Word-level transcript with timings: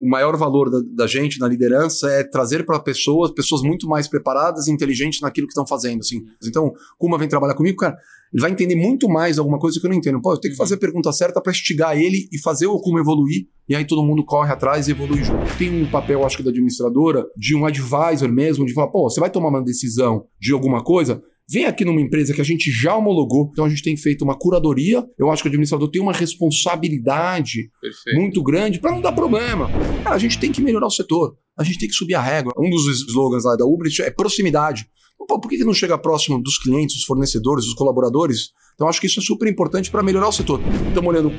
o 0.00 0.08
maior 0.08 0.36
valor 0.36 0.70
da, 0.70 0.80
da 0.94 1.06
gente 1.06 1.40
na 1.40 1.48
liderança 1.48 2.08
é 2.10 2.22
trazer 2.22 2.64
para 2.64 2.78
pessoas, 2.78 3.32
pessoas 3.32 3.62
muito 3.62 3.88
mais 3.88 4.06
preparadas 4.06 4.68
e 4.68 4.72
inteligentes 4.72 5.20
naquilo 5.20 5.46
que 5.46 5.52
estão 5.52 5.66
fazendo. 5.66 6.00
Assim. 6.00 6.24
Então, 6.44 6.72
Kuma 6.96 7.18
vem 7.18 7.28
trabalhar 7.28 7.54
comigo, 7.54 7.76
cara, 7.76 7.96
ele 8.32 8.40
vai 8.40 8.50
entender 8.50 8.76
muito 8.76 9.08
mais 9.08 9.38
alguma 9.38 9.58
coisa 9.58 9.80
que 9.80 9.86
eu 9.86 9.90
não 9.90 9.96
entendo. 9.96 10.20
Pô, 10.20 10.32
eu 10.32 10.40
tenho 10.40 10.52
que 10.52 10.58
fazer 10.58 10.74
a 10.74 10.78
pergunta 10.78 11.12
certa 11.12 11.40
para 11.40 11.50
instigar 11.50 11.98
ele 11.98 12.28
e 12.30 12.38
fazer 12.38 12.66
o 12.66 12.78
Kuma 12.78 13.00
evoluir, 13.00 13.48
e 13.68 13.74
aí 13.74 13.84
todo 13.84 14.04
mundo 14.04 14.24
corre 14.24 14.52
atrás 14.52 14.86
e 14.86 14.92
evolui 14.92 15.24
junto. 15.24 15.56
Tem 15.58 15.82
um 15.82 15.90
papel, 15.90 16.24
acho 16.24 16.36
que, 16.36 16.42
da 16.42 16.50
administradora, 16.50 17.26
de 17.36 17.56
um 17.56 17.66
advisor 17.66 18.30
mesmo, 18.30 18.64
de 18.64 18.74
falar, 18.74 18.88
pô, 18.88 19.10
você 19.10 19.18
vai 19.18 19.30
tomar 19.30 19.48
uma 19.48 19.62
decisão 19.62 20.26
de 20.38 20.52
alguma 20.52 20.82
coisa, 20.84 21.22
Vem 21.50 21.64
aqui 21.64 21.82
numa 21.82 22.00
empresa 22.00 22.34
que 22.34 22.42
a 22.42 22.44
gente 22.44 22.70
já 22.70 22.94
homologou, 22.94 23.48
então 23.50 23.64
a 23.64 23.70
gente 23.70 23.82
tem 23.82 23.96
feito 23.96 24.22
uma 24.22 24.38
curadoria. 24.38 25.02
Eu 25.18 25.30
acho 25.30 25.42
que 25.42 25.48
o 25.48 25.50
administrador 25.50 25.90
tem 25.90 26.02
uma 26.02 26.12
responsabilidade 26.12 27.70
Perfeito. 27.80 28.20
muito 28.20 28.42
grande 28.42 28.78
para 28.78 28.90
não 28.90 29.00
dar 29.00 29.12
problema. 29.12 29.66
Cara, 30.04 30.14
a 30.14 30.18
gente 30.18 30.38
tem 30.38 30.52
que 30.52 30.60
melhorar 30.60 30.86
o 30.86 30.90
setor, 30.90 31.38
a 31.58 31.64
gente 31.64 31.78
tem 31.78 31.88
que 31.88 31.94
subir 31.94 32.14
a 32.14 32.20
régua. 32.20 32.52
Um 32.58 32.68
dos 32.68 32.86
slogans 33.08 33.44
lá 33.44 33.56
da 33.56 33.64
Uber 33.64 33.90
é 34.02 34.10
proximidade. 34.10 34.90
Pô, 35.26 35.40
por 35.40 35.48
que 35.48 35.64
não 35.64 35.72
chega 35.72 35.96
próximo 35.96 36.38
dos 36.42 36.58
clientes, 36.58 36.96
dos 36.96 37.04
fornecedores, 37.04 37.64
dos 37.64 37.74
colaboradores? 37.74 38.50
Então 38.74 38.86
acho 38.86 39.00
que 39.00 39.06
isso 39.06 39.18
é 39.18 39.22
super 39.22 39.48
importante 39.48 39.90
para 39.90 40.02
melhorar 40.02 40.28
o 40.28 40.32
setor. 40.32 40.60
Estamos 40.88 41.08
olhando 41.08 41.32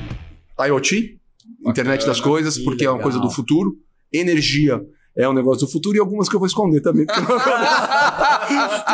IoT, 0.58 1.20
internet 1.64 2.04
das 2.04 2.20
coisas, 2.20 2.58
porque 2.58 2.84
é 2.84 2.90
uma 2.90 3.00
coisa 3.00 3.20
do 3.20 3.30
futuro, 3.30 3.76
energia 4.12 4.80
é 5.16 5.28
um 5.28 5.32
negócio 5.32 5.66
do 5.66 5.72
futuro 5.72 5.96
e 5.96 6.00
algumas 6.00 6.28
que 6.28 6.36
eu 6.36 6.38
vou 6.38 6.46
esconder 6.46 6.80
também. 6.80 7.04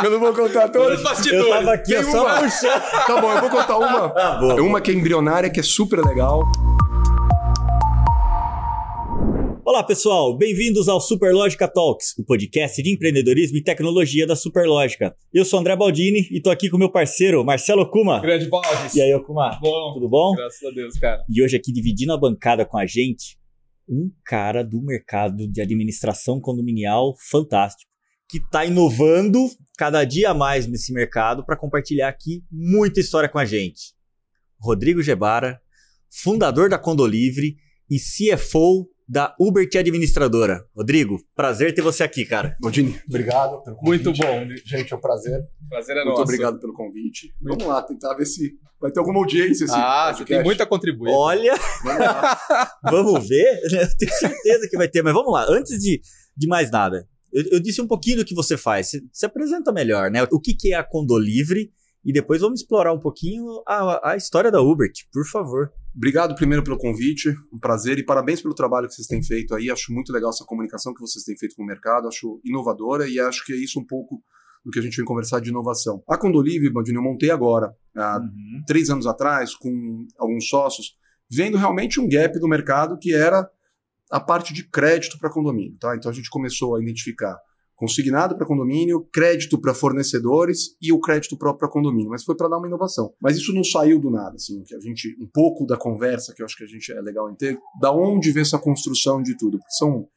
eu 0.03 0.11
não 0.11 0.19
vou 0.19 0.33
contar 0.33 0.67
todas. 0.73 0.99
Eu 1.27 1.49
tava 1.49 1.73
aqui 1.73 1.93
Tem 1.93 2.03
só 2.03 2.25
uma. 2.25 2.39
puxando. 2.41 2.81
Tá 3.05 3.21
bom, 3.21 3.31
eu 3.31 3.41
vou 3.41 3.49
contar 3.49 3.77
uma. 3.77 4.09
Tá 4.17 4.37
bom. 4.39 4.61
Uma 4.61 4.81
que 4.81 4.91
é 4.91 4.93
embrionária, 4.93 5.49
que 5.49 5.59
é 5.59 5.63
super 5.63 5.99
legal. 6.03 6.41
Olá 9.63 9.83
pessoal, 9.83 10.35
bem-vindos 10.35 10.87
ao 10.89 10.99
Superlógica 10.99 11.67
Talks, 11.67 12.15
o 12.17 12.23
podcast 12.25 12.81
de 12.81 12.91
empreendedorismo 12.91 13.57
e 13.57 13.63
tecnologia 13.63 14.25
da 14.25 14.35
Superlógica. 14.35 15.13
Eu 15.33 15.45
sou 15.45 15.59
André 15.59 15.75
Baldini 15.75 16.27
e 16.31 16.41
tô 16.41 16.49
aqui 16.49 16.69
com 16.69 16.77
meu 16.77 16.89
parceiro 16.89 17.43
Marcelo 17.43 17.85
Kuma. 17.89 18.19
Grande 18.21 18.47
Baldes. 18.49 18.95
E 18.95 19.01
aí, 19.01 19.19
Kuma? 19.23 19.57
Bom. 19.61 19.93
Tudo 19.93 20.09
bom? 20.09 20.33
Graças 20.35 20.63
a 20.67 20.71
Deus, 20.71 20.97
cara. 20.97 21.21
E 21.29 21.43
hoje 21.43 21.55
aqui 21.57 21.71
dividindo 21.71 22.13
a 22.13 22.17
bancada 22.17 22.65
com 22.65 22.77
a 22.77 22.85
gente, 22.87 23.37
um 23.87 24.11
cara 24.25 24.63
do 24.63 24.81
mercado 24.81 25.47
de 25.47 25.61
administração 25.61 26.39
condominial 26.39 27.15
fantástico, 27.29 27.89
que 28.29 28.37
está 28.37 28.65
inovando 28.65 29.39
cada 29.77 30.03
dia 30.03 30.33
mais 30.33 30.67
nesse 30.67 30.91
mercado 30.91 31.45
para 31.45 31.55
compartilhar 31.55 32.09
aqui 32.09 32.43
muita 32.51 32.99
história 32.99 33.29
com 33.29 33.39
a 33.39 33.45
gente. 33.45 33.95
Rodrigo 34.59 35.01
Gebara, 35.01 35.61
fundador 36.11 36.69
da 36.69 36.77
Condolivre 36.77 37.55
e 37.89 37.97
CFO 37.97 38.89
da 39.07 39.33
Uber 39.39 39.67
Administradora. 39.77 40.65
Rodrigo, 40.75 41.17
prazer 41.35 41.73
ter 41.73 41.81
você 41.81 42.03
aqui, 42.03 42.25
cara. 42.25 42.57
Godini, 42.59 42.99
obrigado 43.07 43.63
pelo 43.63 43.77
convite. 43.77 44.03
Muito 44.03 44.21
bom. 44.21 44.47
Gente, 44.65 44.93
é 44.93 44.95
um 44.95 44.99
prazer. 44.99 45.41
Prazer 45.69 45.95
é 45.95 45.99
Muito 45.99 46.09
nosso. 46.09 46.21
obrigado 46.23 46.59
pelo 46.59 46.73
convite. 46.73 47.33
Muito. 47.41 47.59
Vamos 47.59 47.73
lá, 47.73 47.81
tentar 47.81 48.13
ver 48.15 48.25
se 48.25 48.53
vai 48.79 48.91
ter 48.91 48.99
alguma 48.99 49.19
audiência. 49.19 49.63
Esse 49.63 49.73
ah, 49.73 50.13
você 50.13 50.25
tem 50.25 50.43
muito 50.43 50.61
a 50.61 50.65
contribuir. 50.65 51.11
Olha, 51.11 51.53
vamos, 51.83 52.05
vamos 53.13 53.29
ver. 53.29 53.59
Eu 53.63 53.97
tenho 53.97 54.11
certeza 54.11 54.67
que 54.69 54.77
vai 54.77 54.89
ter, 54.89 55.01
mas 55.01 55.13
vamos 55.13 55.31
lá. 55.31 55.45
Antes 55.49 55.79
de, 55.79 56.01
de 56.35 56.47
mais 56.47 56.69
nada, 56.69 57.07
eu, 57.31 57.43
eu 57.53 57.59
disse 57.61 57.81
um 57.81 57.87
pouquinho 57.87 58.17
do 58.17 58.25
que 58.25 58.35
você 58.35 58.57
faz. 58.57 58.89
Se, 58.89 59.07
se 59.13 59.25
apresenta 59.25 59.71
melhor, 59.71 60.11
né? 60.11 60.27
O 60.31 60.39
que, 60.39 60.53
que 60.53 60.73
é 60.73 60.77
a 60.77 60.83
Condolivre 60.83 61.71
e 62.07 62.13
depois 62.13 62.39
vamos 62.39 62.61
explorar 62.61 62.93
um 62.93 62.99
pouquinho 62.99 63.61
a, 63.67 64.11
a 64.11 64.15
história 64.15 64.49
da 64.49 64.61
Uber, 64.61 64.89
por 65.11 65.27
favor. 65.27 65.73
Obrigado 65.93 66.35
primeiro 66.35 66.63
pelo 66.63 66.77
convite, 66.77 67.35
um 67.51 67.59
prazer 67.59 67.99
e 67.99 68.05
parabéns 68.05 68.41
pelo 68.41 68.55
trabalho 68.55 68.87
que 68.87 68.95
vocês 68.95 69.07
têm 69.07 69.21
feito 69.21 69.53
aí. 69.53 69.69
Acho 69.69 69.91
muito 69.91 70.13
legal 70.13 70.29
essa 70.29 70.45
comunicação 70.45 70.93
que 70.93 71.01
vocês 71.01 71.25
têm 71.25 71.37
feito 71.37 71.53
com 71.57 71.63
o 71.63 71.65
mercado, 71.65 72.07
acho 72.07 72.39
inovadora 72.45 73.09
e 73.09 73.19
acho 73.19 73.43
que 73.45 73.51
é 73.51 73.57
isso 73.57 73.77
um 73.77 73.85
pouco 73.85 74.23
do 74.63 74.71
que 74.71 74.79
a 74.79 74.81
gente 74.81 74.95
vem 74.95 75.05
conversar 75.05 75.41
de 75.41 75.49
inovação. 75.49 76.01
A 76.07 76.17
Condolive, 76.17 76.69
Bandinho, 76.69 76.99
eu 76.99 77.03
montei 77.03 77.29
agora, 77.29 77.75
há 77.93 78.19
uhum. 78.19 78.63
três 78.65 78.89
anos 78.89 79.05
atrás, 79.05 79.53
com 79.53 80.07
alguns 80.17 80.47
sócios, 80.47 80.95
vendo 81.29 81.57
realmente 81.57 81.99
um 81.99 82.07
gap 82.07 82.39
do 82.39 82.47
mercado 82.47 82.97
que 82.97 83.13
era 83.13 83.49
a 84.09 84.19
parte 84.21 84.53
de 84.53 84.63
crédito 84.63 85.19
para 85.19 85.29
condomínio. 85.29 85.77
Tá? 85.77 85.93
Então 85.93 86.09
a 86.09 86.13
gente 86.13 86.29
começou 86.29 86.77
a 86.77 86.81
identificar 86.81 87.37
consignado 87.77 88.35
para 88.35 88.45
condomínio, 88.45 89.07
crédito 89.13 89.57
para 89.61 89.73
fornecedores 89.73 90.75
e 90.81 90.91
o 90.91 90.99
crédito 90.99 91.37
próprio 91.37 91.59
para 91.59 91.69
condomínio. 91.69 92.09
Mas 92.09 92.23
foi 92.23 92.35
para 92.35 92.49
dar 92.49 92.57
uma 92.57 92.67
inovação. 92.67 93.13
Mas 93.21 93.37
isso 93.37 93.53
não 93.53 93.63
saiu 93.63 93.99
do 93.99 94.09
nada, 94.09 94.35
assim, 94.35 94.61
que 94.63 94.75
a 94.75 94.79
gente 94.79 95.15
um 95.21 95.29
pouco 95.31 95.65
da 95.65 95.77
conversa 95.77 96.33
que 96.33 96.41
eu 96.41 96.45
acho 96.45 96.57
que 96.57 96.63
a 96.63 96.67
gente 96.67 96.91
é 96.91 96.99
legal 96.99 97.31
em 97.31 97.35
ter, 97.35 97.57
da 97.79 97.93
onde 97.93 98.31
vem 98.31 98.41
essa 98.41 98.57
construção 98.57 99.21
de 99.21 99.37
tudo? 99.37 99.59
Porque 99.59 99.73
são 99.73 100.07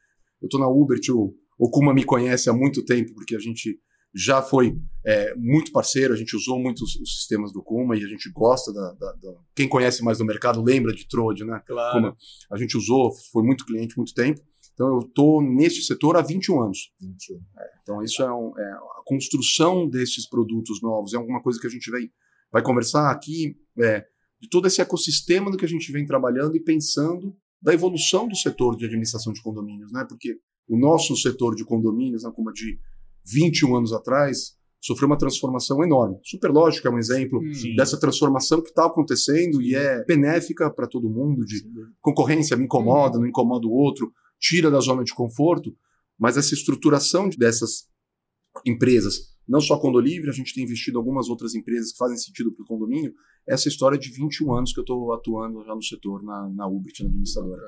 eu 0.41 0.47
estou 0.47 0.59
na 0.59 0.69
Uber, 0.69 0.99
o, 1.11 1.35
o 1.59 1.71
Kuma 1.71 1.93
me 1.93 2.03
conhece 2.03 2.49
há 2.49 2.53
muito 2.53 2.83
tempo, 2.83 3.13
porque 3.15 3.37
a 3.37 3.39
gente 3.39 3.79
já 4.15 4.43
foi 4.43 4.77
é, 5.07 5.35
muito 5.37 5.71
parceiro, 5.71 6.13
a 6.13 6.17
gente 6.17 6.35
usou 6.35 6.59
muito 6.59 6.83
os, 6.83 6.97
os, 6.97 7.17
sistemas 7.17 7.53
do 7.53 7.63
Kuma 7.63 7.97
e 7.97 8.03
a 8.03 8.09
gente 8.09 8.31
gosta 8.33 8.73
da, 8.73 8.93
da, 8.95 9.13
da, 9.13 9.35
Quem 9.55 9.69
conhece 9.69 10.03
mais 10.03 10.19
do 10.19 10.25
mercado 10.25 10.63
lembra 10.63 10.93
de 10.93 11.07
Trode, 11.07 11.45
né? 11.45 11.63
Claro. 11.67 11.95
Kuma. 11.95 12.17
A 12.51 12.57
gente 12.57 12.77
usou, 12.77 13.13
foi 13.31 13.43
muito 13.45 13.65
cliente 13.65 13.97
muito 13.97 14.13
tempo. 14.15 14.41
Então 14.75 14.89
eu 14.89 15.01
estou 15.01 15.43
neste 15.43 15.83
setor 15.83 16.17
há 16.17 16.23
21 16.23 16.63
anos. 16.63 16.93
21. 17.01 17.37
É, 17.37 17.71
então 17.83 18.03
isso 18.03 18.23
é, 18.23 18.33
um, 18.33 18.59
é, 18.59 18.73
a 18.73 19.03
construção 19.05 19.89
desses 19.89 20.29
produtos 20.29 20.81
novos, 20.83 21.13
é 21.15 21.17
alguma 21.17 21.43
coisa 21.43 21.61
que 21.61 21.67
a 21.67 21.71
gente 21.71 21.91
vai, 21.91 22.03
vai 22.53 22.63
conversar 22.63 23.11
aqui, 23.11 23.57
é, 23.79 24.05
de 24.41 24.49
todo 24.49 24.67
esse 24.67 24.81
ecossistema 24.81 25.51
do 25.51 25.57
que 25.57 25.65
a 25.65 25.69
gente 25.69 25.93
vem 25.93 26.07
trabalhando 26.07 26.57
e 26.57 26.61
pensando 26.61 27.37
da 27.61 27.75
evolução 27.75 28.27
do 28.27 28.35
setor 28.35 28.77
de 28.77 28.87
administração 28.87 29.33
de 29.33 29.43
condomínios, 29.43 29.93
né? 29.93 30.05
Porque 30.09 30.39
o 30.67 30.79
nosso 30.79 31.15
setor 31.17 31.55
de 31.55 31.65
condomínios, 31.65 32.23
né, 32.23 32.31
como 32.35 32.51
de 32.53 32.79
21 33.27 33.77
anos 33.77 33.93
atrás, 33.93 34.57
sofreu 34.81 35.07
uma 35.09 35.19
transformação 35.19 35.85
enorme. 35.85 36.17
Superlógica 36.25 36.89
é 36.89 36.93
um 36.93 36.99
exemplo 36.99 37.41
Sim. 37.53 37.75
dessa 37.77 37.99
transformação 38.01 38.63
que 38.63 38.71
está 38.71 38.87
acontecendo 38.87 39.61
e 39.61 39.75
é 39.75 40.05
benéfica 40.05 40.71
para 40.71 40.87
todo 40.87 41.11
mundo, 41.11 41.45
de 41.45 41.63
concorrência 42.01 42.57
me 42.57 42.65
incomoda, 42.65 43.19
não 43.19 43.27
incomoda 43.27 43.67
o 43.67 43.73
outro, 43.73 44.11
tira 44.41 44.71
da 44.71 44.81
zona 44.81 45.05
de 45.05 45.15
conforto, 45.15 45.77
mas 46.19 46.37
essa 46.37 46.55
estruturação 46.55 47.29
dessas 47.29 47.89
empresas, 48.67 49.31
não 49.47 49.61
só 49.61 49.75
a 49.75 49.81
Condolivre, 49.81 50.31
a 50.31 50.33
gente 50.33 50.55
tem 50.55 50.65
investido 50.65 50.97
em 50.97 51.01
algumas 51.01 51.29
outras 51.29 51.55
empresas 51.55 51.93
que 51.93 51.99
fazem 51.99 52.17
sentido 52.17 52.53
para 52.53 52.63
o 52.63 52.67
condomínio, 52.67 53.15
essa 53.47 53.69
história 53.69 53.99
de 53.99 54.11
21 54.11 54.55
anos 54.55 54.73
que 54.73 54.79
eu 54.79 54.83
estou 54.83 55.13
atuando 55.13 55.65
já 55.65 55.75
no 55.75 55.83
setor, 55.83 56.23
na, 56.23 56.49
na 56.51 56.67
Ubit, 56.69 57.03
na 57.03 57.09
administradora. 57.09 57.63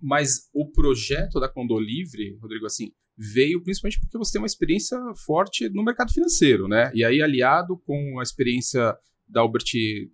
Mas 0.00 0.48
o 0.52 0.70
projeto 0.70 1.40
da 1.40 1.48
Condolivre, 1.48 2.36
Rodrigo, 2.40 2.66
assim, 2.66 2.92
veio 3.16 3.62
principalmente 3.62 4.00
porque 4.00 4.18
você 4.18 4.32
tem 4.32 4.40
uma 4.40 4.46
experiência 4.46 4.98
forte 5.24 5.68
no 5.70 5.84
mercado 5.84 6.12
financeiro, 6.12 6.66
né? 6.66 6.90
E 6.94 7.04
aí, 7.04 7.22
aliado 7.22 7.78
com 7.86 8.18
a 8.18 8.22
experiência 8.22 8.96
da 9.28 9.44
Ubert, 9.44 9.64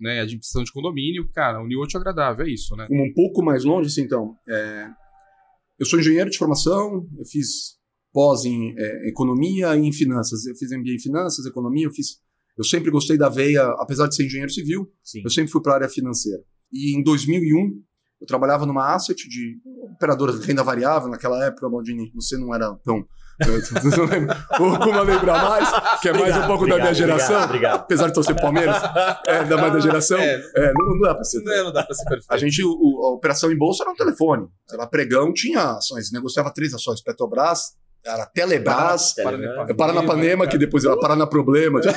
né, 0.01 0.21
administração 0.21 0.63
de 0.63 0.73
condomínio, 0.73 1.29
cara, 1.33 1.61
uniu 1.61 1.81
útil 1.81 1.99
agradável, 1.99 2.47
é 2.47 2.51
isso, 2.51 2.77
né? 2.77 2.87
Um 2.91 3.13
pouco 3.13 3.43
mais 3.43 3.65
longe, 3.65 3.89
assim, 3.89 4.03
então, 4.03 4.37
é... 4.49 4.89
eu 5.79 5.87
sou 5.87 5.99
engenheiro 5.99 6.31
de 6.31 6.39
formação, 6.39 7.07
eu 7.19 7.25
fiz 7.25 7.79
pós 8.13 8.45
em 8.45 8.75
é, 8.77 9.09
economia 9.09 9.77
e 9.77 9.81
em 9.81 9.93
finanças, 9.93 10.47
eu 10.47 10.57
fiz 10.57 10.71
MBA 10.71 10.95
em 10.95 11.01
finanças, 11.01 11.47
economia, 11.47 11.87
eu 11.87 11.93
fiz 11.93 12.21
eu 12.59 12.65
sempre 12.65 12.91
gostei 12.91 13.17
da 13.17 13.29
veia, 13.29 13.63
apesar 13.79 14.09
de 14.09 14.17
ser 14.17 14.27
engenheiro 14.27 14.53
civil, 14.53 14.93
Sim. 15.05 15.23
eu 15.25 15.31
sempre 15.31 15.53
fui 15.53 15.63
para 15.63 15.73
a 15.73 15.75
área 15.77 15.89
financeira. 15.89 16.43
E 16.73 16.99
em 16.99 17.05
2001, 17.05 17.81
eu 18.21 18.27
trabalhava 18.27 18.67
numa 18.67 18.95
asset 18.95 19.29
de 19.29 19.61
operadora 19.95 20.37
de 20.37 20.45
renda 20.45 20.65
variável. 20.65 21.09
Naquela 21.09 21.45
época, 21.47 21.71
Baldini, 21.71 22.11
você 22.13 22.37
não 22.37 22.53
era 22.53 22.75
tão. 22.85 23.07
Como 24.57 25.03
lembrar 25.03 25.49
mais, 25.49 26.01
que 26.01 26.09
é 26.09 26.13
mais 26.13 26.37
um 26.37 26.47
pouco 26.47 26.65
obrigado, 26.65 26.79
da 26.79 26.83
minha 26.83 26.95
geração. 26.95 27.27
Obrigado, 27.37 27.49
obrigado. 27.51 27.81
Apesar 27.81 28.07
de 28.09 28.13
torcer 28.15 28.41
Palmeiras, 28.41 28.77
é 29.27 29.45
da 29.45 29.57
mais 29.57 29.73
da 29.73 29.81
geração. 29.81 30.19
É, 30.19 30.35
é, 30.57 30.73
não, 30.75 30.87
não, 30.87 31.01
dá 31.01 31.15
para 31.15 31.25
ser. 31.25 31.43
Não, 31.43 31.65
não 31.65 31.73
dá 31.73 31.85
para 31.85 31.95
ser 31.95 32.05
perfeito. 32.05 32.27
A 32.31 32.37
gente, 32.37 32.63
o, 32.65 33.07
a 33.07 33.15
operação 33.15 33.51
em 33.53 33.57
bolsa 33.57 33.85
era 33.85 33.93
um 33.93 33.95
telefone. 33.95 34.49
Era 34.73 34.87
pregão, 34.87 35.33
tinha 35.33 35.77
ações, 35.77 36.11
negociava 36.13 36.53
três 36.53 36.75
ações: 36.75 37.01
Petrobras, 37.01 37.75
era 38.05 38.27
Telebrás, 38.27 39.15
Paranapanema, 39.77 40.47
que 40.47 40.59
depois 40.59 40.85
era 40.85 40.99
Paranaproblema, 40.99 41.81
tinha 41.81 41.95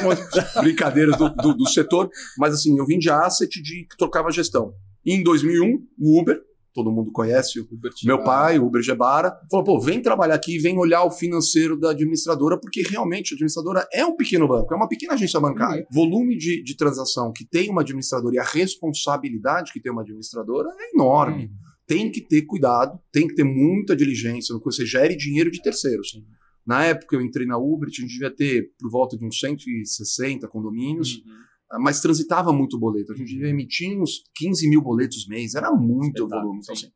brincadeiras 0.61 1.17
do, 1.17 1.29
do, 1.29 1.53
do, 1.55 1.69
setor. 1.69 2.09
Mas 2.37 2.53
assim, 2.53 2.77
eu 2.77 2.85
vim 2.85 2.99
de 2.99 3.09
asset 3.09 3.61
de 3.61 3.87
que 3.89 3.97
trocava 3.97 4.31
gestão. 4.31 4.73
E 5.05 5.13
em 5.13 5.23
2001, 5.23 5.87
o 5.99 6.21
Uber, 6.21 6.39
todo 6.73 6.91
mundo 6.91 7.11
conhece, 7.11 7.59
o 7.59 7.67
meu 8.05 8.23
pai, 8.23 8.59
o 8.59 8.65
Uber 8.65 8.81
Gebara, 8.81 9.33
falou: 9.49 9.65
pô, 9.65 9.79
vem 9.79 10.01
trabalhar 10.01 10.35
aqui, 10.35 10.57
vem 10.57 10.77
olhar 10.77 11.03
o 11.03 11.11
financeiro 11.11 11.77
da 11.79 11.91
administradora, 11.91 12.59
porque 12.59 12.81
realmente 12.81 13.33
a 13.33 13.35
administradora 13.35 13.87
é 13.93 14.05
um 14.05 14.15
pequeno 14.15 14.47
banco, 14.47 14.73
é 14.73 14.77
uma 14.77 14.87
pequena 14.87 15.13
agência 15.13 15.39
bancária. 15.39 15.85
Uhum. 15.91 16.03
Volume 16.03 16.37
de, 16.37 16.63
de 16.63 16.75
transação 16.75 17.31
que 17.31 17.45
tem 17.45 17.69
uma 17.69 17.81
administradora 17.81 18.35
e 18.35 18.39
a 18.39 18.43
responsabilidade 18.43 19.71
que 19.71 19.81
tem 19.81 19.91
uma 19.91 20.01
administradora 20.01 20.69
é 20.79 20.95
enorme. 20.95 21.45
Uhum 21.45 21.71
tem 21.91 22.09
que 22.09 22.21
ter 22.21 22.43
cuidado, 22.43 22.97
tem 23.11 23.27
que 23.27 23.35
ter 23.35 23.43
muita 23.43 23.93
diligência 23.93 24.53
no 24.53 24.59
que 24.59 24.65
você 24.65 24.85
gere 24.85 25.13
dinheiro 25.13 25.51
de 25.51 25.61
terceiros. 25.61 26.17
Na 26.65 26.85
época 26.85 27.17
eu 27.17 27.21
entrei 27.21 27.45
na 27.45 27.57
Uber, 27.57 27.89
a 27.89 27.91
gente 27.91 28.07
devia 28.07 28.33
ter 28.33 28.71
por 28.79 28.89
volta 28.89 29.17
de 29.17 29.25
uns 29.25 29.37
160 29.37 30.47
condomínios, 30.47 31.17
uhum. 31.17 31.33
Mas 31.79 32.01
transitava 32.01 32.51
muito 32.51 32.79
boleto. 32.79 33.13
A 33.13 33.15
gente 33.15 33.33
devia 33.33 33.49
emitir 33.49 33.99
uns 33.99 34.23
15 34.35 34.69
mil 34.69 34.81
boletos 34.81 35.27
mês, 35.27 35.55
era 35.55 35.71
muito 35.71 36.27
volume. 36.27 36.59
Então, 36.61 36.73
assim, 36.73 36.91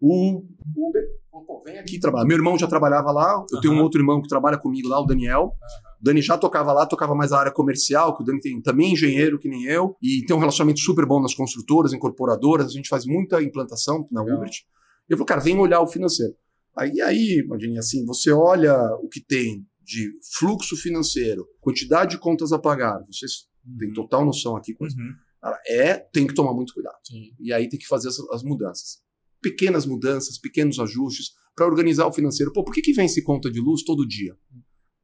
O 0.00 0.44
Uber, 0.76 1.02
pô, 1.30 1.62
vem 1.64 1.78
aqui 1.78 1.98
trabalhar. 1.98 2.26
Meu 2.26 2.36
irmão 2.36 2.58
já 2.58 2.66
trabalhava 2.66 3.10
lá, 3.12 3.44
eu 3.52 3.60
tenho 3.60 3.74
um 3.74 3.82
outro 3.82 4.00
irmão 4.00 4.22
que 4.22 4.28
trabalha 4.28 4.56
comigo 4.56 4.88
lá, 4.88 5.00
o 5.00 5.04
Daniel. 5.04 5.52
O 6.00 6.04
Dani 6.04 6.22
já 6.22 6.38
tocava 6.38 6.72
lá, 6.72 6.86
tocava 6.86 7.14
mais 7.14 7.32
a 7.32 7.38
área 7.38 7.52
comercial, 7.52 8.16
que 8.16 8.22
o 8.22 8.24
Dani 8.24 8.40
tem 8.40 8.60
também 8.62 8.92
engenheiro 8.92 9.38
que 9.38 9.48
nem 9.48 9.64
eu, 9.64 9.94
e 10.02 10.24
tem 10.24 10.34
um 10.34 10.38
relacionamento 10.38 10.80
super 10.80 11.04
bom 11.04 11.20
nas 11.20 11.34
construtoras, 11.34 11.92
incorporadoras, 11.92 12.68
a 12.68 12.70
gente 12.70 12.88
faz 12.88 13.04
muita 13.04 13.42
implantação 13.42 14.06
na 14.10 14.22
Legal. 14.22 14.38
Uber. 14.38 14.50
Eu 15.08 15.18
falei, 15.18 15.26
cara, 15.26 15.40
vem 15.40 15.58
olhar 15.58 15.80
o 15.80 15.86
financeiro. 15.86 16.34
Aí, 16.74 17.00
aí, 17.02 17.44
Madini, 17.46 17.76
assim, 17.78 18.06
você 18.06 18.32
olha 18.32 18.74
o 19.02 19.08
que 19.08 19.20
tem 19.20 19.66
de 19.82 20.08
fluxo 20.38 20.76
financeiro, 20.76 21.44
quantidade 21.60 22.12
de 22.12 22.18
contas 22.18 22.52
a 22.52 22.58
pagar, 22.58 23.02
vocês 23.06 23.49
têm 23.78 23.92
total 23.92 24.24
noção 24.24 24.56
aqui, 24.56 24.74
coisa. 24.74 24.96
Uhum. 24.96 25.12
Cara, 25.40 25.60
é, 25.66 25.94
tem 25.94 26.26
que 26.26 26.34
tomar 26.34 26.52
muito 26.52 26.74
cuidado. 26.74 26.96
Sim. 27.04 27.32
E 27.40 27.52
aí 27.52 27.68
tem 27.68 27.78
que 27.78 27.86
fazer 27.86 28.08
as, 28.08 28.18
as 28.30 28.42
mudanças. 28.42 28.98
Pequenas 29.40 29.86
mudanças, 29.86 30.38
pequenos 30.38 30.78
ajustes 30.78 31.30
para 31.54 31.66
organizar 31.66 32.06
o 32.06 32.12
financeiro. 32.12 32.52
Pô, 32.52 32.62
por 32.62 32.74
que, 32.74 32.82
que 32.82 32.92
vence 32.92 33.22
conta 33.22 33.50
de 33.50 33.60
luz 33.60 33.82
todo 33.82 34.06
dia? 34.06 34.36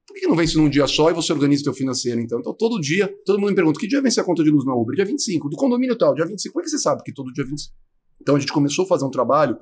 Por 0.06 0.14
que, 0.14 0.20
que 0.20 0.26
não 0.26 0.36
vence 0.36 0.56
num 0.56 0.68
dia 0.68 0.86
só 0.86 1.10
e 1.10 1.14
você 1.14 1.32
organiza 1.32 1.62
o 1.62 1.64
teu 1.64 1.74
financeiro, 1.74 2.20
então? 2.20 2.38
Então, 2.38 2.54
todo 2.54 2.80
dia, 2.80 3.12
todo 3.24 3.38
mundo 3.38 3.50
me 3.50 3.56
pergunta, 3.56 3.80
que 3.80 3.88
dia 3.88 4.00
vence 4.00 4.20
a 4.20 4.24
conta 4.24 4.44
de 4.44 4.50
luz 4.50 4.64
na 4.64 4.74
Uber? 4.74 4.94
Dia 4.94 5.04
25. 5.04 5.48
Do 5.48 5.56
condomínio 5.56 5.96
tal, 5.96 6.14
dia 6.14 6.26
25. 6.26 6.52
Como 6.52 6.62
é 6.62 6.64
que 6.64 6.70
você 6.70 6.78
sabe 6.78 7.02
que 7.02 7.12
todo 7.12 7.32
dia 7.32 7.44
25? 7.44 7.74
Então, 8.20 8.36
a 8.36 8.38
gente 8.38 8.52
começou 8.52 8.84
a 8.84 8.88
fazer 8.88 9.04
um 9.04 9.10
trabalho 9.10 9.58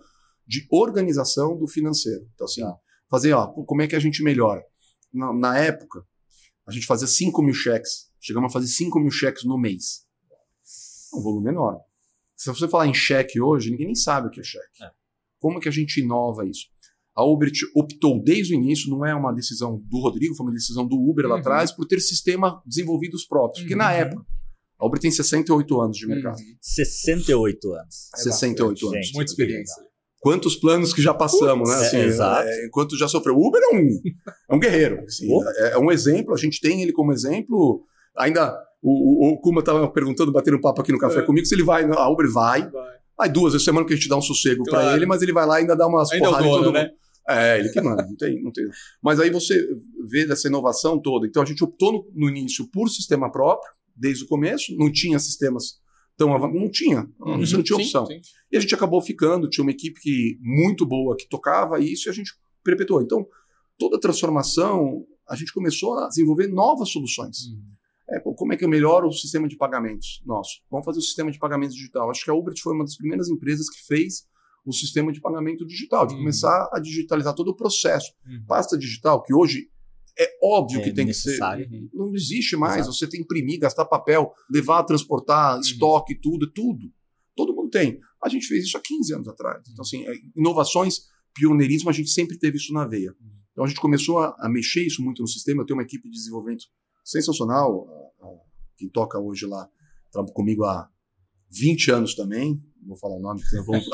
de 0.46 0.66
organização 0.70 1.56
do 1.56 1.66
financeiro. 1.66 2.28
Então, 2.34 2.44
assim, 2.44 2.62
fazer, 3.10 3.32
ó, 3.32 3.46
como 3.46 3.82
é 3.82 3.86
que 3.86 3.96
a 3.96 4.00
gente 4.00 4.22
melhora? 4.22 4.62
Na, 5.12 5.32
na 5.32 5.58
época, 5.58 6.04
a 6.66 6.72
gente 6.72 6.86
fazia 6.86 7.06
5 7.06 7.42
mil 7.42 7.54
cheques. 7.54 8.10
Chegamos 8.26 8.50
a 8.50 8.52
fazer 8.52 8.68
5 8.68 8.98
mil 9.00 9.10
cheques 9.10 9.44
no 9.44 9.58
mês. 9.58 10.06
É 11.12 11.16
um 11.16 11.22
volume 11.22 11.50
enorme. 11.50 11.80
Se 12.34 12.48
você 12.48 12.66
falar 12.66 12.86
em 12.86 12.94
cheque 12.94 13.38
hoje, 13.38 13.70
ninguém 13.70 13.86
nem 13.86 13.94
sabe 13.94 14.28
o 14.28 14.30
que 14.30 14.40
é 14.40 14.42
cheque. 14.42 14.82
É. 14.82 14.90
Como 15.38 15.60
que 15.60 15.68
a 15.68 15.72
gente 15.72 16.00
inova 16.00 16.46
isso? 16.46 16.66
A 17.14 17.22
Uber 17.22 17.50
optou 17.76 18.20
desde 18.22 18.54
o 18.54 18.56
início, 18.56 18.90
não 18.90 19.04
é 19.04 19.14
uma 19.14 19.30
decisão 19.32 19.78
do 19.84 20.00
Rodrigo, 20.00 20.34
foi 20.34 20.46
uma 20.46 20.52
decisão 20.54 20.86
do 20.86 20.96
Uber 20.96 21.26
lá 21.26 21.34
Uhum. 21.34 21.40
atrás, 21.40 21.70
por 21.70 21.86
ter 21.86 22.00
sistema 22.00 22.62
desenvolvidos 22.66 23.24
próprios. 23.26 23.60
Porque 23.60 23.76
na 23.76 23.88
Uhum. 23.90 23.94
época, 23.98 24.26
a 24.80 24.86
Uber 24.86 24.98
tem 24.98 25.10
68 25.10 25.80
anos 25.80 25.96
de 25.98 26.06
mercado. 26.06 26.38
Uhum. 26.38 26.56
68 26.62 27.72
anos. 27.74 28.08
É 28.14 28.18
68 28.22 28.72
bastante, 28.72 28.86
anos. 28.96 29.06
gente. 29.06 29.14
Muita 29.16 29.30
experiência. 29.32 29.84
Quantos 30.20 30.56
planos 30.56 30.94
que 30.94 31.02
já 31.02 31.12
passamos, 31.12 31.68
né? 31.68 31.76
Assim, 31.76 31.96
é, 31.98 32.04
exato. 32.06 32.48
é, 32.48 32.66
enquanto 32.66 32.96
já 32.96 33.06
sofreu. 33.06 33.36
O 33.36 33.46
Uber 33.46 33.60
é 33.62 33.76
um, 33.76 34.00
é 34.50 34.54
um 34.54 34.58
guerreiro. 34.58 35.04
assim, 35.04 35.28
Oh. 35.30 35.44
é, 35.58 35.72
é 35.74 35.78
um 35.78 35.92
exemplo, 35.92 36.32
a 36.32 36.36
gente 36.38 36.58
tem 36.60 36.82
ele 36.82 36.92
como 36.92 37.12
exemplo. 37.12 37.84
Ainda 38.16 38.56
o, 38.82 39.28
o, 39.28 39.32
o 39.34 39.38
Kuma 39.40 39.60
estava 39.60 39.88
perguntando, 39.90 40.30
batendo 40.32 40.56
um 40.56 40.60
papo 40.60 40.80
aqui 40.82 40.92
no 40.92 40.98
café 40.98 41.20
É. 41.20 41.22
comigo, 41.22 41.46
se 41.46 41.54
ele 41.54 41.62
vai. 41.64 41.84
A 41.84 42.08
Uber 42.08 42.30
vai. 42.30 42.68
Vai. 42.70 42.94
Aí 43.20 43.30
duas 43.30 43.52
vezes 43.52 43.64
semana 43.64 43.86
que 43.86 43.92
a 43.92 43.96
gente 43.96 44.08
dá 44.08 44.16
um 44.16 44.22
sossego 44.22 44.64
Claro. 44.64 44.96
ele, 44.96 45.06
mas 45.06 45.22
ele 45.22 45.32
vai 45.32 45.46
lá 45.46 45.58
e 45.58 45.62
ainda 45.62 45.76
dá 45.76 45.86
umas 45.86 46.10
Ainda 46.10 46.26
é 46.26 46.28
porradas 46.28 46.46
em 46.46 46.50
dono, 46.50 46.64
todo 46.64 46.74
né? 46.74 46.82
mundo. 46.84 46.92
É, 47.26 47.58
ele 47.58 47.70
que 47.70 47.80
manda, 47.80 48.02
não 48.04 48.16
tem, 48.16 48.42
não 48.42 48.52
tem. 48.52 48.64
Mas 49.02 49.18
aí 49.18 49.30
você 49.30 49.66
vê 50.06 50.26
dessa 50.26 50.46
inovação 50.48 51.00
toda. 51.00 51.26
Então 51.26 51.42
a 51.42 51.46
gente 51.46 51.64
optou 51.64 51.92
no, 51.92 52.10
no 52.14 52.28
início 52.28 52.68
por 52.70 52.88
sistema 52.90 53.30
próprio, 53.32 53.70
desde 53.96 54.24
o 54.24 54.26
começo, 54.26 54.76
não 54.76 54.92
tinha 54.92 55.18
sistemas 55.18 55.78
tão 56.18 56.34
avançados, 56.34 56.60
não 56.60 56.70
tinha, 56.70 57.08
você 57.38 57.56
não 57.56 57.62
tinha 57.62 57.76
Sim, 57.78 57.82
opção. 57.84 58.06
sim. 58.06 58.20
E 58.52 58.56
a 58.56 58.60
gente 58.60 58.74
acabou 58.74 59.00
ficando, 59.00 59.48
tinha 59.48 59.62
uma 59.64 59.70
equipe 59.70 59.98
que, 60.00 60.38
muito 60.42 60.84
boa 60.84 61.16
que 61.16 61.26
tocava 61.28 61.80
isso 61.80 62.08
e 62.08 62.10
a 62.10 62.12
gente 62.12 62.32
perpetuou. 62.62 63.00
Então, 63.00 63.26
toda 63.78 63.96
a 63.96 64.00
transformação, 64.00 65.06
a 65.28 65.34
gente 65.34 65.52
começou 65.52 65.98
a 65.98 66.08
desenvolver 66.08 66.48
novas 66.48 66.90
soluções. 66.90 67.36
É, 68.08 68.20
pô, 68.20 68.34
como 68.34 68.52
é 68.52 68.56
que 68.56 68.64
eu 68.64 68.68
melhoro 68.68 69.08
o 69.08 69.12
sistema 69.12 69.48
de 69.48 69.56
pagamentos 69.56 70.22
nosso? 70.26 70.60
Vamos 70.70 70.84
fazer 70.84 70.98
o 70.98 71.02
sistema 71.02 71.30
de 71.30 71.38
pagamentos 71.38 71.74
digital. 71.74 72.10
Acho 72.10 72.24
que 72.24 72.30
a 72.30 72.34
Uber 72.34 72.52
foi 72.62 72.74
uma 72.74 72.84
das 72.84 72.96
primeiras 72.96 73.28
empresas 73.28 73.68
que 73.70 73.82
fez 73.86 74.26
o 74.66 74.72
sistema 74.72 75.10
de 75.12 75.20
pagamento 75.20 75.66
digital, 75.66 76.06
de 76.06 76.14
Uhum. 76.14 76.20
começar 76.20 76.68
a 76.72 76.78
digitalizar 76.80 77.34
todo 77.34 77.48
o 77.48 77.56
processo. 77.56 78.12
Uhum. 78.26 78.44
Pasta 78.46 78.76
digital, 78.78 79.22
que 79.22 79.32
hoje 79.34 79.68
é 80.18 80.28
óbvio 80.42 80.80
É 80.80 80.84
que 80.84 80.92
tem 80.92 81.06
que 81.06 81.14
ser. 81.14 81.40
Uhum. 81.42 81.88
Não 81.92 82.14
existe 82.14 82.56
mais. 82.56 82.82
Exato. 82.82 82.92
Você 82.94 83.06
tem 83.08 83.20
que 83.20 83.24
imprimir, 83.24 83.58
gastar 83.58 83.84
papel, 83.84 84.32
levar, 84.50 84.82
transportar, 84.84 85.58
estoque, 85.60 86.14
tudo, 86.14 86.50
tudo. 86.50 86.92
Todo 87.36 87.54
mundo 87.54 87.68
tem. 87.70 87.98
A 88.22 88.28
gente 88.28 88.46
fez 88.46 88.64
isso 88.64 88.76
há 88.76 88.80
15 88.80 89.14
anos 89.14 89.28
atrás. 89.28 89.66
Então, 89.70 89.82
assim, 89.82 90.06
é, 90.06 90.12
inovações, 90.36 91.00
pioneirismo, 91.34 91.90
a 91.90 91.92
gente 91.92 92.10
sempre 92.10 92.38
teve 92.38 92.56
isso 92.58 92.72
na 92.72 92.86
veia. 92.86 93.14
Então, 93.52 93.64
a 93.64 93.66
gente 93.66 93.80
começou 93.80 94.18
a, 94.20 94.34
a 94.38 94.48
mexer 94.48 94.86
isso 94.86 95.02
muito 95.02 95.20
no 95.20 95.28
sistema. 95.28 95.62
Eu 95.62 95.66
tenho 95.66 95.78
uma 95.78 95.82
equipe 95.82 96.08
de 96.08 96.14
desenvolvimento 96.14 96.64
sensacional. 97.04 97.86
a- 98.20 98.26
a- 98.26 98.34
quem 98.76 98.88
toca 98.88 99.18
hoje 99.18 99.46
lá, 99.46 99.68
trabalha 100.10 100.32
comigo 100.32 100.64
há 100.64 100.88
20 101.50 101.90
anos 101.90 102.14
também. 102.14 102.60
Vou 102.86 102.96
falar 102.98 103.16
o 103.16 103.20
nome, 103.20 103.40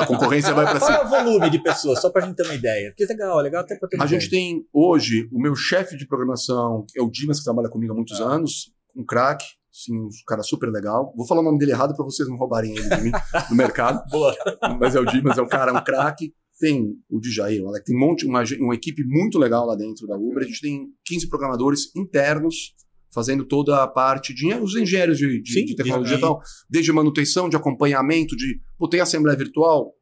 a 0.00 0.06
concorrência 0.06 0.52
vai 0.52 0.64
para 0.64 0.80
Qual 0.80 0.90
cima. 0.90 1.02
é 1.02 1.04
o 1.04 1.08
volume 1.24 1.50
de 1.50 1.62
pessoas? 1.62 2.00
Só 2.00 2.10
pra 2.10 2.26
gente 2.26 2.34
ter 2.36 2.44
uma 2.44 2.54
ideia. 2.54 2.90
Porque 2.90 3.04
é 3.04 3.06
legal, 3.06 3.38
é 3.38 3.42
legal 3.44 3.60
até 3.62 3.76
pra 3.76 3.88
ter 3.88 3.96
uma 3.96 4.04
A 4.04 4.06
gente 4.08 4.28
tem 4.28 4.66
hoje 4.72 5.28
o 5.32 5.40
meu 5.40 5.54
chefe 5.54 5.96
de 5.96 6.06
programação, 6.08 6.84
que 6.90 6.98
é 6.98 7.02
o 7.02 7.08
Dimas, 7.10 7.38
que 7.38 7.44
trabalha 7.44 7.68
comigo 7.68 7.92
há 7.92 7.96
muitos 7.96 8.20
Ah. 8.20 8.24
anos, 8.34 8.72
um 8.96 9.04
craque, 9.04 9.44
assim, 9.72 9.96
um 9.96 10.08
cara 10.26 10.42
super 10.42 10.68
legal. 10.70 11.12
Vou 11.16 11.24
falar 11.24 11.40
o 11.40 11.44
nome 11.44 11.58
dele 11.58 11.70
errado 11.70 11.94
para 11.94 12.04
vocês 12.04 12.28
não 12.28 12.36
roubarem 12.36 12.72
ele 12.76 12.88
de 12.88 13.02
mim 13.02 13.12
no 13.50 13.54
mercado, 13.56 14.02
Boa. 14.10 14.34
mas 14.80 14.96
é 14.96 15.00
o 15.00 15.04
Dimas, 15.04 15.38
é 15.38 15.42
um 15.42 15.48
cara, 15.48 15.72
um 15.72 15.84
craque. 15.84 16.34
Tem 16.58 16.94
o 17.08 17.20
Djair, 17.20 17.62
tem 17.86 17.96
um 17.96 18.00
monte, 18.00 18.26
uma, 18.26 18.42
uma 18.58 18.74
equipe 18.74 19.02
muito 19.04 19.38
legal 19.38 19.64
lá 19.66 19.76
dentro 19.76 20.06
da 20.08 20.16
Uber. 20.16 20.42
A 20.42 20.46
gente 20.46 20.60
tem 20.60 20.88
15 21.06 21.28
programadores 21.28 21.94
internos 21.96 22.74
fazendo 23.12 23.44
toda 23.44 23.82
a 23.82 23.88
parte 23.88 24.32
de 24.34 24.52
os 24.54 24.74
engenheiros 24.76 25.18
de, 25.18 25.42
de- 25.42 25.52
Sim, 25.52 25.64
de 25.64 25.74
tecnologia 25.76 26.16
e 26.16 26.20
tal, 26.20 26.40
desde 26.68 26.92
manutenção, 26.92 27.48
de 27.48 27.56
acompanhamento, 27.56 28.36
de 28.36 28.60
pô, 28.78 28.88
tem 28.88 29.00
assembleia 29.00 29.36
virtual, 29.36 29.92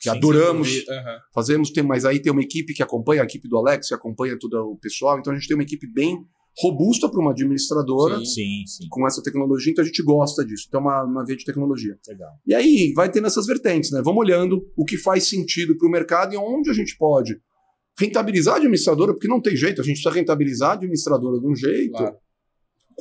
que 0.00 0.08
Sim, 0.10 0.16
adoramos 0.16 0.84
Aham. 0.88 1.18
fazemos, 1.34 1.70
tem, 1.70 1.82
mas 1.82 2.04
aí 2.04 2.20
tem 2.20 2.32
uma 2.32 2.42
equipe 2.42 2.72
que 2.72 2.82
acompanha, 2.82 3.22
a 3.22 3.24
equipe 3.24 3.48
do 3.48 3.56
Alex, 3.58 3.88
que 3.88 3.94
acompanha 3.94 4.38
todo 4.38 4.54
o 4.70 4.78
pessoal, 4.78 5.18
então 5.18 5.32
a 5.32 5.36
gente 5.36 5.46
tem 5.48 5.56
uma 5.56 5.62
equipe 5.62 5.86
bem 5.92 6.16
robusta 6.62 7.08
para 7.08 7.18
uma 7.18 7.30
administradora 7.30 8.18
Sim. 8.18 8.24
Sim, 8.26 8.62
sim. 8.66 8.86
com 8.90 9.06
essa 9.06 9.22
tecnologia, 9.22 9.72
então 9.72 9.82
a 9.82 9.86
gente 9.86 10.02
gosta 10.02 10.44
disso, 10.44 10.66
então 10.68 10.80
é 10.80 10.84
uma, 10.84 11.02
uma 11.04 11.24
via 11.24 11.36
de 11.36 11.44
tecnologia. 11.44 11.96
Legal. 12.06 12.30
E 12.46 12.54
aí 12.54 12.92
vai 12.94 13.10
tendo 13.10 13.26
essas 13.26 13.46
vertentes, 13.46 13.90
né? 13.90 14.02
Vamos 14.04 14.20
olhando 14.20 14.62
o 14.76 14.84
que 14.84 14.98
faz 14.98 15.28
sentido 15.28 15.76
para 15.78 15.88
o 15.88 15.90
mercado 15.90 16.34
e 16.34 16.36
onde 16.36 16.68
a 16.70 16.74
gente 16.74 16.96
pode 16.98 17.40
rentabilizar 17.98 18.54
a 18.54 18.56
administradora, 18.58 19.12
porque 19.12 19.28
não 19.28 19.40
tem 19.40 19.54
jeito, 19.56 19.80
a 19.80 19.84
gente 19.84 19.96
precisa 19.96 20.14
rentabilizar 20.14 20.70
a 20.70 20.74
administradora 20.74 21.38
de 21.40 21.46
um 21.46 21.54
jeito 21.56 21.92
Claro. 21.92 22.16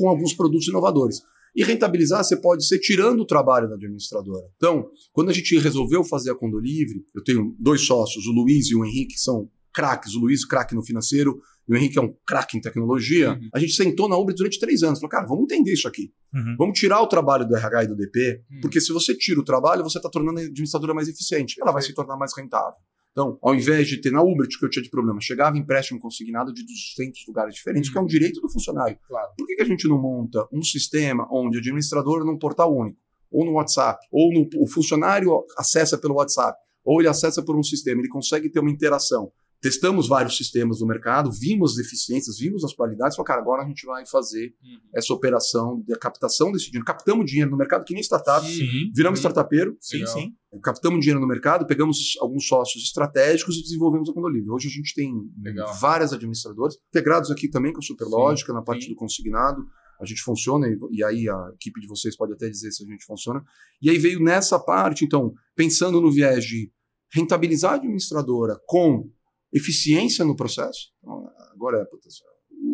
Com 0.02 0.10
alguns 0.10 0.34
produtos 0.34 0.68
inovadores. 0.68 1.22
E 1.56 1.64
rentabilizar 1.64 2.24
você 2.24 2.36
pode 2.36 2.66
ser 2.66 2.80
tirando 2.80 3.20
o 3.20 3.26
trabalho 3.26 3.68
da 3.68 3.76
administradora. 3.76 4.46
Então, 4.56 4.90
quando 5.12 5.30
a 5.30 5.34
gente 5.34 5.58
resolveu 5.60 6.04
fazer 6.04 6.32
a 6.32 6.36
Condo 6.36 6.60
Livre, 6.60 7.04
eu 7.14 7.24
tenho 7.24 7.56
dois 7.60 7.86
sócios, 7.86 8.26
o 8.26 8.32
Luiz 8.32 8.70
e 8.70 8.76
o 8.76 8.84
Henrique, 8.86 9.14
que 9.14 9.20
são 9.20 9.50
craques. 9.74 10.16
O 10.16 10.20
Luiz, 10.20 10.46
craque 10.46 10.74
no 10.74 10.84
financeiro, 10.84 11.40
e 11.68 11.74
o 11.74 11.78
Henrique 11.78 12.00
é 12.00 12.02
um 12.02 12.14
craque 12.26 12.58
em 12.58 12.62
tecnologia. 12.62 13.32
Uhum. 13.32 13.50
A 13.54 13.60
gente 13.60 13.74
sentou 13.74 14.10
na 14.10 14.18
Uber 14.18 14.34
durante 14.36 14.60
três 14.60 14.82
anos. 14.82 15.00
Falou, 15.00 15.10
cara, 15.10 15.28
vamos 15.28 15.44
entender 15.44 15.74
isso 15.74 15.88
aqui. 15.88 16.12
Uhum. 16.34 16.56
Vamos 16.58 16.80
tirar 16.80 17.02
o 17.02 17.08
trabalho 17.08 17.48
do 17.48 17.56
RH 17.56 17.84
e 17.84 17.88
do 17.88 17.96
DP, 17.96 18.44
Hum. 18.50 18.60
porque 18.62 18.82
se 18.82 18.92
você 18.92 19.16
tira 19.16 19.40
o 19.40 19.44
trabalho, 19.44 19.84
você 19.84 19.98
está 19.98 20.10
tornando 20.10 20.40
a 20.40 20.44
administradora 20.44 20.94
mais 20.94 21.08
eficiente. 21.08 21.56
Ela 21.62 21.72
vai 21.72 21.82
se 21.82 21.94
tornar 21.94 22.18
mais 22.18 22.32
rentável. 22.36 22.80
Então, 23.12 23.38
ao 23.42 23.54
invés 23.54 23.88
de 23.88 24.00
ter 24.00 24.12
na 24.12 24.22
Uber, 24.22 24.48
que 24.48 24.64
eu 24.66 24.70
tinha 24.70 24.84
de 24.84 24.90
problema, 24.90 25.20
chegava 25.20 25.58
empréstimo 25.58 26.00
consignado 26.00 26.54
de 26.54 26.64
200 26.64 27.26
lugares 27.28 27.56
diferentes, 27.56 27.90
Hum. 27.90 27.94
que 27.94 28.00
é 28.00 28.02
um 28.02 28.06
direito 28.06 28.40
do 28.40 28.50
funcionário. 28.50 28.98
Claro. 29.08 29.32
Por 29.38 29.46
que, 29.46 29.56
que 29.56 29.62
a 29.62 29.66
gente 29.66 29.88
não 29.88 30.02
monta 30.02 30.48
um 30.52 30.64
sistema 30.64 31.28
onde 31.30 31.58
o 31.58 31.60
administrador 31.60 32.26
num 32.26 32.38
portal 32.38 32.74
único, 32.76 33.00
ou 33.30 33.46
no 33.46 33.54
WhatsApp, 33.54 34.00
ou 34.12 34.34
no, 34.34 34.48
o 34.58 34.68
funcionário 34.68 35.46
acessa 35.58 35.98
pelo 35.98 36.16
WhatsApp, 36.16 36.58
ou 36.84 37.00
ele 37.00 37.10
acessa 37.10 37.44
por 37.44 37.58
um 37.58 37.64
sistema, 37.64 38.02
ele 38.02 38.10
consegue 38.10 38.50
ter 38.50 38.60
uma 38.60 38.72
interação. 38.72 39.32
Testamos 39.62 40.08
vários 40.08 40.36
sistemas 40.36 40.80
no 40.82 40.88
mercado, 40.88 41.32
vimos 41.32 41.72
as 41.72 41.78
deficiências, 41.78 42.40
vimos 42.40 42.64
as 42.64 42.74
qualidades, 42.74 43.16
falou, 43.16 43.28
cara, 43.28 43.42
agora 43.42 43.64
a 43.64 43.68
gente 43.68 43.86
vai 43.86 44.04
fazer 44.08 44.56
Uhum. 44.64 44.80
essa 44.96 45.14
operação 45.14 45.84
da 45.88 45.98
captação 46.00 46.52
desse 46.52 46.66
dinheiro. 46.66 46.84
Captamos 46.86 47.26
dinheiro 47.28 47.52
no 47.52 47.58
mercado 47.58 47.86
que 47.86 47.94
nem 47.94 48.02
startup, 48.02 48.44
Sim. 48.46 48.92
viramos 48.96 49.20
Uhum. 49.20 49.30
startupeiro, 49.30 49.78
Sim, 49.80 49.98
Legal. 50.00 50.14
sim. 50.14 50.34
captamos 50.64 51.02
dinheiro 51.02 51.20
no 51.22 51.28
mercado, 51.28 51.68
pegamos 51.68 52.18
alguns 52.20 52.48
sócios 52.48 52.84
estratégicos 52.84 53.56
e 53.58 53.62
desenvolvemos 53.62 54.10
a 54.10 54.14
Condolivre. 54.14 54.50
Hoje 54.50 54.68
a 54.68 54.72
gente 54.72 54.96
tem 54.96 55.14
Legal. 55.44 55.72
várias 55.76 56.12
administradoras, 56.12 56.76
integrados 56.90 57.30
aqui 57.30 57.48
também 57.48 57.72
com 57.72 57.80
a 57.80 57.84
Superlógica, 57.84 58.52
na 58.52 58.64
parte 58.64 58.86
sim. 58.86 58.90
do 58.90 58.96
consignado. 58.96 59.64
A 60.02 60.06
gente 60.06 60.24
funciona, 60.24 60.68
e, 60.68 60.76
e 60.92 61.04
aí 61.04 61.30
a 61.30 61.52
equipe 61.54 61.80
de 61.80 61.86
vocês 61.88 62.18
pode 62.18 62.34
até 62.34 62.50
dizer 62.50 62.72
se 62.72 62.84
a 62.84 62.88
gente 62.88 63.06
funciona. 63.06 63.44
E 63.80 63.92
aí 63.92 64.00
veio 64.00 64.20
nessa 64.20 64.60
parte, 64.60 65.06
então, 65.06 65.32
pensando 65.56 66.02
no 66.02 66.12
viés 66.12 66.44
de 66.44 66.72
rentabilizar 67.14 67.74
a 67.74 67.76
administradora 67.76 68.60
com 68.66 69.08
eficiência 69.54 70.24
no 70.26 70.36
processo. 70.36 70.92
Então, 71.00 71.28
agora, 71.54 71.88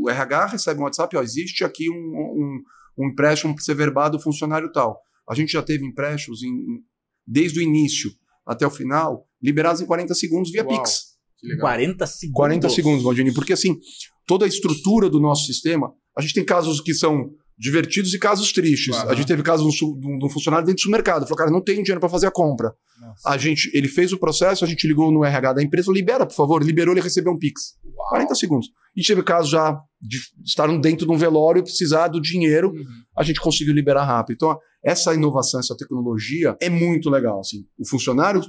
o 0.02 0.10
RH 0.10 0.46
recebe 0.48 0.80
um 0.80 0.84
WhatsApp, 0.84 1.16
ó, 1.18 1.22
existe 1.22 1.64
aqui 1.64 1.90
um, 1.90 1.94
um, 1.94 2.62
um 2.98 3.08
empréstimo 3.10 3.54
para 3.56 3.64
ser 3.64 3.76
verbado 3.76 4.18
do 4.18 4.24
funcionário 4.24 4.72
tal. 4.72 5.00
A 5.30 5.36
gente 5.36 5.52
já 5.52 5.62
teve 5.62 5.86
empréstimos 5.86 6.44
em, 6.44 6.54
desde 7.26 7.60
o 7.60 7.62
início 7.62 8.12
até 8.46 8.66
o 8.66 8.72
final, 8.72 9.28
liberados 9.42 9.82
em 9.82 9.86
40 9.86 10.14
segundos 10.16 10.52
via 10.52 10.64
Uau. 10.64 10.78
Pix. 10.78 11.18
Que 11.38 11.48
legal. 11.48 11.62
40 11.62 12.08
segundos. 12.08 12.36
40 12.36 12.70
segundos, 12.70 13.04
Valdini, 13.04 13.34
porque 13.34 13.54
assim, 13.54 13.78
toda 14.26 14.46
a 14.46 14.48
estrutura 14.48 15.10
do 15.10 15.20
nosso 15.20 15.46
sistema, 15.46 15.94
a 16.18 16.22
gente 16.22 16.34
tem 16.34 16.46
casos 16.46 16.82
que 16.82 16.94
são 16.94 17.32
divertidos 17.58 18.14
e 18.14 18.20
casos 18.20 18.52
tristes. 18.54 18.96
Aham. 18.96 19.10
A 19.12 19.16
gente 19.16 19.26
teve 19.28 19.42
casos 19.42 19.74
de 19.74 19.84
um, 19.86 19.98
de 20.20 20.26
um- 20.26 20.30
funcionário 20.30 20.66
dentro 20.68 20.84
do 20.84 20.92
mercado. 20.92 21.24
Falou, 21.24 21.38
cara, 21.38 21.50
não 21.52 21.62
tenho 21.62 21.82
dinheiro 21.84 22.00
para 22.00 22.10
fazer 22.10 22.28
a 22.28 22.32
compra. 22.32 22.72
Nossa. 23.00 23.30
A 23.30 23.38
gente, 23.38 23.72
ele 23.74 23.88
fez 23.88 24.14
o 24.14 24.18
processo, 24.20 24.64
a 24.64 24.68
gente 24.68 24.88
ligou 24.88 25.12
no 25.12 25.24
RH 25.26 25.54
da 25.54 25.64
empresa, 25.64 25.92
libera, 25.92 26.26
por 26.26 26.36
favor. 26.36 26.64
Liberou, 26.64 26.94
ele 26.94 27.02
recebeu 27.02 27.32
um 27.34 27.38
Pix. 27.38 27.74
40 28.10 28.36
segundos. 28.36 28.68
E 28.96 29.02
teve 29.02 29.24
caso 29.24 29.50
já 29.50 29.80
de 30.00 30.18
estar 30.46 30.68
dentro 30.80 31.06
de 31.08 31.12
um 31.12 31.18
velório 31.18 31.60
e 31.60 31.64
precisar 31.64 32.08
do 32.10 32.22
dinheiro, 32.22 32.70
Uhum. 32.70 32.84
a 33.18 33.24
gente 33.24 33.40
conseguiu 33.42 33.74
liberar 33.74 34.04
rápido. 34.06 34.36
Então, 34.36 34.58
essa 34.84 35.14
inovação, 35.14 35.60
essa 35.60 35.76
tecnologia 35.76 36.56
é 36.62 36.70
muito 36.70 37.10
legal. 37.10 37.40
Assim. 37.40 37.66
O 37.80 37.88
funcionário 37.88 38.42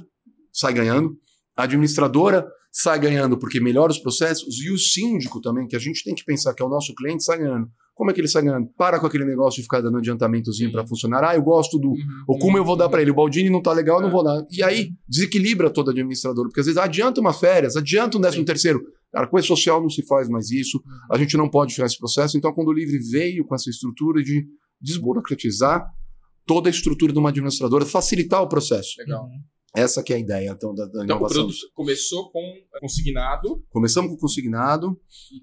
sai 0.53 0.73
ganhando, 0.73 1.17
a 1.57 1.63
administradora 1.63 2.47
sai 2.71 2.99
ganhando 2.99 3.37
porque 3.37 3.59
melhora 3.59 3.91
os 3.91 3.97
processos, 3.97 4.59
e 4.61 4.71
o 4.71 4.77
síndico 4.77 5.41
também, 5.41 5.67
que 5.67 5.75
a 5.75 5.79
gente 5.79 6.03
tem 6.03 6.13
que 6.13 6.23
pensar 6.23 6.53
que 6.53 6.61
é 6.61 6.65
o 6.65 6.69
nosso 6.69 6.93
cliente, 6.93 7.23
sai 7.23 7.39
ganhando. 7.39 7.67
Como 7.99 8.09
é 8.11 8.13
que 8.13 8.21
ele 8.21 8.29
sai 8.29 8.43
ganhando? 8.43 8.69
Para 8.77 8.97
com 8.97 9.05
aquele 9.07 9.25
negócio 9.25 9.57
de 9.57 9.63
ficar 9.63 9.81
dando 9.81 9.97
adiantamentozinho 9.97 10.71
para 10.71 10.87
funcionário. 10.87 11.27
Ah, 11.27 11.35
eu 11.35 11.41
gosto 11.41 11.77
do. 11.77 11.89
Uhum. 11.89 12.23
Ou 12.29 12.39
como 12.39 12.57
eu 12.57 12.63
vou 12.63 12.77
dar 12.77 12.87
para 12.87 13.01
ele? 13.01 13.11
O 13.11 13.13
Baldini 13.13 13.49
não 13.49 13.61
tá 13.61 13.73
legal, 13.73 13.97
eu 13.97 14.03
não 14.03 14.07
É. 14.07 14.11
vou 14.13 14.23
dar. 14.23 14.41
E 14.49 14.63
aí 14.63 14.91
desequilibra 15.05 15.69
todo 15.69 15.91
administrador, 15.91 16.45
porque 16.45 16.61
às 16.61 16.65
vezes 16.65 16.77
adianta 16.81 17.19
uma 17.19 17.33
férias, 17.33 17.75
adianta 17.75 18.17
um 18.17 18.21
décimo 18.21 18.43
Sim. 18.43 18.45
terceiro. 18.45 18.79
Cara, 19.11 19.27
com 19.27 19.37
esse 19.37 19.49
social 19.49 19.81
não 19.81 19.89
se 19.89 20.01
faz 20.07 20.29
mais 20.29 20.49
isso. 20.49 20.81
A 21.11 21.17
gente 21.17 21.35
não 21.35 21.49
pode 21.49 21.73
ficar 21.73 21.87
esse 21.87 21.97
processo. 21.97 22.37
Então, 22.37 22.53
quando 22.53 22.69
o 22.69 22.73
Livre 22.73 22.97
veio 23.11 23.43
com 23.45 23.53
essa 23.53 23.69
estrutura 23.69 24.23
de 24.23 24.45
desburocratizar 24.81 25.85
toda 26.45 26.69
a 26.69 26.71
estrutura 26.71 27.11
de 27.11 27.19
uma 27.19 27.29
administradora, 27.29 27.85
facilitar 27.85 28.41
o 28.41 28.47
processo. 28.47 28.91
Legal. 28.99 29.27
Uhum. 29.75 29.83
Essa 29.83 30.01
que 30.03 30.13
é 30.13 30.15
a 30.15 30.19
ideia 30.19 30.49
então, 30.49 30.73
da, 30.73 30.85
da 30.85 30.89
Então, 30.89 31.03
inovação. 31.03 31.43
produto 31.43 31.57
começou 31.73 32.31
com 32.31 32.41
consignado, 32.81 33.63
Começamos 33.69 34.09
com 34.11 34.17
consignado, 34.17 34.99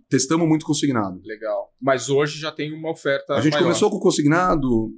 testamos 0.09 0.49
muito 0.49 0.67
consignado. 0.67 1.21
legal. 1.25 1.73
Mas 1.81 2.09
hoje 2.09 2.39
já 2.41 2.51
tem 2.51 2.73
uma 2.73 2.91
oferta 2.91 3.35
A 3.35 3.41
gente 3.41 3.53
maior. 3.53 3.65
começou 3.65 3.91
com 3.91 3.97
o 3.97 4.01
consignado 4.01 4.91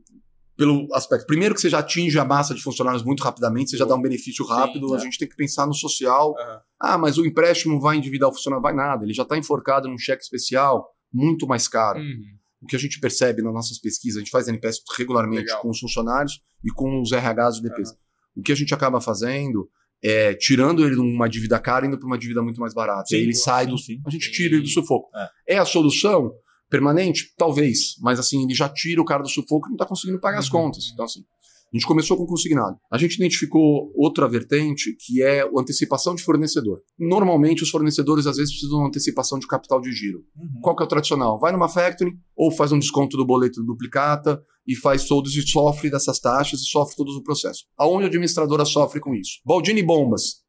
pelo 0.57 0.89
aspecto. 0.93 1.27
Primeiro 1.27 1.55
que 1.55 1.61
você 1.61 1.69
já 1.71 1.79
atinge 1.79 2.19
a 2.19 2.25
massa 2.25 2.53
de 2.55 2.63
funcionários 2.63 3.03
muito 3.05 3.23
rapidamente, 3.23 3.71
você 3.71 3.77
já 3.77 3.85
dá 3.85 3.95
um 3.95 4.03
benefício 4.03 4.45
Sim, 4.45 4.51
rápido. 4.51 4.93
a 4.95 4.97
é. 4.97 5.01
gente 5.01 5.19
tem 5.19 5.29
que 5.29 5.37
pensar 5.37 5.67
no 5.67 5.75
social. 5.75 6.35
Aham. 6.39 6.61
Ah, 6.81 6.99
mas 6.99 7.17
o 7.19 7.25
empréstimo 7.27 7.79
vai 7.81 7.97
endividar 7.97 8.29
o 8.29 8.33
funcionário? 8.33 8.63
Vai 8.63 8.75
nada. 8.75 9.05
Ele 9.05 9.13
já 9.15 9.23
está 9.25 9.37
enforcado 9.37 9.89
num 9.89 9.99
cheque 9.99 10.23
especial 10.23 10.89
muito 11.13 11.47
mais 11.47 11.69
caro. 11.69 11.99
Uhum. 12.01 12.39
O 12.63 12.67
que 12.67 12.75
a 12.75 12.79
gente 12.79 12.99
percebe 12.99 13.41
nas 13.41 13.53
nossas 13.55 13.79
pesquisas, 13.79 14.17
a 14.17 14.21
gente 14.21 14.31
faz 14.33 14.49
NPS 14.49 14.81
regularmente 14.97 15.43
Legal. 15.43 15.61
com 15.63 15.71
os 15.71 15.79
funcionários 15.79 16.41
e 16.65 16.71
com 16.73 17.01
os 17.01 17.13
RHs 17.13 17.61
do 17.61 17.63
DPs. 17.69 17.95
O 18.38 18.42
que 18.42 18.52
a 18.52 18.54
gente 18.54 18.73
acaba 18.73 19.00
fazendo 19.00 19.68
é 20.02 20.33
tirando 20.35 20.85
ele 20.85 20.95
de 20.95 21.00
uma 21.00 21.28
dívida 21.28 21.59
cara 21.59 21.85
indo 21.87 21.99
para 21.99 22.07
uma 22.07 22.16
dívida 22.16 22.40
muito 22.40 22.61
mais 22.61 22.73
barata. 22.73 23.07
Sim, 23.09 23.14
e 23.16 23.18
aí 23.18 23.25
ele 23.25 23.35
sim, 23.35 23.42
sai 23.42 23.66
do. 23.66 23.76
sim. 23.76 24.00
A 24.07 24.11
gente 24.11 24.30
tira 24.30 24.54
ele 24.54 24.62
do 24.62 24.68
sufoco. 24.68 25.11
É. 25.47 25.54
É. 25.54 25.59
a 25.59 25.64
solução 25.64 26.30
permanente? 26.71 27.33
Talvez. 27.37 27.97
Mas 28.00 28.18
assim, 28.21 28.45
ele 28.45 28.54
já 28.54 28.68
tira 28.68 29.00
o 29.00 29.04
cara 29.04 29.23
do 29.23 29.28
sufoco 29.28 29.66
e 29.66 29.71
não 29.71 29.75
está 29.75 29.87
conseguindo 29.87 30.21
pagar 30.21 30.38
as 30.38 30.47
Uhum. 30.47 30.52
contas. 30.52 30.90
Então, 30.92 31.04
assim. 31.04 31.25
A 31.73 31.77
gente 31.77 31.87
começou 31.87 32.17
com 32.17 32.27
consignado. 32.27 32.77
A 32.91 32.97
gente 32.97 33.17
identificou 33.17 33.93
outra 33.95 34.27
vertente 34.27 34.97
que 34.99 35.23
é 35.23 35.43
a 35.43 35.51
antecipação 35.57 36.15
de 36.15 36.23
fornecedor. 36.23 36.81
Normalmente, 36.99 37.63
os 37.63 37.71
fornecedores 37.71 38.27
às 38.27 38.37
vezes 38.37 38.53
precisam 38.53 38.79
de 38.79 38.83
uma 38.83 38.89
antecipação 38.89 39.39
de 39.39 39.47
capital 39.47 39.81
de 39.81 39.93
giro. 39.93 40.25
Uhum. 40.37 40.61
Qual 40.63 40.75
que 40.75 40.83
é 40.83 40.87
o 40.87 40.89
tradicional? 40.89 41.39
Vai 41.39 41.53
numa 41.53 41.69
factory 41.69 42.13
ou 42.35 42.51
faz 42.51 42.73
um 42.73 42.79
desconto 42.79 43.17
do 43.17 43.27
boleto 43.27 43.61
do 43.61 43.67
duplicata 43.67 44.43
e 44.67 44.75
faz 44.75 45.05
todos 45.05 45.37
e 45.37 45.43
sofre 45.47 45.91
dessas 45.91 46.19
taxas 46.19 46.61
e 46.61 46.65
sofre 46.65 46.97
todo 46.97 47.11
o 47.11 47.23
processo. 47.23 47.65
Aonde 47.77 48.05
a 48.05 48.07
administradora 48.09 48.65
sofre 48.65 48.99
com 49.01 49.15
isso? 49.15 49.41
Baldini 49.45 49.83
Bombas. 49.83 50.43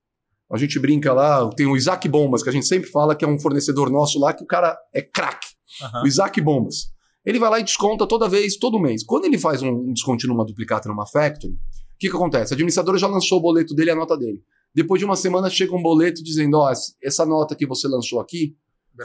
A 0.52 0.58
gente 0.58 0.80
brinca 0.80 1.14
lá, 1.14 1.48
tem 1.52 1.68
o 1.68 1.78
Isaac 1.78 2.08
Bombas, 2.10 2.42
que 2.42 2.50
a 2.50 2.52
gente 2.52 2.66
sempre 2.66 2.90
fala 2.90 3.16
que 3.16 3.24
é 3.24 3.28
um 3.28 3.40
fornecedor 3.40 3.92
nosso 3.92 4.20
lá, 4.20 4.34
que 4.34 4.44
o 4.44 4.48
cara 4.48 4.76
é 4.94 5.02
craque. 5.02 5.48
Aham. 5.82 6.04
O 6.04 6.08
Isaac 6.08 6.42
Bombas. 6.42 6.92
Ele 7.26 7.40
vai 7.40 7.50
lá 7.50 7.60
e 7.60 7.64
desconta 7.64 8.08
toda 8.08 8.30
vez, 8.30 8.58
todo 8.58 8.80
mês. 8.80 9.04
Quando 9.04 9.26
ele 9.26 9.38
faz 9.38 9.62
um 9.62 9.92
desconto 9.92 10.28
numa 10.28 10.46
duplicata 10.46 10.88
numa 10.88 11.06
factory, 11.06 11.54
o 11.54 11.58
que, 12.00 12.10
que 12.10 12.16
acontece? 12.16 12.54
A 12.54 12.56
administradora 12.56 12.98
já 12.98 13.08
lançou 13.08 13.40
o 13.40 13.42
boleto 13.42 13.76
dele 13.76 13.90
e 13.90 13.94
a 13.94 13.96
nota 13.96 14.18
dele. 14.18 14.42
Depois 14.74 15.00
de 15.00 15.06
uma 15.06 15.16
semana 15.16 15.50
chega 15.50 15.76
um 15.76 15.82
boleto 15.82 16.24
dizendo: 16.24 16.58
ó, 16.58 16.72
essa 17.04 17.26
nota 17.26 17.56
que 17.56 17.66
você 17.66 17.88
lançou 17.88 18.20
aqui, 18.20 18.56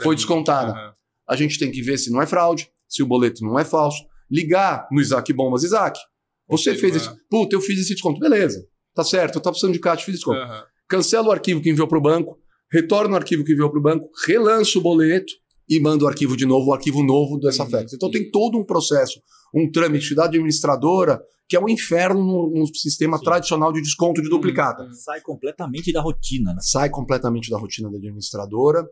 Foi 0.01 0.15
descontada. 0.15 0.71
Aham. 0.71 0.93
a 1.27 1.35
gente 1.35 1.57
tem 1.59 1.71
que 1.71 1.81
ver 1.81 1.97
se 1.97 2.11
não 2.11 2.21
é 2.21 2.25
fraude, 2.25 2.69
se 2.87 3.01
o 3.03 3.05
boleto 3.05 3.43
não 3.43 3.59
é 3.59 3.65
falso. 3.65 4.05
Ligar 4.29 4.87
no 4.91 5.01
Isaac 5.01 5.31
Bombas, 5.33 5.63
Isaac, 5.63 5.99
você 6.47 6.75
fez 6.75 6.95
esse. 6.95 7.09
Puta, 7.29 7.55
eu 7.55 7.61
fiz 7.61 7.79
esse 7.79 7.93
desconto. 7.93 8.19
Beleza, 8.19 8.65
tá 8.93 9.03
certo, 9.03 9.35
eu 9.35 9.41
tava 9.41 9.51
precisando 9.53 9.73
de 9.73 9.79
caixa, 9.79 10.05
fiz 10.05 10.15
desconto. 10.15 10.37
Aham. 10.39 10.63
Cancela 10.87 11.27
o 11.27 11.31
arquivo 11.31 11.61
que 11.61 11.69
enviou 11.69 11.87
para 11.87 11.97
o 11.97 12.01
banco, 12.01 12.39
retorna 12.71 13.13
o 13.13 13.17
arquivo 13.17 13.43
que 13.43 13.53
enviou 13.53 13.69
para 13.69 13.79
o 13.79 13.81
banco, 13.81 14.09
relança 14.25 14.77
o 14.77 14.81
boleto 14.81 15.33
e 15.67 15.79
manda 15.79 16.05
o 16.05 16.07
arquivo 16.07 16.37
de 16.37 16.45
novo, 16.45 16.69
o 16.69 16.73
arquivo 16.73 17.03
novo 17.03 17.39
dessa 17.39 17.65
Uhum. 17.65 17.85
Então 17.93 18.11
tem 18.11 18.29
todo 18.29 18.57
um 18.57 18.63
processo, 18.63 19.19
um 19.53 19.69
trâmite 19.69 20.13
da 20.13 20.25
administradora, 20.25 21.19
que 21.47 21.55
é 21.55 21.59
um 21.59 21.67
inferno 21.69 22.23
no, 22.23 22.59
no 22.59 22.75
sistema 22.75 23.17
Sim. 23.17 23.23
tradicional 23.23 23.71
de 23.73 23.81
desconto 23.81 24.21
de 24.21 24.29
duplicata. 24.29 24.83
Uhum. 24.83 24.93
Sai 24.93 25.21
completamente 25.21 25.91
da 25.91 26.01
rotina, 26.01 26.53
né? 26.53 26.59
Sai 26.61 26.89
completamente 26.89 27.49
da 27.49 27.57
rotina 27.57 27.89
da 27.89 27.97
administradora 27.97 28.85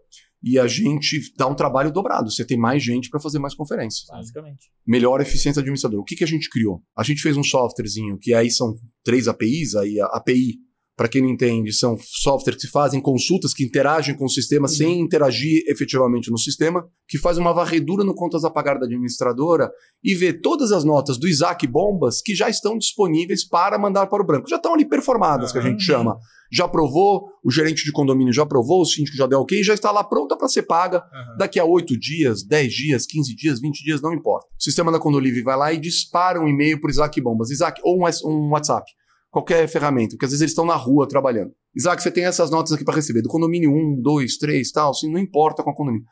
e 0.43 0.59
a 0.59 0.67
gente 0.67 1.33
dá 1.37 1.47
um 1.47 1.55
trabalho 1.55 1.91
dobrado. 1.91 2.29
Você 2.29 2.45
tem 2.45 2.57
mais 2.57 2.83
gente 2.83 3.09
para 3.09 3.19
fazer 3.19 3.39
mais 3.39 3.55
conferências. 3.55 4.07
Basicamente. 4.07 4.69
melhor 4.85 5.21
eficiência 5.21 5.61
do 5.61 5.63
administrador. 5.63 6.01
O 6.01 6.03
que, 6.03 6.15
que 6.15 6.23
a 6.23 6.27
gente 6.27 6.49
criou? 6.49 6.81
A 6.97 7.03
gente 7.03 7.21
fez 7.21 7.37
um 7.37 7.43
softwarezinho 7.43 8.17
que 8.19 8.33
aí 8.33 8.51
são 8.51 8.75
três 9.03 9.27
APIs, 9.27 9.75
aí 9.75 9.99
a 9.99 10.05
API, 10.07 10.57
para 10.95 11.07
quem 11.07 11.21
não 11.21 11.29
entende, 11.29 11.73
são 11.73 11.97
softwares 11.99 12.61
que 12.61 12.67
fazem 12.69 13.01
consultas, 13.01 13.53
que 13.53 13.63
interagem 13.63 14.15
com 14.15 14.25
o 14.25 14.29
sistema 14.29 14.67
sem 14.67 14.99
interagir 14.99 15.63
efetivamente 15.67 16.29
no 16.29 16.37
sistema, 16.37 16.85
que 17.07 17.17
faz 17.17 17.37
uma 17.37 17.51
varredura 17.51 18.03
no 18.03 18.13
contas 18.13 18.43
a 18.45 18.49
pagar 18.51 18.77
da 18.79 18.85
administradora 18.85 19.71
e 20.03 20.13
vê 20.13 20.31
todas 20.33 20.71
as 20.71 20.83
notas 20.83 21.17
do 21.17 21.27
Isaac 21.27 21.65
Bombas 21.67 22.21
que 22.21 22.35
já 22.35 22.47
estão 22.49 22.77
disponíveis 22.77 23.43
para 23.47 23.77
mandar 23.79 24.05
para 24.07 24.21
o 24.21 24.25
branco. 24.25 24.47
Já 24.47 24.57
estão 24.57 24.73
ali 24.75 24.85
performadas, 24.87 25.51
que 25.51 25.57
a 25.57 25.61
gente 25.61 25.73
Uhum. 25.73 25.79
chama. 25.79 26.17
Já 26.51 26.65
aprovou, 26.65 27.23
o 27.43 27.49
gerente 27.49 27.83
de 27.83 27.91
condomínio 27.91 28.31
já 28.31 28.43
aprovou, 28.43 28.81
o 28.81 28.85
síndico 28.85 29.17
já 29.17 29.25
deu 29.25 29.39
ok, 29.39 29.63
já 29.63 29.73
está 29.73 29.89
lá 29.91 30.03
pronta 30.03 30.37
para 30.37 30.47
ser 30.47 30.61
paga 30.63 30.97
Aham. 30.99 31.37
Daqui 31.39 31.59
a 31.59 31.65
8 31.65 31.97
dias, 31.99 32.43
10 32.45 32.71
dias, 32.71 33.05
15 33.07 33.35
dias, 33.35 33.59
20 33.59 33.83
dias, 33.83 33.99
não 34.01 34.13
importa. 34.13 34.45
O 34.59 34.63
sistema 34.63 34.91
da 34.91 34.99
Condolive 34.99 35.41
vai 35.41 35.57
lá 35.57 35.73
e 35.73 35.79
dispara 35.79 36.39
um 36.39 36.47
e-mail 36.47 36.79
para 36.79 36.91
Isaac 36.91 37.19
Bombas. 37.19 37.49
Isaac, 37.49 37.81
ou 37.83 37.97
um, 37.97 38.05
um 38.29 38.49
WhatsApp. 38.51 38.85
Qualquer 39.33 39.67
ferramenta, 39.67 40.11
porque 40.11 40.25
às 40.25 40.31
vezes 40.31 40.41
eles 40.41 40.51
estão 40.51 40.63
na 40.63 40.75
rua 40.75 41.07
trabalhando. 41.07 41.51
Isaac, 41.75 42.03
você 42.03 42.11
tem 42.11 42.23
essas 42.23 42.51
notas 42.51 42.71
aqui 42.71 42.85
para 42.85 42.93
receber. 42.93 43.23
Do 43.23 43.29
condomínio 43.29 43.71
1, 43.71 43.99
2, 43.99 44.37
3, 44.37 44.71
tal, 44.71 44.91
assim, 44.91 45.11
não 45.11 45.19
importa 45.19 45.63
qual 45.63 45.75
condomínio. 45.75 46.05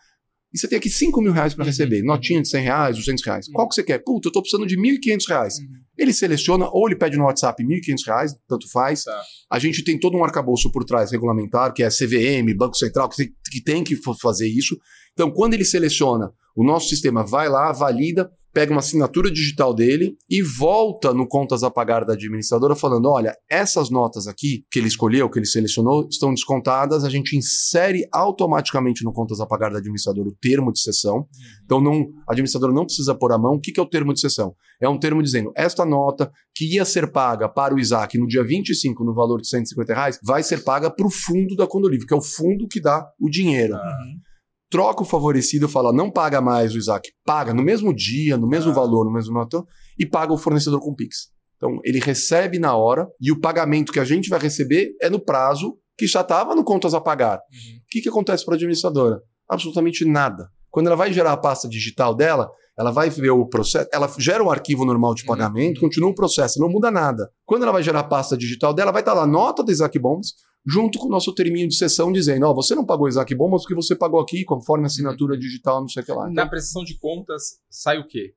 E 0.51 0.57
você 0.57 0.67
tem 0.67 0.79
aqui 0.79 0.89
5 0.89 1.21
mil 1.21 1.31
reais 1.31 1.53
para 1.53 1.63
Uhum. 1.63 1.69
receber. 1.69 2.01
Notinha 2.01 2.41
de 2.41 2.49
100 2.49 2.63
reais, 2.63 2.97
200 2.97 3.23
reais. 3.23 3.45
Qual 3.53 3.69
que 3.69 3.75
você 3.75 3.83
quer? 3.83 3.99
Puta, 3.99 4.27
eu 4.27 4.31
tô 4.31 4.41
precisando 4.41 4.65
de 4.67 4.75
1.500 4.75 5.27
reais. 5.29 5.59
Uhum. 5.59 5.67
Ele 5.95 6.11
seleciona, 6.11 6.67
ou 6.73 6.87
ele 6.87 6.95
pede 6.97 7.15
no 7.15 7.25
WhatsApp 7.25 7.63
1.500 7.63 8.05
reais, 8.07 8.33
tanto 8.49 8.67
faz. 8.71 9.03
Tá. 9.03 9.21
A 9.51 9.59
gente 9.59 9.83
tem 9.83 9.99
todo 9.99 10.17
um 10.17 10.23
arcabouço 10.23 10.71
por 10.71 10.83
trás 10.83 11.11
regulamentar, 11.11 11.71
que 11.73 11.83
é 11.83 11.89
CVM, 11.89 12.57
Banco 12.57 12.75
Central, 12.75 13.07
que 13.07 13.63
tem 13.63 13.83
que, 13.83 13.95
fazer 14.19 14.47
isso. 14.47 14.75
Então, 15.13 15.29
quando 15.29 15.53
ele 15.53 15.63
seleciona, 15.63 16.33
o 16.55 16.63
nosso 16.65 16.89
sistema 16.89 17.23
vai 17.23 17.47
lá, 17.47 17.71
valida, 17.71 18.31
pega 18.53 18.71
uma 18.71 18.79
assinatura 18.79 19.31
digital 19.31 19.73
dele 19.73 20.17
e 20.29 20.41
volta 20.41 21.13
no 21.13 21.27
contas 21.27 21.63
a 21.63 21.71
pagar 21.71 22.05
da 22.05 22.13
administradora 22.13 22.75
falando: 22.75 23.09
olha, 23.09 23.35
essas 23.49 23.89
notas 23.89 24.27
aqui 24.27 24.65
que 24.71 24.79
ele 24.79 24.87
escolheu, 24.87 25.29
que 25.29 25.39
ele 25.39 25.45
selecionou, 25.45 26.07
estão 26.09 26.33
descontadas, 26.33 27.03
a 27.03 27.09
gente 27.09 27.35
insere 27.35 28.07
automaticamente 28.11 29.03
no 29.03 29.13
contas 29.13 29.39
a 29.39 29.45
pagar 29.45 29.71
da 29.71 29.79
administradora 29.79 30.27
o 30.27 30.35
termo 30.35 30.71
de 30.71 30.79
sessão. 30.79 31.27
Então, 31.63 31.81
não, 31.81 32.07
a 32.27 32.33
administradora 32.33 32.73
não 32.73 32.85
precisa 32.85 33.15
pôr 33.15 33.31
a 33.31 33.37
mão. 33.37 33.53
O 33.53 33.59
que, 33.59 33.71
que 33.71 33.79
é 33.79 33.83
o 33.83 33.89
termo 33.89 34.13
de 34.13 34.19
sessão? 34.19 34.55
É 34.81 34.89
um 34.89 34.99
termo 34.99 35.21
dizendo: 35.21 35.51
esta 35.55 35.85
nota 35.85 36.31
que 36.55 36.75
ia 36.75 36.85
ser 36.85 37.11
paga 37.11 37.47
para 37.47 37.73
o 37.73 37.79
Isaac 37.79 38.17
no 38.17 38.27
dia 38.27 38.43
25, 38.43 39.03
no 39.03 39.13
valor 39.13 39.41
de 39.41 39.47
150 39.47 39.93
reais, 39.93 40.19
vai 40.23 40.43
ser 40.43 40.63
paga 40.63 40.89
para 40.89 41.07
o 41.07 41.09
fundo 41.09 41.55
da 41.55 41.65
Condolive, 41.65 42.05
que 42.05 42.13
é 42.13 42.17
o 42.17 42.21
fundo 42.21 42.67
que 42.67 42.81
dá 42.81 43.07
o 43.19 43.29
dinheiro. 43.29 43.73
Uhum. 43.73 44.30
Troca 44.71 45.03
o 45.03 45.05
favorecido, 45.05 45.67
fala, 45.67 45.91
não 45.91 46.09
paga 46.09 46.39
mais 46.39 46.73
o 46.73 46.77
Isaac, 46.77 47.11
paga 47.25 47.53
no 47.53 47.61
mesmo 47.61 47.93
dia, 47.93 48.37
no 48.37 48.47
mesmo 48.47 48.71
Ah. 48.71 48.75
valor, 48.75 49.03
no 49.05 49.11
mesmo 49.11 49.33
nota, 49.33 49.61
e 49.99 50.05
paga 50.05 50.31
o 50.31 50.37
fornecedor 50.37 50.79
com 50.79 50.95
Pix. 50.95 51.29
Então, 51.57 51.77
ele 51.83 51.99
recebe 51.99 52.57
na 52.57 52.75
hora 52.75 53.07
e 53.19 53.31
o 53.31 53.39
pagamento 53.39 53.91
que 53.91 53.99
a 53.99 54.05
gente 54.05 54.29
vai 54.29 54.39
receber 54.39 54.95
é 55.01 55.09
no 55.09 55.19
prazo 55.19 55.77
que 55.97 56.07
já 56.07 56.21
estava 56.21 56.55
no 56.55 56.63
contas 56.63 56.93
a 56.93 57.01
pagar. 57.01 57.35
Uhum. 57.37 57.77
O 57.77 57.81
que, 57.89 58.01
que 58.01 58.09
acontece 58.09 58.43
para 58.45 58.53
a 58.53 58.55
administradora? 58.55 59.21
Absolutamente 59.47 60.05
nada. 60.05 60.49
Quando 60.71 60.87
ela 60.87 60.95
vai 60.95 61.11
gerar 61.11 61.33
a 61.33 61.37
pasta 61.37 61.67
digital 61.67 62.15
dela, 62.15 62.49
ela 62.77 62.91
vai 62.91 63.09
ver 63.09 63.31
o 63.31 63.45
processo, 63.45 63.87
ela 63.93 64.09
gera 64.17 64.43
um 64.43 64.49
arquivo 64.49 64.85
normal 64.85 65.13
de 65.13 65.21
Uhum. 65.23 65.27
pagamento, 65.27 65.79
continua 65.81 66.09
o 66.09 66.15
processo, 66.15 66.59
não 66.59 66.69
muda 66.69 66.89
nada. 66.89 67.29
Quando 67.45 67.63
ela 67.63 67.71
vai 67.71 67.83
gerar 67.83 67.99
a 67.99 68.03
pasta 68.03 68.37
digital 68.37 68.73
dela, 68.73 68.91
vai 68.91 69.01
estar 69.01 69.13
lá 69.13 69.27
nota 69.27 69.63
do 69.63 69.71
Isaac 69.71 69.97
Bombs, 69.99 70.33
junto 70.65 70.99
com 70.99 71.07
o 71.07 71.09
nosso 71.09 71.33
terminho 71.33 71.67
de 71.67 71.75
sessão 71.75 72.11
dizendo: 72.11 72.45
Ó, 72.45 72.53
você 72.53 72.73
não 72.75 72.85
pagou 72.85 73.07
Isaac 73.07 73.33
Bombas 73.35 73.61
porque 73.63 73.75
você 73.75 73.95
pagou 73.95 74.19
aqui 74.19 74.43
conforme 74.45 74.83
a 74.85 74.87
assinatura 74.87 75.37
digital, 75.37 75.81
não 75.81 75.87
sei 75.87 76.03
o 76.03 76.05
que 76.05 76.11
lá. 76.11 76.29
Na 76.29 76.47
prestação 76.47 76.83
de 76.83 76.97
contas, 76.99 77.59
sai 77.69 77.97
o 77.99 78.07
quê? 78.07 78.33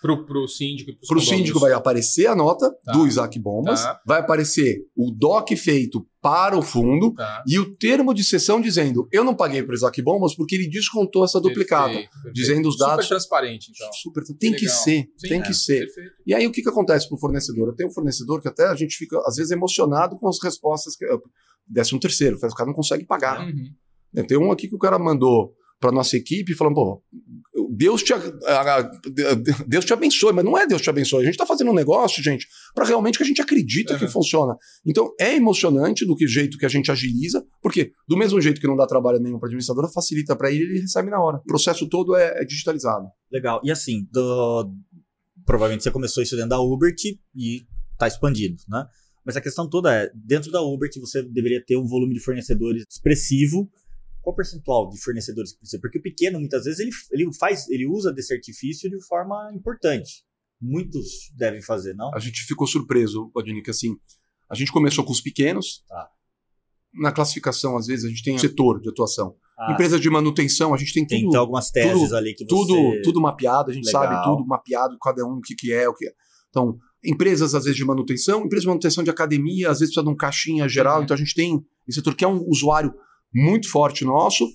Pro, 0.00 0.24
pro 0.24 0.48
síndico. 0.48 0.92
Para 1.06 1.18
o 1.18 1.20
síndico 1.20 1.60
vai 1.60 1.72
aparecer 1.72 2.26
a 2.26 2.34
nota 2.34 2.70
Tá. 2.84 2.92
do 2.92 3.06
Isaac 3.06 3.38
Bombas, 3.38 3.82
Tá. 3.82 4.00
vai 4.06 4.20
aparecer 4.20 4.78
o 4.96 5.10
DOC 5.10 5.54
feito 5.56 6.06
para 6.22 6.56
o 6.56 6.62
fundo 6.62 7.12
Tá. 7.14 7.42
e 7.46 7.58
o 7.58 7.76
termo 7.76 8.14
de 8.14 8.24
sessão 8.24 8.60
dizendo: 8.60 9.06
eu 9.12 9.22
não 9.24 9.34
paguei 9.34 9.62
para 9.62 9.72
o 9.72 9.74
Isaac 9.74 10.00
Bombas 10.02 10.34
porque 10.34 10.54
ele 10.54 10.68
descontou 10.68 11.24
essa 11.24 11.40
duplicata. 11.40 11.88
Perfeito, 11.90 12.10
perfeito. 12.12 12.34
dizendo 12.34 12.68
os 12.68 12.78
dados. 12.78 13.04
Super 13.04 13.16
transparente, 13.16 13.70
então. 13.74 13.92
Super, 13.92 14.22
tem 14.38 14.52
que 14.52 14.64
Legal. 14.66 14.76
ser, 14.82 15.00
Sim, 15.16 15.28
tem 15.28 15.40
é, 15.40 15.42
que 15.42 15.54
ser. 15.54 15.80
Perfeito. 15.86 16.12
E 16.26 16.34
aí 16.34 16.46
o 16.46 16.52
que, 16.52 16.62
que 16.62 16.68
acontece 16.68 17.08
pro 17.08 17.18
fornecedor? 17.18 17.68
Eu 17.68 17.74
tenho 17.74 17.90
um 17.90 17.92
fornecedor 17.92 18.40
que 18.40 18.48
até 18.48 18.66
a 18.68 18.74
gente 18.74 18.96
fica, 18.96 19.18
às 19.26 19.36
vezes, 19.36 19.50
emocionado 19.52 20.18
com 20.18 20.28
as 20.28 20.38
respostas 20.42 20.96
que. 20.96 21.04
Décimo 21.68 22.00
terceiro, 22.00 22.36
o 22.36 22.54
cara 22.54 22.66
não 22.66 22.74
consegue 22.74 23.04
pagar. 23.04 23.46
Uhum. 23.46 23.70
Né, 24.12 24.22
Tem 24.24 24.36
um 24.36 24.50
aqui 24.50 24.66
que 24.68 24.74
o 24.74 24.78
cara 24.78 24.98
mandou 24.98 25.52
para 25.80 25.90
nossa 25.90 26.14
equipe 26.16 26.54
falando, 26.54 26.74
pô, 26.74 27.02
Deus 27.70 28.02
te, 28.02 28.12
Deus 29.66 29.84
te 29.84 29.92
abençoe, 29.92 30.32
mas 30.32 30.44
não 30.44 30.56
é 30.56 30.66
Deus 30.66 30.82
te 30.82 30.90
abençoe. 30.90 31.22
A 31.22 31.24
gente 31.24 31.32
está 31.34 31.46
fazendo 31.46 31.70
um 31.70 31.74
negócio, 31.74 32.22
gente, 32.22 32.46
para 32.74 32.84
realmente 32.84 33.16
que 33.16 33.22
a 33.24 33.26
gente 33.26 33.40
acredita 33.40 33.96
que 33.98 34.04
Uhum. 34.04 34.10
funciona. 34.10 34.56
Então 34.84 35.12
é 35.18 35.34
emocionante 35.36 36.04
do 36.06 36.14
que 36.14 36.26
jeito 36.26 36.58
que 36.58 36.66
a 36.66 36.68
gente 36.68 36.90
agiliza, 36.90 37.44
porque 37.62 37.92
do 38.06 38.16
mesmo 38.16 38.40
jeito 38.40 38.60
que 38.60 38.66
não 38.66 38.76
dá 38.76 38.86
trabalho 38.86 39.18
nenhum 39.18 39.38
para 39.38 39.46
administradora, 39.48 39.88
facilita 39.88 40.36
para 40.36 40.50
ele 40.50 40.64
e 40.64 40.66
ele 40.72 40.80
recebe 40.80 41.10
na 41.10 41.20
hora. 41.22 41.38
O 41.38 41.44
processo 41.44 41.88
todo 41.88 42.14
é, 42.14 42.42
é 42.42 42.44
digitalizado. 42.44 43.06
Legal. 43.32 43.60
E 43.64 43.70
assim, 43.70 44.06
do- 44.12 44.70
provavelmente 45.46 45.82
você 45.82 45.90
começou 45.90 46.22
isso 46.22 46.34
dentro 46.36 46.50
da 46.50 46.60
Ubert 46.60 46.96
e 47.34 47.62
está 47.92 48.06
expandido, 48.06 48.56
né? 48.68 48.84
Mas 49.24 49.36
a 49.36 49.40
questão 49.40 49.68
toda 49.68 49.94
é, 49.94 50.10
dentro 50.14 50.50
da 50.50 50.62
Ubert 50.62 50.92
você 50.98 51.22
deveria 51.22 51.62
ter 51.64 51.76
um 51.76 51.86
volume 51.86 52.14
de 52.14 52.20
fornecedores 52.20 52.84
expressivo. 52.90 53.70
Qual 54.22 54.34
percentual 54.36 54.88
de 54.88 55.00
fornecedores 55.02 55.52
que 55.52 55.58
precisa? 55.58 55.80
Porque 55.80 55.98
o 55.98 56.02
pequeno, 56.02 56.38
muitas 56.38 56.64
vezes, 56.64 56.80
ele, 56.80 56.90
ele 57.12 57.32
faz, 57.38 57.68
ele 57.68 57.86
usa 57.86 58.12
desse 58.12 58.34
artifício 58.34 58.90
de 58.90 59.02
forma 59.06 59.50
importante. 59.54 60.24
Muitos 60.60 61.06
devem 61.36 61.62
fazer, 61.62 61.94
não? 61.94 62.14
A 62.14 62.18
gente 62.18 62.42
ficou 62.44 62.66
surpreso, 62.66 63.30
Adini, 63.36 63.62
que 63.62 63.70
assim, 63.70 63.96
a 64.48 64.54
gente 64.54 64.70
começou 64.70 65.04
com 65.04 65.12
os 65.12 65.20
pequenos. 65.20 65.82
Tá. 65.88 66.08
Na 66.92 67.12
classificação, 67.12 67.76
às 67.76 67.86
vezes, 67.86 68.04
a 68.04 68.08
gente 68.08 68.22
tem 68.22 68.36
setor 68.36 68.80
de 68.80 68.88
atuação. 68.90 69.36
Ah, 69.58 69.72
Empresas 69.72 70.00
de 70.00 70.10
manutenção, 70.10 70.74
a 70.74 70.76
gente 70.76 70.92
tem 70.92 71.06
tem 71.06 71.20
tudo, 71.20 71.28
então 71.28 71.40
algumas 71.40 71.70
teses 71.70 71.92
tudo- 72.02 72.16
ali 72.16 72.34
que 72.34 72.44
você... 72.44 72.48
tudo, 72.48 73.02
tudo 73.02 73.20
mapeado, 73.20 73.70
a 73.70 73.74
gente 73.74 73.86
Legal. 73.86 74.02
sabe 74.02 74.24
tudo 74.24 74.46
mapeado, 74.46 74.98
cada 75.00 75.24
um 75.24 75.34
o 75.36 75.40
que, 75.40 75.54
que 75.54 75.72
é, 75.72 75.88
o 75.88 75.94
que 75.94 76.06
é. 76.08 76.12
Então, 76.48 76.76
empresas, 77.04 77.54
às 77.54 77.62
vezes, 77.64 77.76
de 77.76 77.84
manutenção, 77.84 78.40
empresas 78.44 78.62
de 78.62 78.68
manutenção 78.68 79.04
de 79.04 79.10
academia, 79.10 79.70
às 79.70 79.78
vezes 79.78 79.94
precisa 79.94 80.04
de 80.04 80.12
um 80.12 80.16
caixinha 80.16 80.68
geral, 80.68 80.98
Uhum. 80.98 81.04
então 81.04 81.14
a 81.14 81.18
gente 81.18 81.34
tem 81.34 81.64
esse 81.88 81.98
setor 82.00 82.14
que 82.16 82.24
é 82.24 82.28
um 82.28 82.42
usuário 82.48 82.92
muito 83.34 83.70
forte 83.70 84.04
nosso. 84.04 84.46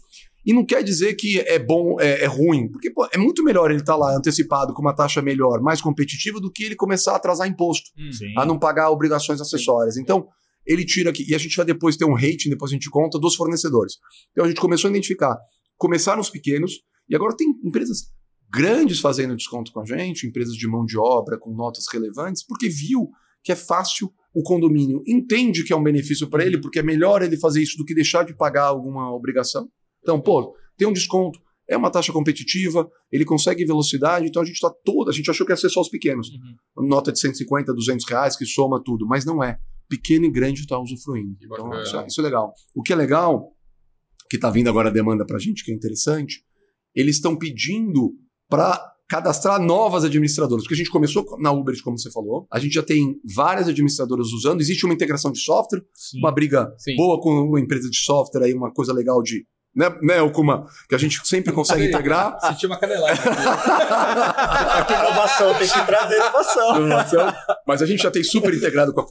E 0.46 0.54
não 0.54 0.64
quer 0.64 0.84
dizer 0.84 1.16
que 1.16 1.40
é 1.40 1.58
bom, 1.58 2.00
é, 2.00 2.24
é 2.24 2.28
ruim, 2.28 2.70
porque 2.70 2.92
pô, 2.92 3.08
é 3.12 3.18
muito 3.18 3.44
melhor 3.44 3.72
ele 3.72 3.80
estar 3.80 3.96
lá 3.96 4.16
antecipado 4.16 4.74
com 4.74 4.82
uma 4.82 4.94
taxa 4.94 5.20
melhor, 5.22 5.60
mais 5.60 5.82
competitiva, 5.82 6.40
do 6.40 6.52
que 6.52 6.64
ele 6.64 6.76
começar 6.76 7.14
a 7.14 7.16
atrasar 7.16 7.48
imposto 7.48 7.90
Hum. 7.98 8.12
Sim. 8.12 8.34
a 8.38 8.46
não 8.46 8.60
pagar 8.60 8.92
obrigações 8.92 9.42
acessórias. 9.42 9.98
Então, 9.98 10.28
ele 10.66 10.86
tira 10.86 11.10
aqui, 11.10 11.26
e 11.28 11.34
a 11.34 11.38
gente 11.38 11.56
vai 11.56 11.66
depois 11.66 11.98
ter 11.98 12.06
um 12.06 12.14
rating, 12.14 12.50
depois 12.50 12.72
a 12.72 12.76
gente 12.76 12.90
conta, 12.90 13.20
dos 13.20 13.36
fornecedores. 13.36 13.96
Então, 14.32 14.46
a 14.46 14.48
gente 14.48 14.62
começou 14.62 14.88
a 14.88 14.92
identificar, 14.92 15.36
começaram 15.78 16.22
os 16.22 16.30
pequenos, 16.30 16.74
e 17.10 17.16
agora 17.16 17.36
tem 17.36 17.48
empresas 17.64 18.12
grandes 18.52 19.00
fazendo 19.00 19.36
desconto 19.36 19.72
com 19.72 19.80
a 19.80 19.86
gente, 19.86 20.28
empresas 20.28 20.56
de 20.56 20.68
mão 20.68 20.86
de 20.86 20.98
obra 20.98 21.40
com 21.40 21.56
notas 21.56 21.86
relevantes, 21.92 22.46
porque 22.46 22.70
viu 22.70 23.10
que 23.44 23.52
é 23.52 23.56
fácil 23.56 24.12
o 24.36 24.44
condomínio, 24.44 25.02
entende 25.08 25.64
que 25.64 25.72
é 25.72 25.76
um 25.76 25.82
benefício 25.84 26.30
para 26.30 26.46
ele, 26.46 26.60
porque 26.60 26.80
é 26.80 26.84
melhor 26.84 27.22
ele 27.24 27.38
fazer 27.38 27.62
isso 27.64 27.78
do 27.78 27.86
que 27.86 27.96
deixar 27.96 28.24
de 28.26 28.36
pagar 28.36 28.66
alguma 28.66 29.10
obrigação. 29.16 29.70
Então, 30.04 30.20
pô, 30.20 30.54
tem 30.78 30.86
um 30.88 30.92
desconto, 30.94 31.40
é 31.70 31.78
uma 31.78 31.90
taxa 31.90 32.12
competitiva, 32.12 32.88
ele 33.10 33.24
consegue 33.24 33.66
velocidade, 33.66 34.28
então 34.28 34.42
a 34.42 34.46
gente 34.46 34.56
está 34.56 34.70
toda, 34.84 35.10
a 35.10 35.14
gente 35.14 35.32
achou 35.32 35.46
que 35.46 35.54
ia 35.54 35.58
ser 35.58 35.70
só 35.70 35.80
os 35.80 35.90
pequenos 35.90 36.28
Uhum. 36.78 36.88
nota 36.88 37.12
de 37.14 37.20
150, 37.20 37.74
200 37.74 38.06
reais 38.10 38.36
que 38.36 38.46
soma 38.46 38.84
tudo, 38.84 39.08
mas 39.08 39.24
não 39.26 39.42
é. 39.42 39.58
Pequeno 39.88 40.26
e 40.26 40.32
grande 40.32 40.62
está 40.62 40.78
usufruindo. 40.78 41.38
Que 41.38 41.46
Então, 41.46 41.82
isso, 41.82 41.98
é- 41.98 42.08
isso 42.08 42.20
é 42.20 42.24
legal. 42.24 42.54
O 42.76 42.82
que 42.84 42.92
é 42.92 42.96
legal, 42.96 43.54
que 44.30 44.36
está 44.36 44.50
vindo 44.50 44.68
agora 44.70 44.90
a 44.90 44.92
demanda 44.92 45.26
para 45.26 45.38
a 45.38 45.40
gente, 45.40 45.64
que 45.64 45.72
é 45.72 45.76
interessante, 45.76 46.44
eles 46.94 47.16
estão 47.16 47.38
pedindo 47.38 48.12
para 48.50 48.80
cadastrar 49.08 49.62
novas 49.62 50.04
administradoras, 50.04 50.64
porque 50.64 50.74
a 50.74 50.78
gente 50.78 50.90
começou 50.90 51.26
na 51.40 51.52
Uber, 51.52 51.76
como 51.84 51.98
você 51.98 52.12
falou, 52.12 52.48
a 52.52 52.60
gente 52.60 52.74
já 52.74 52.84
tem 52.84 53.20
várias 53.36 53.68
administradoras 53.68 54.28
usando, 54.30 54.62
existe 54.62 54.86
uma 54.86 54.94
integração 54.94 55.32
de 55.32 55.40
software, 55.40 55.84
Sim. 55.94 56.20
uma 56.20 56.32
briga 56.32 56.74
Sim. 56.78 56.96
boa 56.96 57.20
com 57.22 57.30
uma 57.30 57.60
empresa 57.60 57.90
de 57.90 57.98
software 57.98 58.46
aí, 58.46 58.54
uma 58.54 58.74
coisa 58.74 58.92
legal 58.92 59.22
de, 59.22 59.46
né, 59.76 59.96
né 60.02 60.22
Okuma, 60.22 60.66
que 60.90 60.96
a 60.96 60.98
gente 60.98 61.20
sempre 61.28 61.54
consegue 61.54 61.86
integrar. 61.86 62.36
Senti 62.48 62.66
uma 62.66 62.80
canelada. 62.80 63.14
Aqui 64.80 64.94
inovação, 64.94 65.54
tem 65.54 65.68
que 65.68 65.86
trazer 65.86 66.16
inovação. 66.16 66.78
inovação. 66.78 67.34
Mas 67.68 67.82
a 67.84 67.86
gente 67.86 68.02
já 68.02 68.10
tem 68.10 68.24
super 68.24 68.54
integrado 68.54 68.92
com 68.92 69.02
a, 69.02 69.06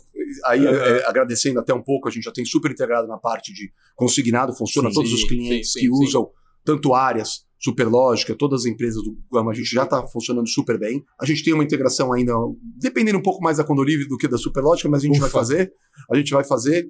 aí 0.47 0.67
é, 0.67 1.07
agradecendo 1.07 1.61
até 1.61 1.73
um 1.73 1.83
pouco, 1.83 2.09
a 2.09 2.11
gente 2.11 2.25
já 2.25 2.33
tem 2.33 2.45
super 2.45 2.73
integrado 2.73 3.07
na 3.07 3.19
parte 3.19 3.53
de 3.53 3.73
consignado, 3.95 4.55
funciona 4.57 4.89
Sim, 4.89 4.95
todos 4.95 5.11
sim, 5.11 5.17
os 5.17 5.25
clientes 5.25 5.73
sim, 5.73 5.81
que 5.81 5.91
usam 5.91 6.29
tanto 6.65 6.95
áreas, 6.95 7.45
Superlógica, 7.65 8.35
todas 8.35 8.61
as 8.61 8.67
empresas 8.67 9.03
do 9.03 9.17
Gama, 9.33 9.51
a 9.51 9.55
gente 9.55 9.71
já 9.71 9.85
está 9.85 10.07
funcionando 10.07 10.47
super 10.47 10.79
bem. 10.79 11.03
A 11.19 11.25
gente 11.25 11.43
tem 11.43 11.55
uma 11.55 11.65
integração 11.65 12.13
ainda, 12.13 12.35
dependendo 12.79 13.17
um 13.19 13.23
pouco 13.23 13.43
mais 13.43 13.57
da 13.57 13.65
Condolivre 13.65 14.07
do 14.07 14.19
que 14.19 14.29
da 14.29 14.37
Superlógica, 14.37 14.87
mas 14.87 15.03
a 15.03 15.07
gente 15.07 15.17
Ufa. 15.17 15.23
vai 15.23 15.31
fazer, 15.31 15.73
a 16.11 16.17
gente 16.17 16.31
vai 16.31 16.45
fazer. 16.45 16.87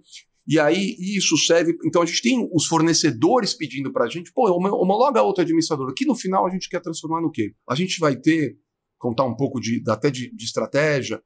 E 0.48 0.58
aí 0.58 0.96
isso 0.98 1.38
serve, 1.38 1.76
então 1.86 2.02
a 2.02 2.04
gente 2.04 2.20
tem 2.20 2.50
os 2.52 2.66
fornecedores 2.66 3.54
pedindo 3.54 3.92
para 3.92 4.04
a 4.04 4.08
gente, 4.08 4.32
pô, 4.34 4.50
homo- 4.50 4.74
homologa 4.76 5.22
outra 5.22 5.42
administradora, 5.44 5.94
que 5.96 6.04
no 6.04 6.14
final 6.16 6.44
a 6.44 6.50
gente 6.50 6.68
quer 6.68 6.80
transformar 6.80 7.22
no 7.22 7.30
quê? 7.30 7.54
A 7.70 7.74
gente 7.76 7.98
vai 8.00 8.16
ter, 8.16 8.56
contar 8.98 9.24
um 9.24 9.36
pouco 9.36 9.60
de, 9.60 9.80
até 9.88 10.10
de, 10.10 10.34
de 10.34 10.44
estratégia, 10.44 11.22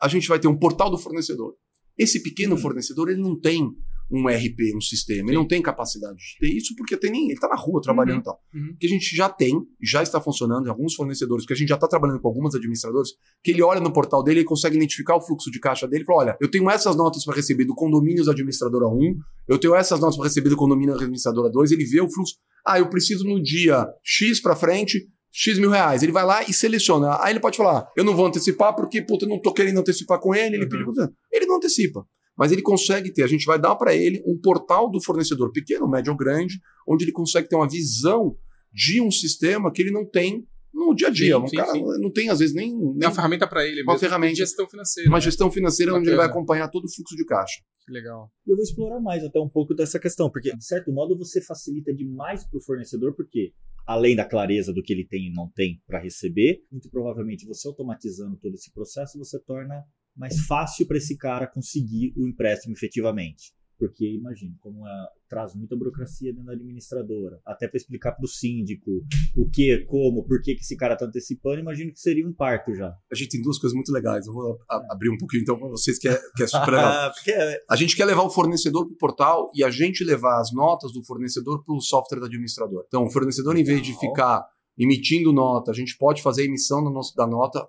a 0.00 0.08
gente 0.08 0.26
vai 0.26 0.38
ter 0.40 0.48
um 0.48 0.58
portal 0.58 0.90
do 0.90 0.98
fornecedor. 0.98 1.54
Esse 1.98 2.22
pequeno 2.22 2.56
fornecedor, 2.56 3.10
ele 3.10 3.20
não 3.20 3.38
tem 3.38 3.70
um 4.10 4.28
RP, 4.28 4.74
um 4.76 4.80
sistema, 4.80 5.22
ele 5.28 5.30
Sim. 5.30 5.34
não 5.34 5.46
tem 5.48 5.60
capacidade 5.60 6.16
de 6.16 6.38
ter 6.38 6.54
isso 6.56 6.74
porque 6.76 6.96
tem 6.96 7.10
nem, 7.10 7.24
ele 7.24 7.32
está 7.34 7.48
na 7.48 7.56
rua 7.56 7.80
trabalhando 7.82 8.20
e 8.20 8.22
tal. 8.22 8.40
Uhum. 8.54 8.70
O 8.74 8.76
que 8.78 8.86
a 8.86 8.90
gente 8.90 9.16
já 9.16 9.28
tem, 9.28 9.54
já 9.82 10.02
está 10.02 10.20
funcionando 10.20 10.66
em 10.66 10.70
alguns 10.70 10.94
fornecedores, 10.94 11.44
porque 11.44 11.54
a 11.54 11.56
gente 11.56 11.68
já 11.68 11.74
está 11.74 11.88
trabalhando 11.88 12.20
com 12.20 12.28
alguns 12.28 12.54
administradores, 12.54 13.10
que 13.42 13.50
ele 13.50 13.62
olha 13.62 13.80
no 13.80 13.92
portal 13.92 14.22
dele 14.22 14.40
e 14.40 14.44
consegue 14.44 14.76
identificar 14.76 15.16
o 15.16 15.20
fluxo 15.20 15.50
de 15.50 15.58
caixa 15.58 15.88
dele 15.88 16.02
e 16.02 16.06
fala: 16.06 16.18
olha, 16.20 16.36
eu 16.40 16.50
tenho 16.50 16.70
essas 16.70 16.94
notas 16.96 17.24
para 17.24 17.34
receber 17.34 17.64
do 17.64 17.74
condomínios 17.74 18.28
administradora 18.28 18.86
1, 18.86 19.16
eu 19.48 19.58
tenho 19.58 19.74
essas 19.74 19.98
notas 20.00 20.16
para 20.16 20.24
receber 20.26 20.48
do 20.50 20.56
condomínio 20.56 20.94
administradora 20.94 21.50
2, 21.50 21.72
ele 21.72 21.84
vê 21.84 22.00
o 22.00 22.08
fluxo. 22.10 22.34
Ah, 22.64 22.78
eu 22.78 22.88
preciso 22.88 23.24
no 23.24 23.42
dia 23.42 23.86
X 24.04 24.40
para 24.40 24.54
frente. 24.56 25.08
X 25.38 25.58
mil 25.58 25.68
reais. 25.70 26.02
Ele 26.02 26.12
vai 26.12 26.24
lá 26.24 26.42
e 26.44 26.52
seleciona. 26.54 27.18
Aí 27.22 27.32
ele 27.34 27.40
pode 27.40 27.58
falar: 27.58 27.86
eu 27.94 28.02
não 28.02 28.16
vou 28.16 28.24
antecipar 28.26 28.74
porque, 28.74 29.02
puta, 29.02 29.26
eu 29.26 29.28
não 29.28 29.38
tô 29.38 29.52
querendo 29.52 29.78
antecipar 29.78 30.18
com 30.18 30.34
ele. 30.34 30.56
Ele 30.56 30.64
Uhum. 30.64 30.70
pediu. 30.94 31.12
Ele 31.30 31.44
não 31.44 31.56
antecipa. 31.56 32.06
Mas 32.36 32.52
ele 32.52 32.62
consegue 32.62 33.12
ter, 33.12 33.22
a 33.22 33.26
gente 33.26 33.46
vai 33.46 33.58
dar 33.58 33.74
para 33.76 33.94
ele 33.94 34.22
um 34.26 34.38
portal 34.38 34.90
do 34.90 35.02
fornecedor 35.02 35.50
pequeno, 35.52 35.88
médio 35.88 36.12
ou 36.12 36.18
grande, 36.18 36.60
onde 36.86 37.04
ele 37.04 37.12
consegue 37.12 37.48
ter 37.48 37.56
uma 37.56 37.68
visão 37.68 38.36
de 38.72 39.00
um 39.00 39.10
sistema 39.10 39.72
que 39.72 39.80
ele 39.82 39.90
não 39.90 40.04
tem 40.04 40.46
no 40.74 40.94
dia 40.94 41.08
a 41.08 41.10
dia. 41.10 41.36
Sim, 41.36 41.42
um 41.42 41.46
sim, 41.48 41.56
cara 41.56 41.72
sim. 41.72 41.82
não 42.00 42.12
tem, 42.12 42.28
às 42.28 42.38
vezes, 42.40 42.54
nem, 42.54 42.68
É 42.68 42.74
nem 42.74 43.08
uma 43.08 43.10
ferramenta 43.10 43.46
para 43.48 43.64
ele 43.66 43.82
Uma 43.82 43.94
mesmo. 43.94 44.00
ferramenta. 44.00 44.32
de 44.34 44.38
gestão 44.40 44.68
financeira. 44.68 45.08
uma 45.08 45.16
né? 45.16 45.22
gestão 45.22 45.50
financeira 45.50 45.94
onde 45.94 46.08
ele 46.08 46.16
vai 46.16 46.26
Bacana. 46.26 46.38
acompanhar 46.38 46.68
todo 46.68 46.84
o 46.84 46.92
fluxo 46.94 47.16
de 47.16 47.24
caixa. 47.24 47.62
Que 47.86 47.92
legal. 47.92 48.30
E 48.46 48.50
eu 48.50 48.56
vou 48.56 48.62
explorar 48.64 49.00
mais 49.00 49.24
até 49.24 49.40
um 49.40 49.48
pouco 49.48 49.72
dessa 49.72 49.98
questão, 49.98 50.28
porque 50.30 50.54
de 50.54 50.64
certo 50.64 50.92
modo 50.92 51.16
você 51.16 51.40
facilita 51.40 51.94
demais 51.94 52.44
para 52.44 52.58
o 52.58 52.60
fornecedor, 52.62 53.14
porque 53.14 53.52
além 53.86 54.14
da 54.16 54.24
clareza 54.24 54.72
do 54.74 54.82
que 54.82 54.92
ele 54.92 55.06
tem 55.06 55.28
e 55.28 55.32
não 55.32 55.48
tem 55.54 55.80
para 55.86 56.00
receber, 56.00 56.58
muito 56.70 56.90
provavelmente 56.90 57.46
você 57.46 57.66
automatizando 57.68 58.36
todo 58.36 58.54
esse 58.54 58.70
processo, 58.72 59.16
você 59.16 59.38
torna 59.40 59.82
mais 60.16 60.38
fácil 60.46 60.86
para 60.86 60.96
esse 60.96 61.16
cara 61.16 61.46
conseguir 61.46 62.12
o 62.16 62.26
empréstimo 62.26 62.74
efetivamente. 62.74 63.54
Porque 63.78 64.06
imagina, 64.08 64.56
como 64.60 64.88
é, 64.88 64.90
traz 65.28 65.54
muita 65.54 65.76
burocracia 65.76 66.32
dentro 66.32 66.46
da 66.46 66.52
administradora, 66.54 67.38
até 67.44 67.68
para 67.68 67.76
explicar 67.76 68.12
para 68.12 68.24
o 68.24 68.26
síndico 68.28 68.90
o 69.36 69.50
que, 69.50 69.84
como, 69.84 70.24
por 70.24 70.40
que, 70.40 70.54
que 70.54 70.62
esse 70.62 70.74
cara 70.78 70.94
está 70.94 71.04
antecipando, 71.04 71.60
imagino 71.60 71.92
que 71.92 72.00
seria 72.00 72.26
um 72.26 72.32
parto 72.32 72.74
já. 72.74 72.88
A 73.12 73.14
gente 73.14 73.28
tem 73.32 73.42
duas 73.42 73.58
coisas 73.58 73.74
muito 73.74 73.92
legais. 73.92 74.26
Eu 74.26 74.32
vou 74.32 74.58
a- 74.66 74.82
abrir 74.94 75.10
um 75.10 75.18
pouquinho 75.18 75.42
então 75.42 75.58
para 75.58 75.68
vocês 75.68 75.98
que 75.98 76.08
é, 76.08 76.18
que 76.34 76.42
é 76.44 76.46
super 76.46 76.70
legal. 76.70 76.88
Ah, 77.06 77.10
porque 77.14 77.30
é- 77.32 77.60
A 77.68 77.76
gente 77.76 77.94
quer 77.94 78.06
levar 78.06 78.22
o 78.22 78.30
fornecedor 78.30 78.86
para 78.86 78.94
o 78.94 78.96
portal 78.96 79.50
e 79.54 79.62
a 79.62 79.68
gente 79.68 80.02
levar 80.04 80.40
as 80.40 80.50
notas 80.54 80.90
do 80.94 81.04
fornecedor 81.04 81.62
para 81.62 81.74
o 81.74 81.80
software 81.82 82.20
do 82.20 82.24
administrador. 82.24 82.84
Então, 82.86 83.04
o 83.04 83.10
fornecedor, 83.10 83.58
em 83.58 83.64
vez 83.64 83.82
de 83.82 83.90
Legal. 83.92 84.00
ficar 84.00 84.46
emitindo 84.78 85.34
nota, 85.34 85.70
a 85.70 85.74
gente 85.74 85.96
pode 85.98 86.22
fazer 86.22 86.42
a 86.42 86.44
emissão 86.46 86.82
da 87.14 87.26
nota, 87.26 87.66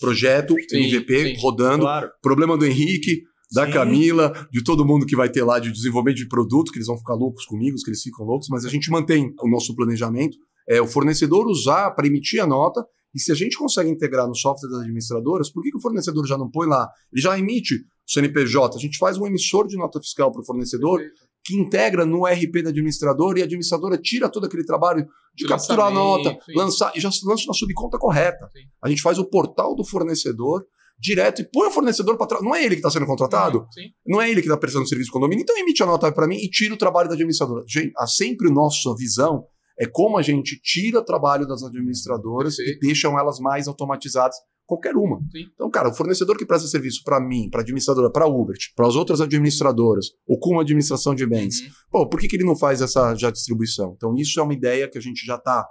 projeto, 0.00 0.54
Sim, 0.68 0.84
MVP, 0.84 1.34
sim. 1.34 1.40
rodando. 1.40 1.82
claro. 1.82 2.10
Problema 2.22 2.56
do 2.56 2.66
Henrique, 2.66 3.22
da 3.52 3.66
Sim. 3.66 3.72
Camila, 3.72 4.48
de 4.52 4.62
todo 4.62 4.84
mundo 4.84 5.06
que 5.06 5.16
vai 5.16 5.28
ter 5.28 5.44
lá 5.44 5.58
de 5.58 5.70
desenvolvimento 5.70 6.18
de 6.18 6.28
produto, 6.28 6.72
que 6.72 6.78
eles 6.78 6.88
vão 6.88 6.98
ficar 6.98 7.14
loucos 7.14 7.44
comigo, 7.44 7.76
que 7.82 7.90
eles 7.90 8.02
ficam 8.02 8.26
loucos, 8.26 8.48
mas 8.50 8.64
a 8.64 8.68
gente 8.68 8.90
mantém 8.90 9.32
o 9.40 9.48
nosso 9.48 9.74
planejamento. 9.74 10.36
É 10.68 10.80
o 10.80 10.86
fornecedor 10.86 11.46
usar 11.46 11.92
para 11.92 12.06
emitir 12.06 12.42
a 12.42 12.46
nota. 12.46 12.84
E 13.14 13.20
se 13.20 13.32
a 13.32 13.34
gente 13.34 13.56
consegue 13.56 13.88
integrar 13.88 14.26
no 14.26 14.34
software 14.34 14.68
das 14.68 14.80
administradoras, 14.80 15.50
por 15.50 15.62
que, 15.62 15.70
que 15.70 15.76
o 15.78 15.80
fornecedor 15.80 16.26
já 16.26 16.36
não 16.36 16.50
põe 16.50 16.66
lá? 16.66 16.88
Ele 17.12 17.22
já 17.22 17.38
emite 17.38 17.76
o 17.76 18.12
CNPJ. 18.12 18.76
A 18.76 18.80
gente 18.80 18.98
faz 18.98 19.16
um 19.16 19.26
emissor 19.26 19.66
de 19.66 19.76
nota 19.76 20.00
fiscal 20.00 20.30
para 20.30 20.42
o 20.42 20.44
fornecedor 20.44 20.98
Perfeito. 20.98 21.25
Que 21.46 21.56
integra 21.56 22.04
no 22.04 22.26
RP 22.26 22.62
da 22.64 22.70
administradora 22.70 23.38
e 23.38 23.42
a 23.42 23.44
administradora 23.44 23.96
tira 23.96 24.28
todo 24.28 24.46
aquele 24.46 24.64
trabalho 24.64 25.06
de 25.34 25.44
De 25.44 25.48
capturar 25.48 25.86
a 25.86 25.90
nota, 25.90 26.36
sim. 26.44 26.52
lançar 26.56 26.92
e 26.96 27.00
já 27.00 27.08
lança 27.24 27.44
na 27.46 27.54
subconta 27.54 27.98
correta. 27.98 28.48
Sim. 28.52 28.62
A 28.82 28.88
gente 28.88 29.00
faz 29.00 29.16
o 29.18 29.24
portal 29.24 29.74
do 29.76 29.84
fornecedor 29.84 30.64
direto 30.98 31.42
e 31.42 31.44
põe 31.44 31.68
o 31.68 31.70
fornecedor 31.70 32.16
para 32.16 32.26
trás. 32.26 32.42
Não 32.42 32.54
é 32.54 32.64
ele 32.64 32.74
que 32.74 32.80
está 32.80 32.90
sendo 32.90 33.06
contratado? 33.06 33.58
Uhum, 33.58 33.72
Sim. 33.72 33.82
Não 34.06 34.20
é 34.20 34.28
ele 34.30 34.40
que 34.40 34.48
está 34.48 34.56
prestando 34.56 34.88
serviço 34.88 35.08
de 35.08 35.12
condomínio, 35.12 35.42
então 35.42 35.56
emite 35.58 35.82
a 35.82 35.86
nota 35.86 36.10
para 36.10 36.26
mim 36.26 36.36
e 36.36 36.50
tira 36.50 36.74
o 36.74 36.76
trabalho 36.78 37.08
da 37.08 37.14
administradora. 37.14 37.64
Gente, 37.68 37.92
a 37.96 38.06
sempre 38.06 38.50
nossa 38.50 38.94
visão 38.96 39.44
é 39.78 39.86
como 39.86 40.16
a 40.16 40.22
gente 40.22 40.58
tira 40.60 41.00
o 41.00 41.04
trabalho 41.04 41.46
das 41.46 41.62
administradoras 41.62 42.56
Perfeito. 42.56 42.78
e 42.78 42.86
deixam 42.88 43.18
elas 43.18 43.38
mais 43.38 43.68
automatizadas, 43.68 44.36
qualquer 44.66 44.94
uma. 44.96 45.18
Sim. 45.30 45.46
Então, 45.54 45.70
cara, 45.70 45.88
o 45.88 45.94
fornecedor 45.94 46.36
que 46.36 46.44
presta 46.44 46.66
serviço 46.68 47.02
para 47.04 47.20
mim, 47.20 47.48
para 47.50 47.60
administradora, 47.62 48.10
para 48.10 48.26
Uber, 48.26 48.56
para 48.74 48.86
as 48.86 48.96
outras 48.96 49.20
administradoras, 49.20 50.06
ou 50.26 50.38
com 50.38 50.50
uma 50.50 50.62
administração 50.62 51.14
de 51.14 51.24
bens, 51.26 51.60
Uhum. 51.60 51.68
pô, 51.90 52.08
por 52.08 52.20
que, 52.20 52.28
que 52.28 52.36
ele 52.36 52.44
não 52.44 52.56
faz 52.56 52.82
essa 52.82 53.14
já 53.14 53.30
distribuição? 53.30 53.94
Então, 53.96 54.14
isso 54.16 54.38
é 54.40 54.42
uma 54.42 54.52
ideia 54.54 54.88
que 54.88 54.98
a 54.98 55.00
gente 55.00 55.24
já 55.24 55.36
está. 55.36 55.66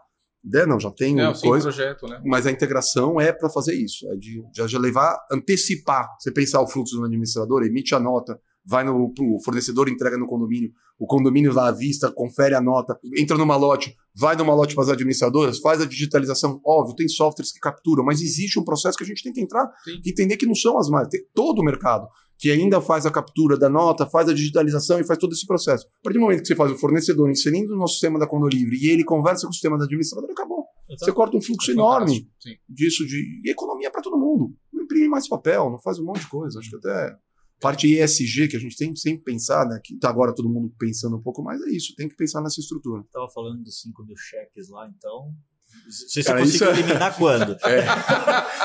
Não, 0.67 0.79
já 0.79 0.91
tem 0.91 1.15
Não, 1.15 1.33
coisa. 1.33 1.69
projeto, 1.69 2.07
né? 2.07 2.21
Mas 2.23 2.45
a 2.45 2.51
integração 2.51 3.19
é 3.19 3.33
para 3.33 3.49
fazer 3.49 3.73
isso, 3.73 4.07
é 4.11 4.15
de 4.15 4.43
já, 4.55 4.67
já 4.67 4.77
levar, 4.77 5.17
antecipar. 5.31 6.07
Você 6.19 6.31
pensar 6.31 6.61
o 6.61 6.67
fluxo 6.67 6.95
do 6.97 7.05
administrador, 7.05 7.63
emite 7.63 7.95
a 7.95 7.99
nota, 7.99 8.39
vai 8.65 8.83
no 8.83 9.13
pro 9.13 9.39
fornecedor, 9.43 9.89
entrega 9.89 10.17
no 10.17 10.25
condomínio, 10.25 10.71
o 10.97 11.05
condomínio 11.05 11.53
dá 11.53 11.67
à 11.67 11.71
vista, 11.71 12.11
confere 12.11 12.55
a 12.55 12.61
nota, 12.61 12.97
entra 13.17 13.37
no 13.37 13.45
malote, 13.45 13.95
vai 14.15 14.35
no 14.35 14.45
malote 14.45 14.73
para 14.73 14.85
as 14.85 14.89
administradoras, 14.89 15.59
faz 15.59 15.81
a 15.81 15.85
digitalização. 15.85 16.59
Óbvio, 16.65 16.95
tem 16.95 17.07
softwares 17.07 17.51
que 17.51 17.59
capturam, 17.59 18.03
mas 18.03 18.21
existe 18.21 18.59
um 18.59 18.63
processo 18.63 18.97
que 18.97 19.03
a 19.03 19.07
gente 19.07 19.23
tem 19.23 19.33
que 19.33 19.41
entrar 19.41 19.69
Sim. 19.83 19.99
e 20.03 20.11
entender 20.11 20.37
que 20.37 20.45
não 20.45 20.55
são 20.55 20.77
as 20.77 20.89
mais. 20.89 21.07
Tem 21.09 21.21
todo 21.33 21.59
o 21.59 21.63
mercado 21.63 22.07
que 22.37 22.51
ainda 22.51 22.81
faz 22.81 23.05
a 23.05 23.11
captura 23.11 23.57
da 23.57 23.69
nota, 23.69 24.05
faz 24.05 24.27
a 24.27 24.33
digitalização 24.33 24.99
e 24.99 25.05
faz 25.05 25.17
todo 25.19 25.33
esse 25.33 25.45
processo. 25.45 25.85
A 25.85 26.03
partir 26.03 26.19
do 26.19 26.21
momento 26.21 26.41
que 26.41 26.47
você 26.47 26.55
faz 26.55 26.71
o 26.71 26.75
fornecedor 26.75 27.29
inserindo 27.29 27.71
no 27.71 27.77
nosso 27.77 27.93
sistema 27.93 28.19
da 28.19 28.27
Condolivre 28.27 28.77
e 28.77 28.89
ele 28.89 29.03
conversa 29.03 29.45
com 29.45 29.51
o 29.51 29.53
sistema 29.53 29.77
da 29.77 29.85
administradora, 29.85 30.31
acabou. 30.31 30.65
Você 30.99 31.11
corta 31.11 31.35
um 31.35 31.41
fluxo 31.41 31.71
É 31.71 31.73
enorme 31.73 32.29
disso 32.69 33.05
de 33.05 33.41
e 33.43 33.49
economia 33.49 33.89
para 33.89 34.01
todo 34.01 34.17
mundo. 34.17 34.53
Não 34.71 34.83
imprime 34.83 35.07
mais 35.07 35.27
papel, 35.27 35.69
não 35.69 35.79
faz 35.79 35.97
um 35.97 36.05
monte 36.05 36.21
de 36.21 36.27
coisa. 36.27 36.59
Acho 36.59 36.69
que 36.69 36.75
até 36.75 37.15
parte 37.65 37.87
ESG 37.91 38.47
que 38.47 38.55
a 38.55 38.59
gente 38.59 38.77
tem 38.77 38.93
que 38.93 38.99
sempre 38.99 39.23
pensar, 39.23 39.65
né? 39.65 39.79
Que 39.83 39.97
tá 39.97 40.07
agora 40.07 40.35
todo 40.35 40.47
mundo 40.47 40.71
pensando 40.77 41.17
um 41.17 41.21
pouco 41.21 41.41
mais, 41.41 41.59
é 41.63 41.71
isso, 41.71 41.95
tem 41.95 42.07
que 42.07 42.15
pensar 42.15 42.39
nessa 42.39 42.59
estrutura. 42.59 43.03
Tava 43.11 43.27
falando 43.29 43.63
dos 43.63 43.81
5 43.81 44.05
mil 44.05 44.15
cheques 44.15 44.69
lá, 44.69 44.87
então. 44.87 45.33
Você, 45.89 46.23
Cara, 46.23 46.41
conseguiu 46.41 46.67
isso 46.67 46.77
é- 46.77 46.79
eliminar 46.79 47.17
quando? 47.17 47.57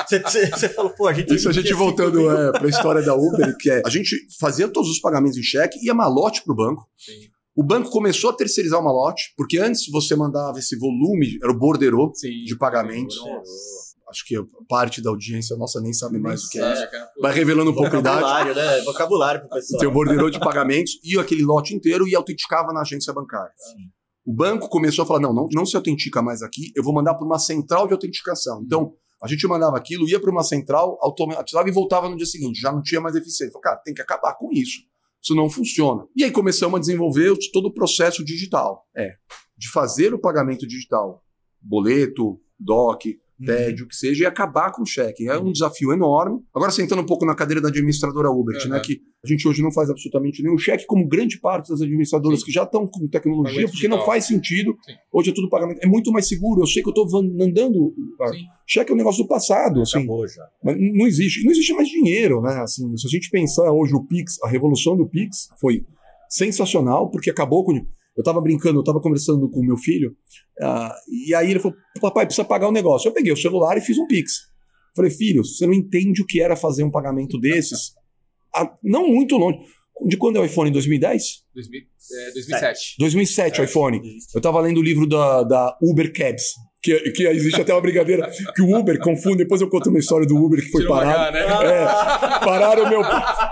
Você, 0.07 0.49
você 0.49 0.69
falou, 0.69 0.91
pô, 0.91 1.07
a 1.07 1.13
gente. 1.13 1.33
Isso 1.33 1.49
a 1.49 1.51
gente 1.51 1.73
voltando 1.73 2.29
é, 2.29 2.51
para 2.51 2.65
a 2.65 2.69
história 2.69 3.01
da 3.01 3.15
Uber, 3.15 3.55
que 3.57 3.69
é 3.69 3.81
a 3.85 3.89
gente 3.89 4.15
fazia 4.39 4.67
todos 4.67 4.89
os 4.89 4.99
pagamentos 4.99 5.37
em 5.37 5.43
cheque, 5.43 5.79
ia 5.83 5.93
malote 5.93 6.43
para 6.43 6.53
o 6.53 6.55
banco. 6.55 6.87
Sim. 6.97 7.29
O 7.55 7.63
banco 7.63 7.89
começou 7.89 8.29
a 8.29 8.33
terceirizar 8.33 8.79
o 8.79 8.83
malote, 8.83 9.33
porque 9.37 9.57
antes 9.57 9.89
você 9.89 10.15
mandava 10.15 10.59
esse 10.59 10.77
volume, 10.77 11.37
era 11.41 11.51
o 11.51 11.57
borderô 11.57 12.11
Sim. 12.13 12.43
de 12.45 12.57
pagamentos. 12.57 13.17
Nossa. 13.17 13.90
Acho 14.11 14.25
que 14.25 14.35
parte 14.67 15.01
da 15.01 15.09
audiência 15.09 15.55
nossa 15.55 15.79
nem 15.79 15.93
sabe 15.93 16.19
mais 16.19 16.43
o 16.43 16.49
que 16.49 16.59
é 16.59 16.73
isso. 16.73 16.91
cara. 16.91 17.09
Vai 17.21 17.33
revelando 17.33 17.71
um 17.71 17.73
pouco 17.73 17.95
a 17.95 17.99
idade. 17.99 18.19
Vocabulário, 18.19 18.55
né? 18.55 18.81
Vocabulário 18.81 19.41
pro 19.41 19.49
pessoal. 19.49 19.79
Tem 19.79 19.87
o 19.87 19.91
borderô 19.91 20.29
de 20.29 20.39
pagamentos 20.39 20.99
e 21.03 21.17
aquele 21.17 21.43
lote 21.43 21.73
inteiro 21.73 22.07
e 22.07 22.13
autenticava 22.13 22.73
na 22.73 22.81
agência 22.81 23.13
bancária. 23.13 23.53
Sim. 23.55 23.89
O 24.25 24.33
banco 24.33 24.69
começou 24.69 25.03
a 25.03 25.07
falar: 25.07 25.21
não, 25.21 25.33
não, 25.33 25.47
não 25.51 25.65
se 25.65 25.75
autentica 25.75 26.21
mais 26.21 26.43
aqui, 26.43 26.71
eu 26.75 26.83
vou 26.83 26.93
mandar 26.93 27.15
para 27.15 27.25
uma 27.25 27.39
central 27.39 27.87
de 27.87 27.93
autenticação. 27.93 28.61
Então, 28.65 28.93
a 29.23 29.27
gente 29.27 29.47
mandava 29.47 29.77
aquilo, 29.77 30.07
ia 30.07 30.19
para 30.19 30.29
uma 30.29 30.43
central, 30.43 30.97
automatizava 31.01 31.69
e 31.69 31.71
voltava 31.71 32.09
no 32.09 32.17
dia 32.17 32.25
seguinte. 32.25 32.59
Já 32.59 32.71
não 32.71 32.81
tinha 32.81 32.99
mais 32.99 33.15
eficiência. 33.15 33.53
Falei, 33.53 33.63
cara, 33.63 33.77
tem 33.77 33.93
que 33.93 34.01
acabar 34.01 34.33
com 34.35 34.51
isso. 34.51 34.81
Isso 35.23 35.35
não 35.35 35.49
funciona. 35.49 36.05
E 36.15 36.23
aí 36.23 36.31
começamos 36.31 36.77
a 36.77 36.79
desenvolver 36.81 37.33
todo 37.53 37.67
o 37.67 37.73
processo 37.73 38.25
digital. 38.25 38.85
É, 38.97 39.11
de 39.55 39.69
fazer 39.69 40.11
o 40.11 40.19
pagamento 40.19 40.67
digital. 40.67 41.23
Boleto, 41.61 42.41
DOC, 42.59 43.19
TED, 43.45 43.83
o 43.83 43.87
que 43.87 43.95
seja, 43.95 44.23
e 44.23 44.27
acabar 44.27 44.71
com 44.71 44.83
o 44.83 44.85
cheque. 44.85 45.27
É 45.27 45.37
um 45.37 45.51
desafio 45.51 45.91
enorme. 45.91 46.39
Agora, 46.53 46.71
sentando 46.71 47.01
um 47.01 47.05
pouco 47.05 47.25
na 47.25 47.35
cadeira 47.35 47.61
da 47.61 47.69
administradora 47.69 48.29
Uber, 48.29 48.55
né? 48.67 48.77
Uhum. 48.77 48.81
Que 48.81 49.01
a 49.23 49.27
gente 49.27 49.47
hoje 49.47 49.61
não 49.61 49.71
faz 49.71 49.89
absolutamente 49.89 50.41
nenhum 50.41 50.57
cheque, 50.57 50.85
como 50.85 51.07
grande 51.07 51.39
parte 51.39 51.69
das 51.69 51.81
administradoras 51.81 52.39
Sim. 52.39 52.45
que 52.45 52.51
já 52.51 52.63
estão 52.63 52.87
com 52.87 53.07
tecnologia, 53.07 53.67
porque 53.67 53.87
não 53.87 54.03
faz 54.05 54.25
sentido. 54.25 54.75
Sim. 54.83 54.93
Hoje 55.11 55.29
é 55.29 55.33
tudo 55.33 55.49
pagamento. 55.49 55.79
É 55.83 55.87
muito 55.87 56.11
mais 56.11 56.27
seguro. 56.27 56.61
Eu 56.61 56.67
sei 56.67 56.81
que 56.81 56.89
eu 56.89 56.93
estou 57.03 57.19
andando. 57.19 57.93
Sim. 58.31 58.45
Cheque 58.67 58.91
é 58.91 58.93
um 58.93 58.97
negócio 58.97 59.23
do 59.23 59.27
passado. 59.27 59.81
Assim, 59.81 59.99
Acabou 59.99 60.27
já. 60.27 60.43
mas 60.63 60.75
não 60.77 61.05
existe. 61.05 61.43
Não 61.43 61.51
existe 61.51 61.73
mais 61.73 61.87
dinheiro, 61.87 62.41
né? 62.41 62.53
Assim, 62.61 62.95
se 62.97 63.07
a 63.07 63.09
gente 63.09 63.29
pensar 63.29 63.71
hoje 63.71 63.93
o 63.93 64.05
Pix, 64.05 64.41
a 64.43 64.47
revolução 64.47 64.97
do 64.97 65.07
Pix 65.07 65.49
foi 65.59 65.85
sensacional, 66.29 67.09
porque 67.09 67.29
acabou 67.29 67.63
com. 67.63 67.85
Eu 68.17 68.23
tava 68.23 68.41
brincando, 68.41 68.79
eu 68.79 68.83
tava 68.83 68.99
conversando 68.99 69.49
com 69.49 69.61
o 69.61 69.65
meu 69.65 69.77
filho, 69.77 70.15
ah, 70.61 70.93
e 71.27 71.33
aí 71.33 71.49
ele 71.49 71.59
falou: 71.59 71.77
Papai, 71.99 72.25
precisa 72.25 72.45
pagar 72.45 72.67
um 72.67 72.71
negócio. 72.71 73.07
Eu 73.07 73.13
peguei 73.13 73.31
o 73.31 73.37
celular 73.37 73.77
e 73.77 73.81
fiz 73.81 73.97
um 73.97 74.07
Pix. 74.07 74.51
Falei, 74.95 75.09
filho, 75.09 75.43
você 75.43 75.65
não 75.65 75.73
entende 75.73 76.21
o 76.21 76.25
que 76.25 76.41
era 76.41 76.55
fazer 76.55 76.83
um 76.83 76.91
pagamento 76.91 77.39
desses? 77.39 77.93
Ah, 78.53 78.69
não 78.83 79.07
muito 79.07 79.37
longe. 79.37 79.59
De 80.05 80.17
quando 80.17 80.37
é 80.37 80.39
o 80.39 80.45
iPhone? 80.45 80.71
2010? 80.71 81.23
2000, 81.53 81.81
é, 81.81 82.31
2007. 82.33 82.95
2007 82.99 83.61
o 83.61 83.63
iPhone. 83.63 84.01
Eu 84.33 84.41
tava 84.41 84.59
lendo 84.59 84.79
o 84.79 84.83
livro 84.83 85.07
da, 85.07 85.43
da 85.43 85.77
Uber 85.81 86.11
Cabs. 86.11 86.55
Que, 86.83 87.11
que 87.11 87.27
existe 87.27 87.61
até 87.61 87.71
uma 87.71 87.81
brincadeira 87.81 88.27
que 88.55 88.61
o 88.61 88.75
Uber 88.75 88.99
confunde. 88.99 89.37
Depois 89.37 89.61
eu 89.61 89.69
conto 89.69 89.89
uma 89.89 89.99
história 89.99 90.25
do 90.25 90.35
Uber 90.35 90.59
que 90.59 90.71
foi 90.71 90.81
Tirou 90.81 90.97
parado. 90.97 91.19
H, 91.19 91.31
né? 91.31 91.39
É, 91.41 91.85
pararam, 92.43 92.89
meu, 92.89 93.01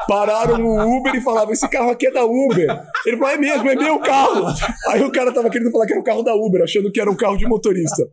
pararam 0.08 0.66
o 0.66 0.98
Uber 0.98 1.14
e 1.14 1.22
falavam: 1.22 1.54
esse 1.54 1.70
carro 1.70 1.92
aqui 1.92 2.08
é 2.08 2.12
da 2.12 2.26
Uber. 2.26 2.68
Ele 3.06 3.18
falou: 3.18 3.34
é 3.34 3.38
mesmo, 3.38 3.70
é 3.70 3.76
meu 3.76 4.00
carro. 4.00 4.48
Aí 4.88 5.04
o 5.04 5.12
cara 5.12 5.32
tava 5.32 5.50
querendo 5.50 5.72
falar 5.72 5.86
que 5.86 5.94
era 5.94 6.02
o 6.02 6.04
carro 6.04 6.24
da 6.24 6.34
Uber, 6.34 6.64
achando 6.64 6.92
que 6.92 7.00
era 7.00 7.12
um 7.12 7.16
carro 7.16 7.38
de 7.38 7.46
motorista. 7.46 8.10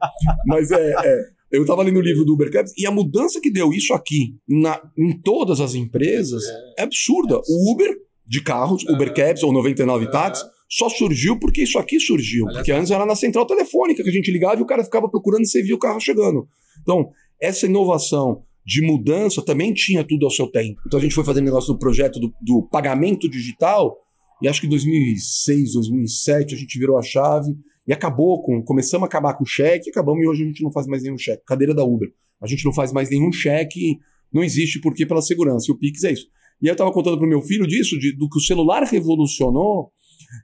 Mas 0.46 0.70
é. 0.70 0.94
é, 1.02 1.36
eu 1.50 1.64
tava 1.64 1.82
lendo 1.82 1.98
o 1.98 2.02
livro 2.02 2.24
do 2.24 2.34
Uber 2.34 2.50
Cabs 2.50 2.72
e 2.76 2.86
a 2.86 2.90
mudança 2.90 3.40
que 3.40 3.50
deu 3.50 3.72
isso 3.72 3.94
aqui 3.94 4.34
na, 4.48 4.80
em 4.98 5.18
todas 5.18 5.60
as 5.60 5.74
empresas 5.74 6.44
é 6.78 6.82
absurda. 6.82 7.40
O 7.48 7.72
Uber 7.72 7.96
de 8.26 8.42
carros, 8.42 8.84
Uber 8.84 9.14
Cabs 9.14 9.42
ou 9.42 9.52
99 9.52 10.10
táxis, 10.10 10.44
só 10.68 10.88
surgiu 10.88 11.38
porque 11.38 11.62
isso 11.62 11.78
aqui 11.78 11.98
surgiu. 12.00 12.46
Porque 12.58 12.72
antes 12.72 12.90
era 12.90 13.06
na 13.06 13.14
central 13.14 13.46
telefônica 13.46 14.02
que 14.02 14.08
a 14.08 14.12
gente 14.12 14.30
ligava 14.30 14.58
e 14.60 14.62
o 14.62 14.66
cara 14.66 14.82
ficava 14.84 15.08
procurando 15.08 15.42
e 15.42 15.46
você 15.46 15.62
via 15.62 15.74
o 15.74 15.78
carro 15.78 16.00
chegando. 16.00 16.46
Então, 16.82 17.10
essa 17.40 17.66
inovação 17.66 18.42
de 18.66 18.82
mudança 18.82 19.40
também 19.42 19.72
tinha 19.72 20.02
tudo 20.02 20.24
ao 20.26 20.30
seu 20.30 20.48
tempo. 20.48 20.80
Então 20.86 20.98
a 20.98 21.02
gente 21.02 21.14
foi 21.14 21.24
fazendo 21.24 21.44
negócio 21.44 21.72
do 21.72 21.78
projeto 21.78 22.18
do, 22.18 22.32
do 22.42 22.68
pagamento 22.68 23.28
digital 23.30 23.96
e 24.42 24.48
acho 24.48 24.60
que 24.60 24.66
em 24.66 24.70
2006, 24.70 25.72
2007 25.74 26.54
a 26.54 26.58
gente 26.58 26.78
virou 26.78 26.98
a 26.98 27.02
chave 27.02 27.54
e 27.86 27.92
acabou 27.92 28.42
com. 28.42 28.60
Começamos 28.62 29.04
a 29.04 29.06
acabar 29.06 29.34
com 29.34 29.44
o 29.44 29.46
cheque, 29.46 29.88
acabamos 29.90 30.22
e 30.24 30.26
hoje 30.26 30.42
a 30.42 30.46
gente 30.46 30.62
não 30.64 30.72
faz 30.72 30.86
mais 30.88 31.02
nenhum 31.02 31.16
cheque. 31.16 31.44
Cadeira 31.46 31.72
da 31.72 31.84
Uber. 31.84 32.08
A 32.42 32.46
gente 32.48 32.64
não 32.64 32.72
faz 32.72 32.92
mais 32.92 33.08
nenhum 33.08 33.30
cheque, 33.32 33.98
não 34.32 34.42
existe 34.42 34.80
porque 34.80 35.06
pela 35.06 35.22
segurança. 35.22 35.66
E 35.70 35.72
o 35.72 35.78
Pix 35.78 36.02
é 36.02 36.12
isso. 36.12 36.26
E 36.60 36.66
eu 36.66 36.72
estava 36.72 36.90
contando 36.90 37.18
pro 37.18 37.28
meu 37.28 37.40
filho 37.42 37.66
disso, 37.66 37.96
de- 37.98 38.16
do 38.16 38.28
que 38.28 38.38
o 38.38 38.42
celular 38.42 38.82
revolucionou. 38.82 39.90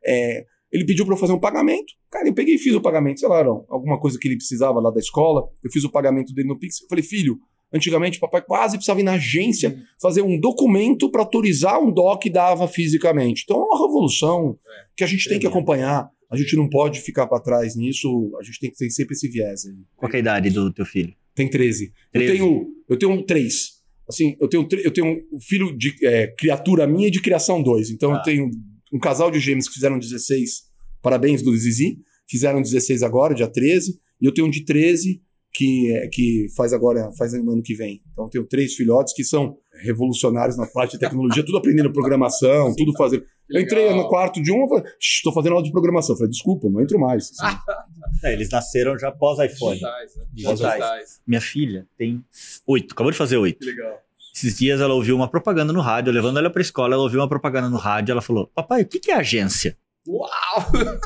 É, 0.04 0.44
ele 0.72 0.84
pediu 0.86 1.04
para 1.04 1.14
eu 1.14 1.18
fazer 1.18 1.32
um 1.32 1.40
pagamento. 1.40 1.92
Cara, 2.10 2.26
eu 2.28 2.34
peguei 2.34 2.54
e 2.54 2.58
fiz 2.58 2.74
o 2.74 2.80
pagamento, 2.80 3.20
sei 3.20 3.28
lá, 3.28 3.38
era 3.40 3.48
alguma 3.48 4.00
coisa 4.00 4.18
que 4.18 4.26
ele 4.28 4.36
precisava 4.36 4.80
lá 4.80 4.90
da 4.90 5.00
escola. 5.00 5.48
Eu 5.62 5.70
fiz 5.70 5.84
o 5.84 5.90
pagamento 5.90 6.32
dele 6.34 6.48
no 6.48 6.58
Pix. 6.58 6.80
Eu 6.80 6.88
falei, 6.88 7.04
filho, 7.04 7.38
antigamente 7.72 8.18
papai 8.20 8.42
quase 8.42 8.76
precisava 8.76 9.00
ir 9.00 9.04
na 9.04 9.12
agência 9.14 9.76
fazer 10.00 10.22
um 10.22 10.38
documento 10.38 11.10
para 11.10 11.22
autorizar 11.22 11.80
um 11.82 11.90
DOC 11.92 12.22
que 12.22 12.30
dava 12.30 12.66
fisicamente. 12.68 13.42
Então 13.44 13.56
é 13.58 13.64
uma 13.64 13.86
revolução 13.86 14.58
que 14.96 15.04
a 15.04 15.06
gente 15.06 15.28
tem 15.28 15.38
que 15.38 15.46
acompanhar. 15.46 16.08
A 16.30 16.36
gente 16.36 16.56
não 16.56 16.68
pode 16.68 17.00
ficar 17.00 17.26
para 17.26 17.42
trás 17.42 17.76
nisso. 17.76 18.08
A 18.40 18.42
gente 18.42 18.58
tem 18.58 18.70
que 18.70 18.76
ter 18.76 18.88
sempre 18.90 19.14
esse 19.14 19.28
viés. 19.28 19.66
aí. 19.66 19.74
Qual 19.96 20.10
é 20.10 20.16
a 20.16 20.18
idade 20.20 20.48
do 20.50 20.72
teu 20.72 20.86
filho? 20.86 21.14
Tem 21.34 21.48
13. 21.48 21.92
13. 22.12 22.26
Eu 22.30 22.36
tenho, 22.36 22.66
eu 22.88 22.98
tenho 22.98 23.22
três. 23.24 23.82
Assim, 24.08 24.36
eu 24.40 24.48
tenho, 24.48 24.66
eu 24.82 24.90
tenho 24.90 25.06
um 25.32 25.40
filho 25.40 25.76
de 25.76 25.94
é, 26.02 26.26
criatura 26.28 26.86
minha 26.86 27.08
e 27.08 27.10
de 27.10 27.20
criação 27.20 27.62
dois. 27.62 27.90
Então 27.90 28.10
Tá. 28.12 28.16
eu 28.18 28.22
tenho 28.22 28.50
um 28.92 28.98
casal 28.98 29.30
de 29.30 29.40
gêmeos 29.40 29.68
que 29.68 29.74
fizeram 29.74 29.98
16. 29.98 30.64
Parabéns 31.00 31.42
do 31.42 31.56
Zizi. 31.56 31.98
Fizeram 32.28 32.62
16 32.62 33.02
agora, 33.02 33.34
dia 33.34 33.48
13. 33.48 33.98
E 34.20 34.26
eu 34.26 34.32
tenho 34.32 34.46
um 34.46 34.50
de 34.50 34.64
13 34.64 35.20
que, 35.52 35.92
é, 35.92 36.08
que 36.08 36.46
faz 36.56 36.72
agora, 36.72 37.10
faz 37.18 37.32
no 37.32 37.52
ano 37.52 37.62
que 37.62 37.74
vem. 37.74 38.00
Então 38.12 38.24
eu 38.24 38.30
tenho 38.30 38.44
três 38.44 38.74
filhotes 38.74 39.12
que 39.14 39.22
são 39.22 39.56
revolucionários 39.82 40.56
na 40.56 40.66
parte 40.66 40.92
de 40.92 40.98
tecnologia, 40.98 41.44
tudo 41.44 41.58
aprendendo 41.58 41.92
programação, 41.92 42.74
tudo 42.74 42.92
fazendo. 42.96 43.24
Eu 43.50 43.60
entrei 43.60 43.92
no 43.94 44.08
quarto 44.08 44.40
de 44.40 44.50
um 44.50 44.64
e 44.64 44.68
falei, 44.68 44.84
estou 44.98 45.32
fazendo 45.32 45.52
aula 45.52 45.64
de 45.64 45.70
programação. 45.70 46.14
Eu 46.14 46.18
falei, 46.18 46.30
desculpa, 46.30 46.68
não 46.70 46.80
entro 46.80 46.98
mais. 46.98 47.30
assim. 47.38 47.56
É, 48.22 48.34
eles 48.34 48.50
nasceram 48.50 48.96
já 48.96 49.10
pós 49.10 49.38
iPhone. 49.40 49.72
Digitais, 49.72 50.16
né? 50.16 50.24
Digitais. 50.32 50.58
Digitais. 50.58 51.20
Minha 51.26 51.40
filha 51.40 51.88
tem 51.96 52.24
oito, 52.66 52.92
acabou 52.92 53.10
de 53.10 53.18
fazer 53.18 53.36
oito. 53.36 53.58
Que 53.58 53.64
legal. 53.64 54.00
Esses 54.34 54.58
dias 54.58 54.80
ela 54.80 54.94
ouviu 54.94 55.14
uma 55.14 55.28
propaganda 55.28 55.72
no 55.72 55.80
rádio, 55.80 56.12
levando 56.12 56.38
ela 56.38 56.48
pra 56.48 56.62
escola, 56.62 56.94
ela 56.94 57.02
ouviu 57.02 57.20
uma 57.20 57.28
propaganda 57.28 57.68
no 57.68 57.76
rádio, 57.76 58.12
ela 58.12 58.22
falou: 58.22 58.46
Papai, 58.54 58.82
o 58.82 58.88
que, 58.88 58.98
que 58.98 59.10
é 59.10 59.14
agência? 59.14 59.76
Uau! 60.08 60.30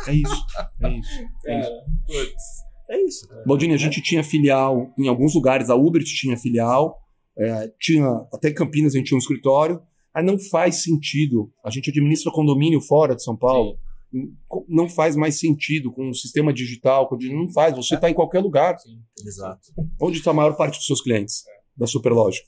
É 0.06 0.14
isso, 0.14 0.46
é 0.80 0.90
isso. 0.90 1.24
É 1.46 1.60
isso. 1.60 1.70
Putz. 2.06 2.66
É 2.88 3.02
isso. 3.02 3.28
Baldini, 3.44 3.74
a 3.74 3.78
gente 3.78 4.00
tinha 4.00 4.22
filial 4.22 4.92
em 4.96 5.08
alguns 5.08 5.34
lugares, 5.34 5.68
a 5.70 5.74
Uber 5.74 6.02
tinha 6.04 6.36
filial, 6.36 6.96
é, 7.36 7.72
tinha 7.80 8.06
até 8.32 8.50
em 8.50 8.54
Campinas 8.54 8.94
a 8.94 8.98
gente 8.98 9.08
tinha 9.08 9.16
um 9.16 9.20
escritório, 9.20 9.82
aí 10.14 10.24
não 10.24 10.38
faz 10.38 10.82
sentido. 10.82 11.52
A 11.64 11.70
gente 11.70 11.90
administra 11.90 12.32
condomínio 12.32 12.80
fora 12.80 13.16
de 13.16 13.24
São 13.24 13.36
Paulo. 13.36 13.76
não 14.68 14.88
faz 14.88 15.16
mais 15.16 15.38
sentido 15.38 15.92
com 15.92 16.10
o 16.10 16.14
sistema 16.14 16.52
digital, 16.52 17.08
não 17.22 17.52
faz, 17.52 17.74
você 17.74 17.96
está 17.96 18.08
em 18.08 18.14
qualquer 18.14 18.40
lugar. 18.40 18.78
Sim, 18.78 19.00
exato. 19.26 19.72
Onde 20.00 20.18
está 20.18 20.30
a 20.30 20.34
maior 20.34 20.56
parte 20.56 20.78
dos 20.78 20.86
seus 20.86 21.02
clientes 21.02 21.42
da 21.76 21.88
Superlógica? 21.88 22.46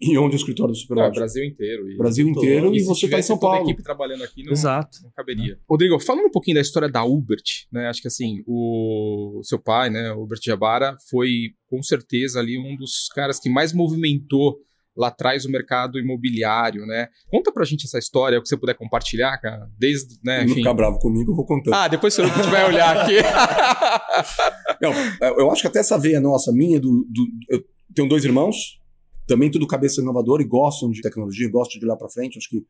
E 0.00 0.18
onde 0.18 0.34
o 0.34 0.38
escritório 0.38 0.72
do 0.72 0.76
É, 0.76 0.80
Superlógica? 0.80 1.20
Brasil 1.20 1.44
inteiro. 1.44 1.90
E... 1.90 1.96
Brasil 1.96 2.24
Tô- 2.26 2.38
inteiro 2.40 2.74
e 2.74 2.80
se 2.80 2.86
você 2.86 3.06
está 3.06 3.18
em 3.18 3.22
São 3.22 3.38
toda 3.38 3.52
a 3.54 3.56
Paulo. 3.56 3.70
equipe 3.70 3.82
trabalhando 3.82 4.22
aqui, 4.24 4.42
não, 4.44 4.52
Exato. 4.52 4.98
não 5.02 5.10
caberia. 5.12 5.58
Rodrigo, 5.68 5.98
falando 6.00 6.26
um 6.26 6.30
pouquinho 6.30 6.56
da 6.56 6.60
história 6.60 6.88
da 6.88 7.02
Ubert, 7.04 7.42
né? 7.72 7.88
Acho 7.88 8.02
que 8.02 8.08
assim, 8.08 8.42
o 8.46 9.40
seu 9.42 9.58
pai, 9.58 9.88
né, 9.88 10.12
o 10.12 10.22
Hubert 10.22 10.40
Jabara, 10.44 10.96
foi 11.10 11.50
com 11.68 11.82
certeza 11.82 12.38
ali 12.40 12.58
um 12.58 12.76
dos 12.76 13.08
caras 13.14 13.40
que 13.40 13.48
mais 13.48 13.72
movimentou 13.72 14.58
lá 14.98 15.08
atrás 15.08 15.44
o 15.44 15.50
mercado 15.50 15.98
imobiliário, 15.98 16.86
né? 16.86 17.08
Conta 17.28 17.52
pra 17.52 17.64
gente 17.66 17.84
essa 17.84 17.98
história, 17.98 18.38
o 18.38 18.42
que 18.42 18.48
você 18.48 18.56
puder 18.56 18.74
compartilhar, 18.74 19.36
cara, 19.38 19.66
desde, 19.78 20.16
né, 20.24 20.38
Não 20.38 20.44
enfim. 20.46 20.54
ficar 20.56 20.72
bravo 20.72 20.98
comigo, 20.98 21.32
eu 21.32 21.36
vou 21.36 21.44
contando. 21.44 21.74
Ah, 21.74 21.86
depois 21.88 22.14
você 22.14 22.22
vai 22.22 22.66
olhar 22.66 22.96
aqui. 22.98 23.14
Não, 24.80 24.92
eu 25.38 25.50
acho 25.50 25.62
que 25.62 25.68
até 25.68 25.80
essa 25.80 25.98
veia 25.98 26.20
nossa, 26.20 26.52
minha, 26.52 26.80
do, 26.80 27.06
do- 27.10 27.28
eu 27.48 27.62
tenho 27.94 28.08
dois 28.08 28.24
irmãos, 28.24 28.78
também 29.26 29.50
tudo 29.50 29.66
cabeça 29.66 30.00
inovadora 30.00 30.42
e 30.42 30.46
gostam 30.46 30.90
de 30.90 31.00
tecnologia, 31.00 31.48
gostam 31.50 31.78
de 31.78 31.84
ir 31.84 31.88
lá 31.88 31.96
para 31.96 32.08
frente. 32.08 32.38
Acho 32.38 32.48
que 32.48 32.62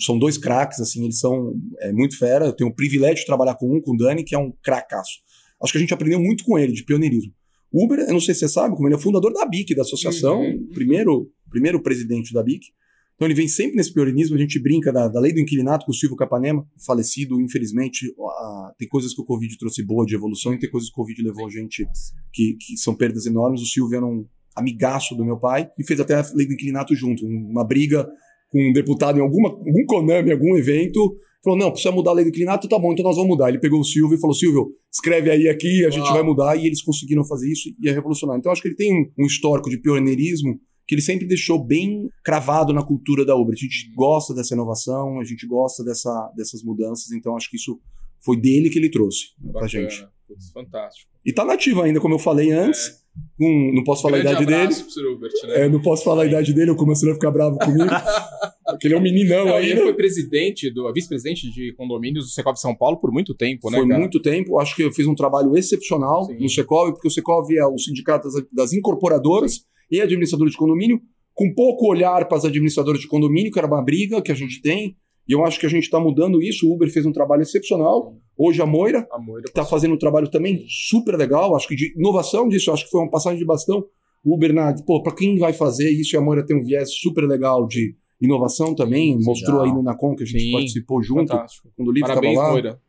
são 0.00 0.18
dois 0.18 0.38
craques, 0.38 0.80
assim, 0.80 1.04
eles 1.04 1.18
são 1.18 1.54
é, 1.80 1.92
muito 1.92 2.16
fera. 2.18 2.46
Eu 2.46 2.52
tenho 2.52 2.70
o 2.70 2.74
privilégio 2.74 3.16
de 3.16 3.26
trabalhar 3.26 3.54
com 3.54 3.74
um, 3.76 3.80
com 3.80 3.92
o 3.92 3.96
Dani, 3.96 4.24
que 4.24 4.34
é 4.34 4.38
um 4.38 4.52
cracaço. 4.62 5.18
Acho 5.62 5.72
que 5.72 5.78
a 5.78 5.80
gente 5.80 5.92
aprendeu 5.94 6.18
muito 6.20 6.42
com 6.44 6.58
ele, 6.58 6.72
de 6.72 6.84
pioneirismo. 6.84 7.32
O 7.72 7.84
Uber, 7.84 7.98
eu 8.00 8.12
não 8.12 8.20
sei 8.20 8.34
se 8.34 8.40
você 8.40 8.48
sabe, 8.48 8.74
como 8.76 8.88
ele 8.88 8.94
é 8.94 8.98
fundador 8.98 9.32
da 9.32 9.44
BIC, 9.46 9.74
da 9.74 9.82
associação, 9.82 10.40
Uhum. 10.40 10.68
primeiro, 10.72 11.30
primeiro 11.50 11.82
presidente 11.82 12.32
da 12.32 12.42
BIC. 12.42 12.66
Então 13.14 13.26
ele 13.28 13.34
vem 13.34 13.46
sempre 13.46 13.76
nesse 13.76 13.92
pioneirismo, 13.92 14.36
a 14.36 14.38
gente 14.38 14.58
brinca 14.60 14.92
da, 14.92 15.06
da 15.06 15.20
lei 15.20 15.32
do 15.32 15.38
inquilinato 15.40 15.84
com 15.86 15.92
o 15.92 15.94
Silvio 15.94 16.16
Capanema, 16.16 16.66
falecido, 16.84 17.40
infelizmente. 17.40 18.12
a- 18.18 18.72
tem 18.78 18.88
coisas 18.88 19.14
que 19.14 19.20
o 19.20 19.24
Covid 19.24 19.56
trouxe 19.58 19.84
boa 19.84 20.04
de 20.06 20.14
evolução 20.14 20.52
e 20.54 20.58
tem 20.58 20.68
coisas 20.70 20.88
que 20.88 20.94
o 20.94 20.96
Covid 20.96 21.22
levou 21.22 21.46
a 21.46 21.50
gente 21.50 21.86
que, 22.32 22.56
que 22.60 22.76
são 22.76 22.94
perdas 22.94 23.26
enormes. 23.26 23.60
O 23.60 23.66
Silvio 23.66 23.96
era 23.96 24.06
um 24.06 24.26
amigaço 24.54 25.14
do 25.14 25.24
meu 25.24 25.38
pai 25.38 25.68
e 25.78 25.84
fez 25.84 25.98
até 26.00 26.14
a 26.14 26.24
lei 26.34 26.46
do 26.46 26.54
inquilinato 26.54 26.94
junto, 26.94 27.26
uma 27.26 27.64
briga 27.64 28.08
com 28.50 28.70
um 28.70 28.72
deputado 28.72 29.18
em 29.18 29.20
alguma, 29.20 29.48
algum 29.48 29.84
Konami, 29.86 30.30
algum 30.30 30.56
evento. 30.56 31.16
Falou, 31.42 31.58
não, 31.58 31.70
precisa 31.70 31.92
mudar 31.92 32.12
a 32.12 32.14
lei 32.14 32.24
do 32.24 32.28
inquilinato, 32.28 32.68
tá 32.68 32.78
bom, 32.78 32.92
então 32.92 33.04
nós 33.04 33.16
vamos 33.16 33.30
mudar. 33.30 33.48
Ele 33.48 33.58
pegou 33.58 33.80
o 33.80 33.84
Silvio 33.84 34.16
e 34.16 34.20
falou, 34.20 34.34
Silvio, 34.34 34.68
escreve 34.92 35.30
aí 35.30 35.48
aqui, 35.48 35.84
a 35.84 35.90
gente 35.90 36.04
Uau. 36.04 36.14
vai 36.14 36.22
mudar. 36.22 36.56
E 36.56 36.66
eles 36.66 36.82
conseguiram 36.82 37.24
fazer 37.24 37.50
isso 37.50 37.68
e 37.80 37.88
é 37.88 37.92
revolucionário. 37.92 38.38
Então 38.38 38.52
acho 38.52 38.62
que 38.62 38.68
ele 38.68 38.76
tem 38.76 38.92
um, 38.92 39.24
um 39.24 39.26
histórico 39.26 39.68
de 39.68 39.78
pioneirismo 39.78 40.58
que 40.86 40.94
ele 40.94 41.02
sempre 41.02 41.26
deixou 41.26 41.62
bem 41.62 42.08
cravado 42.22 42.72
na 42.72 42.84
cultura 42.84 43.24
da 43.24 43.34
Uber. 43.34 43.54
A 43.54 43.56
gente 43.56 43.92
gosta 43.94 44.34
dessa 44.34 44.54
inovação, 44.54 45.18
a 45.18 45.24
gente 45.24 45.46
gosta 45.46 45.82
dessa, 45.82 46.32
dessas 46.36 46.62
mudanças, 46.62 47.10
então 47.12 47.36
acho 47.36 47.50
que 47.50 47.56
isso 47.56 47.80
foi 48.24 48.40
dele 48.40 48.70
que 48.70 48.78
ele 48.78 48.90
trouxe 48.90 49.28
pra 49.40 49.62
Bacana. 49.62 49.68
gente. 49.68 50.06
Putz, 50.28 50.50
fantástico. 50.50 51.10
E 51.24 51.32
tá 51.32 51.44
nativo 51.44 51.82
ainda, 51.82 52.00
como 52.00 52.14
eu 52.14 52.18
falei 52.18 52.50
antes. 52.50 53.03
Com- 53.38 53.72
não 53.74 53.84
posso 53.84 54.02
falar 54.02 54.18
a 54.18 54.20
Grande 54.20 54.42
idade 54.42 54.68
dele. 54.74 55.08
Hubert, 55.14 55.32
né? 55.44 55.64
É, 55.64 55.68
não 55.68 55.80
posso 55.80 56.04
falar 56.04 56.22
a 56.22 56.26
idade 56.26 56.52
dele, 56.52 56.70
eu 56.70 56.76
começo 56.76 57.08
a 57.08 57.14
ficar 57.14 57.30
bravo 57.30 57.58
comigo. 57.58 57.84
porque 58.70 58.86
ele 58.86 58.94
é 58.94 58.98
um 58.98 59.02
meninão 59.02 59.46
Não, 59.46 59.54
aí. 59.54 59.66
ele 59.66 59.74
né? 59.76 59.82
foi 59.82 59.94
presidente, 59.94 60.70
do, 60.70 60.90
vice-presidente 60.92 61.50
de 61.50 61.72
condomínios 61.74 62.24
do 62.24 62.30
Secov 62.30 62.56
São 62.56 62.74
Paulo 62.74 62.98
por 62.98 63.12
muito 63.12 63.34
tempo, 63.34 63.70
né, 63.70 63.78
Foi 63.78 63.86
cara? 63.88 64.00
muito 64.00 64.20
tempo, 64.20 64.58
acho 64.58 64.74
que 64.74 64.82
eu 64.82 64.92
fiz 64.92 65.06
um 65.06 65.14
trabalho 65.14 65.56
excepcional 65.56 66.24
Sim. 66.24 66.38
no 66.38 66.48
Secov, 66.48 66.92
porque 66.92 67.08
o 67.08 67.10
Secov 67.10 67.50
é 67.52 67.66
o 67.66 67.78
sindicato 67.78 68.28
das, 68.28 68.42
das 68.52 68.72
incorporadoras 68.72 69.60
e 69.90 70.00
administradores 70.00 70.52
de 70.52 70.58
condomínio, 70.58 71.00
com 71.34 71.52
pouco 71.52 71.88
olhar 71.90 72.26
para 72.26 72.38
as 72.38 72.44
administradoras 72.44 73.00
de 73.00 73.08
condomínio, 73.08 73.50
que 73.50 73.58
era 73.58 73.68
uma 73.68 73.82
briga 73.82 74.22
que 74.22 74.32
a 74.32 74.34
gente 74.34 74.60
tem, 74.60 74.96
e 75.28 75.32
eu 75.32 75.44
acho 75.44 75.58
que 75.58 75.66
a 75.66 75.68
gente 75.68 75.84
está 75.84 75.98
mudando 75.98 76.42
isso. 76.42 76.68
O 76.68 76.74
Uber 76.74 76.90
fez 76.90 77.06
um 77.06 77.12
trabalho 77.12 77.42
excepcional. 77.42 78.16
Hoje 78.36 78.60
a 78.60 78.66
Moira, 78.66 79.06
está 79.46 79.64
fazendo 79.64 79.94
um 79.94 79.98
trabalho 79.98 80.28
também 80.28 80.64
super 80.68 81.16
legal, 81.16 81.54
acho 81.54 81.68
que 81.68 81.76
de 81.76 81.94
inovação 81.96 82.48
disso, 82.48 82.72
acho 82.72 82.84
que 82.84 82.90
foi 82.90 83.00
uma 83.00 83.10
passagem 83.10 83.38
de 83.38 83.44
bastão. 83.44 83.84
O 84.24 84.34
Uber, 84.34 84.52
na, 84.52 84.74
pô, 84.84 85.02
para 85.02 85.14
quem 85.14 85.38
vai 85.38 85.52
fazer 85.52 85.90
isso, 85.90 86.16
e 86.16 86.18
a 86.18 86.20
Moira 86.20 86.44
tem 86.44 86.56
um 86.56 86.64
viés 86.64 86.94
super 86.94 87.24
legal 87.24 87.66
de 87.66 87.94
inovação 88.20 88.74
também, 88.74 89.18
Sim, 89.18 89.24
mostrou 89.24 89.60
legal. 89.60 89.72
aí 89.72 89.76
no 89.76 89.82
Nacon 89.82 90.16
que 90.16 90.22
a 90.22 90.26
gente 90.26 90.42
Sim, 90.42 90.52
participou 90.52 91.02
junto, 91.02 91.28
fantástico. 91.28 91.68
quando 91.76 91.88
o 91.88 91.92
livro 91.92 92.10
estava 92.10 92.32
lá. 92.32 92.50
Moira. 92.50 92.80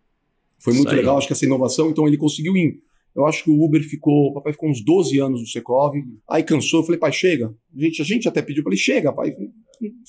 Foi 0.60 0.74
muito 0.74 0.88
Isso 0.88 0.96
aí. 0.96 1.02
legal, 1.02 1.18
acho 1.18 1.28
que 1.28 1.34
essa 1.34 1.46
inovação, 1.46 1.90
então 1.90 2.08
ele 2.08 2.18
conseguiu 2.18 2.56
ir. 2.56 2.80
Eu 3.16 3.26
acho 3.26 3.44
que 3.44 3.50
o 3.50 3.64
Uber 3.64 3.82
ficou, 3.82 4.30
o 4.30 4.34
papai 4.34 4.52
ficou 4.52 4.70
uns 4.70 4.84
12 4.84 5.20
anos 5.20 5.42
no 5.42 5.48
Secov, 5.48 5.94
aí 6.30 6.44
cansou, 6.44 6.82
eu 6.82 6.86
falei, 6.86 7.00
pai, 7.00 7.12
chega. 7.12 7.54
A 7.76 7.80
gente, 7.82 8.02
a 8.02 8.06
gente 8.06 8.28
até 8.28 8.42
pediu, 8.42 8.62
eu 8.62 8.64
falei, 8.64 8.78
chega, 8.78 9.14
pai, 9.14 9.34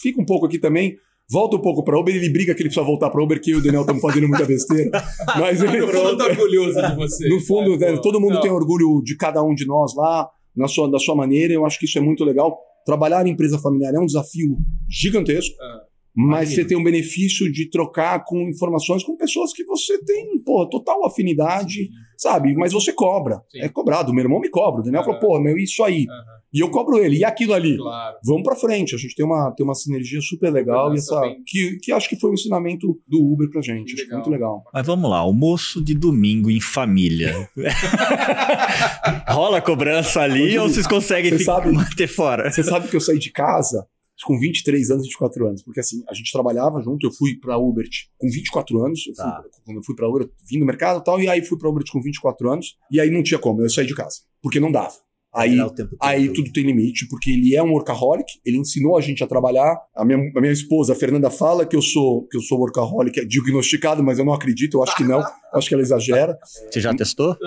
fica 0.01 0.21
um 0.21 0.25
pouco 0.25 0.47
aqui 0.47 0.59
também, 0.59 0.97
volta 1.31 1.57
um 1.57 1.61
pouco 1.61 1.83
para 1.83 1.99
Uber, 1.99 2.15
ele 2.15 2.29
briga 2.31 2.55
que 2.55 2.63
ele 2.63 2.69
precisa 2.69 2.87
voltar 2.87 3.11
para 3.11 3.23
Uber, 3.23 3.41
que 3.41 3.51
eu 3.51 3.57
e 3.57 3.61
o 3.61 3.63
Daniel 3.63 3.83
estamos 3.83 4.03
fazendo 4.03 4.29
muita 4.29 4.45
besteira. 4.45 4.91
Mas 5.39 5.63
ele, 5.63 5.81
orgulhoso 5.83 6.81
de 6.81 6.97
você. 6.97 7.29
no 7.29 7.41
fundo, 7.41 7.77
né, 7.77 7.97
todo 7.99 8.21
mundo 8.21 8.35
Não, 8.35 8.41
tem 8.41 8.51
orgulho 8.51 9.03
de 9.03 9.17
cada 9.17 9.43
um 9.43 9.55
de 9.55 9.67
nós 9.67 9.95
lá, 9.95 10.29
na 10.57 10.69
sua, 10.69 10.91
da 10.91 10.99
sua 10.99 11.15
maneira, 11.15 11.53
eu 11.53 11.67
acho 11.67 11.79
que 11.79 11.85
isso 11.87 11.99
é 11.99 12.01
muito 12.01 12.25
legal. 12.25 12.57
Trabalhar 12.85 13.27
em 13.27 13.31
empresa 13.31 13.59
familiar 13.59 13.95
é 13.95 13.99
um 13.99 14.07
desafio 14.07 14.57
gigantesco, 14.89 15.55
Ah, 15.61 15.81
mas 16.15 16.51
você 16.51 16.65
tem 16.65 16.79
o 16.79 16.85
benefício 16.85 17.51
de 17.53 17.69
trocar 17.69 18.25
com 18.25 18.49
informações 18.49 19.03
com 19.03 19.17
pessoas 19.17 19.53
que 19.53 19.65
você 19.65 20.03
tem, 20.05 20.41
pô, 20.45 20.67
total 20.69 21.05
afinidade, 21.05 21.91
sabe? 22.17 22.55
Mas 22.55 22.73
você 22.73 22.93
cobra. 22.93 23.41
Sim. 23.51 23.61
É 23.61 23.69
cobrado. 23.69 24.13
Meu 24.13 24.25
irmão 24.25 24.41
me 24.41 24.49
cobra. 24.49 24.81
O 24.81 24.85
Daniel 24.85 25.05
falou, 25.05 25.19
pô, 25.21 25.41
meu, 25.41 25.57
isso 25.59 25.83
aí. 25.85 26.07
aham, 26.09 26.37
E 26.53 26.61
eu 26.61 26.71
cobro 26.71 26.99
ele. 26.99 27.17
E 27.19 27.25
aquilo 27.25 27.53
ali? 27.55 27.77
Claro. 27.77 28.17
Vamos 28.25 28.43
pra 28.43 28.57
frente. 28.57 28.95
A 28.95 28.99
gente 28.99 29.15
tem 29.15 29.25
uma, 29.27 29.51
tem 29.57 29.65
uma 29.65 29.75
sinergia 29.75 30.21
super 30.21 30.51
legal 30.51 30.93
e 30.95 30.99
essa, 30.99 31.21
que, 31.47 31.79
que 31.83 31.93
acho 31.93 32.09
que 32.09 32.17
foi 32.19 32.31
um 32.31 32.35
ensinamento 32.35 32.99
do 33.07 33.19
Uber 33.33 33.51
pra 33.51 33.61
gente. 33.61 33.93
Acho 33.95 33.97
que 33.97 34.03
Legal. 34.03 34.19
muito 34.19 34.31
legal. 34.31 34.65
Mas 34.73 34.87
vamos 34.87 35.11
lá, 35.11 35.19
almoço 35.19 35.83
de 35.85 35.95
domingo 35.95 36.51
em 36.51 36.61
família. 36.61 37.49
Rola 39.29 39.61
cobrança 39.61 40.21
ali 40.21 40.59
Ô, 40.59 40.63
ou 40.63 40.69
vocês 40.69 40.87
conseguem 40.87 41.31
você 41.33 41.39
ficar- 41.39 41.55
sabe- 41.57 41.73
manter 41.75 42.07
fora? 42.07 42.51
Você 42.51 42.63
sabe 42.63 42.89
que 42.89 42.97
eu 42.97 43.01
saí 43.01 43.19
de 43.19 43.31
casa 43.31 43.87
com 44.25 44.39
23 44.39 44.91
anos, 44.91 45.05
24 45.05 45.47
anos. 45.49 45.63
Porque 45.63 45.81
assim, 45.81 46.03
a 46.09 46.15
gente 46.15 46.33
trabalhava 46.33 46.81
junto. 46.83 47.07
Eu 47.07 47.13
fui 47.13 47.37
pra 47.39 47.59
Uber 47.59 47.87
com 48.19 48.29
24 48.31 48.85
anos. 48.85 49.01
Eu 49.07 49.15
fui- 49.15 49.25
Tá. 49.25 49.43
Quando 49.65 49.77
eu 49.79 49.83
fui 49.85 49.95
pra 49.97 50.09
Uber, 50.09 50.23
eu 50.23 50.31
vim 50.49 50.59
do 50.61 50.65
mercado 50.67 51.01
e 51.01 51.05
tal. 51.05 51.21
E 51.21 51.29
aí 51.29 51.43
fui 51.45 51.59
pra 51.59 51.69
Uber 51.69 51.83
com 51.91 52.01
24 52.01 52.51
anos. 52.51 52.77
E 52.91 53.01
aí 53.01 53.11
não 53.11 53.23
tinha 53.23 53.39
como. 53.39 53.61
Eu 53.63 53.69
saí 53.71 53.87
de 53.87 53.95
casa. 53.95 54.17
Porque 54.43 54.59
não 54.61 54.71
dava. 54.73 54.93
Aí. 55.35 55.55
Aí 56.01 56.33
tudo 56.33 56.51
tem 56.51 56.65
limite, 56.65 57.07
porque 57.09 57.31
ele 57.31 57.55
é 57.55 57.63
um 57.63 57.71
workaholic, 57.73 58.25
ele 58.43 58.57
ensinou 58.57 58.97
a 58.97 59.03
gente 59.03 59.23
a 59.23 59.27
trabalhar. 59.27 59.77
A 59.95 60.03
minha, 60.03 60.17
a 60.35 60.41
minha 60.41 60.53
esposa, 60.53 60.95
a 60.95 60.97
Fernanda, 60.97 61.29
fala 61.29 61.67
que 61.67 61.77
eu 61.77 61.83
sou 61.83 62.27
que 62.29 62.39
eu 62.39 62.41
sou 62.41 62.59
workaholic, 62.59 63.21
é 63.21 63.25
diagnosticado, 63.25 64.03
mas 64.03 64.19
eu 64.19 64.25
não 64.25 64.33
acredito, 64.33 64.79
eu 64.79 64.83
acho 64.83 64.97
que 64.97 65.05
não. 65.05 65.21
acho 65.57 65.69
que 65.69 65.75
ela 65.75 65.83
exagera. 65.83 66.37
Você 66.71 66.81
já 66.81 66.95
testou? 66.95 67.37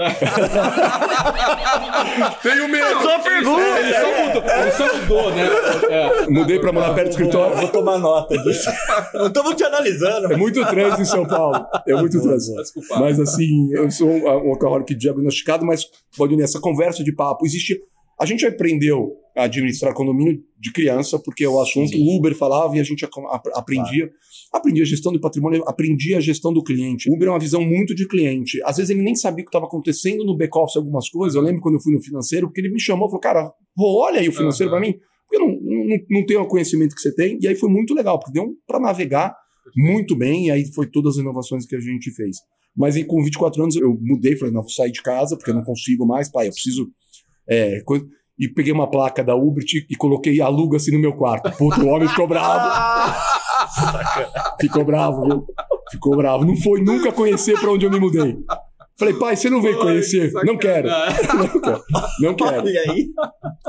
Tenho 2.42 2.68
medo! 2.70 3.02
Só 3.02 3.20
pergunta! 3.20 3.62
Ele 3.80 3.94
só 3.94 4.26
mudou, 4.26 4.44
ele 4.52 4.72
só 4.72 4.98
mudou, 4.98 5.36
né? 5.36 5.48
É. 5.90 6.28
Mudei 6.30 6.60
pra 6.60 6.72
morar 6.72 6.94
perto 6.94 7.08
do 7.08 7.12
escritório. 7.12 7.58
Vou 7.58 7.68
tomar 7.70 7.98
nota 7.98 8.38
disso. 8.38 8.70
Não 9.14 9.28
estamos 9.28 9.56
te 9.56 9.64
analisando. 9.64 10.32
É 10.34 10.38
muito 10.38 10.66
trânsito 10.66 11.02
em 11.02 11.06
São 11.06 11.26
Paulo. 11.26 11.66
É 11.88 11.94
muito 11.96 12.22
trânsito. 12.22 12.56
Desculpa. 12.62 13.00
Mas 13.00 13.20
assim, 13.20 13.70
eu 13.74 13.90
sou 13.92 14.08
um 14.10 14.20
um 14.30 14.50
workaholic 14.50 14.94
diagnosticado, 14.96 15.66
mas 15.66 15.86
pode 16.18 16.34
unir 16.34 16.44
essa 16.44 16.60
conversa 16.60 17.04
de 17.04 17.14
papo. 17.14 17.46
Existe. 17.46 17.80
A 18.20 18.26
gente 18.26 18.46
aprendeu 18.46 19.14
a 19.38 19.44
administrar 19.44 19.94
condomínio 19.94 20.40
de 20.60 20.74
criança, 20.74 21.18
porque 21.18 21.48
o 21.48 21.60
assunto 21.62 21.96
o 21.98 22.18
Uber 22.18 22.36
falava 22.36 22.76
e 22.76 22.80
a 22.80 22.84
gente 22.84 23.06
ac- 23.06 23.18
ap- 23.32 23.48
Aprendia 24.52 24.84
a 24.84 24.86
gestão 24.86 25.12
do 25.14 25.20
patrimônio, 25.22 25.64
aprendia 25.68 26.18
a 26.18 26.22
gestão 26.22 26.52
do 26.52 26.64
cliente. 26.64 27.10
Uber 27.12 27.28
é 27.28 27.32
uma 27.32 27.40
visão 27.40 27.62
muito 27.64 27.94
de 27.94 28.08
cliente. 28.08 28.60
Às 28.64 28.78
vezes 28.78 28.90
ele 28.90 29.04
nem 29.04 29.16
sabia 29.16 29.44
o 29.44 29.46
que 29.46 29.50
estava 29.50 29.66
acontecendo 29.66 30.26
no 30.26 30.36
back-office, 30.36 30.76
algumas 30.78 31.08
coisas. 31.10 31.36
Eu 31.36 31.42
lembro 31.42 31.62
quando 31.62 31.76
eu 31.76 31.82
fui 31.82 31.94
no 31.94 32.02
financeiro, 32.02 32.48
porque 32.48 32.62
ele 32.62 32.72
me 32.72 32.80
chamou 32.80 33.08
e 33.08 33.10
falou: 33.12 33.22
Cara, 33.22 33.52
olha 33.78 34.20
aí 34.20 34.28
o 34.28 34.34
financeiro 34.34 34.72
Aham. 34.72 34.82
para 34.82 34.90
mim. 34.90 34.96
Porque 35.28 35.44
eu 35.44 35.48
não, 35.48 35.60
não, 35.62 35.98
não 36.10 36.26
tenho 36.26 36.42
o 36.42 36.48
conhecimento 36.48 36.96
que 36.96 37.02
você 37.02 37.14
tem. 37.14 37.38
E 37.40 37.48
aí 37.48 37.54
foi 37.56 37.70
muito 37.70 37.94
legal, 37.94 38.18
porque 38.18 38.32
deu 38.34 38.48
para 38.66 38.80
navegar 38.80 39.36
muito 39.78 40.16
bem, 40.16 40.48
e 40.48 40.52
aí 40.52 40.66
foi 40.74 40.88
todas 40.88 41.14
as 41.16 41.22
inovações 41.22 41.68
que 41.68 41.76
a 41.76 41.80
gente 41.80 42.10
fez. 42.16 42.38
Mas 42.76 42.96
e 42.96 43.04
com 43.04 43.24
24 43.24 43.62
anos 43.62 43.76
eu 43.76 43.96
mudei, 44.02 44.36
falei, 44.36 44.52
não, 44.54 44.62
vou 44.62 44.70
sair 44.72 44.92
de 44.92 45.02
casa, 45.04 45.38
porque 45.38 45.52
eu 45.52 45.56
não 45.56 45.64
consigo 45.64 46.06
mais, 46.08 46.32
pai, 46.32 46.48
eu 46.48 46.52
preciso. 46.52 46.88
É, 47.48 47.82
coisa- 47.86 48.06
e 48.40 48.48
peguei 48.48 48.72
uma 48.72 48.90
placa 48.90 49.22
da 49.24 49.36
Uber 49.36 49.64
e 49.90 49.96
coloquei 49.98 50.40
aluga-se 50.40 50.92
no 50.92 50.98
meu 51.00 51.14
quarto. 51.14 51.52
Puto, 51.58 51.82
o 51.82 51.88
homem 51.90 52.08
ficou 52.08 52.26
bravo. 52.28 53.14
ficou 54.60 54.86
bravo, 54.86 55.24
viu? 55.26 55.46
Ficou 55.92 56.16
bravo. 56.16 56.46
Não 56.46 56.56
foi 56.56 56.82
nunca 56.82 57.12
conhecer 57.12 57.60
pra 57.60 57.72
onde 57.72 57.86
eu 57.86 57.92
me 57.92 58.00
mudei. 58.00 58.38
Falei, 58.98 59.14
pai, 59.14 59.36
você 59.38 59.50
não 59.50 59.62
veio 59.62 59.80
conhecer? 59.80 60.30
Não 60.44 60.58
quero. 60.58 60.90
Não 60.90 61.62
quero. 61.62 61.84
Não 62.20 62.34
quero. 62.36 62.68
E 62.68 62.78
aí? 62.78 63.10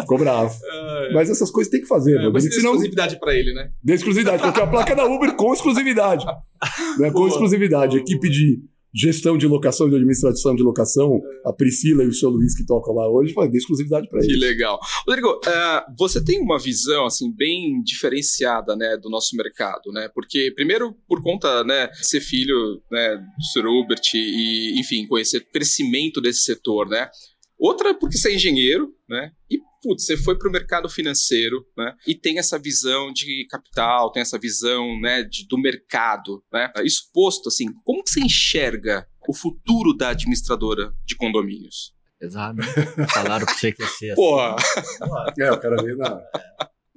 Ficou 0.00 0.18
bravo. 0.18 0.52
É, 0.64 1.12
Mas 1.12 1.30
essas 1.30 1.52
coisas 1.52 1.70
tem 1.70 1.80
que 1.80 1.86
fazer, 1.86 2.16
é, 2.16 2.24
mas 2.24 2.42
Porque 2.42 2.48
tem 2.48 2.58
senão, 2.58 2.72
exclusividade 2.72 3.20
pra 3.20 3.32
ele, 3.32 3.54
né? 3.54 3.70
Dê 3.82 3.94
exclusividade. 3.94 4.42
Coloquei 4.42 4.62
a 4.62 4.66
placa 4.66 4.96
da 4.96 5.04
Uber 5.04 5.34
com 5.36 5.52
exclusividade. 5.52 6.26
Né, 6.98 7.12
com 7.12 7.28
exclusividade. 7.28 7.96
Equipe 7.96 8.28
de 8.28 8.60
gestão 8.94 9.36
de 9.36 9.46
locação, 9.46 9.88
de 9.88 9.94
administração 9.94 10.54
de 10.54 10.62
locação, 10.62 11.20
a 11.44 11.52
Priscila 11.52 12.02
e 12.02 12.08
o 12.08 12.12
seu 12.12 12.30
Luiz 12.30 12.56
que 12.56 12.66
tocam 12.66 12.94
lá 12.94 13.08
hoje, 13.08 13.32
vai 13.32 13.48
dar 13.48 13.56
exclusividade 13.56 14.08
para 14.08 14.20
eles. 14.20 14.32
Que 14.32 14.38
legal. 14.38 14.78
Rodrigo, 15.06 15.28
uh, 15.28 15.94
você 15.98 16.22
tem 16.22 16.40
uma 16.40 16.58
visão 16.58 17.06
assim 17.06 17.32
bem 17.34 17.82
diferenciada, 17.82 18.74
né, 18.76 18.96
do 18.96 19.08
nosso 19.08 19.36
mercado, 19.36 19.92
né? 19.92 20.08
Porque 20.14 20.52
primeiro 20.54 20.94
por 21.08 21.22
conta, 21.22 21.62
né, 21.64 21.88
de 21.88 22.06
ser 22.06 22.20
filho, 22.20 22.82
né, 22.90 23.16
do 23.16 23.44
Sr. 23.52 23.66
Hubert 23.66 24.14
e, 24.14 24.78
enfim, 24.78 25.06
conhecer 25.06 25.38
o 25.38 25.52
crescimento 25.52 26.20
desse 26.20 26.42
setor, 26.42 26.88
né? 26.88 27.08
Outra 27.58 27.94
porque 27.94 28.16
você 28.16 28.30
é 28.30 28.34
engenheiro, 28.34 28.88
né? 29.08 29.30
E 29.50 29.58
putz, 29.82 30.04
você 30.04 30.16
foi 30.16 30.38
para 30.38 30.48
o 30.48 30.52
mercado 30.52 30.88
financeiro, 30.88 31.64
né? 31.76 31.94
E 32.06 32.14
tem 32.14 32.38
essa 32.38 32.58
visão 32.58 33.12
de 33.12 33.46
capital, 33.48 34.12
tem 34.12 34.22
essa 34.22 34.38
visão, 34.38 34.98
né, 35.00 35.22
de, 35.22 35.46
do 35.46 35.58
mercado, 35.58 36.42
né? 36.52 36.70
Exposto 36.84 37.48
assim, 37.48 37.66
como 37.84 38.02
que 38.02 38.10
você 38.10 38.20
enxerga 38.20 39.06
o 39.28 39.34
futuro 39.34 39.96
da 39.96 40.10
administradora 40.10 40.92
de 41.04 41.16
condomínios? 41.16 41.92
Pesado. 42.18 42.62
Falaram 43.08 43.46
pra 43.46 43.54
você 43.54 43.72
que 43.72 43.82
ia 43.82 43.88
ser 43.88 44.10
assim. 44.10 44.20
Porra! 44.20 44.56
É, 45.38 45.50
o 45.50 45.58
cara 45.58 45.82
veio 45.82 45.96
na. 45.96 46.20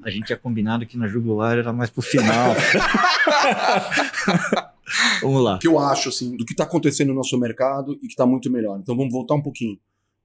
A 0.04 0.10
gente 0.10 0.26
tinha 0.26 0.38
combinado 0.38 0.86
que 0.86 0.98
na 0.98 1.08
jugular 1.08 1.58
era 1.58 1.72
mais 1.72 1.90
pro 1.90 2.02
final. 2.02 2.54
vamos 5.22 5.42
lá. 5.42 5.56
O 5.56 5.60
que 5.60 5.68
eu 5.68 5.80
acho, 5.80 6.10
assim, 6.10 6.36
do 6.36 6.44
que 6.44 6.52
está 6.52 6.66
acontecendo 6.66 7.10
no 7.10 7.16
nosso 7.16 7.40
mercado 7.40 7.94
e 7.94 8.00
que 8.00 8.08
está 8.08 8.26
muito 8.26 8.52
melhor. 8.52 8.78
Então 8.80 8.98
vamos 8.98 9.14
voltar 9.14 9.36
um 9.36 9.42
pouquinho. 9.42 9.80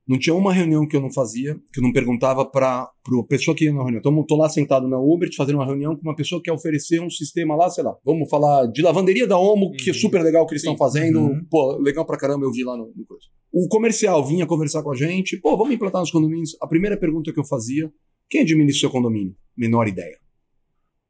Não 0.08 0.18
tinha 0.18 0.34
uma 0.34 0.54
reunião 0.54 0.88
que 0.88 0.96
eu 0.96 1.02
não 1.02 1.12
fazia, 1.12 1.54
que 1.70 1.80
eu 1.80 1.82
não 1.82 1.92
perguntava 1.92 2.42
para 2.46 2.84
a 2.84 3.22
pessoa 3.28 3.54
que 3.54 3.66
ia 3.66 3.72
na 3.72 3.82
reunião. 3.82 3.98
Então, 3.98 4.16
eu 4.16 4.24
tô 4.24 4.36
lá 4.36 4.48
sentado 4.48 4.88
na 4.88 4.98
Uber, 4.98 5.28
fazendo 5.36 5.56
uma 5.56 5.66
reunião 5.66 5.94
com 5.94 6.00
uma 6.00 6.16
pessoa 6.16 6.40
que 6.40 6.46
quer 6.46 6.54
oferecer 6.54 6.98
um 6.98 7.10
sistema 7.10 7.54
lá, 7.54 7.68
sei 7.68 7.84
lá. 7.84 7.94
Vamos 8.02 8.26
falar 8.30 8.66
de 8.68 8.80
lavanderia 8.80 9.26
da 9.26 9.38
Omo, 9.38 9.66
uhum. 9.66 9.72
que 9.72 9.90
é 9.90 9.92
uhum. 9.92 9.98
super 9.98 10.22
legal 10.22 10.44
o 10.44 10.46
que 10.46 10.54
eles 10.54 10.62
estão 10.62 10.78
fazendo. 10.78 11.20
Uhum. 11.20 11.44
Pô, 11.50 11.76
legal 11.76 12.06
pra 12.06 12.16
caramba, 12.16 12.46
eu 12.46 12.50
vi 12.50 12.64
lá 12.64 12.74
no, 12.74 12.90
no 12.96 13.04
coisa. 13.04 13.24
O 13.52 13.68
comercial 13.68 14.24
vinha 14.24 14.46
conversar 14.46 14.82
com 14.82 14.92
a 14.92 14.96
gente. 14.96 15.36
Pô, 15.36 15.58
vamos 15.58 15.74
implantar 15.74 16.00
nos 16.00 16.10
condomínios. 16.10 16.56
A 16.62 16.66
primeira 16.66 16.96
pergunta 16.96 17.30
que 17.30 17.38
eu 17.38 17.44
fazia, 17.44 17.92
quem 18.30 18.40
administra 18.40 18.78
o 18.78 18.80
seu 18.80 18.90
condomínio? 18.90 19.36
Menor 19.54 19.88
ideia. 19.88 20.18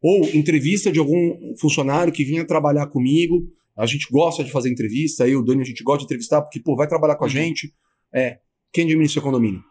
Ou 0.03 0.25
entrevista 0.35 0.91
de 0.91 0.99
algum 0.99 1.55
funcionário 1.61 2.13
que 2.13 2.25
vinha 2.25 2.45
trabalhar 2.45 2.89
comigo. 2.89 3.47
A 3.77 3.87
gente 3.87 4.09
gosta 4.11 4.43
de 4.43 4.51
fazer 4.51 4.73
entrevista, 4.73 5.29
eu 5.29 5.39
o 5.39 5.45
Dani 5.45 5.63
a 5.63 5.65
gente 5.65 5.85
gosta 5.85 6.01
de 6.01 6.07
entrevistar, 6.07 6.43
porque, 6.43 6.59
pô, 6.59 6.75
vai 6.75 6.89
trabalhar 6.89 7.15
com 7.15 7.25
a 7.25 7.29
uhum. 7.29 7.33
gente. 7.33 7.73
É, 8.13 8.39
quem 8.73 8.85
administra 8.85 9.21
o 9.21 9.23
condomínio? 9.23 9.63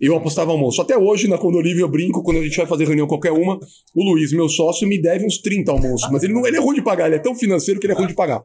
Eu 0.00 0.14
apostava 0.14 0.52
almoço. 0.52 0.82
Até 0.82 0.96
hoje, 0.96 1.26
na 1.26 1.38
Condolívia, 1.38 1.80
eu 1.80 1.88
brinco, 1.88 2.22
quando 2.22 2.38
a 2.38 2.42
gente 2.42 2.56
vai 2.56 2.66
fazer 2.66 2.84
reunião 2.84 3.06
qualquer 3.06 3.32
uma, 3.32 3.58
o 3.94 4.04
Luiz, 4.04 4.30
meu 4.32 4.48
sócio, 4.48 4.86
me 4.86 5.00
deve 5.00 5.24
uns 5.24 5.38
30 5.38 5.72
almoços. 5.72 6.10
Mas 6.10 6.22
ele, 6.22 6.34
não, 6.34 6.46
ele 6.46 6.56
é 6.56 6.60
ruim 6.60 6.74
de 6.74 6.82
pagar, 6.82 7.06
ele 7.06 7.16
é 7.16 7.18
tão 7.18 7.34
financeiro 7.34 7.80
que 7.80 7.86
ele 7.86 7.94
é 7.94 7.96
ruim 7.96 8.08
de 8.08 8.14
pagar. 8.14 8.42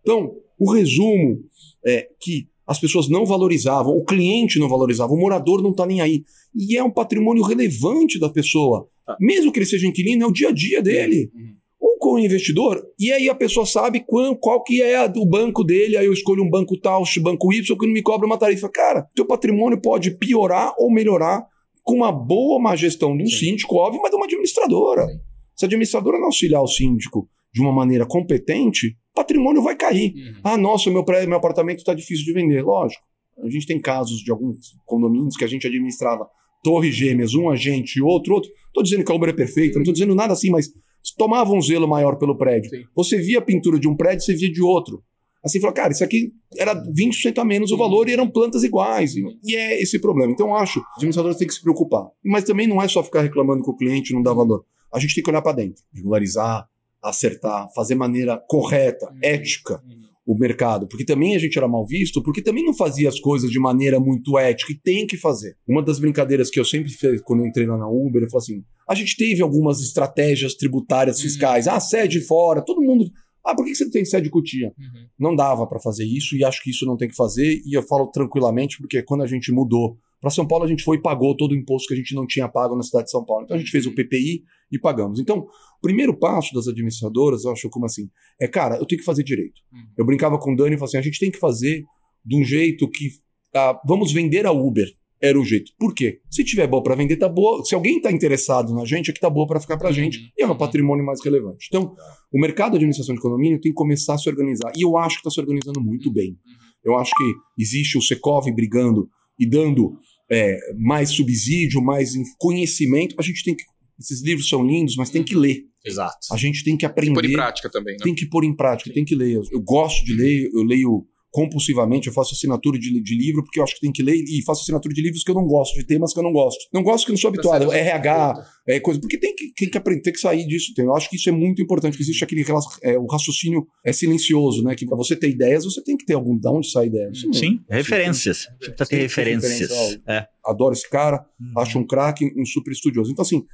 Então, 0.00 0.34
o 0.58 0.72
resumo 0.72 1.44
é 1.84 2.08
que 2.18 2.48
as 2.66 2.80
pessoas 2.80 3.08
não 3.08 3.26
valorizavam, 3.26 3.92
o 3.94 4.04
cliente 4.04 4.58
não 4.58 4.68
valorizava, 4.68 5.12
o 5.12 5.18
morador 5.18 5.62
não 5.62 5.70
está 5.70 5.84
nem 5.84 6.00
aí. 6.00 6.24
E 6.54 6.76
é 6.76 6.82
um 6.82 6.90
patrimônio 6.90 7.42
relevante 7.42 8.18
da 8.18 8.30
pessoa. 8.30 8.88
Tá. 9.06 9.16
Mesmo 9.20 9.52
que 9.52 9.58
ele 9.58 9.66
seja 9.66 9.86
inquilino, 9.86 10.24
é 10.24 10.26
o 10.26 10.32
dia 10.32 10.48
a 10.48 10.52
dia 10.52 10.82
dele. 10.82 11.30
Uhum 11.34 11.57
com 11.98 12.14
o 12.14 12.18
investidor, 12.18 12.82
e 12.98 13.12
aí 13.12 13.28
a 13.28 13.34
pessoa 13.34 13.66
sabe 13.66 14.04
qual, 14.06 14.36
qual 14.36 14.62
que 14.62 14.80
é 14.82 15.04
o 15.16 15.26
banco 15.26 15.64
dele, 15.64 15.96
aí 15.96 16.06
eu 16.06 16.12
escolho 16.12 16.42
um 16.42 16.50
banco 16.50 16.78
tal, 16.80 17.02
banco 17.20 17.52
Y, 17.52 17.76
que 17.76 17.86
não 17.86 17.92
me 17.92 18.02
cobra 18.02 18.26
uma 18.26 18.38
tarifa. 18.38 18.68
Cara, 18.68 19.06
teu 19.14 19.26
patrimônio 19.26 19.80
pode 19.80 20.16
piorar 20.16 20.74
ou 20.78 20.90
melhorar 20.90 21.44
com 21.82 21.94
uma 21.96 22.12
boa 22.12 22.60
má 22.60 22.76
gestão 22.76 23.16
de 23.16 23.24
um 23.24 23.26
Sim. 23.26 23.36
síndico, 23.36 23.76
óbvio, 23.76 24.00
mas 24.00 24.10
de 24.10 24.16
uma 24.16 24.26
administradora. 24.26 25.06
Sim. 25.06 25.18
Se 25.56 25.64
a 25.64 25.66
administradora 25.66 26.18
não 26.18 26.26
auxiliar 26.26 26.62
o 26.62 26.68
síndico 26.68 27.28
de 27.52 27.60
uma 27.60 27.72
maneira 27.72 28.06
competente, 28.06 28.88
o 28.88 29.14
patrimônio 29.14 29.62
vai 29.62 29.74
cair. 29.74 30.12
Uhum. 30.14 30.40
Ah, 30.44 30.56
nossa, 30.56 30.90
meu, 30.90 31.04
prédio, 31.04 31.28
meu 31.28 31.38
apartamento 31.38 31.78
está 31.78 31.94
difícil 31.94 32.24
de 32.24 32.32
vender. 32.32 32.62
Lógico. 32.62 33.02
A 33.42 33.48
gente 33.48 33.66
tem 33.66 33.80
casos 33.80 34.18
de 34.18 34.30
alguns 34.30 34.56
condomínios 34.84 35.36
que 35.36 35.44
a 35.44 35.48
gente 35.48 35.66
administrava 35.66 36.28
torre 36.62 36.90
gêmeas, 36.90 37.34
um 37.34 37.48
agente 37.48 37.98
e 37.98 38.02
outro, 38.02 38.34
outro. 38.34 38.50
Estou 38.66 38.82
dizendo 38.82 39.04
que 39.04 39.12
a 39.12 39.14
obra 39.14 39.30
é 39.30 39.34
perfeita, 39.34 39.74
não 39.74 39.82
estou 39.82 39.94
dizendo 39.94 40.14
nada 40.14 40.32
assim, 40.32 40.50
mas 40.50 40.68
tomava 41.16 41.52
um 41.52 41.60
zelo 41.60 41.88
maior 41.88 42.16
pelo 42.16 42.36
prédio. 42.36 42.70
Sim. 42.70 42.84
Você 42.94 43.18
via 43.18 43.38
a 43.38 43.42
pintura 43.42 43.78
de 43.78 43.88
um 43.88 43.96
prédio, 43.96 44.24
você 44.24 44.34
via 44.34 44.50
de 44.50 44.62
outro. 44.62 45.02
Assim, 45.44 45.60
falou, 45.60 45.74
cara, 45.74 45.92
isso 45.92 46.02
aqui 46.02 46.32
era 46.56 46.74
20% 46.74 47.38
a 47.38 47.44
menos 47.44 47.70
o 47.70 47.76
valor 47.76 48.08
e 48.08 48.12
eram 48.12 48.28
plantas 48.28 48.64
iguais. 48.64 49.14
E 49.16 49.54
é 49.54 49.80
esse 49.80 49.98
problema. 49.98 50.32
Então, 50.32 50.48
eu 50.48 50.56
acho 50.56 50.74
que 50.74 50.80
os 50.80 50.96
administradores 50.96 51.38
têm 51.38 51.46
que 51.46 51.54
se 51.54 51.62
preocupar. 51.62 52.08
Mas 52.24 52.44
também 52.44 52.66
não 52.66 52.82
é 52.82 52.88
só 52.88 53.02
ficar 53.02 53.22
reclamando 53.22 53.62
que 53.62 53.70
o 53.70 53.76
cliente 53.76 54.12
não 54.12 54.22
dá 54.22 54.32
valor. 54.32 54.64
A 54.92 54.98
gente 54.98 55.14
tem 55.14 55.22
que 55.22 55.30
olhar 55.30 55.42
para 55.42 55.52
dentro, 55.52 55.82
regularizar, 55.92 56.68
acertar, 57.02 57.68
fazer 57.74 57.94
maneira 57.94 58.42
correta, 58.48 59.10
uhum. 59.10 59.18
ética 59.22 59.82
uhum. 59.86 60.07
O 60.28 60.36
mercado. 60.36 60.86
Porque 60.86 61.06
também 61.06 61.34
a 61.34 61.38
gente 61.38 61.56
era 61.56 61.66
mal 61.66 61.86
visto, 61.86 62.22
porque 62.22 62.42
também 62.42 62.62
não 62.62 62.74
fazia 62.74 63.08
as 63.08 63.18
coisas 63.18 63.50
de 63.50 63.58
maneira 63.58 63.98
muito 63.98 64.38
ética 64.38 64.72
e 64.72 64.78
tem 64.78 65.06
que 65.06 65.16
fazer. 65.16 65.56
Uma 65.66 65.82
das 65.82 65.98
brincadeiras 65.98 66.50
que 66.50 66.60
eu 66.60 66.66
sempre 66.66 66.90
fiz 66.90 67.22
quando 67.22 67.40
eu 67.40 67.46
entrei 67.46 67.66
lá 67.66 67.78
na 67.78 67.88
Uber, 67.88 68.22
eu 68.22 68.28
falei 68.28 68.42
assim: 68.42 68.64
a 68.86 68.94
gente 68.94 69.16
teve 69.16 69.40
algumas 69.40 69.80
estratégias 69.80 70.54
tributárias 70.54 71.18
fiscais. 71.18 71.66
Uhum. 71.66 71.72
Ah, 71.72 71.80
sede 71.80 72.20
fora, 72.20 72.60
todo 72.60 72.82
mundo. 72.82 73.10
Ah, 73.42 73.54
por 73.54 73.64
que 73.64 73.74
você 73.74 73.84
não 73.84 73.90
tem 73.90 74.04
sede 74.04 74.28
Cotia? 74.28 74.66
Uhum. 74.78 75.06
Não 75.18 75.34
dava 75.34 75.66
para 75.66 75.80
fazer 75.80 76.04
isso 76.04 76.36
e 76.36 76.44
acho 76.44 76.62
que 76.62 76.68
isso 76.68 76.84
não 76.84 76.98
tem 76.98 77.08
que 77.08 77.16
fazer. 77.16 77.62
E 77.64 77.74
eu 77.74 77.82
falo 77.82 78.08
tranquilamente, 78.08 78.76
porque 78.76 79.02
quando 79.02 79.22
a 79.22 79.26
gente 79.26 79.50
mudou 79.50 79.96
para 80.20 80.28
São 80.28 80.46
Paulo, 80.46 80.66
a 80.66 80.68
gente 80.68 80.82
foi 80.82 80.98
e 80.98 81.00
pagou 81.02 81.34
todo 81.34 81.52
o 81.52 81.56
imposto 81.56 81.88
que 81.88 81.94
a 81.94 81.96
gente 81.96 82.14
não 82.14 82.26
tinha 82.26 82.46
pago 82.48 82.76
na 82.76 82.82
cidade 82.82 83.06
de 83.06 83.12
São 83.12 83.24
Paulo. 83.24 83.44
Então 83.44 83.56
a 83.56 83.58
gente 83.58 83.70
fez 83.70 83.86
o 83.86 83.94
PPI 83.94 84.42
e 84.70 84.78
pagamos. 84.78 85.18
Então, 85.18 85.38
o 85.38 85.80
primeiro 85.80 86.16
passo 86.16 86.54
das 86.54 86.68
administradoras, 86.68 87.44
eu 87.44 87.52
acho 87.52 87.68
como 87.70 87.86
assim, 87.86 88.08
é, 88.40 88.46
cara, 88.46 88.76
eu 88.76 88.86
tenho 88.86 88.98
que 88.98 89.04
fazer 89.04 89.22
direito. 89.22 89.60
Uhum. 89.72 89.86
Eu 89.96 90.04
brincava 90.04 90.38
com 90.38 90.52
o 90.52 90.56
Dani 90.56 90.74
e 90.74 90.78
falava 90.78 90.86
assim: 90.86 90.98
a 90.98 91.02
gente 91.02 91.18
tem 91.18 91.30
que 91.30 91.38
fazer 91.38 91.84
de 92.24 92.36
um 92.36 92.44
jeito 92.44 92.88
que. 92.90 93.08
Ah, 93.54 93.80
vamos 93.86 94.12
vender 94.12 94.46
a 94.46 94.52
Uber 94.52 94.88
era 95.20 95.38
o 95.38 95.44
jeito. 95.44 95.72
Por 95.78 95.94
quê? 95.94 96.20
Se 96.30 96.44
tiver 96.44 96.66
boa 96.66 96.82
para 96.82 96.94
vender, 96.94 97.16
tá 97.16 97.28
boa. 97.28 97.64
Se 97.64 97.74
alguém 97.74 97.96
está 97.96 98.10
interessado 98.10 98.72
na 98.72 98.84
gente, 98.84 99.10
é 99.10 99.14
que 99.14 99.20
tá 99.20 99.28
boa 99.28 99.46
para 99.46 99.60
ficar 99.60 99.76
para 99.76 99.88
a 99.88 99.92
gente. 99.92 100.18
Uhum. 100.18 100.28
E 100.38 100.42
é 100.42 100.46
um 100.46 100.56
patrimônio 100.56 101.04
mais 101.04 101.22
relevante. 101.22 101.66
Então, 101.68 101.94
o 102.32 102.40
mercado 102.40 102.72
de 102.72 102.76
administração 102.76 103.14
de 103.14 103.20
condomínio 103.20 103.60
tem 103.60 103.72
que 103.72 103.76
começar 103.76 104.14
a 104.14 104.18
se 104.18 104.28
organizar. 104.28 104.72
E 104.76 104.84
eu 104.84 104.96
acho 104.96 105.16
que 105.16 105.28
está 105.28 105.30
se 105.30 105.40
organizando 105.40 105.80
muito 105.80 106.12
bem. 106.12 106.30
Uhum. 106.30 106.68
Eu 106.84 106.96
acho 106.96 107.12
que 107.16 107.34
existe 107.58 107.98
o 107.98 108.02
Secov 108.02 108.46
brigando 108.52 109.08
e 109.38 109.48
dando 109.48 109.98
é, 110.30 110.56
mais 110.78 111.10
subsídio, 111.10 111.82
mais 111.82 112.12
conhecimento. 112.38 113.14
A 113.18 113.22
gente 113.22 113.42
tem 113.42 113.56
que. 113.56 113.64
Esses 113.98 114.22
livros 114.22 114.48
são 114.48 114.64
lindos, 114.64 114.96
mas 114.96 115.10
tem 115.10 115.22
que 115.22 115.34
ler. 115.34 115.64
Exato. 115.84 116.28
A 116.32 116.36
gente 116.36 116.62
tem 116.62 116.76
que 116.76 116.86
aprender. 116.86 117.14
Tem 117.14 117.22
que 117.22 117.28
pôr 117.28 117.30
em 117.30 117.36
prática 117.36 117.70
também, 117.70 117.94
né? 117.94 118.00
Tem 118.02 118.14
que 118.14 118.26
pôr 118.26 118.44
em 118.44 118.56
prática, 118.56 118.90
Sim. 118.90 118.94
tem 118.94 119.04
que 119.04 119.14
ler. 119.14 119.40
Eu 119.50 119.60
gosto 119.60 120.04
de 120.04 120.14
ler, 120.14 120.50
eu 120.52 120.62
leio 120.62 121.06
compulsivamente, 121.30 122.08
eu 122.08 122.12
faço 122.12 122.34
assinatura 122.34 122.78
de, 122.78 123.02
de, 123.02 123.14
livro 123.14 123.44
porque 123.44 123.60
eu 123.60 123.64
acho 123.64 123.74
que 123.74 123.80
tem 123.80 123.92
que 123.92 124.02
ler 124.02 124.16
e 124.16 124.42
faço 124.44 124.62
assinatura 124.62 124.94
de 124.94 125.02
livros 125.02 125.22
que 125.22 125.30
eu 125.30 125.34
não 125.34 125.46
gosto, 125.46 125.74
de 125.74 125.84
temas 125.84 126.12
que 126.12 126.18
eu 126.18 126.22
não 126.22 126.32
gosto. 126.32 126.58
Não 126.72 126.82
gosto 126.82 127.04
que 127.04 127.12
não 127.12 127.18
sou 127.18 127.28
habituado, 127.28 127.70
RH, 127.70 128.34
é 128.66 128.80
coisa, 128.80 128.98
porque 128.98 129.18
tem 129.18 129.34
que, 129.34 129.52
tem 129.54 129.68
que 129.68 129.76
aprender, 129.78 130.00
tem 130.00 130.12
que 130.12 130.20
sair 130.20 130.46
disso. 130.46 130.72
Tem. 130.74 130.86
Eu 130.86 130.96
acho 130.96 131.08
que 131.08 131.16
isso 131.16 131.28
é 131.28 131.32
muito 131.32 131.60
importante, 131.60 131.96
que 131.96 132.02
existe 132.02 132.24
aquele 132.24 132.44
é, 132.82 132.98
o 132.98 133.06
raciocínio 133.06 133.66
é 133.84 133.92
silencioso, 133.92 134.62
né? 134.62 134.74
Que 134.74 134.86
para 134.86 134.96
você 134.96 135.14
ter 135.14 135.28
ideias, 135.28 135.64
você 135.64 135.82
tem 135.82 135.96
que 135.96 136.06
ter 136.06 136.14
algum 136.14 136.36
de 136.36 136.48
onde 136.48 136.70
sair 136.70 136.88
ideias. 136.88 137.20
Sim, 137.32 137.60
referências. 137.68 138.46
Tem, 138.46 138.56
precisa 138.58 138.86
ter 138.86 138.96
referências. 138.96 139.52
referências. 139.52 140.00
É. 140.08 140.26
Adoro 140.44 140.72
esse 140.72 140.88
cara, 140.88 141.24
uhum. 141.38 141.60
acho 141.60 141.78
um 141.78 141.86
craque, 141.86 142.32
um 142.36 142.46
super 142.46 142.72
estudioso. 142.72 143.12
Então, 143.12 143.22
assim, 143.22 143.44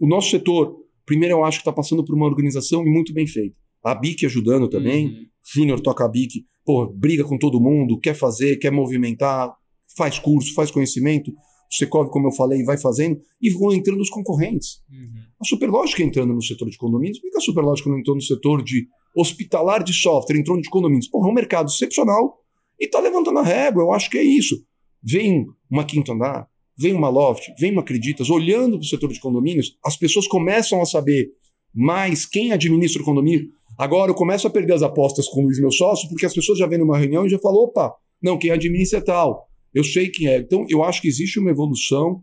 o 0.00 0.08
nosso 0.08 0.30
setor, 0.30 0.76
primeiro 1.06 1.36
eu 1.36 1.44
acho 1.44 1.58
que 1.58 1.62
está 1.62 1.72
passando 1.72 2.04
por 2.04 2.14
uma 2.14 2.26
organização 2.26 2.84
muito 2.84 3.12
bem 3.12 3.26
feita. 3.26 3.56
A 3.84 3.94
BIC 3.94 4.26
ajudando 4.26 4.68
também, 4.68 5.06
uhum. 5.06 5.26
Júnior 5.54 5.80
toca 5.80 6.04
a 6.04 6.08
BIC 6.08 6.44
pô, 6.64 6.86
briga 6.86 7.24
com 7.24 7.36
todo 7.36 7.60
mundo, 7.60 7.98
quer 7.98 8.14
fazer, 8.14 8.56
quer 8.56 8.70
movimentar, 8.70 9.52
faz 9.96 10.18
curso, 10.20 10.54
faz 10.54 10.70
conhecimento. 10.70 11.30
O 11.30 11.74
Secov, 11.74 12.10
como 12.10 12.28
eu 12.28 12.32
falei, 12.32 12.62
vai 12.62 12.78
fazendo 12.78 13.20
e 13.40 13.50
vão 13.50 13.72
entrando 13.72 14.00
os 14.00 14.08
concorrentes. 14.08 14.80
Uhum. 14.88 15.22
A 15.40 15.44
Superlógica 15.44 16.02
entrando 16.02 16.32
no 16.32 16.42
setor 16.42 16.68
de 16.68 16.76
condomínios, 16.76 17.18
por 17.18 17.30
que 17.30 17.38
a 17.38 17.40
Superlógica 17.40 17.90
não 17.90 17.98
entrou 17.98 18.14
no 18.14 18.22
setor 18.22 18.62
de 18.62 18.86
hospitalar 19.16 19.82
de 19.82 19.92
software, 19.92 20.38
entrou 20.38 20.56
no 20.56 20.62
de 20.62 20.70
condomínios? 20.70 21.08
Porra, 21.08 21.28
é 21.28 21.30
um 21.30 21.34
mercado 21.34 21.68
excepcional 21.68 22.38
e 22.78 22.84
está 22.84 23.00
levantando 23.00 23.38
a 23.38 23.42
régua, 23.42 23.82
eu 23.82 23.92
acho 23.92 24.08
que 24.08 24.18
é 24.18 24.22
isso. 24.22 24.64
Vem 25.02 25.46
uma 25.70 25.84
quinta 25.84 26.12
andar, 26.12 26.48
vem 26.80 26.94
uma 26.94 27.08
loft, 27.08 27.48
vem 27.58 27.72
uma 27.72 27.82
acreditas, 27.82 28.30
olhando 28.30 28.78
para 28.78 28.84
o 28.84 28.88
setor 28.88 29.12
de 29.12 29.20
condomínios, 29.20 29.76
as 29.84 29.96
pessoas 29.96 30.26
começam 30.26 30.80
a 30.80 30.86
saber 30.86 31.28
mais 31.74 32.24
quem 32.24 32.52
administra 32.52 33.02
o 33.02 33.04
condomínio, 33.04 33.48
Agora 33.80 34.10
eu 34.10 34.14
começo 34.14 34.46
a 34.46 34.50
perder 34.50 34.74
as 34.74 34.82
apostas 34.82 35.26
com 35.26 35.40
o 35.40 35.44
Luiz, 35.44 35.58
meu 35.58 35.72
sócio, 35.72 36.06
porque 36.10 36.26
as 36.26 36.34
pessoas 36.34 36.58
já 36.58 36.66
vêm 36.66 36.78
numa 36.78 36.98
reunião 36.98 37.24
e 37.24 37.30
já 37.30 37.38
falam: 37.38 37.62
opa, 37.62 37.94
não, 38.22 38.36
quem 38.36 38.50
administra 38.50 38.98
é 38.98 39.02
tal. 39.02 39.48
Eu 39.72 39.82
sei 39.82 40.10
quem 40.10 40.28
é. 40.28 40.36
Então, 40.36 40.66
eu 40.68 40.84
acho 40.84 41.00
que 41.00 41.08
existe 41.08 41.38
uma 41.38 41.50
evolução 41.50 42.22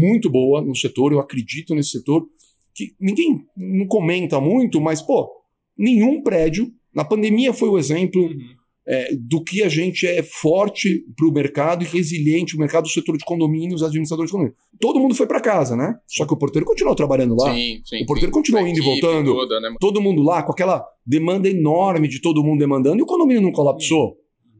muito 0.00 0.30
boa 0.30 0.62
no 0.62 0.74
setor, 0.74 1.12
eu 1.12 1.20
acredito 1.20 1.74
nesse 1.74 1.90
setor, 1.90 2.26
que 2.74 2.94
ninguém 2.98 3.44
não 3.54 3.86
comenta 3.86 4.40
muito, 4.40 4.80
mas, 4.80 5.02
pô, 5.02 5.28
nenhum 5.76 6.22
prédio, 6.22 6.72
na 6.94 7.04
pandemia 7.04 7.52
foi 7.52 7.68
o 7.68 7.76
exemplo, 7.76 8.22
uhum. 8.22 8.38
É, 8.86 9.14
do 9.16 9.42
que 9.42 9.62
a 9.62 9.68
gente 9.68 10.06
é 10.06 10.22
forte 10.22 11.04
para 11.16 11.26
o 11.26 11.32
mercado 11.32 11.82
e 11.82 11.86
resiliente, 11.86 12.54
o 12.54 12.58
mercado 12.58 12.84
do 12.84 12.90
setor 12.90 13.16
de 13.16 13.24
condomínios, 13.24 13.82
administradores 13.82 14.28
de 14.28 14.32
condomínios. 14.32 14.58
Todo 14.78 15.00
mundo 15.00 15.14
foi 15.14 15.26
para 15.26 15.40
casa, 15.40 15.74
né? 15.74 15.94
Só 16.06 16.26
que 16.26 16.34
o 16.34 16.36
porteiro 16.36 16.66
continuou 16.66 16.94
trabalhando 16.94 17.34
lá. 17.34 17.52
Sim, 17.54 17.80
sim. 17.84 18.02
o 18.02 18.06
porteiro 18.06 18.32
sim. 18.32 18.38
continuou 18.38 18.66
indo 18.66 18.78
e 18.78 18.82
voltando. 18.82 19.32
toda, 19.32 19.60
né? 19.60 19.74
Todo 19.80 20.02
mundo 20.02 20.22
lá 20.22 20.42
com 20.42 20.52
aquela 20.52 20.84
demanda 21.06 21.48
enorme 21.48 22.08
de 22.08 22.20
todo 22.20 22.44
mundo 22.44 22.58
demandando 22.58 22.98
e 22.98 23.02
o 23.02 23.06
condomínio 23.06 23.42
não 23.42 23.52
colapsou. 23.52 24.16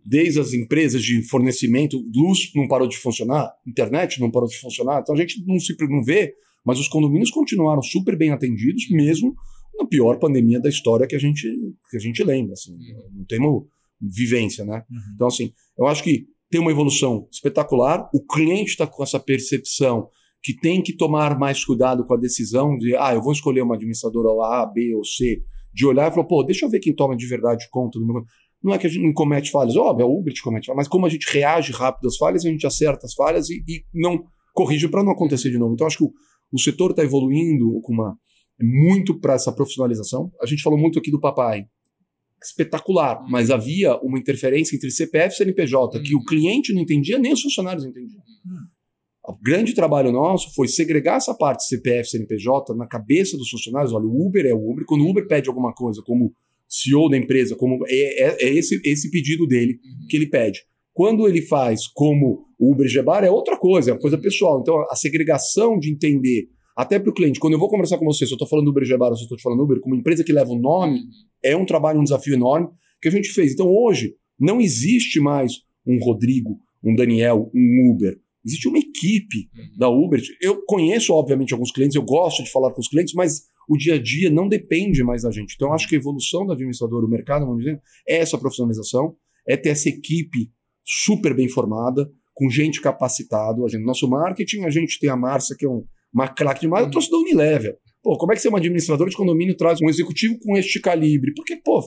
Desde 0.07 0.39
as 0.39 0.53
empresas 0.53 1.03
de 1.03 1.23
fornecimento, 1.23 1.99
luz 2.15 2.51
não 2.55 2.69
parou 2.69 2.87
de 2.87 2.97
funcionar, 2.97 3.51
internet 3.67 4.21
não 4.21 4.31
parou 4.31 4.49
de 4.49 4.59
funcionar. 4.59 5.01
Então 5.01 5.15
a 5.15 5.19
gente 5.19 5.43
não 5.47 5.59
se 5.59 5.75
não 5.89 6.03
vê, 6.03 6.35
mas 6.65 6.79
os 6.79 6.89
condomínios 6.89 7.31
continuaram 7.31 7.83
super 7.83 8.17
bem 8.17 8.31
atendidos, 8.31 8.89
mesmo 8.91 9.35
na 9.79 9.87
pior 9.87 10.19
pandemia 10.19 10.61
da 10.61 10.69
história 10.69 11.07
que 11.07 11.17
a 11.17 11.19
gente, 11.19 11.49
que 11.91 11.97
a 11.97 12.01
gente 12.01 12.23
lembra. 12.23 12.53
Assim, 12.53 12.73
não 13.15 13.25
temos 13.25 13.65
vivência, 14.01 14.65
né? 14.65 14.85
Então, 15.15 15.27
assim, 15.29 15.53
eu 15.79 15.87
acho 15.87 16.03
que 16.03 16.27
tem 16.51 16.61
uma 16.61 16.71
evolução 16.71 17.27
espetacular. 17.33 18.09
O 18.15 18.25
cliente 18.25 18.71
está 18.71 18.87
com 18.87 19.03
essa 19.03 19.19
percepção 19.19 20.09
que 20.43 20.55
tem 20.55 20.83
que 20.83 20.95
tomar 20.95 21.39
mais 21.39 21.65
cuidado 21.65 22.05
com 22.05 22.15
a 22.15 22.19
decisão 22.19 22.77
de, 22.77 22.95
ah, 22.97 23.15
eu 23.15 23.23
vou 23.23 23.33
escolher 23.33 23.63
uma 23.63 23.77
administradora 23.77 24.29
A, 24.47 24.67
B 24.67 24.95
ou 24.95 25.05
C, 25.05 25.43
de 25.73 25.87
olhar 25.87 26.11
e 26.11 26.15
falar, 26.15 26.27
pô, 26.27 26.43
deixa 26.45 26.67
eu 26.67 26.71
ver 26.71 26.81
quem 26.81 26.95
toma 26.95 27.17
de 27.17 27.27
verdade 27.27 27.67
conta 27.71 27.99
do 27.99 28.07
meu. 28.07 28.23
Não 28.63 28.73
é 28.73 28.79
que 28.79 28.87
a 28.87 28.91
gente 28.91 29.03
não 29.03 29.13
comete 29.13 29.51
falhas, 29.51 29.75
óbvio, 29.77 30.05
é 30.05 30.07
o 30.07 30.19
Uber 30.19 30.33
que 30.33 30.41
comete 30.41 30.67
falhas, 30.67 30.77
mas 30.77 30.89
como 30.89 31.07
a 31.07 31.09
gente 31.09 31.27
reage 31.31 31.73
rápido 31.73 32.09
às 32.09 32.17
falhas, 32.17 32.45
a 32.45 32.49
gente 32.49 32.67
acerta 32.67 33.07
as 33.07 33.15
falhas 33.15 33.51
e, 33.51 33.63
e 33.67 33.85
não 33.93 34.25
corrige 34.55 34.89
para 34.89 35.03
não 35.03 35.13
acontecer 35.13 35.51
de 35.51 35.59
novo. 35.59 35.75
Então, 35.75 35.87
acho 35.87 35.99
que 35.99 36.05
o, 36.05 36.13
o 36.53 36.59
setor 36.59 36.91
está 36.91 37.03
evoluindo 37.03 37.81
com 37.83 37.93
uma 37.93 38.17
muito 38.61 39.19
para 39.19 39.35
essa 39.35 39.53
profissionalização. 39.53 40.31
A 40.41 40.47
gente 40.47 40.63
falou 40.63 40.79
muito 40.79 40.99
aqui 40.99 41.11
do 41.11 41.21
papai. 41.21 41.67
Espetacular, 42.45 43.23
Uhum. 43.23 43.31
mas 43.31 43.51
havia 43.51 43.97
uma 43.99 44.19
interferência 44.19 44.77
entre 44.77 44.91
CPF 44.91 45.35
e 45.35 45.37
CNPJ, 45.39 46.01
que 46.01 46.15
o 46.15 46.19
Uhum. 46.19 46.25
cliente 46.25 46.73
não 46.75 46.83
entendia, 46.83 47.19
nem 47.19 47.33
os 47.33 47.41
funcionários 47.43 47.85
entendiam. 47.85 48.23
O 49.27 49.35
grande 49.43 49.75
trabalho 49.75 50.13
nosso 50.13 50.55
foi 50.55 50.69
segregar 50.69 51.17
essa 51.17 51.35
parte 51.35 51.65
CPF 51.67 52.11
CNPJ 52.11 52.75
na 52.75 52.87
cabeça 52.87 53.39
dos 53.39 53.49
funcionários. 53.49 53.93
Olha, 53.93 54.05
o 54.05 54.27
Uber 54.27 54.45
é 54.45 54.53
o 54.53 54.71
Uber. 54.71 54.85
Quando 54.87 55.01
o 55.03 55.09
Uber 55.11 55.27
pede 55.27 55.49
alguma 55.49 55.73
coisa, 55.73 56.03
como 56.05 56.35
CEO 56.69 57.09
da 57.09 57.17
empresa, 57.17 57.57
como 57.57 57.79
é, 57.87 58.23
é- 58.23 58.45
é 58.49 58.55
esse, 58.55 58.81
esse 58.85 59.11
pedido 59.11 59.47
dele 59.47 59.79
Uhum. 59.83 60.07
que 60.09 60.17
ele 60.17 60.27
pede. 60.27 60.61
Quando 60.93 61.27
ele 61.27 61.41
faz 61.41 61.87
como 61.89 62.45
o 62.59 62.73
Uber 62.73 62.87
Gebar, 62.87 63.25
é 63.25 63.31
outra 63.31 63.57
coisa, 63.57 63.91
é 63.91 63.95
uma 63.95 64.01
coisa 64.01 64.19
pessoal. 64.19 64.61
Então, 64.61 64.79
a 64.91 64.95
segregação 64.95 65.79
de 65.79 65.91
entender, 65.91 66.49
até 66.77 66.99
para 66.99 67.11
o 67.11 67.15
cliente, 67.15 67.39
quando 67.39 67.53
eu 67.55 67.59
vou 67.59 67.69
conversar 67.69 67.99
com 67.99 68.05
você, 68.05 68.27
se 68.27 68.33
eu 68.33 68.37
estou 68.37 68.49
falando 68.49 68.69
Uber 68.69 68.85
Gebar 68.85 69.11
ou 69.11 69.17
se 69.17 69.23
eu 69.23 69.27
estou 69.27 69.39
te 69.39 69.43
falando 69.43 69.63
Uber, 69.63 69.81
como 69.81 69.95
empresa 69.95 70.25
que 70.25 70.33
leva 70.33 70.51
o 70.51 70.59
nome, 70.59 71.01
é 71.43 71.57
um 71.57 71.65
trabalho, 71.65 72.01
um 72.01 72.05
desafio 72.05 72.35
enorme 72.35 72.69
que 73.01 73.09
a 73.09 73.11
gente 73.11 73.29
fez. 73.31 73.53
Então, 73.53 73.69
hoje, 73.69 74.15
não 74.39 74.61
existe 74.61 75.21
mais 75.21 75.61
um 75.87 75.99
Rodrigo, 76.03 76.59
um 76.83 76.95
Daniel, 76.95 77.51
um 77.55 77.91
Uber. 77.93 78.19
Existe 78.45 78.69
uma 78.69 78.79
equipe 78.79 79.49
Uhum. 79.57 79.79
da 79.79 79.89
Uber. 79.89 80.21
Eu 80.41 80.63
conheço, 80.67 81.13
obviamente, 81.13 81.53
alguns 81.53 81.71
clientes, 81.71 81.95
eu 81.95 82.03
gosto 82.03 82.43
de 82.43 82.51
falar 82.51 82.73
com 82.73 82.81
os 82.81 82.89
clientes, 82.89 83.15
mas 83.15 83.43
o 83.69 83.77
dia 83.77 83.95
a 83.95 84.03
dia 84.03 84.31
não 84.31 84.49
depende 84.49 85.03
mais 85.03 85.23
da 85.23 85.31
gente. 85.31 85.55
Então, 85.55 85.69
eu 85.69 85.75
acho 85.75 85.89
que 85.89 85.95
a 85.95 85.99
evolução 85.99 86.45
do 86.45 86.53
administrador, 86.53 87.05
o 87.05 87.09
mercado, 87.09 87.47
vamos 87.47 87.65
dizer, 87.65 87.81
é 88.07 88.17
essa 88.19 88.37
profissionalização, 88.37 89.17
é 89.47 89.57
ter 89.57 89.71
essa 89.71 89.89
equipe 89.89 90.51
super 90.85 91.35
bem 91.35 91.49
formada, 91.49 92.11
com 92.35 92.51
gente 92.51 92.81
capacitada. 92.81 93.63
A 93.65 93.69
gente, 93.69 93.85
nosso 93.85 94.09
marketing, 94.09 94.65
a 94.65 94.71
gente 94.71 94.99
tem 94.99 95.09
a 95.09 95.17
Márcia, 95.17 95.57
que 95.57 95.65
é 95.65 95.69
um, 95.69 95.85
uma 96.15 96.29
craque 96.29 96.61
demais, 96.61 96.85
eu 96.85 96.91
trouxe 96.91 97.11
da 97.11 97.19
Unilever. 97.19 97.77
Pô, 98.03 98.17
como 98.17 98.33
é 98.33 98.37
que 98.37 98.43
você 98.43 98.49
é 98.49 98.51
uma 98.51 98.59
administradora 98.59 99.11
de 99.11 99.17
condomínio 99.17 99.57
traz 99.57 99.81
um 99.83 99.89
executivo 99.89 100.39
com 100.39 100.57
este 100.57 100.79
calibre? 100.81 101.33
Porque, 101.35 101.57
pô, 101.57 101.83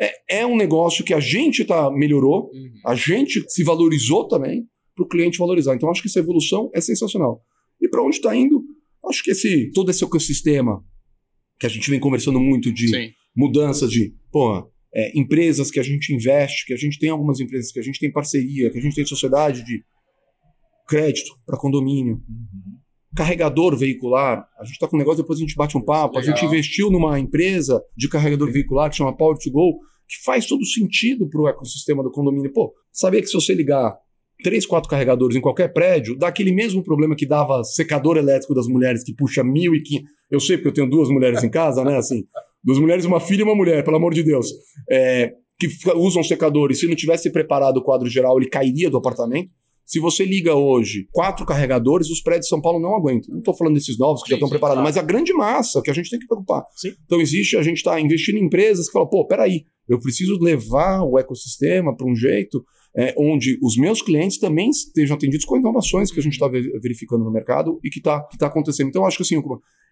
é, 0.00 0.40
é 0.40 0.46
um 0.46 0.56
negócio 0.56 1.04
que 1.04 1.14
a 1.14 1.20
gente 1.20 1.64
tá, 1.64 1.90
melhorou, 1.90 2.50
Uhum. 2.52 2.72
a 2.84 2.94
gente 2.94 3.42
se 3.48 3.62
valorizou 3.64 4.28
também 4.28 4.66
para 4.94 5.04
o 5.04 5.08
cliente 5.08 5.38
valorizar. 5.38 5.74
Então, 5.74 5.90
acho 5.90 6.02
que 6.02 6.08
essa 6.08 6.18
evolução 6.18 6.70
é 6.74 6.80
sensacional. 6.80 7.40
E 7.80 7.88
para 7.88 8.02
onde 8.02 8.16
está 8.16 8.34
indo? 8.36 8.62
Acho 9.08 9.22
que 9.22 9.30
esse 9.30 9.70
todo 9.72 9.90
esse 9.90 10.04
ecossistema 10.04 10.84
que 11.58 11.66
a 11.66 11.68
gente 11.68 11.88
vem 11.88 11.98
conversando 12.00 12.38
muito 12.40 12.72
de 12.72 12.88
Sim. 12.88 13.10
mudanças 13.36 13.90
de 13.90 14.12
pô, 14.30 14.68
é, 14.94 15.18
empresas 15.18 15.70
que 15.70 15.80
a 15.80 15.82
gente 15.82 16.12
investe, 16.12 16.66
que 16.66 16.74
a 16.74 16.76
gente 16.76 16.98
tem 16.98 17.10
algumas 17.10 17.40
empresas 17.40 17.72
que 17.72 17.80
a 17.80 17.82
gente 17.82 17.98
tem 17.98 18.12
parceria, 18.12 18.70
que 18.70 18.78
a 18.78 18.82
gente 18.82 18.94
tem 18.94 19.06
sociedade 19.06 19.64
de 19.64 19.82
crédito 20.86 21.30
para 21.46 21.58
condomínio, 21.58 22.20
carregador 23.16 23.76
veicular. 23.76 24.46
A 24.58 24.64
gente 24.64 24.74
está 24.74 24.88
com 24.88 24.96
um 24.96 24.98
negócio, 24.98 25.22
depois 25.22 25.38
a 25.38 25.42
gente 25.42 25.54
bate 25.54 25.76
um 25.76 25.84
papo. 25.84 26.16
A 26.16 26.20
Legal. 26.20 26.36
gente 26.36 26.46
investiu 26.46 26.90
numa 26.90 27.18
empresa 27.18 27.82
de 27.96 28.08
carregador 28.08 28.50
veicular 28.50 28.90
que 28.90 28.96
chama 28.96 29.16
Power 29.16 29.36
to 29.38 29.50
Go, 29.50 29.78
que 30.08 30.22
faz 30.24 30.46
todo 30.46 30.64
sentido 30.64 31.28
para 31.28 31.40
o 31.40 31.48
ecossistema 31.48 32.02
do 32.02 32.10
condomínio. 32.10 32.52
Pô, 32.52 32.72
sabia 32.92 33.20
que 33.20 33.26
se 33.26 33.34
você 33.34 33.54
ligar 33.54 33.96
três, 34.42 34.66
quatro 34.66 34.90
carregadores 34.90 35.36
em 35.36 35.40
qualquer 35.40 35.72
prédio, 35.72 36.16
dá 36.16 36.28
aquele 36.28 36.52
mesmo 36.52 36.82
problema 36.82 37.14
que 37.14 37.26
dava 37.26 37.62
secador 37.64 38.16
elétrico 38.16 38.54
das 38.54 38.66
mulheres 38.66 39.04
que 39.04 39.14
puxa 39.14 39.42
1.500. 39.42 40.02
Eu 40.30 40.40
sei 40.40 40.56
porque 40.56 40.68
eu 40.68 40.74
tenho 40.74 40.90
duas 40.90 41.08
mulheres 41.08 41.42
em 41.44 41.50
casa, 41.50 41.84
né? 41.84 41.96
Assim, 41.96 42.24
duas 42.64 42.78
mulheres, 42.78 43.04
uma 43.04 43.20
filha 43.20 43.40
e 43.40 43.44
uma 43.44 43.54
mulher, 43.54 43.84
pelo 43.84 43.96
amor 43.96 44.12
de 44.12 44.22
Deus. 44.22 44.48
É, 44.90 45.32
que 45.58 45.68
usam 45.94 46.22
secador 46.24 46.72
e 46.72 46.74
se 46.74 46.88
não 46.88 46.96
tivesse 46.96 47.30
preparado 47.30 47.76
o 47.76 47.82
quadro 47.82 48.08
geral, 48.08 48.38
ele 48.38 48.48
cairia 48.48 48.90
do 48.90 48.96
apartamento. 48.96 49.50
Se 49.92 50.00
você 50.00 50.24
liga 50.24 50.54
hoje 50.54 51.06
quatro 51.12 51.44
carregadores, 51.44 52.08
os 52.08 52.22
prédios 52.22 52.46
de 52.46 52.48
São 52.48 52.62
Paulo 52.62 52.80
não 52.80 52.96
aguentam. 52.96 53.30
Não 53.30 53.40
estou 53.40 53.54
falando 53.54 53.74
desses 53.74 53.98
novos 53.98 54.22
que 54.22 54.30
já 54.30 54.36
Sim, 54.36 54.38
estão 54.38 54.48
sim, 54.48 54.52
preparados, 54.54 54.80
claro. 54.80 54.88
mas 54.88 54.96
a 54.96 55.06
grande 55.06 55.34
massa 55.34 55.82
que 55.82 55.90
a 55.90 55.92
gente 55.92 56.08
tem 56.08 56.18
que 56.18 56.26
preocupar. 56.26 56.64
Sim. 56.74 56.94
Então 57.04 57.20
existe, 57.20 57.58
a 57.58 57.62
gente 57.62 57.76
está 57.76 58.00
investindo 58.00 58.38
em 58.38 58.46
empresas 58.46 58.86
que 58.86 58.92
falam, 58.94 59.06
pô, 59.06 59.26
peraí, 59.26 59.66
eu 59.86 60.00
preciso 60.00 60.38
levar 60.40 61.02
o 61.02 61.18
ecossistema 61.18 61.94
para 61.94 62.10
um 62.10 62.16
jeito 62.16 62.64
é, 62.96 63.14
onde 63.18 63.58
os 63.62 63.76
meus 63.76 64.00
clientes 64.00 64.38
também 64.38 64.70
estejam 64.70 65.14
atendidos 65.14 65.44
com 65.44 65.58
inovações 65.58 66.10
que 66.10 66.18
a 66.18 66.22
gente 66.22 66.32
está 66.32 66.48
verificando 66.48 67.22
no 67.22 67.30
mercado 67.30 67.78
e 67.84 67.90
que 67.90 67.98
está 67.98 68.18
tá 68.38 68.46
acontecendo. 68.46 68.88
Então, 68.88 69.04
acho 69.04 69.18
que 69.18 69.24
assim, 69.24 69.42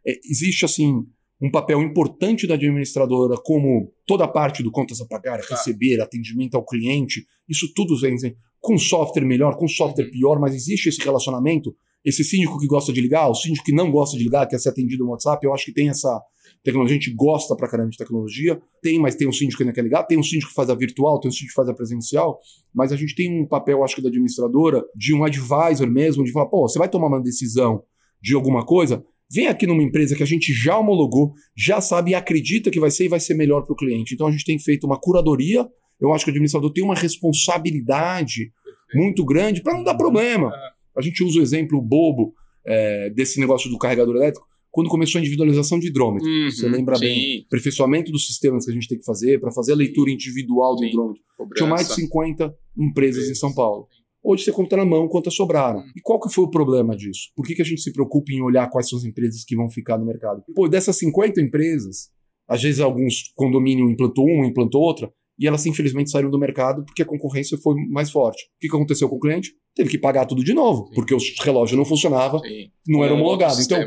é, 0.07 0.19
existe 0.25 0.65
assim 0.65 1.05
um 1.41 1.51
papel 1.51 1.81
importante 1.83 2.47
da 2.47 2.55
administradora, 2.55 3.37
como 3.43 3.93
toda 4.07 4.25
a 4.25 4.29
parte 4.29 4.63
do 4.63 4.71
contas 4.71 5.01
a 5.01 5.07
pagar, 5.07 5.41
receber, 5.41 6.01
atendimento 6.01 6.55
ao 6.55 6.65
cliente, 6.65 7.25
isso 7.49 7.73
tudo 7.75 7.99
vem 7.99 8.17
vem 8.17 8.37
com 8.61 8.77
software 8.77 9.25
melhor, 9.25 9.57
com 9.57 9.67
software 9.67 10.11
pior, 10.11 10.39
mas 10.39 10.55
existe 10.55 10.91
esse 10.91 11.01
relacionamento. 11.01 11.75
Esse 12.05 12.23
síndico 12.25 12.59
que 12.59 12.67
gosta 12.67 12.93
de 12.93 13.01
ligar, 13.01 13.29
o 13.29 13.35
síndico 13.35 13.65
que 13.65 13.73
não 13.73 13.91
gosta 13.91 14.17
de 14.17 14.25
ligar, 14.25 14.47
quer 14.47 14.59
ser 14.59 14.71
atendido 14.71 15.05
no 15.05 15.11
WhatsApp, 15.11 15.45
eu 15.45 15.53
acho 15.53 15.67
que 15.67 15.73
tem 15.73 15.89
essa 15.89 16.21
tecnologia, 16.63 16.97
a 16.97 17.01
gente 17.01 17.15
gosta 17.15 17.57
pra 17.57 17.69
caramba 17.69 17.91
de 17.91 17.97
tecnologia, 17.97 18.61
tem, 18.83 18.99
mas 18.99 19.15
tem 19.15 19.29
um 19.29 19.33
síndico 19.33 19.59
que 19.59 19.65
não 19.65 19.73
quer 19.73 19.83
ligar, 19.83 20.03
tem 20.05 20.19
um 20.19 20.23
síndico 20.23 20.51
que 20.51 20.55
faz 20.55 20.69
a 20.69 20.75
virtual, 20.75 21.19
tem 21.21 21.29
um 21.29 21.33
síndico 21.33 21.51
que 21.51 21.55
faz 21.55 21.69
a 21.69 21.75
presencial, 21.75 22.39
mas 22.75 22.93
a 22.93 22.97
gente 22.97 23.15
tem 23.15 23.43
um 23.43 23.47
papel, 23.47 23.83
acho 23.83 23.97
que 23.97 24.03
da 24.03 24.09
administradora, 24.09 24.85
de 24.95 25.15
um 25.15 25.25
advisor 25.25 25.91
mesmo, 25.91 26.25
de 26.25 26.33
falar, 26.33 26.47
pô, 26.47 26.69
você 26.69 26.79
vai 26.79 26.89
tomar 26.89 27.09
uma 27.09 27.21
decisão 27.21 27.83
de 28.21 28.35
alguma 28.35 28.65
coisa, 28.65 29.03
vem 29.33 29.47
aqui 29.47 29.67
numa 29.67 29.83
empresa 29.83 30.17
que 30.17 30.23
a 30.23 30.27
gente 30.27 30.53
já 30.53 30.79
homologou, 30.79 31.33
já 31.57 31.81
sabe 31.81 32.11
e 32.11 32.15
acredita 32.15 32.71
que 32.71 32.81
vai 32.81 32.91
ser 32.91 33.05
e 33.05 33.09
vai 33.09 33.21
ser 33.21 33.35
melhor 33.35 33.63
para 33.63 33.73
o 33.73 33.77
cliente. 33.77 34.15
Então 34.15 34.27
a 34.27 34.31
gente 34.31 34.45
tem 34.45 34.59
feito 34.59 34.87
uma 34.87 34.99
curadoria. 34.99 35.67
Eu 36.01 36.13
acho 36.13 36.25
que 36.25 36.31
o 36.31 36.33
administrador 36.33 36.73
tem 36.73 36.83
uma 36.83 36.95
responsabilidade 36.95 38.53
muito 38.95 39.25
grande 39.25 39.63
para 39.63 39.75
não 39.75 39.85
dar 39.85 39.95
problema. 39.95 40.51
A 40.97 41.03
gente 41.03 41.23
usa 41.23 41.39
o 41.39 41.43
exemplo 41.43 41.81
bobo 41.81 42.35
é, 42.67 43.11
desse 43.11 43.39
negócio 43.39 43.71
do 43.71 43.79
carregador 43.79 44.17
elétrico 44.17 44.47
quando 44.71 44.89
começou 44.89 45.19
a 45.19 45.21
individualização 45.21 45.79
de 45.79 45.89
hidrômetro. 45.89 46.29
Uhum, 46.29 46.51
Você 46.51 46.69
lembra 46.69 46.97
sim. 46.97 47.05
bem? 47.05 47.45
Aperfeiçoamento 47.47 48.13
dos 48.13 48.27
sistemas 48.27 48.65
que 48.65 48.71
a 48.71 48.75
gente 48.75 48.89
tem 48.89 48.99
que 48.99 49.05
fazer 49.05 49.41
para 49.41 49.51
fazer 49.51 49.73
a 49.73 49.77
leitura 49.77 50.11
individual 50.11 50.77
do 50.77 50.83
Sim. 50.83 50.89
hidrômetro. 50.89 51.23
Cobrança. 51.37 51.55
Tinha 51.57 51.69
mais 51.69 51.89
de 51.89 51.95
50 51.95 52.55
empresas 52.79 53.29
em 53.29 53.35
São 53.35 53.53
Paulo. 53.53 53.89
Hoje 54.23 54.45
você 54.45 54.53
conta 54.53 54.77
na 54.77 54.85
mão 54.85 55.09
quantas 55.09 55.35
sobraram. 55.35 55.83
E 55.97 56.01
qual 56.03 56.21
que 56.21 56.33
foi 56.33 56.45
o 56.45 56.51
problema 56.51 56.95
disso? 56.97 57.31
Por 57.35 57.47
que, 57.47 57.55
que 57.55 57.63
a 57.63 57.65
gente 57.65 57.81
se 57.81 57.93
preocupa 57.93 58.33
em 58.33 58.43
olhar 58.43 58.69
quais 58.69 58.89
são 58.89 58.99
as 58.99 59.05
empresas 59.05 59.45
que 59.45 59.57
vão 59.57 59.69
ficar 59.71 59.99
no 59.99 60.05
mercado? 60.05 60.43
Pô, 60.55 60.69
dessas 60.69 60.97
50 60.99 61.41
empresas, 61.41 62.11
às 62.47 62.63
vezes 62.63 62.81
alguns 62.81 63.33
condomínio 63.35 63.91
implantou 63.91 64.27
uma, 64.27 64.47
implantou 64.47 64.83
outra, 64.83 65.11
e 65.41 65.47
elas 65.47 65.65
infelizmente 65.65 66.11
saíram 66.11 66.29
do 66.29 66.39
mercado 66.39 66.85
porque 66.85 67.01
a 67.01 67.07
concorrência 67.07 67.57
foi 67.57 67.75
mais 67.89 68.11
forte. 68.11 68.45
O 68.45 68.61
que, 68.61 68.69
aconteceu 68.69 69.09
com 69.09 69.17
o 69.17 69.21
cliente? 69.21 69.55
Teve 69.75 69.89
que 69.89 69.99
pagar 69.99 70.27
tudo 70.27 70.45
de 70.45 70.53
novo, 70.53 70.89
Sim. 70.89 70.95
porque 70.95 71.15
o 71.15 71.19
relógio 71.43 71.79
não 71.79 71.85
funcionava, 71.87 72.39
Sim. 72.41 72.71
não 72.87 73.03
era 73.03 73.15
homologado. 73.15 73.59
Então, 73.59 73.79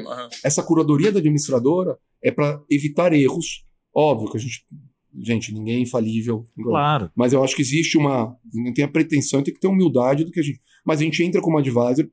essa 0.44 0.64
curadoria 0.64 1.12
da 1.12 1.20
administradora 1.20 1.96
é 2.24 2.32
para 2.32 2.60
evitar 2.72 3.14
erros. 3.14 3.64
Óbvio 3.96 4.32
que 4.32 4.38
a 4.38 4.40
gente. 4.40 4.66
Gente, 5.22 5.54
ninguém 5.54 5.76
é 5.76 5.80
infalível. 5.80 6.44
Claro. 6.62 7.12
Mas 7.16 7.34
eu 7.34 7.44
acho 7.44 7.56
que 7.56 7.62
existe 7.62 7.98
uma. 7.98 8.36
Não 8.54 8.74
tem 8.74 8.86
a 8.86 8.88
pretensão, 8.88 9.44
tem 9.44 9.54
que 9.54 9.60
ter 9.60 9.68
humildade 9.68 10.24
do 10.24 10.32
que 10.32 10.40
a 10.40 10.44
gente. 10.44 10.60
Mas 10.86 11.00
a 11.00 11.04
gente 11.04 11.24
entra 11.24 11.42
como 11.42 11.58
advisor, 11.58 12.10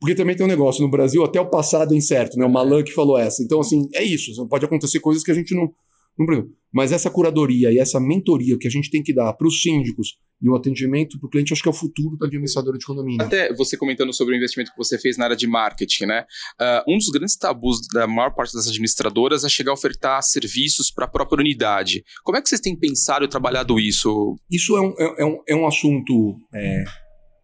porque 0.00 0.14
também 0.14 0.34
tem 0.34 0.44
um 0.44 0.48
negócio 0.48 0.82
no 0.82 0.90
Brasil, 0.90 1.22
até 1.22 1.40
o 1.40 1.48
passado 1.48 1.94
é 1.94 1.96
incerto, 1.96 2.38
né? 2.38 2.44
O 2.44 2.50
Malan 2.50 2.82
que 2.82 2.92
falou 2.92 3.18
essa. 3.18 3.42
Então, 3.42 3.60
assim, 3.60 3.88
é 3.94 4.02
isso. 4.02 4.46
Pode 4.48 4.64
acontecer 4.64 5.00
coisas 5.00 5.22
que 5.22 5.30
a 5.30 5.34
gente 5.34 5.54
não. 5.54 5.72
não. 6.18 6.48
Mas 6.72 6.92
essa 6.92 7.10
curadoria 7.10 7.72
e 7.72 7.78
essa 7.78 8.00
mentoria 8.00 8.58
que 8.58 8.66
a 8.66 8.70
gente 8.70 8.90
tem 8.90 9.02
que 9.02 9.14
dar 9.14 9.32
para 9.34 9.46
os 9.46 9.60
síndicos 9.62 10.16
e 10.40 10.48
o 10.48 10.56
atendimento 10.56 11.18
para 11.18 11.26
o 11.26 11.30
cliente, 11.30 11.52
acho 11.52 11.62
que 11.62 11.68
é 11.68 11.70
o 11.70 11.74
futuro 11.74 12.16
da 12.16 12.26
administradora 12.26 12.78
de 12.78 12.84
condomínio. 12.84 13.24
Até 13.24 13.52
você 13.54 13.76
comentando 13.76 14.12
sobre 14.12 14.34
o 14.34 14.36
investimento 14.36 14.70
que 14.70 14.78
você 14.78 14.98
fez 14.98 15.16
na 15.18 15.24
área 15.24 15.36
de 15.36 15.46
marketing, 15.46 16.06
né? 16.06 16.24
Uh, 16.60 16.94
um 16.94 16.96
dos 16.96 17.08
grandes 17.08 17.36
tabus 17.36 17.80
da 17.92 18.06
maior 18.06 18.34
parte 18.34 18.54
das 18.54 18.66
administradoras 18.66 19.44
é 19.44 19.48
chegar 19.48 19.72
a 19.72 19.74
ofertar 19.74 20.22
serviços 20.22 20.90
para 20.90 21.04
a 21.04 21.08
própria 21.08 21.40
unidade. 21.40 22.02
Como 22.24 22.38
é 22.38 22.42
que 22.42 22.48
vocês 22.48 22.60
têm 22.60 22.74
pensado 22.74 23.24
e 23.24 23.28
trabalhado 23.28 23.78
isso? 23.78 24.36
Isso 24.50 24.76
é 24.76 24.80
um, 24.80 24.94
é, 24.98 25.22
é 25.22 25.26
um, 25.26 25.42
é 25.48 25.56
um 25.56 25.66
assunto 25.66 26.36
é, 26.54 26.84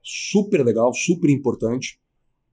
super 0.03 0.65
legal, 0.65 0.93
super 0.95 1.29
importante. 1.29 1.99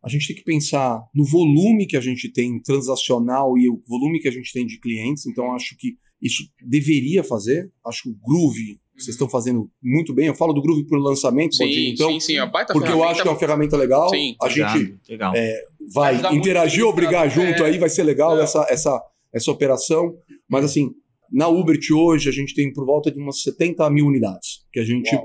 A 0.04 0.10
gente 0.10 0.28
tem 0.28 0.36
que 0.36 0.44
pensar 0.44 1.02
no 1.16 1.24
volume 1.24 1.88
que 1.88 1.96
a 1.96 2.02
gente 2.02 2.30
tem 2.30 2.62
transacional 2.62 3.58
e 3.58 3.70
o 3.70 3.82
volume 3.88 4.20
que 4.20 4.28
a 4.28 4.32
gente 4.32 4.52
tem 4.52 4.66
de 4.66 4.78
clientes. 4.78 5.26
Então, 5.26 5.54
acho 5.54 5.78
que 5.78 5.96
isso 6.22 6.44
deveria 6.62 7.24
fazer. 7.24 7.72
Acho 7.86 8.04
que 8.04 8.10
o 8.10 8.18
Groove 8.22 8.83
vocês 9.04 9.16
estão 9.16 9.30
fazendo 9.30 9.70
muito 9.82 10.14
bem. 10.14 10.28
Eu 10.28 10.36
falo 10.36 10.54
do 10.54 10.62
Groove 10.62 10.86
para 10.86 10.98
o 10.98 11.02
lançamento, 11.02 11.56
sim, 11.56 11.90
então, 11.90 12.12
sim, 12.12 12.20
sim, 12.20 12.38
a 12.38 12.46
baita 12.46 12.74
porque 12.74 12.92
eu 12.92 13.04
acho 13.04 13.22
que 13.22 13.28
é 13.28 13.32
uma 13.32 13.40
ferramenta 13.40 13.78
legal. 13.78 14.10
Sim, 14.10 14.36
a 14.42 14.50
gente 14.50 14.98
legal. 15.10 15.34
É, 15.36 15.62
vai, 15.94 16.18
vai 16.18 16.36
interagir, 16.36 16.86
obrigar 16.86 17.30
junto 17.30 17.64
é... 17.64 17.68
aí, 17.68 17.78
vai 17.78 17.90
ser 17.90 18.04
legal 18.04 18.40
é. 18.40 18.44
essa, 18.44 18.66
essa, 18.70 19.04
essa 19.34 19.52
operação. 19.52 20.16
Mas 20.50 20.66
assim, 20.66 20.92
na 21.32 21.48
Uber 21.48 21.78
hoje 21.96 22.30
a 22.30 22.32
gente 22.32 22.54
tem 22.54 22.72
por 22.72 22.86
volta 22.86 23.12
de 23.12 23.20
umas 23.20 23.42
70 23.42 23.90
mil 23.90 24.06
unidades 24.06 24.64
que 24.72 24.80
a 24.80 24.86
gente 24.86 25.14
é, 25.14 25.22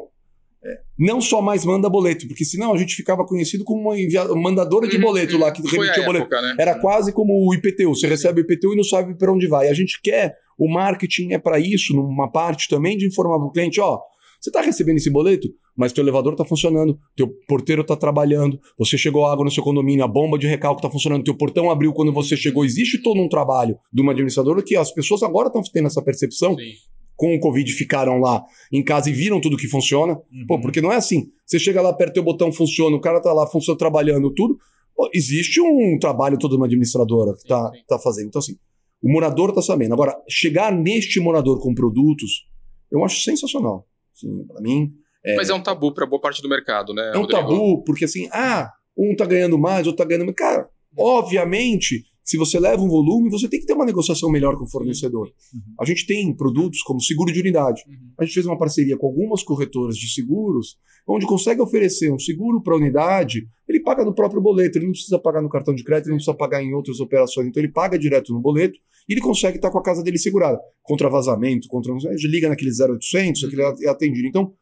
não 0.98 1.20
só 1.20 1.40
mais 1.40 1.64
manda 1.64 1.88
boleto, 1.88 2.26
porque 2.26 2.44
senão 2.44 2.72
a 2.72 2.76
gente 2.76 2.94
ficava 2.94 3.24
conhecido 3.24 3.64
como 3.64 3.80
uma 3.82 3.98
envia... 3.98 4.24
mandadora 4.34 4.88
de 4.88 4.96
uhum, 4.96 5.02
boleto 5.02 5.34
uhum, 5.34 5.40
lá 5.40 5.52
que 5.52 5.62
remitia 5.62 6.04
boleto. 6.04 6.24
Época, 6.24 6.42
né? 6.42 6.56
Era 6.58 6.78
quase 6.78 7.12
como 7.12 7.32
o 7.32 7.54
IPTU. 7.54 7.94
Você 7.94 8.06
recebe 8.06 8.40
o 8.40 8.42
IPTU 8.42 8.72
e 8.72 8.76
não 8.76 8.84
sabe 8.84 9.16
para 9.16 9.32
onde 9.32 9.46
vai. 9.46 9.68
A 9.68 9.74
gente 9.74 10.00
quer 10.02 10.36
o 10.58 10.68
marketing 10.68 11.32
é 11.32 11.38
para 11.38 11.60
isso, 11.60 11.94
numa 11.94 12.28
parte 12.30 12.68
também 12.68 12.96
de 12.96 13.06
informar 13.06 13.38
para 13.38 13.46
o 13.46 13.52
cliente, 13.52 13.80
ó, 13.80 14.00
você 14.40 14.50
está 14.50 14.60
recebendo 14.60 14.96
esse 14.96 15.10
boleto, 15.10 15.48
mas 15.76 15.92
teu 15.92 16.02
elevador 16.02 16.32
está 16.32 16.44
funcionando, 16.44 16.98
teu 17.16 17.28
porteiro 17.46 17.82
está 17.82 17.96
trabalhando, 17.96 18.58
você 18.76 18.98
chegou 18.98 19.26
água 19.26 19.44
no 19.44 19.50
seu 19.50 19.62
condomínio, 19.62 20.04
a 20.04 20.08
bomba 20.08 20.36
de 20.36 20.48
recalque 20.48 20.80
está 20.80 20.90
funcionando, 20.90 21.22
teu 21.22 21.36
portão 21.36 21.70
abriu 21.70 21.92
quando 21.92 22.12
você 22.12 22.36
chegou. 22.36 22.64
Existe 22.64 23.00
todo 23.00 23.20
um 23.20 23.28
trabalho 23.28 23.78
de 23.92 24.02
uma 24.02 24.10
administradora 24.10 24.62
que 24.62 24.76
as 24.76 24.92
pessoas 24.92 25.22
agora 25.22 25.46
estão 25.46 25.62
tendo 25.72 25.86
essa 25.86 26.02
percepção. 26.02 26.56
Sim. 26.56 26.72
Com 27.18 27.34
o 27.34 27.40
Covid 27.40 27.70
ficaram 27.72 28.20
lá 28.20 28.44
em 28.72 28.82
casa 28.82 29.10
e 29.10 29.12
viram 29.12 29.40
tudo 29.40 29.56
que 29.56 29.66
funciona. 29.66 30.14
Uhum. 30.14 30.46
Pô, 30.46 30.60
porque 30.60 30.80
não 30.80 30.92
é 30.92 30.96
assim. 30.96 31.32
Você 31.44 31.58
chega 31.58 31.82
lá, 31.82 31.90
aperta 31.90 32.20
o 32.20 32.22
botão, 32.22 32.52
funciona, 32.52 32.96
o 32.96 33.00
cara 33.00 33.20
tá 33.20 33.32
lá, 33.32 33.44
funciona, 33.44 33.76
trabalhando, 33.76 34.32
tudo. 34.32 34.56
Pô, 34.94 35.10
existe 35.12 35.60
um 35.60 35.98
trabalho 36.00 36.38
todo 36.38 36.54
uma 36.54 36.66
administradora 36.66 37.32
que 37.32 37.40
está 37.40 37.72
tá 37.88 37.98
fazendo. 37.98 38.28
Então, 38.28 38.38
assim, 38.38 38.56
o 39.02 39.10
morador 39.10 39.48
está 39.48 39.60
sabendo. 39.60 39.94
Agora, 39.94 40.16
chegar 40.28 40.72
neste 40.72 41.18
morador 41.18 41.60
com 41.60 41.74
produtos, 41.74 42.46
eu 42.90 43.04
acho 43.04 43.20
sensacional. 43.20 43.84
Assim, 44.14 44.46
para 44.46 44.60
mim. 44.60 44.92
É... 45.24 45.34
Mas 45.34 45.50
é 45.50 45.54
um 45.54 45.62
tabu 45.62 45.92
para 45.92 46.06
boa 46.06 46.20
parte 46.20 46.40
do 46.40 46.48
mercado, 46.48 46.94
né? 46.94 47.12
É 47.14 47.18
um 47.18 47.22
Rodrigo? 47.22 47.40
tabu, 47.40 47.84
porque 47.84 48.04
assim, 48.04 48.28
ah, 48.32 48.70
um 48.96 49.16
tá 49.16 49.24
ganhando 49.24 49.58
mais, 49.58 49.86
outro 49.86 50.04
tá 50.04 50.08
ganhando 50.08 50.24
mais. 50.24 50.36
Cara, 50.36 50.68
obviamente, 50.96 52.04
se 52.28 52.36
você 52.36 52.60
leva 52.60 52.82
um 52.82 52.88
volume, 52.90 53.30
você 53.30 53.48
tem 53.48 53.58
que 53.58 53.64
ter 53.64 53.72
uma 53.72 53.86
negociação 53.86 54.30
melhor 54.30 54.54
com 54.58 54.64
o 54.64 54.70
fornecedor. 54.70 55.28
Uhum. 55.28 55.60
A 55.80 55.84
gente 55.86 56.06
tem 56.06 56.36
produtos 56.36 56.82
como 56.82 57.00
seguro 57.00 57.32
de 57.32 57.40
unidade. 57.40 57.82
Uhum. 57.88 58.10
A 58.18 58.24
gente 58.24 58.34
fez 58.34 58.44
uma 58.44 58.58
parceria 58.58 58.98
com 58.98 59.06
algumas 59.06 59.42
corretoras 59.42 59.96
de 59.96 60.12
seguros, 60.12 60.76
onde 61.08 61.24
consegue 61.24 61.62
oferecer 61.62 62.12
um 62.12 62.18
seguro 62.18 62.62
para 62.62 62.74
a 62.74 62.76
unidade, 62.76 63.48
ele 63.66 63.80
paga 63.80 64.04
no 64.04 64.14
próprio 64.14 64.42
boleto, 64.42 64.76
ele 64.76 64.84
não 64.84 64.92
precisa 64.92 65.18
pagar 65.18 65.40
no 65.40 65.48
cartão 65.48 65.74
de 65.74 65.82
crédito, 65.82 66.08
ele 66.08 66.12
não 66.12 66.18
precisa 66.18 66.36
pagar 66.36 66.62
em 66.62 66.74
outras 66.74 67.00
operações, 67.00 67.46
então 67.46 67.62
ele 67.62 67.72
paga 67.72 67.98
direto 67.98 68.34
no 68.34 68.40
boleto 68.42 68.78
e 69.08 69.14
ele 69.14 69.22
consegue 69.22 69.56
estar 69.56 69.70
com 69.70 69.78
a 69.78 69.82
casa 69.82 70.02
dele 70.02 70.18
segurada. 70.18 70.60
Contra 70.82 71.08
vazamento, 71.08 71.66
contra. 71.66 71.94
Ele 71.94 72.28
liga 72.28 72.50
naquele 72.50 72.70
0800, 72.70 73.42
uhum. 73.42 73.48
aquele 73.48 73.86
é 73.86 73.88
atendido. 73.88 74.28
Então, 74.28 74.52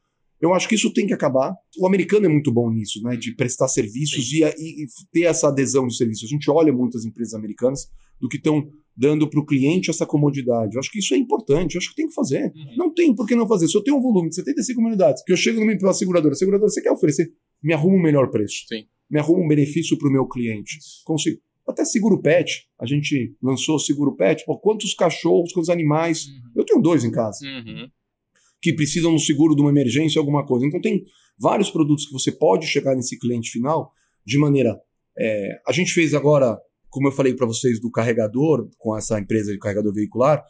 eu 0.40 0.52
acho 0.52 0.68
que 0.68 0.74
isso 0.74 0.92
tem 0.92 1.06
que 1.06 1.14
acabar. 1.14 1.54
O 1.78 1.86
americano 1.86 2.26
é 2.26 2.28
muito 2.28 2.52
bom 2.52 2.70
nisso, 2.70 3.02
né? 3.02 3.16
De 3.16 3.34
prestar 3.34 3.68
serviços 3.68 4.30
e, 4.32 4.44
e, 4.44 4.86
ter 5.12 5.22
essa 5.22 5.48
adesão 5.48 5.86
de 5.86 5.96
serviços. 5.96 6.24
A 6.24 6.28
gente 6.32 6.50
olha 6.50 6.72
muitas 6.72 7.04
empresas 7.04 7.34
americanas 7.34 7.88
do 8.20 8.28
que 8.28 8.36
estão 8.36 8.70
dando 8.96 9.28
para 9.28 9.40
o 9.40 9.44
cliente 9.44 9.90
essa 9.90 10.06
comodidade. 10.06 10.74
Eu 10.74 10.80
acho 10.80 10.90
que 10.90 10.98
isso 10.98 11.14
é 11.14 11.16
importante, 11.16 11.74
eu 11.74 11.78
acho 11.78 11.90
que 11.90 11.96
tem 11.96 12.06
que 12.06 12.14
fazer. 12.14 12.52
Uhum. 12.54 12.76
Não 12.76 12.94
tem 12.94 13.14
por 13.14 13.26
que 13.26 13.34
não 13.34 13.46
fazer. 13.46 13.68
Se 13.68 13.76
eu 13.76 13.82
tenho 13.82 13.96
um 13.96 14.02
volume 14.02 14.28
de 14.28 14.36
75 14.36 14.80
unidades, 14.80 15.22
que 15.24 15.32
eu 15.32 15.36
chego 15.36 15.60
numa 15.64 15.92
seguradora, 15.92 16.32
a 16.32 16.36
seguradora, 16.36 16.70
você 16.70 16.82
quer 16.82 16.92
oferecer? 16.92 17.32
Me 17.62 17.72
arruma 17.72 17.96
um 17.96 18.02
melhor 18.02 18.30
preço. 18.30 18.66
Sim. 18.68 18.84
Me 19.10 19.18
arruma 19.18 19.44
um 19.44 19.48
benefício 19.48 19.96
para 19.98 20.08
o 20.08 20.12
meu 20.12 20.26
cliente. 20.26 20.78
Consigo. 21.04 21.40
Até 21.66 21.84
seguro 21.84 22.20
pet. 22.22 22.68
A 22.80 22.86
gente 22.86 23.34
lançou 23.42 23.78
seguro 23.78 24.14
pet. 24.14 24.44
Pô, 24.44 24.56
quantos 24.58 24.94
cachorros, 24.94 25.52
quantos 25.52 25.68
animais. 25.68 26.26
Uhum. 26.26 26.52
Eu 26.56 26.64
tenho 26.64 26.80
dois 26.80 27.04
em 27.04 27.10
casa. 27.10 27.38
Uhum 27.44 27.88
que 28.60 28.72
precisam 28.72 29.14
um 29.14 29.18
seguro 29.18 29.54
de 29.54 29.60
uma 29.60 29.70
emergência, 29.70 30.18
alguma 30.18 30.44
coisa. 30.44 30.66
Então 30.66 30.80
tem 30.80 31.04
vários 31.38 31.70
produtos 31.70 32.06
que 32.06 32.12
você 32.12 32.32
pode 32.32 32.66
chegar 32.66 32.94
nesse 32.94 33.18
cliente 33.18 33.50
final 33.50 33.92
de 34.24 34.38
maneira. 34.38 34.78
É, 35.18 35.50
a 35.66 35.72
gente 35.72 35.92
fez 35.92 36.14
agora, 36.14 36.58
como 36.88 37.08
eu 37.08 37.12
falei 37.12 37.34
para 37.34 37.46
vocês, 37.46 37.80
do 37.80 37.90
carregador, 37.90 38.68
com 38.78 38.96
essa 38.96 39.18
empresa 39.18 39.52
de 39.52 39.58
carregador 39.58 39.92
veicular, 39.92 40.42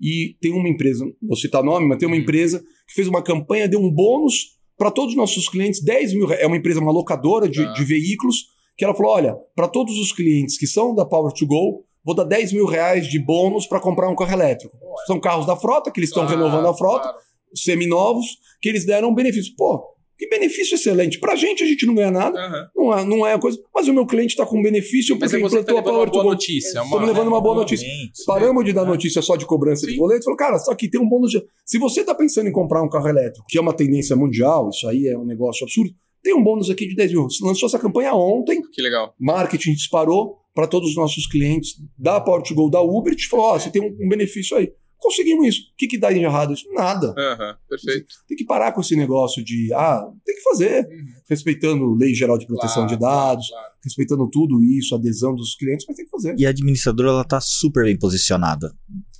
e 0.00 0.36
tem 0.40 0.52
uma 0.52 0.68
empresa, 0.68 1.04
vou 1.22 1.36
citar 1.36 1.62
nome, 1.62 1.88
mas 1.88 1.98
tem 1.98 2.06
uma 2.06 2.16
empresa 2.16 2.60
que 2.86 2.94
fez 2.94 3.08
uma 3.08 3.22
campanha, 3.22 3.68
deu 3.68 3.80
um 3.80 3.90
bônus 3.90 4.56
para 4.76 4.90
todos 4.90 5.12
os 5.12 5.16
nossos 5.16 5.48
clientes, 5.48 5.82
10 5.82 6.12
mil 6.12 6.30
É 6.32 6.46
uma 6.46 6.56
empresa, 6.56 6.80
uma 6.80 6.92
locadora 6.92 7.48
de, 7.48 7.62
ah. 7.62 7.72
de 7.72 7.82
veículos, 7.82 8.48
que 8.76 8.84
ela 8.84 8.94
falou: 8.94 9.12
olha, 9.12 9.34
para 9.54 9.66
todos 9.66 9.98
os 9.98 10.12
clientes 10.12 10.58
que 10.58 10.66
são 10.66 10.94
da 10.94 11.06
Power 11.06 11.32
to 11.32 11.46
Go, 11.46 11.86
vou 12.04 12.14
dar 12.14 12.24
10 12.24 12.52
mil 12.52 12.66
reais 12.66 13.06
de 13.08 13.18
bônus 13.18 13.66
para 13.66 13.80
comprar 13.80 14.10
um 14.10 14.14
carro 14.14 14.32
elétrico. 14.32 14.76
São 15.06 15.18
carros 15.18 15.46
da 15.46 15.56
frota, 15.56 15.90
que 15.90 15.98
eles 15.98 16.10
estão 16.10 16.26
renovando 16.26 16.68
a 16.68 16.74
frota. 16.74 17.08
Claro 17.08 17.25
seminovos, 17.56 18.26
que 18.60 18.68
eles 18.68 18.84
deram 18.84 19.10
um 19.10 19.14
benefício. 19.14 19.54
Pô, 19.56 19.96
que 20.18 20.28
benefício 20.28 20.74
excelente. 20.74 21.18
Pra 21.18 21.36
gente, 21.36 21.62
a 21.62 21.66
gente 21.66 21.84
não 21.84 21.94
ganha 21.94 22.10
nada. 22.10 22.38
Uhum. 22.74 22.84
Não, 22.84 22.98
é, 22.98 23.04
não 23.04 23.26
é 23.26 23.34
a 23.34 23.38
coisa. 23.38 23.58
Mas 23.74 23.86
o 23.86 23.92
meu 23.92 24.06
cliente 24.06 24.30
está 24.30 24.46
com 24.46 24.62
benefício 24.62 25.18
porque 25.18 25.38
mas 25.38 25.52
implantou 25.52 25.74
tá 25.74 25.80
a 25.80 25.82
Power 25.82 26.08
uma 26.08 26.10
boa 26.10 26.24
notícia. 26.24 26.68
Estamos 26.68 26.92
uma... 26.92 27.06
levando 27.06 27.28
uma 27.28 27.40
boa 27.40 27.54
notícia. 27.54 27.86
Paramos 28.26 28.64
de 28.64 28.72
dar 28.72 28.84
é. 28.84 28.86
notícia 28.86 29.20
só 29.20 29.36
de 29.36 29.44
cobrança 29.44 29.84
Sim. 29.84 29.92
de 29.92 29.98
boleto. 29.98 30.24
Falou, 30.24 30.38
cara, 30.38 30.58
só 30.58 30.74
que 30.74 30.88
tem 30.88 31.00
um 31.00 31.08
bônus. 31.08 31.32
De... 31.32 31.44
Se 31.66 31.78
você 31.78 32.00
está 32.00 32.14
pensando 32.14 32.48
em 32.48 32.52
comprar 32.52 32.82
um 32.82 32.88
carro 32.88 33.08
elétrico, 33.08 33.44
que 33.48 33.58
é 33.58 33.60
uma 33.60 33.74
tendência 33.74 34.16
mundial, 34.16 34.70
isso 34.70 34.88
aí 34.88 35.06
é 35.06 35.18
um 35.18 35.24
negócio 35.24 35.64
absurdo, 35.64 35.90
tem 36.22 36.34
um 36.34 36.42
bônus 36.42 36.70
aqui 36.70 36.88
de 36.88 36.96
10 36.96 37.12
mil. 37.12 37.26
Lançou 37.42 37.66
essa 37.66 37.78
campanha 37.78 38.14
ontem. 38.14 38.62
Que 38.72 38.80
legal. 38.80 39.14
Marketing 39.20 39.74
disparou 39.74 40.38
para 40.54 40.66
todos 40.66 40.88
os 40.88 40.96
nossos 40.96 41.26
clientes 41.26 41.74
da 41.98 42.18
Power 42.22 42.42
to 42.42 42.54
Go, 42.54 42.70
da 42.70 42.80
Uber, 42.80 43.14
e 43.14 43.22
falou: 43.28 43.46
ó, 43.46 43.54
oh, 43.56 43.60
você 43.60 43.70
tem 43.70 43.82
um 43.82 44.08
benefício 44.08 44.56
aí. 44.56 44.72
Conseguimos 45.06 45.46
isso. 45.46 45.60
O 45.72 45.76
que, 45.78 45.86
que 45.86 45.98
dá 45.98 46.10
de 46.10 46.18
errado 46.18 46.52
isso? 46.52 46.64
Nada. 46.72 47.10
Uhum, 47.10 47.54
perfeito. 47.68 48.12
Tem 48.26 48.36
que 48.36 48.44
parar 48.44 48.72
com 48.72 48.80
esse 48.80 48.96
negócio 48.96 49.44
de, 49.44 49.72
ah, 49.72 50.04
tem 50.24 50.34
que 50.34 50.42
fazer. 50.42 50.84
Uhum. 50.84 51.06
Respeitando 51.30 51.94
lei 51.94 52.12
geral 52.12 52.36
de 52.36 52.44
proteção 52.44 52.82
claro, 52.82 52.88
de 52.88 53.00
dados, 53.00 53.48
claro, 53.48 53.64
claro. 53.66 53.78
respeitando 53.84 54.28
tudo 54.28 54.64
isso, 54.64 54.96
adesão 54.96 55.32
dos 55.32 55.54
clientes, 55.54 55.86
mas 55.86 55.96
tem 55.96 56.06
que 56.06 56.10
fazer. 56.10 56.34
E 56.36 56.44
a 56.44 56.50
administradora, 56.50 57.10
ela 57.10 57.24
tá 57.24 57.40
super 57.40 57.84
bem 57.84 57.96
posicionada 57.96 58.74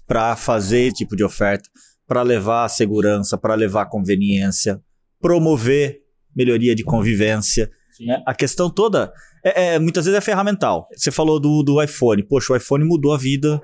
para 0.09 0.34
fazer 0.34 0.87
esse 0.87 0.97
tipo 0.97 1.14
de 1.14 1.22
oferta, 1.22 1.70
para 2.05 2.22
levar 2.22 2.64
a 2.64 2.68
segurança, 2.68 3.39
para 3.39 3.55
levar 3.55 3.82
a 3.82 3.87
conveniência, 3.89 4.82
promover 5.20 6.01
melhoria 6.34 6.74
de 6.74 6.82
convivência. 6.82 7.70
Né? 8.01 8.20
A 8.26 8.34
questão 8.34 8.68
toda, 8.68 9.12
é, 9.45 9.74
é, 9.74 9.78
muitas 9.78 10.05
vezes 10.05 10.18
é 10.18 10.20
ferramental. 10.20 10.89
Você 10.97 11.12
falou 11.12 11.39
do, 11.39 11.62
do 11.62 11.80
iPhone. 11.80 12.24
Poxa, 12.24 12.53
o 12.53 12.57
iPhone 12.57 12.84
mudou 12.84 13.14
a 13.14 13.18
vida 13.18 13.61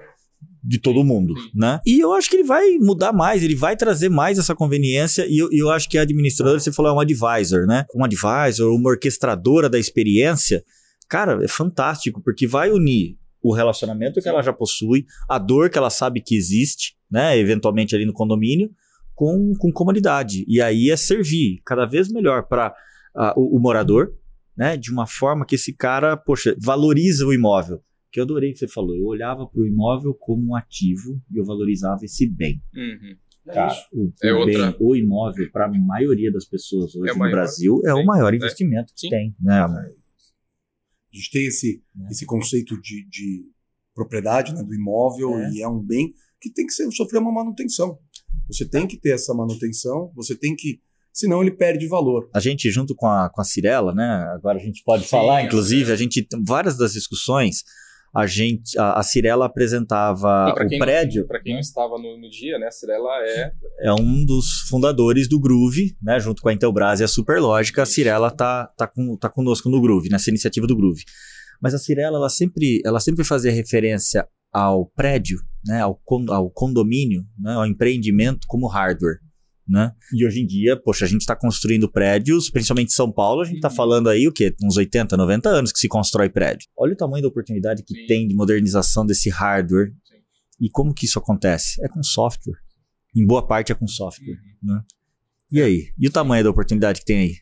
de 0.63 0.79
todo 0.79 1.03
mundo, 1.03 1.35
né? 1.55 1.81
E 1.85 1.99
eu 1.99 2.13
acho 2.13 2.31
que 2.31 2.37
ele 2.37 2.45
vai 2.45 2.79
mudar 2.79 3.13
mais, 3.13 3.43
ele 3.43 3.57
vai 3.57 3.77
trazer 3.77 4.09
mais 4.09 4.39
essa 4.39 4.55
conveniência 4.55 5.27
e 5.29 5.39
eu, 5.39 5.49
eu 5.51 5.71
acho 5.71 5.89
que 5.89 5.99
a 5.99 6.03
administradora, 6.03 6.61
você 6.61 6.71
falou, 6.71 6.93
é 6.93 6.95
um 6.95 7.01
advisor, 7.01 7.67
né? 7.67 7.85
Um 7.95 8.05
advisor, 8.05 8.73
uma 8.73 8.91
orquestradora 8.91 9.69
da 9.69 9.79
experiência, 9.79 10.63
cara, 11.09 11.45
é 11.45 11.49
fantástico, 11.49 12.23
porque 12.23 12.47
vai 12.47 12.71
unir 12.71 13.19
o 13.43 13.53
relacionamento 13.53 14.21
que 14.21 14.29
ela 14.29 14.41
já 14.41 14.53
possui, 14.53 15.05
a 15.29 15.37
dor 15.37 15.69
que 15.69 15.77
ela 15.77 15.91
sabe 15.91 16.21
que 16.21 16.37
existe, 16.37 16.95
né? 17.11 17.37
Eventualmente 17.37 17.97
ali 17.97 18.07
no 18.07 18.13
condomínio, 18.13 18.71
com, 19.15 19.53
com 19.59 19.73
comodidade. 19.73 20.45
E 20.47 20.61
aí 20.61 20.91
é 20.91 20.97
servir 20.97 21.61
cada 21.67 21.85
vez 21.85 22.09
melhor 22.09 22.45
para 22.45 22.73
uh, 23.17 23.33
o, 23.37 23.57
o 23.57 23.61
morador, 23.61 24.13
né? 24.57 24.77
De 24.77 24.93
uma 24.93 25.09
forma 25.09 25.45
que 25.45 25.57
esse 25.57 25.73
cara, 25.73 26.17
poxa, 26.17 26.55
valoriza 26.61 27.27
o 27.27 27.35
imóvel 27.35 27.83
que 28.13 28.21
eu 28.21 28.25
adorei 28.25 28.53
que 28.53 28.59
você 28.59 28.69
falou. 28.69 28.95
Eu 28.95 29.07
olhava 29.07 29.47
para 29.47 29.61
o 29.61 29.67
imóvel 29.67 30.15
como 30.15 30.51
um 30.51 30.55
ativo 30.55 31.21
e 31.33 31.39
eu 31.39 31.45
valorizava 31.45 32.05
esse 32.05 32.29
bem. 32.29 32.63
Uhum. 32.77 33.17
Cara, 33.47 33.75
o, 33.91 34.13
é 34.23 34.33
o 34.33 34.45
bem, 34.45 34.77
o 34.79 34.95
imóvel, 34.95 35.51
para 35.51 35.67
a 35.67 35.69
maioria 35.69 36.31
das 36.31 36.45
pessoas 36.45 36.95
hoje 36.95 37.11
é 37.11 37.13
no 37.15 37.19
maior. 37.19 37.33
Brasil, 37.33 37.81
é 37.85 37.93
Sim. 37.93 38.01
o 38.01 38.05
maior 38.05 38.33
investimento 38.35 38.93
que 38.95 39.09
tem. 39.09 39.35
Né? 39.41 39.59
A 39.59 41.17
gente 41.17 41.31
tem 41.31 41.47
esse, 41.47 41.83
é. 41.99 42.11
esse 42.13 42.27
conceito 42.27 42.81
de, 42.81 43.09
de 43.09 43.51
propriedade 43.95 44.55
né, 44.55 44.63
do 44.63 44.75
imóvel 44.75 45.39
é. 45.39 45.51
e 45.51 45.63
é 45.63 45.69
um 45.69 45.81
bem 45.81 46.15
que 46.41 46.53
tem 46.53 46.67
que 46.67 46.73
ser, 46.73 46.89
sofrer 46.93 47.19
uma 47.19 47.33
manutenção. 47.33 47.99
Você 48.47 48.69
tem 48.69 48.87
que 48.87 48.99
ter 48.99 49.15
essa 49.15 49.33
manutenção, 49.35 50.13
você 50.15 50.37
tem 50.37 50.55
que 50.55 50.81
senão 51.13 51.43
ele 51.43 51.51
perde 51.51 51.87
valor. 51.87 52.29
A 52.35 52.41
gente, 52.41 52.71
junto 52.71 52.95
com 52.95 53.07
a, 53.07 53.29
com 53.29 53.41
a 53.41 53.45
Cirela, 53.45 53.95
né? 53.95 54.27
Agora 54.35 54.59
a 54.59 54.63
gente 54.63 54.83
pode 54.85 55.05
Sim, 55.05 55.11
falar, 55.11 55.43
inclusive, 55.45 55.93
a 55.93 55.97
gente 55.97 56.27
várias 56.45 56.77
das 56.77 56.93
discussões 56.93 57.65
a 58.15 58.27
gente, 58.27 58.79
a, 58.79 58.99
a 58.99 59.03
Cirela 59.03 59.47
apresentava 59.47 60.53
o 60.53 60.79
prédio. 60.79 61.27
Para 61.27 61.41
quem 61.41 61.55
não 61.55 61.61
estava 61.61 61.97
no, 61.99 62.19
no, 62.19 62.29
dia, 62.29 62.59
né, 62.59 62.67
a 62.67 62.71
Cirela 62.71 63.09
é 63.23 63.53
é 63.81 63.93
um 63.93 64.25
dos 64.25 64.61
fundadores 64.69 65.29
do 65.29 65.41
Groove, 65.41 65.97
né, 66.03 66.21
junto 66.21 66.43
com 66.43 66.49
a 66.49 66.53
Intelbras 66.53 67.01
e 67.01 67.05
a 67.05 67.09
Superlógica. 67.09 67.83
A 67.83 67.87
Cirela 67.87 68.31
tá 68.31 68.67
tá, 68.77 68.87
com, 68.87 69.17
tá 69.17 69.31
conosco 69.31 69.71
no 69.71 69.81
Groove, 69.81 70.11
nessa 70.11 70.29
iniciativa 70.29 70.67
do 70.67 70.77
Groove. 70.77 71.05
Mas 71.61 71.75
a 71.75 71.79
Cirela 71.79 72.19
ela 72.19 72.29
sempre 72.29 72.83
ela 72.85 73.01
sempre 73.01 73.25
fazia 73.25 73.51
referência 73.51 74.29
ao 74.53 74.85
prédio, 74.87 75.39
né, 75.67 75.81
ao, 75.81 75.99
ao 76.29 76.51
condomínio, 76.51 77.25
né, 77.39 77.55
ao 77.55 77.67
empreendimento 77.67 78.47
como 78.47 78.67
hardware 78.67 79.21
né? 79.69 79.93
E 80.13 80.27
hoje 80.27 80.41
em 80.41 80.47
dia, 80.47 80.77
poxa, 80.77 81.05
a 81.05 81.09
gente 81.09 81.21
está 81.21 81.37
construindo 81.37 81.91
prédios, 81.91 82.51
principalmente 82.51 82.89
em 82.89 82.95
São 82.95 83.11
Paulo, 83.11 83.43
a 83.43 83.45
gente 83.45 83.57
está 83.57 83.69
uhum. 83.69 83.75
falando 83.75 84.09
aí 84.09 84.27
o 84.27 84.33
quê? 84.33 84.55
Uns 84.63 84.77
80, 84.77 85.17
90 85.17 85.49
anos 85.49 85.73
que 85.73 85.79
se 85.79 85.89
constrói 85.89 86.29
prédio. 86.29 86.69
Olha 86.77 86.93
o 86.93 86.97
tamanho 86.97 87.23
da 87.23 87.29
oportunidade 87.29 87.83
que 87.83 87.95
Sim. 87.95 88.07
tem 88.07 88.29
de 88.29 88.35
modernização 88.35 89.07
desse 89.07 89.31
hardware. 89.31 89.93
Sim. 90.05 90.17
E 90.61 90.71
como 90.71 90.93
que 90.93 91.07
isso 91.07 91.19
acontece? 91.19 91.83
É 91.85 91.89
com 91.89 92.03
software. 92.03 92.59
Em 93.15 93.27
boa 93.27 93.47
parte 93.47 93.73
é 93.73 93.75
com 93.75 93.87
software, 93.87 94.39
uhum. 94.63 94.75
né? 94.75 94.83
E 95.51 95.61
aí? 95.61 95.93
E 95.99 96.09
o 96.09 96.11
tamanho 96.11 96.43
da 96.43 96.51
oportunidade 96.51 97.01
que 97.01 97.07
tem 97.07 97.19
aí? 97.19 97.35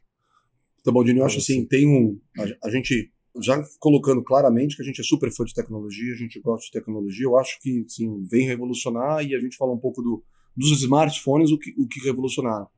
Tá 0.84 0.90
bom, 0.90 1.04
Dini, 1.04 1.20
eu 1.20 1.26
acho 1.26 1.38
assim, 1.38 1.64
tem 1.66 1.86
um... 1.86 2.18
A, 2.38 2.68
a 2.68 2.70
gente 2.70 3.12
já 3.42 3.62
colocando 3.78 4.22
claramente 4.22 4.76
que 4.76 4.82
a 4.82 4.84
gente 4.84 5.00
é 5.00 5.04
super 5.04 5.30
fã 5.30 5.44
de 5.44 5.54
tecnologia, 5.54 6.12
a 6.12 6.16
gente 6.16 6.40
gosta 6.40 6.66
de 6.66 6.72
tecnologia, 6.72 7.24
eu 7.24 7.38
acho 7.38 7.60
que 7.60 7.84
sim, 7.88 8.22
vem 8.28 8.46
revolucionar 8.46 9.24
e 9.24 9.34
a 9.34 9.40
gente 9.40 9.56
fala 9.56 9.72
um 9.72 9.78
pouco 9.78 10.02
do, 10.02 10.24
dos 10.60 10.82
smartphones 10.82 11.50
o 11.50 11.58
que, 11.58 11.74
o 11.78 11.86
que 11.86 12.00
revolucionaram. 12.00 12.68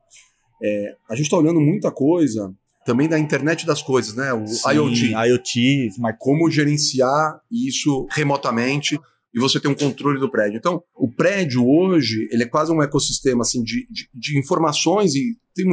É, 0.61 0.95
a 1.09 1.15
gente 1.15 1.25
está 1.25 1.37
olhando 1.37 1.59
muita 1.59 1.91
coisa 1.91 2.53
também 2.85 3.07
da 3.07 3.19
internet 3.19 3.65
das 3.65 3.81
coisas, 3.81 4.15
né? 4.15 4.33
O 4.33 4.47
Sim, 4.47 4.69
IoT. 4.69 5.11
IoT, 5.11 5.87
smart... 5.87 6.17
como 6.19 6.49
gerenciar 6.49 7.41
isso 7.51 8.07
remotamente 8.11 8.99
e 9.33 9.39
você 9.39 9.59
ter 9.59 9.67
um 9.67 9.75
controle 9.75 10.19
do 10.19 10.29
prédio. 10.29 10.57
Então, 10.57 10.83
o 10.95 11.09
prédio 11.09 11.67
hoje, 11.67 12.27
ele 12.31 12.43
é 12.43 12.45
quase 12.47 12.71
um 12.71 12.81
ecossistema 12.81 13.41
assim 13.41 13.63
de, 13.63 13.87
de, 13.89 14.09
de 14.13 14.37
informações 14.37 15.15
e 15.15 15.37
tem, 15.55 15.65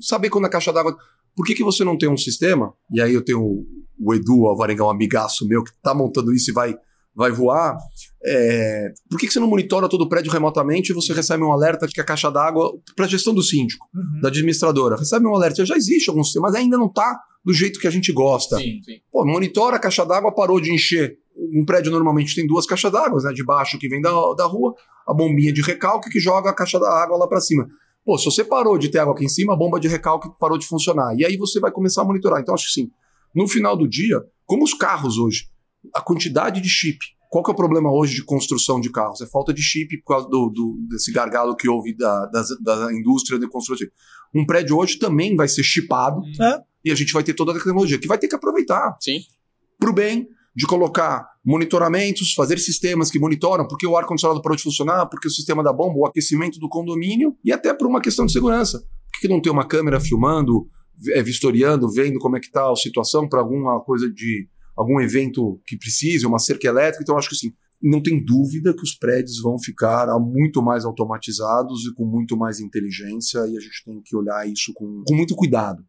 saber 0.00 0.30
quando 0.30 0.46
a 0.46 0.50
caixa 0.50 0.72
d'água. 0.72 0.96
Por 1.34 1.44
que, 1.44 1.54
que 1.54 1.64
você 1.64 1.84
não 1.84 1.98
tem 1.98 2.08
um 2.08 2.16
sistema? 2.16 2.72
E 2.90 3.00
aí 3.00 3.12
eu 3.12 3.24
tenho 3.24 3.42
o, 3.42 3.66
o 3.98 4.14
Edu 4.14 4.46
Alvarenga, 4.46 4.84
um 4.84 4.90
amigaço 4.90 5.46
meu, 5.46 5.64
que 5.64 5.70
está 5.70 5.94
montando 5.94 6.34
isso 6.34 6.50
e 6.50 6.54
vai 6.54 6.76
vai 7.18 7.32
voar, 7.32 7.76
é, 8.24 8.92
por 9.10 9.18
que, 9.18 9.26
que 9.26 9.32
você 9.32 9.40
não 9.40 9.48
monitora 9.48 9.88
todo 9.88 10.02
o 10.02 10.08
prédio 10.08 10.30
remotamente 10.30 10.92
e 10.92 10.94
você 10.94 11.12
recebe 11.12 11.42
um 11.42 11.50
alerta 11.50 11.84
de 11.84 11.92
que 11.92 12.00
a 12.00 12.04
caixa 12.04 12.30
d'água, 12.30 12.72
para 12.94 13.06
a 13.06 13.08
gestão 13.08 13.34
do 13.34 13.42
síndico, 13.42 13.88
uhum. 13.92 14.20
da 14.20 14.28
administradora, 14.28 14.96
recebe 14.96 15.26
um 15.26 15.34
alerta, 15.34 15.66
já 15.66 15.76
existe 15.76 16.08
algum 16.08 16.22
sistema, 16.22 16.46
mas 16.46 16.54
ainda 16.54 16.78
não 16.78 16.86
está 16.86 17.18
do 17.44 17.52
jeito 17.52 17.80
que 17.80 17.88
a 17.88 17.90
gente 17.90 18.12
gosta. 18.12 18.56
Sim, 18.58 18.80
sim. 18.84 19.00
Pô, 19.10 19.26
monitora 19.26 19.76
a 19.76 19.78
caixa 19.80 20.06
d'água, 20.06 20.32
parou 20.32 20.60
de 20.60 20.72
encher. 20.72 21.18
Um 21.36 21.64
prédio 21.64 21.90
normalmente 21.90 22.36
tem 22.36 22.46
duas 22.46 22.66
caixas 22.66 22.92
d'água, 22.92 23.20
né? 23.20 23.32
De 23.32 23.44
baixo 23.44 23.78
que 23.78 23.88
vem 23.88 24.00
da, 24.00 24.10
da 24.36 24.46
rua, 24.46 24.74
a 25.06 25.12
bombinha 25.12 25.52
de 25.52 25.60
recalque 25.60 26.10
que 26.10 26.20
joga 26.20 26.50
a 26.50 26.54
caixa 26.54 26.78
da 26.78 26.88
água 26.88 27.16
lá 27.16 27.26
para 27.26 27.40
cima. 27.40 27.66
Pô, 28.04 28.16
se 28.16 28.26
você 28.26 28.44
parou 28.44 28.78
de 28.78 28.88
ter 28.88 29.00
água 29.00 29.12
aqui 29.12 29.24
em 29.24 29.28
cima, 29.28 29.54
a 29.54 29.56
bomba 29.56 29.80
de 29.80 29.88
recalque 29.88 30.28
parou 30.38 30.56
de 30.56 30.66
funcionar. 30.66 31.16
E 31.18 31.24
aí 31.24 31.36
você 31.36 31.58
vai 31.58 31.72
começar 31.72 32.02
a 32.02 32.04
monitorar. 32.04 32.40
Então, 32.40 32.54
acho 32.54 32.66
que 32.66 32.72
sim. 32.72 32.90
No 33.34 33.48
final 33.48 33.76
do 33.76 33.88
dia, 33.88 34.22
como 34.46 34.62
os 34.62 34.72
carros 34.72 35.18
hoje, 35.18 35.48
a 35.94 36.00
quantidade 36.00 36.60
de 36.60 36.68
chip. 36.68 36.98
Qual 37.30 37.44
que 37.44 37.50
é 37.50 37.52
o 37.52 37.56
problema 37.56 37.92
hoje 37.92 38.14
de 38.14 38.24
construção 38.24 38.80
de 38.80 38.90
carros? 38.90 39.20
É 39.20 39.26
falta 39.26 39.52
de 39.52 39.62
chip 39.62 39.98
por 39.98 40.14
causa 40.14 40.28
do, 40.28 40.48
do 40.48 40.78
desse 40.88 41.12
gargalo 41.12 41.54
que 41.54 41.68
houve 41.68 41.94
da, 41.94 42.26
da, 42.26 42.42
da, 42.60 42.92
indústria 42.92 43.38
de 43.38 43.46
construção. 43.48 43.86
Um 44.34 44.46
prédio 44.46 44.76
hoje 44.76 44.98
também 44.98 45.36
vai 45.36 45.46
ser 45.46 45.62
chipado 45.62 46.22
é. 46.40 46.62
e 46.84 46.90
a 46.90 46.94
gente 46.94 47.12
vai 47.12 47.22
ter 47.22 47.34
toda 47.34 47.52
a 47.52 47.54
tecnologia 47.54 47.98
que 47.98 48.08
vai 48.08 48.18
ter 48.18 48.28
que 48.28 48.34
aproveitar. 48.34 48.96
Sim. 49.00 49.20
Para 49.78 49.90
o 49.90 49.92
bem 49.92 50.26
de 50.56 50.66
colocar 50.66 51.28
monitoramentos, 51.44 52.32
fazer 52.32 52.58
sistemas 52.58 53.10
que 53.10 53.18
monitoram 53.18 53.68
porque 53.68 53.86
o 53.86 53.96
ar-condicionado 53.96 54.42
parou 54.42 54.56
de 54.56 54.62
funcionar, 54.62 55.06
porque 55.06 55.28
o 55.28 55.30
sistema 55.30 55.62
da 55.62 55.72
bomba, 55.72 55.98
o 55.98 56.06
aquecimento 56.06 56.58
do 56.58 56.68
condomínio 56.68 57.36
e 57.44 57.52
até 57.52 57.72
por 57.74 57.86
uma 57.86 58.00
questão 58.00 58.26
de 58.26 58.32
segurança. 58.32 58.80
Por 58.80 59.20
que 59.20 59.28
não 59.28 59.40
tem 59.40 59.52
uma 59.52 59.66
câmera 59.66 60.00
filmando, 60.00 60.66
é, 61.12 61.22
vistoriando, 61.22 61.90
vendo 61.90 62.18
como 62.18 62.36
é 62.36 62.40
que 62.40 62.46
está 62.46 62.70
a 62.70 62.76
situação 62.76 63.28
para 63.28 63.40
alguma 63.40 63.80
coisa 63.80 64.10
de 64.10 64.48
algum 64.78 65.00
evento 65.00 65.60
que 65.66 65.76
precise, 65.76 66.24
uma 66.24 66.38
cerca 66.38 66.68
elétrica. 66.68 67.02
Então, 67.02 67.18
acho 67.18 67.28
que 67.28 67.34
assim, 67.34 67.52
não 67.82 68.00
tem 68.00 68.24
dúvida 68.24 68.72
que 68.72 68.82
os 68.82 68.94
prédios 68.94 69.40
vão 69.42 69.58
ficar 69.58 70.06
muito 70.20 70.62
mais 70.62 70.84
automatizados 70.84 71.84
e 71.84 71.94
com 71.94 72.06
muito 72.06 72.36
mais 72.36 72.60
inteligência, 72.60 73.40
e 73.40 73.56
a 73.56 73.60
gente 73.60 73.84
tem 73.84 74.00
que 74.00 74.16
olhar 74.16 74.48
isso 74.48 74.72
com, 74.74 75.02
com 75.04 75.14
muito 75.16 75.34
cuidado. 75.34 75.84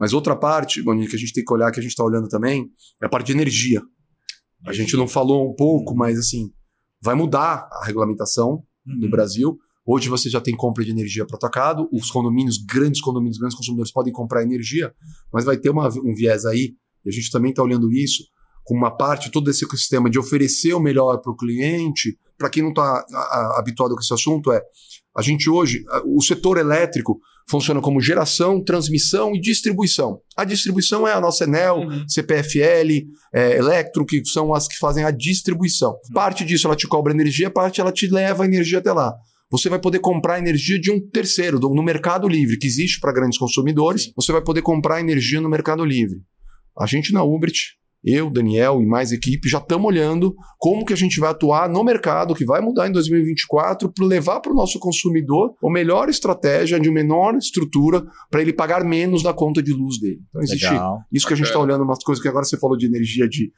Mas 0.00 0.14
outra 0.14 0.34
parte, 0.34 0.82
Boninho, 0.82 1.08
que 1.08 1.16
a 1.16 1.18
gente 1.18 1.34
tem 1.34 1.44
que 1.44 1.52
olhar, 1.52 1.70
que 1.70 1.78
a 1.78 1.82
gente 1.82 1.92
está 1.92 2.02
olhando 2.02 2.28
também, 2.28 2.66
é 3.02 3.06
a 3.06 3.08
parte 3.08 3.26
de 3.26 3.32
energia. 3.32 3.82
A 4.66 4.72
gente 4.72 4.96
não 4.96 5.06
falou 5.06 5.50
um 5.50 5.54
pouco, 5.54 5.94
mas 5.94 6.18
assim, 6.18 6.50
vai 7.02 7.14
mudar 7.14 7.68
a 7.70 7.84
regulamentação 7.84 8.64
uhum. 8.86 9.00
no 9.00 9.10
Brasil. 9.10 9.58
Hoje 9.86 10.08
você 10.08 10.30
já 10.30 10.40
tem 10.40 10.56
compra 10.56 10.82
de 10.82 10.90
energia 10.90 11.26
para 11.26 11.36
atacado, 11.36 11.88
os 11.92 12.10
condomínios, 12.10 12.56
grandes 12.56 13.02
condomínios, 13.02 13.36
grandes 13.36 13.56
consumidores 13.56 13.92
podem 13.92 14.12
comprar 14.12 14.42
energia, 14.42 14.94
mas 15.30 15.44
vai 15.44 15.58
ter 15.58 15.68
uma, 15.68 15.88
um 15.88 16.14
viés 16.14 16.46
aí 16.46 16.74
e 17.04 17.08
a 17.08 17.12
gente 17.12 17.30
também 17.30 17.50
está 17.50 17.62
olhando 17.62 17.92
isso 17.92 18.24
com 18.64 18.74
uma 18.74 18.90
parte, 18.90 19.30
todo 19.30 19.50
esse 19.50 19.64
ecossistema 19.64 20.08
de 20.08 20.18
oferecer 20.18 20.72
o 20.72 20.80
melhor 20.80 21.18
para 21.18 21.30
o 21.30 21.36
cliente. 21.36 22.18
Para 22.38 22.48
quem 22.48 22.62
não 22.62 22.70
está 22.70 23.04
habituado 23.56 23.94
com 23.94 24.00
esse 24.00 24.14
assunto, 24.14 24.50
é 24.50 24.62
a 25.16 25.22
gente 25.22 25.48
hoje, 25.48 25.84
o 26.04 26.20
setor 26.20 26.58
elétrico 26.58 27.20
funciona 27.48 27.80
como 27.80 28.00
geração, 28.00 28.62
transmissão 28.64 29.34
e 29.34 29.40
distribuição. 29.40 30.18
A 30.36 30.44
distribuição 30.44 31.06
é 31.06 31.12
a 31.12 31.20
nossa 31.20 31.44
Enel, 31.44 31.80
uhum. 31.80 32.08
CPFL, 32.08 33.06
é, 33.32 33.58
Electro, 33.58 34.04
que 34.04 34.24
são 34.24 34.52
as 34.54 34.66
que 34.66 34.78
fazem 34.78 35.04
a 35.04 35.10
distribuição. 35.10 35.90
Uhum. 35.90 36.14
Parte 36.14 36.44
disso 36.44 36.66
ela 36.66 36.74
te 36.74 36.88
cobra 36.88 37.12
energia, 37.12 37.50
parte 37.50 37.80
ela 37.80 37.92
te 37.92 38.08
leva 38.08 38.42
a 38.42 38.46
energia 38.46 38.78
até 38.78 38.92
lá. 38.92 39.14
Você 39.50 39.68
vai 39.68 39.78
poder 39.78 40.00
comprar 40.00 40.38
energia 40.38 40.80
de 40.80 40.90
um 40.90 40.98
terceiro, 40.98 41.60
no 41.60 41.82
Mercado 41.82 42.26
Livre, 42.26 42.58
que 42.58 42.66
existe 42.66 42.98
para 42.98 43.12
grandes 43.12 43.38
consumidores. 43.38 44.04
Sim. 44.04 44.12
Você 44.16 44.32
vai 44.32 44.42
poder 44.42 44.62
comprar 44.62 44.98
energia 44.98 45.40
no 45.40 45.48
Mercado 45.48 45.84
Livre. 45.84 46.22
A 46.78 46.86
gente 46.86 47.12
na 47.12 47.22
Ubrit, 47.22 47.76
eu, 48.04 48.28
Daniel 48.28 48.82
e 48.82 48.86
mais 48.86 49.12
equipe 49.12 49.48
já 49.48 49.58
estamos 49.58 49.86
olhando 49.86 50.34
como 50.58 50.84
que 50.84 50.92
a 50.92 50.96
gente 50.96 51.18
vai 51.18 51.30
atuar 51.30 51.70
no 51.70 51.82
mercado 51.82 52.34
que 52.34 52.44
vai 52.44 52.60
mudar 52.60 52.86
em 52.86 52.92
2024 52.92 53.90
para 53.90 54.04
levar 54.04 54.40
para 54.40 54.52
o 54.52 54.54
nosso 54.54 54.78
consumidor 54.78 55.54
a 55.64 55.70
melhor 55.70 56.10
estratégia 56.10 56.78
de 56.78 56.90
menor 56.90 57.34
estrutura 57.36 58.04
para 58.30 58.42
ele 58.42 58.52
pagar 58.52 58.84
menos 58.84 59.22
na 59.22 59.32
conta 59.32 59.62
de 59.62 59.72
luz 59.72 59.98
dele. 59.98 60.20
Então 60.28 60.42
existe 60.42 60.68
Legal. 60.68 61.00
isso 61.10 61.26
que 61.26 61.32
a 61.32 61.36
gente 61.36 61.46
está 61.46 61.58
olhando, 61.58 61.82
umas 61.82 62.04
coisas 62.04 62.20
que 62.20 62.28
agora 62.28 62.44
você 62.44 62.58
falou 62.58 62.76
de 62.76 62.84
energia 62.84 63.26
de, 63.26 63.50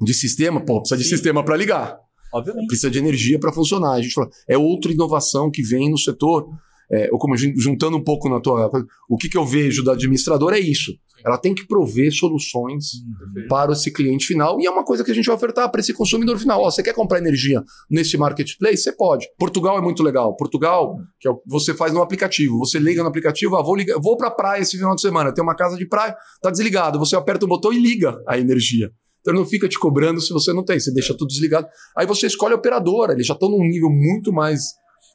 de 0.00 0.14
sistema, 0.14 0.64
pô, 0.64 0.80
precisa 0.80 0.96
de 0.96 1.04
Sim. 1.04 1.10
sistema 1.10 1.44
para 1.44 1.56
ligar. 1.56 1.98
Obviamente. 2.32 2.66
Precisa 2.66 2.90
de 2.90 2.98
energia 2.98 3.38
para 3.38 3.52
funcionar. 3.52 3.92
A 3.92 4.00
gente 4.00 4.14
falou, 4.14 4.30
é 4.48 4.56
outra 4.56 4.90
inovação 4.92 5.50
que 5.50 5.62
vem 5.62 5.90
no 5.90 5.98
setor. 5.98 6.48
É, 6.92 7.08
ou 7.12 7.18
como 7.18 7.36
juntando 7.36 7.96
um 7.96 8.02
pouco 8.02 8.28
na 8.28 8.40
tua. 8.40 8.68
O 9.08 9.16
que, 9.16 9.28
que 9.28 9.38
eu 9.38 9.46
vejo 9.46 9.84
da 9.84 9.92
administradora 9.92 10.58
é 10.58 10.60
isso. 10.60 10.92
Ela 11.24 11.38
tem 11.38 11.54
que 11.54 11.66
prover 11.66 12.12
soluções 12.12 12.94
uhum. 12.94 13.46
para 13.48 13.72
esse 13.72 13.92
cliente 13.92 14.26
final 14.26 14.60
e 14.60 14.66
é 14.66 14.70
uma 14.70 14.84
coisa 14.84 15.04
que 15.04 15.10
a 15.10 15.14
gente 15.14 15.26
vai 15.26 15.36
ofertar 15.36 15.70
para 15.70 15.80
esse 15.80 15.92
consumidor 15.92 16.38
final. 16.38 16.62
Ó, 16.62 16.70
você 16.70 16.82
quer 16.82 16.94
comprar 16.94 17.18
energia 17.18 17.62
nesse 17.90 18.16
marketplace? 18.16 18.78
Você 18.78 18.92
pode. 18.92 19.28
Portugal 19.38 19.78
é 19.78 19.82
muito 19.82 20.02
legal. 20.02 20.34
Portugal, 20.34 20.96
que 21.20 21.28
é 21.28 21.32
você 21.46 21.74
faz 21.74 21.92
no 21.92 22.00
aplicativo. 22.00 22.58
Você 22.58 22.78
liga 22.78 23.02
no 23.02 23.08
aplicativo, 23.08 23.56
ah, 23.56 23.62
vou, 23.62 23.76
ligar, 23.76 23.98
vou 24.00 24.16
para 24.16 24.28
a 24.28 24.30
praia 24.30 24.62
esse 24.62 24.76
final 24.76 24.94
de 24.94 25.02
semana, 25.02 25.32
tem 25.32 25.44
uma 25.44 25.54
casa 25.54 25.76
de 25.76 25.86
praia, 25.86 26.16
tá 26.42 26.50
desligado. 26.50 26.98
Você 26.98 27.14
aperta 27.14 27.44
o 27.44 27.48
botão 27.48 27.72
e 27.72 27.78
liga 27.78 28.20
a 28.26 28.38
energia. 28.38 28.90
Então 29.20 29.34
ele 29.34 29.40
não 29.40 29.46
fica 29.46 29.68
te 29.68 29.78
cobrando 29.78 30.20
se 30.20 30.32
você 30.32 30.52
não 30.52 30.64
tem, 30.64 30.80
você 30.80 30.92
deixa 30.92 31.14
tudo 31.14 31.28
desligado. 31.28 31.66
Aí 31.96 32.06
você 32.06 32.26
escolhe 32.26 32.54
a 32.54 32.56
operadora, 32.56 33.12
eles 33.12 33.26
já 33.26 33.34
estão 33.34 33.50
num 33.50 33.68
nível 33.68 33.90
muito 33.90 34.32
mais 34.32 34.60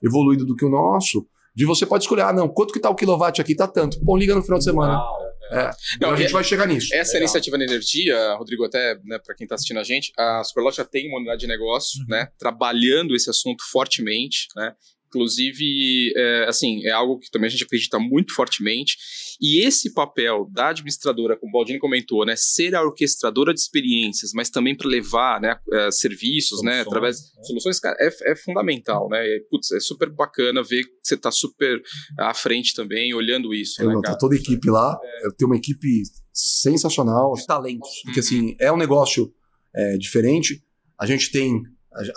evoluído 0.04 0.46
do 0.46 0.56
que 0.56 0.64
o 0.64 0.70
nosso. 0.70 1.26
De 1.56 1.66
você 1.66 1.86
pode 1.86 2.04
escolher, 2.04 2.24
ah, 2.24 2.34
não, 2.34 2.50
quanto 2.50 2.74
que 2.74 2.80
tá 2.80 2.90
o 2.90 2.96
quilowatt 2.96 3.40
aqui? 3.40 3.56
Tá 3.56 3.68
tanto. 3.68 3.98
Bom, 4.04 4.18
liga 4.18 4.36
no 4.36 4.44
final 4.44 4.58
de 4.60 4.66
semana. 4.66 4.94
Uau. 4.94 5.26
É. 5.52 5.66
Não, 5.66 5.72
então 5.96 6.12
a 6.12 6.16
gente 6.16 6.30
é, 6.30 6.34
vai 6.34 6.44
chegar 6.44 6.68
nisso. 6.68 6.94
Essa 6.94 7.14
Legal. 7.14 7.22
iniciativa 7.22 7.58
de 7.58 7.64
energia, 7.64 8.34
Rodrigo, 8.36 8.66
até 8.66 8.96
né, 9.04 9.20
para 9.24 9.36
quem 9.36 9.46
está 9.46 9.56
assistindo 9.56 9.80
a 9.80 9.84
gente, 9.84 10.12
a 10.18 10.44
Superlot 10.44 10.76
já 10.76 10.84
tem 10.84 11.08
uma 11.08 11.18
unidade 11.18 11.42
de 11.42 11.48
negócio, 11.48 12.02
uhum. 12.02 12.08
né, 12.10 12.30
trabalhando 12.38 13.16
esse 13.16 13.30
assunto 13.30 13.64
fortemente, 13.72 14.48
né, 14.56 14.74
Inclusive, 15.16 16.14
é, 16.18 16.46
assim, 16.50 16.86
é 16.86 16.92
algo 16.92 17.18
que 17.20 17.32
também 17.32 17.48
a 17.48 17.50
gente 17.50 17.64
acredita 17.64 17.98
muito 17.98 18.36
fortemente. 18.36 18.98
E 19.42 19.66
esse 19.66 19.94
papel 19.94 20.48
da 20.52 20.70
administradora, 20.70 21.38
como 21.38 21.50
o 21.50 21.54
Baldini 21.54 21.80
comentou, 21.80 22.26
né, 22.26 22.36
ser 22.38 22.76
a 22.76 22.84
orquestradora 22.84 23.54
de 23.54 23.60
experiências, 23.60 24.32
mas 24.34 24.50
também 24.50 24.76
para 24.76 24.90
levar 24.90 25.40
né, 25.42 25.58
é, 25.72 25.92
serviços, 25.92 26.62
né, 26.64 26.72
soluções, 26.72 26.76
né, 26.76 26.82
através 26.82 27.18
de 27.18 27.48
soluções, 27.48 27.80
cara, 27.80 27.96
é, 28.00 28.32
é 28.32 28.36
fundamental, 28.36 29.10
né? 29.10 29.26
E, 29.26 29.46
putz, 29.50 29.72
é 29.72 29.80
super 29.80 30.10
bacana 30.10 30.64
ver 30.64 30.84
que 30.84 30.92
você 31.04 31.16
está 31.16 31.32
super 31.32 31.82
à 32.20 32.34
frente 32.34 32.74
também, 32.74 33.14
olhando 33.14 33.54
isso. 33.54 33.82
Eu 33.82 33.90
né, 33.90 33.94
não, 33.96 34.02
tá 34.02 34.16
toda 34.18 34.36
a 34.36 34.38
equipe 34.38 34.70
lá, 34.70 34.98
é. 35.04 35.28
eu 35.28 35.32
tenho 35.34 35.50
uma 35.50 35.58
equipe 35.58 36.04
sensacional, 36.34 37.34
talentos, 37.48 38.02
porque 38.04 38.20
uhum. 38.20 38.26
assim, 38.26 38.56
é 38.60 38.72
um 38.72 38.78
negócio 38.78 39.34
é, 39.76 39.98
diferente. 39.98 40.64
A 40.98 41.06
gente 41.06 41.32
tem 41.32 41.62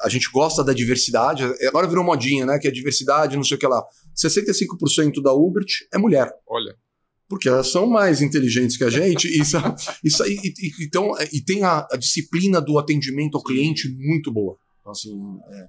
a, 0.02 0.08
gente 0.08 0.28
gosta 0.32 0.64
da 0.64 0.72
diversidade. 0.72 1.44
Agora 1.68 1.86
virou 1.86 2.02
modinha, 2.02 2.44
né? 2.44 2.58
Que 2.58 2.68
é 2.68 2.70
diversidade, 2.70 3.36
não 3.36 3.44
sei 3.44 3.56
o 3.56 3.60
que 3.60 3.66
lá. 3.66 3.84
65% 4.16 5.22
da 5.22 5.32
Ubert 5.32 5.68
é 5.92 5.98
mulher. 5.98 6.28
Olha. 6.48 6.76
Porque 7.28 7.48
elas 7.48 7.70
são 7.70 7.86
mais 7.86 8.22
inteligentes 8.22 8.76
que 8.76 8.84
a 8.84 8.90
gente 8.90 9.28
e, 9.28 9.44
sa- 9.44 9.76
e, 10.02 10.10
sa- 10.10 10.26
e- 10.26 10.34
e- 10.46 10.84
então, 10.86 11.12
e 11.32 11.40
tem 11.42 11.62
a, 11.62 11.86
a 11.90 11.96
disciplina 11.96 12.60
do 12.60 12.78
atendimento 12.78 13.36
ao 13.36 13.42
cliente 13.44 13.88
muito 13.98 14.32
boa. 14.32 14.56
Então, 14.80 14.92
assim, 14.92 15.10
é, 15.50 15.68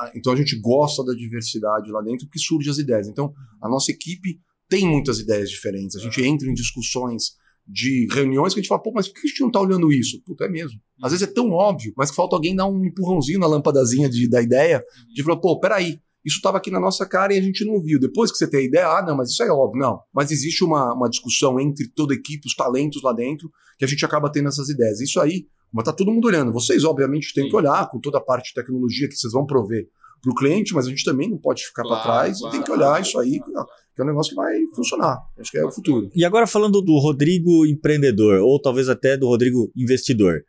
a- 0.00 0.12
então 0.16 0.32
a 0.32 0.36
gente 0.36 0.58
gosta 0.60 1.04
da 1.04 1.12
diversidade 1.14 1.90
lá 1.90 2.02
dentro 2.02 2.26
porque 2.26 2.40
surge 2.40 2.68
as 2.68 2.78
ideias. 2.78 3.06
Então, 3.06 3.32
a 3.62 3.68
nossa 3.68 3.92
equipe 3.92 4.40
tem 4.68 4.88
muitas 4.88 5.20
ideias 5.20 5.48
diferentes. 5.50 5.96
A 5.96 6.00
gente 6.00 6.20
entra 6.22 6.48
em 6.48 6.54
discussões 6.54 7.40
de 7.64 8.08
reuniões 8.10 8.52
que 8.52 8.58
a 8.58 8.62
gente 8.62 8.68
fala, 8.68 8.82
pô, 8.82 8.90
mas 8.92 9.06
por 9.06 9.20
que 9.20 9.26
a 9.28 9.30
gente 9.30 9.40
não 9.40 9.50
tá 9.52 9.60
olhando 9.60 9.92
isso? 9.92 10.20
Puta, 10.24 10.46
é 10.46 10.48
mesmo. 10.48 10.80
Às 11.00 11.12
vezes 11.12 11.28
é 11.28 11.30
tão 11.32 11.50
óbvio, 11.50 11.92
mas 11.96 12.10
que 12.10 12.16
falta 12.16 12.34
alguém 12.34 12.56
dar 12.56 12.66
um 12.66 12.84
empurrãozinho 12.84 13.38
na 13.38 13.46
lâmpadazinha 13.46 14.10
da 14.28 14.42
ideia, 14.42 14.82
de 15.14 15.22
falar, 15.22 15.36
pô, 15.36 15.60
peraí, 15.60 16.00
isso 16.24 16.36
estava 16.36 16.58
aqui 16.58 16.70
na 16.70 16.78
nossa 16.78 17.04
cara 17.04 17.34
e 17.34 17.38
a 17.38 17.42
gente 17.42 17.64
não 17.64 17.80
viu. 17.80 17.98
Depois 17.98 18.30
que 18.30 18.38
você 18.38 18.48
tem 18.48 18.60
a 18.60 18.64
ideia, 18.64 18.86
ah, 18.88 19.02
não, 19.04 19.16
mas 19.16 19.30
isso 19.30 19.42
é 19.42 19.50
óbvio. 19.50 19.80
Não. 19.80 20.00
Mas 20.14 20.30
existe 20.30 20.64
uma, 20.64 20.94
uma 20.94 21.08
discussão 21.08 21.58
entre 21.58 21.88
toda 21.88 22.14
a 22.14 22.16
equipe, 22.16 22.46
os 22.46 22.54
talentos 22.54 23.02
lá 23.02 23.12
dentro, 23.12 23.50
que 23.78 23.84
a 23.84 23.88
gente 23.88 24.04
acaba 24.04 24.30
tendo 24.30 24.48
essas 24.48 24.68
ideias. 24.68 25.00
Isso 25.00 25.20
aí, 25.20 25.46
mas 25.72 25.84
tá 25.84 25.92
todo 25.92 26.12
mundo 26.12 26.26
olhando. 26.26 26.52
Vocês, 26.52 26.84
obviamente, 26.84 27.32
têm 27.34 27.44
Sim. 27.44 27.50
que 27.50 27.56
olhar 27.56 27.88
com 27.88 27.98
toda 27.98 28.18
a 28.18 28.20
parte 28.20 28.48
de 28.48 28.54
tecnologia 28.54 29.08
que 29.08 29.16
vocês 29.16 29.32
vão 29.32 29.46
prover 29.46 29.88
para 30.22 30.30
o 30.30 30.34
cliente, 30.34 30.72
mas 30.72 30.86
a 30.86 30.90
gente 30.90 31.04
também 31.04 31.28
não 31.28 31.38
pode 31.38 31.64
ficar 31.64 31.82
Claro, 31.82 32.02
para 32.02 32.12
trás 32.12 32.38
claro, 32.38 32.54
e 32.54 32.56
tem 32.56 32.64
que 32.64 32.70
olhar 32.70 33.02
isso 33.02 33.18
aí, 33.18 33.40
claro. 33.40 33.66
que 33.94 34.00
é 34.00 34.04
um 34.04 34.06
negócio 34.06 34.30
que 34.30 34.36
vai 34.36 34.54
funcionar. 34.76 35.18
Acho 35.36 35.50
que 35.50 35.58
é 35.58 35.64
o 35.64 35.72
futuro. 35.72 36.08
E 36.14 36.24
agora 36.24 36.46
falando 36.46 36.80
do 36.80 36.96
Rodrigo 36.98 37.66
empreendedor, 37.66 38.40
ou 38.40 38.60
talvez 38.60 38.88
até 38.88 39.16
do 39.16 39.26
Rodrigo 39.26 39.72
investidor. 39.76 40.44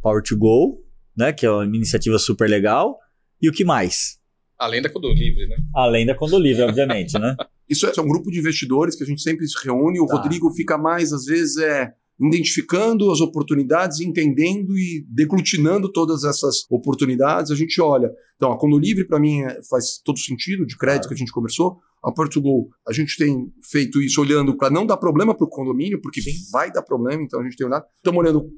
Power 0.00 0.22
to 0.22 0.36
Go, 0.38 0.82
né? 1.16 1.32
Que 1.32 1.44
é 1.44 1.50
uma 1.50 1.66
iniciativa 1.66 2.18
super 2.18 2.48
legal. 2.48 2.98
E 3.42 3.48
o 3.48 3.52
que 3.52 3.64
mais? 3.64 4.18
Além 4.58 4.80
da 4.82 4.88
Codo 4.88 5.12
Livre, 5.12 5.46
né? 5.46 5.56
Além 5.74 6.06
da 6.06 6.14
Condolivre, 6.14 6.62
obviamente, 6.62 7.18
né? 7.18 7.36
Isso 7.68 7.86
é, 7.86 7.92
é 7.96 8.00
um 8.00 8.06
grupo 8.08 8.30
de 8.30 8.38
investidores 8.38 8.94
que 8.94 9.02
a 9.02 9.06
gente 9.06 9.22
sempre 9.22 9.46
se 9.48 9.54
reúne. 9.64 9.98
O 10.00 10.06
Tá. 10.06 10.16
Rodrigo 10.16 10.50
fica 10.52 10.76
mais, 10.78 11.12
às 11.12 11.24
vezes, 11.24 11.56
é 11.56 11.92
identificando 12.20 13.10
as 13.10 13.20
oportunidades, 13.20 14.00
entendendo 14.00 14.76
e 14.78 15.04
deglutinando 15.08 15.90
todas 15.90 16.22
essas 16.24 16.64
oportunidades. 16.70 17.50
A 17.50 17.56
gente 17.56 17.80
olha. 17.80 18.08
Então, 18.36 18.52
a 18.52 18.58
Condo 18.58 18.78
Livre, 18.78 19.04
para 19.06 19.18
mim, 19.18 19.40
é- 19.42 19.60
faz 19.68 19.98
todo 20.04 20.18
sentido, 20.18 20.64
de 20.66 20.76
crédito 20.76 21.08
que 21.08 21.14
a 21.14 21.16
gente 21.16 21.32
conversou. 21.32 21.78
A 22.02 22.12
Portugal, 22.12 22.68
a 22.86 22.92
gente 22.92 23.16
tem 23.16 23.50
feito 23.70 24.00
isso 24.00 24.20
olhando 24.20 24.56
para 24.56 24.70
não 24.70 24.86
dar 24.86 24.96
problema 24.96 25.34
para 25.34 25.44
o 25.46 25.48
condomínio, 25.48 26.00
porque 26.00 26.20
vai 26.52 26.70
dar 26.70 26.82
problema, 26.82 27.22
então 27.22 27.40
a 27.40 27.42
gente 27.44 27.56
tem 27.56 27.66
olhado. 27.66 27.84
Estamos 27.96 28.20
olhando 28.20 28.48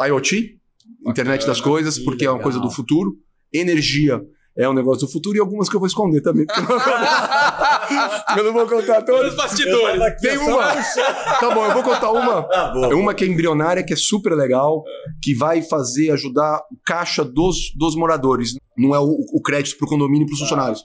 IoT, 0.00 0.58
internet 1.06 1.46
das 1.46 1.60
coisas, 1.60 1.98
que 1.98 2.04
porque 2.04 2.24
é 2.24 2.30
uma 2.30 2.42
coisa 2.42 2.58
do 2.58 2.70
futuro. 2.70 3.16
Energia 3.52 4.20
é 4.56 4.68
um 4.68 4.72
negócio 4.72 5.06
do 5.06 5.12
futuro 5.12 5.36
e 5.36 5.40
algumas 5.40 5.68
que 5.68 5.76
eu 5.76 5.80
vou 5.80 5.86
esconder 5.86 6.22
também. 6.22 6.46
porque 6.46 8.40
eu 8.40 8.44
não 8.44 8.52
vou 8.54 8.66
contar 8.70 9.02
todas. 9.02 9.34
bastidores. 9.36 10.20
Tem 10.20 10.38
uma. 10.38 10.72
Tá 10.72 11.54
bom, 11.54 11.66
eu 11.66 11.74
vou 11.74 11.82
contar 11.82 12.10
uma. 12.10 12.42
Tá 12.44 12.72
bom. 12.72 12.84
É 12.90 12.94
uma 12.94 13.12
que 13.12 13.24
é 13.24 13.26
embrionária, 13.26 13.84
que 13.84 13.92
é 13.92 13.96
super 13.96 14.32
legal, 14.34 14.82
que 15.22 15.34
vai 15.34 15.60
fazer, 15.60 16.10
ajudar 16.12 16.58
o 16.72 16.78
caixa 16.86 17.22
dos, 17.22 17.72
dos 17.76 17.94
moradores. 17.94 18.54
Não 18.78 18.94
é 18.94 18.98
o, 18.98 19.16
o 19.32 19.42
crédito 19.42 19.76
para 19.76 19.86
o 19.86 19.88
condomínio 19.88 20.24
e 20.24 20.26
para 20.26 20.34
os 20.34 20.40
funcionários. 20.40 20.84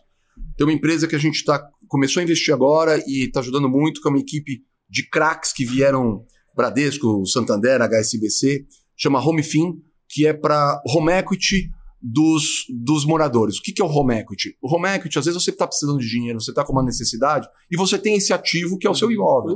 Tem 0.57 0.67
uma 0.67 0.73
empresa 0.73 1.07
que 1.07 1.15
a 1.15 1.19
gente 1.19 1.43
tá, 1.45 1.65
começou 1.87 2.19
a 2.19 2.23
investir 2.23 2.53
agora 2.53 3.01
e 3.07 3.25
está 3.25 3.39
ajudando 3.39 3.69
muito, 3.69 4.01
que 4.01 4.07
é 4.07 4.11
uma 4.11 4.19
equipe 4.19 4.63
de 4.89 5.07
craques 5.09 5.53
que 5.53 5.63
vieram, 5.63 6.25
Bradesco, 6.55 7.25
Santander, 7.25 7.81
HSBC, 7.81 8.65
chama 8.97 9.25
HomeFin, 9.25 9.75
que 10.09 10.27
é 10.27 10.33
para 10.33 10.81
home 10.85 11.13
equity 11.13 11.69
dos, 12.01 12.65
dos 12.69 13.05
moradores. 13.05 13.57
O 13.57 13.61
que, 13.61 13.71
que 13.71 13.81
é 13.81 13.85
o 13.85 13.87
home 13.87 14.15
equity? 14.15 14.55
O 14.61 14.73
home 14.73 14.87
equity, 14.87 15.19
às 15.19 15.25
vezes 15.25 15.41
você 15.41 15.51
está 15.51 15.67
precisando 15.67 15.99
de 15.99 16.09
dinheiro, 16.09 16.41
você 16.41 16.51
está 16.51 16.65
com 16.65 16.73
uma 16.73 16.83
necessidade, 16.83 17.47
e 17.71 17.77
você 17.77 17.97
tem 17.97 18.15
esse 18.15 18.33
ativo 18.33 18.77
que 18.77 18.87
é 18.87 18.89
o 18.89 18.95
seu 18.95 19.11
imóvel. 19.11 19.55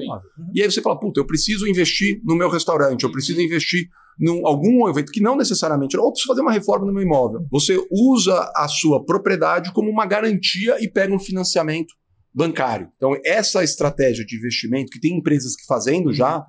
E 0.53 0.61
aí 0.61 0.69
você 0.69 0.81
fala, 0.81 0.99
puta, 0.99 1.19
eu 1.19 1.25
preciso 1.25 1.67
investir 1.67 2.21
no 2.23 2.35
meu 2.35 2.49
restaurante, 2.49 3.03
eu 3.03 3.11
preciso 3.11 3.41
investir 3.41 3.87
em 4.21 4.45
algum 4.45 4.87
evento 4.87 5.11
que 5.11 5.21
não 5.21 5.35
necessariamente, 5.35 5.97
ou 5.97 6.11
preciso 6.11 6.29
fazer 6.29 6.41
uma 6.41 6.51
reforma 6.51 6.85
no 6.85 6.93
meu 6.93 7.03
imóvel. 7.03 7.45
Você 7.51 7.77
usa 7.91 8.51
a 8.55 8.67
sua 8.67 9.03
propriedade 9.03 9.73
como 9.73 9.89
uma 9.89 10.05
garantia 10.05 10.77
e 10.81 10.87
pega 10.87 11.13
um 11.13 11.19
financiamento 11.19 11.93
bancário. 12.33 12.89
Então, 12.97 13.15
essa 13.25 13.63
estratégia 13.63 14.25
de 14.25 14.37
investimento, 14.37 14.91
que 14.91 14.99
tem 14.99 15.17
empresas 15.17 15.55
que 15.55 15.65
fazendo 15.65 16.13
já, 16.13 16.45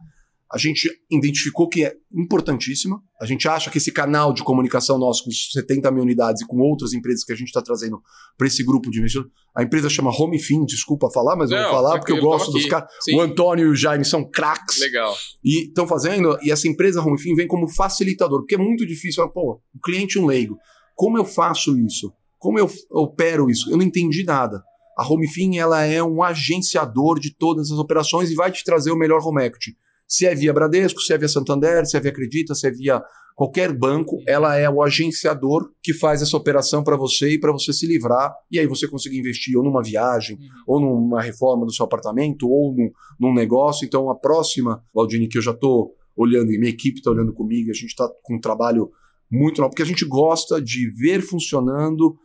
a 0.53 0.59
gente 0.59 0.89
identificou 1.11 1.69
que 1.69 1.85
é 1.85 1.95
importantíssima. 2.15 3.03
A 3.21 3.27
gente 3.27 3.49
acha 3.49 3.69
que 3.69 3.79
esse 3.79 3.91
canal 3.91 4.33
de 4.33 4.45
comunicação 4.45 4.97
nosso 4.99 5.25
com 5.25 5.31
70 5.31 5.91
mil 5.91 6.05
unidades 6.05 6.43
e 6.43 6.47
com 6.47 6.59
outras 6.59 6.93
empresas 6.93 7.25
que 7.25 7.33
a 7.33 7.37
gente 7.37 7.49
está 7.49 7.61
trazendo 7.61 8.01
para 8.39 8.47
esse 8.47 8.63
grupo 8.63 8.91
de 8.91 8.99
investidores, 8.99 9.33
a 9.57 9.63
empresa 9.65 9.91
chama 9.91 10.11
HomeFin, 10.11 10.65
desculpa 10.65 11.11
falar, 11.11 11.35
mas 11.35 11.51
eu 11.51 11.57
Não, 11.57 11.65
vou 11.65 11.73
falar 11.73 11.99
porque 11.99 12.13
eu 12.13 12.21
gosto 12.21 12.53
dos 12.53 12.65
caras. 12.67 12.89
O 13.13 13.21
Antônio 13.21 13.67
e 13.67 13.69
o 13.71 13.75
Jaime 13.75 14.05
são 14.05 14.25
craques. 14.25 14.79
Legal. 14.79 15.15
E 15.43 15.67
estão 15.67 15.87
fazendo, 15.87 16.39
e 16.43 16.53
essa 16.53 16.69
empresa 16.69 17.01
HomeFin 17.01 17.35
vem 17.35 17.49
como 17.49 17.69
facilitador, 17.69 18.41
porque 18.41 18.55
é 18.55 18.59
muito 18.59 18.87
difícil. 18.87 19.29
Pô, 19.31 19.61
o 19.75 19.81
cliente 19.81 20.19
um 20.19 20.27
leigo. 20.27 20.57
Como 20.95 21.19
eu 21.19 21.25
faço 21.25 21.77
isso? 21.77 22.13
Como 22.39 22.59
eu 22.59 22.71
opero 22.91 23.51
isso? 23.51 23.71
Eu 23.71 23.77
não 23.77 23.85
entendi 23.85 24.23
nada. 24.23 24.63
A 24.97 25.07
HomeFin 25.07 25.59
ela 25.59 25.83
é 25.83 26.03
um 26.03 26.23
agenciador 26.23 27.19
de 27.19 27.35
todas 27.35 27.71
as 27.71 27.79
operações 27.79 28.31
e 28.31 28.35
vai 28.35 28.53
te 28.53 28.63
trazer 28.65 28.93
o 28.93 28.97
melhor 28.97 29.21
home 29.27 29.43
equity. 29.43 29.77
Se 30.09 30.27
é 30.27 30.35
via 30.35 30.53
Bradesco, 30.53 31.01
se 31.01 31.13
é 31.13 31.19
via 31.19 31.29
Santander, 31.29 31.85
se 31.87 31.97
é 31.97 32.01
via 32.01 32.11
Acredita, 32.11 32.55
se 32.55 32.67
é 32.67 32.71
via 32.71 33.03
qualquer 33.35 33.73
banco, 33.73 34.23
ela 34.27 34.57
é 34.57 34.69
o 34.69 34.83
agenciador 34.83 35.71
que 35.83 35.93
faz 35.93 36.23
essa 36.23 36.37
operação 36.37 36.83
para 36.83 36.97
você 36.97 37.35
e 37.35 37.39
para 37.39 37.53
você 37.53 37.73
se 37.73 37.87
livrar. 37.87 38.35
E 38.51 38.59
aí 38.59 38.67
você 38.67 38.89
conseguir 38.89 39.19
investir 39.19 39.57
ou 39.57 39.63
numa 39.63 39.83
viagem, 39.83 40.39
ou 40.67 40.81
numa 40.81 41.21
reforma 41.21 41.67
do 41.67 41.73
seu 41.73 41.85
apartamento, 41.85 42.49
ou 42.49 42.75
num, 42.75 42.91
num 43.21 43.35
negócio. 43.35 43.85
Então, 43.85 44.09
a 44.09 44.15
próxima, 44.15 44.83
Valdini, 44.95 45.29
que 45.29 45.37
eu 45.37 45.43
já 45.43 45.51
estou 45.51 45.95
olhando, 46.17 46.51
e 46.51 46.59
minha 46.59 46.71
equipe 46.71 46.99
está 46.99 47.11
olhando 47.11 47.35
comigo, 47.35 47.71
a 47.71 47.75
gente 47.75 47.91
está 47.91 48.09
com 48.23 48.37
um 48.37 48.41
trabalho 48.41 48.91
muito 49.31 49.61
novo, 49.61 49.71
porque 49.71 49.83
a 49.83 49.87
gente 49.87 50.05
gosta 50.07 50.61
de 50.63 50.89
ver 50.91 51.21
funcionando, 51.21 52.17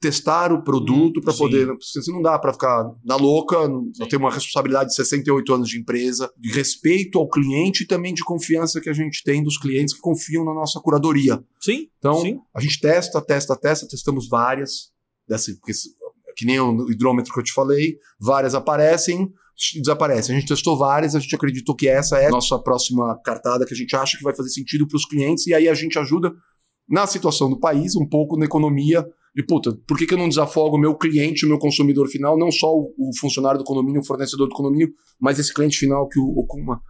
testar 0.00 0.52
o 0.52 0.62
produto 0.62 1.20
para 1.20 1.34
poder. 1.34 1.66
Porque 1.66 1.84
se 1.84 2.10
não 2.12 2.22
dá 2.22 2.38
para 2.38 2.52
ficar 2.52 2.90
na 3.04 3.16
louca, 3.16 3.56
eu 3.56 4.08
tenho 4.08 4.20
uma 4.22 4.30
responsabilidade 4.32 4.88
de 4.90 4.96
68 4.96 5.52
anos 5.54 5.68
de 5.68 5.78
empresa, 5.78 6.32
de 6.38 6.50
respeito 6.52 7.18
ao 7.18 7.28
cliente 7.28 7.84
e 7.84 7.86
também 7.86 8.14
de 8.14 8.24
confiança 8.24 8.80
que 8.80 8.88
a 8.88 8.92
gente 8.94 9.22
tem 9.22 9.42
dos 9.42 9.58
clientes 9.58 9.94
que 9.94 10.00
confiam 10.00 10.44
na 10.44 10.54
nossa 10.54 10.80
curadoria. 10.80 11.42
Sim. 11.60 11.88
Então, 11.98 12.20
Sim. 12.22 12.38
a 12.54 12.60
gente 12.60 12.80
testa, 12.80 13.20
testa, 13.20 13.54
testa, 13.56 13.86
testamos 13.86 14.28
várias, 14.28 14.90
dessa, 15.28 15.52
porque, 15.56 15.74
se- 15.74 15.90
que 16.36 16.46
nem 16.46 16.58
o 16.60 16.90
hidrômetro 16.90 17.32
que 17.32 17.40
eu 17.40 17.44
te 17.44 17.52
falei, 17.52 17.96
várias 18.20 18.54
aparecem 18.54 19.30
e 19.74 19.80
desaparecem. 19.80 20.36
A 20.36 20.38
gente 20.40 20.48
testou 20.48 20.76
várias, 20.78 21.14
a 21.14 21.18
gente 21.18 21.34
acreditou 21.34 21.74
que 21.74 21.88
essa 21.88 22.18
é 22.18 22.26
a 22.26 22.30
nossa 22.30 22.58
próxima 22.58 23.18
cartada 23.24 23.64
que 23.66 23.72
a 23.72 23.76
gente 23.76 23.94
acha 23.96 24.16
que 24.18 24.22
vai 24.24 24.34
fazer 24.34 24.50
sentido 24.50 24.86
para 24.86 24.96
os 24.96 25.04
clientes, 25.06 25.46
e 25.46 25.54
aí 25.54 25.66
a 25.68 25.74
gente 25.74 25.98
ajuda 25.98 26.32
na 26.88 27.06
situação 27.06 27.48
do 27.50 27.58
país, 27.58 27.96
um 27.96 28.06
pouco 28.06 28.38
na 28.38 28.44
economia. 28.44 29.06
E, 29.36 29.42
puta, 29.42 29.76
por 29.86 29.98
que, 29.98 30.06
que 30.06 30.14
eu 30.14 30.18
não 30.18 30.28
desafogo 30.30 30.76
o 30.76 30.80
meu 30.80 30.94
cliente, 30.94 31.44
o 31.44 31.48
meu 31.48 31.58
consumidor 31.58 32.08
final, 32.08 32.38
não 32.38 32.50
só 32.50 32.72
o, 32.74 32.94
o 32.98 33.10
funcionário 33.20 33.58
do 33.58 33.64
condomínio, 33.64 34.00
o 34.00 34.04
fornecedor 34.04 34.48
do 34.48 34.54
condomínio, 34.54 34.88
mas 35.20 35.38
esse 35.38 35.52
cliente 35.52 35.76
final 35.78 36.08
que 36.08 36.18
o 36.18 36.24
Okuma 36.38 36.80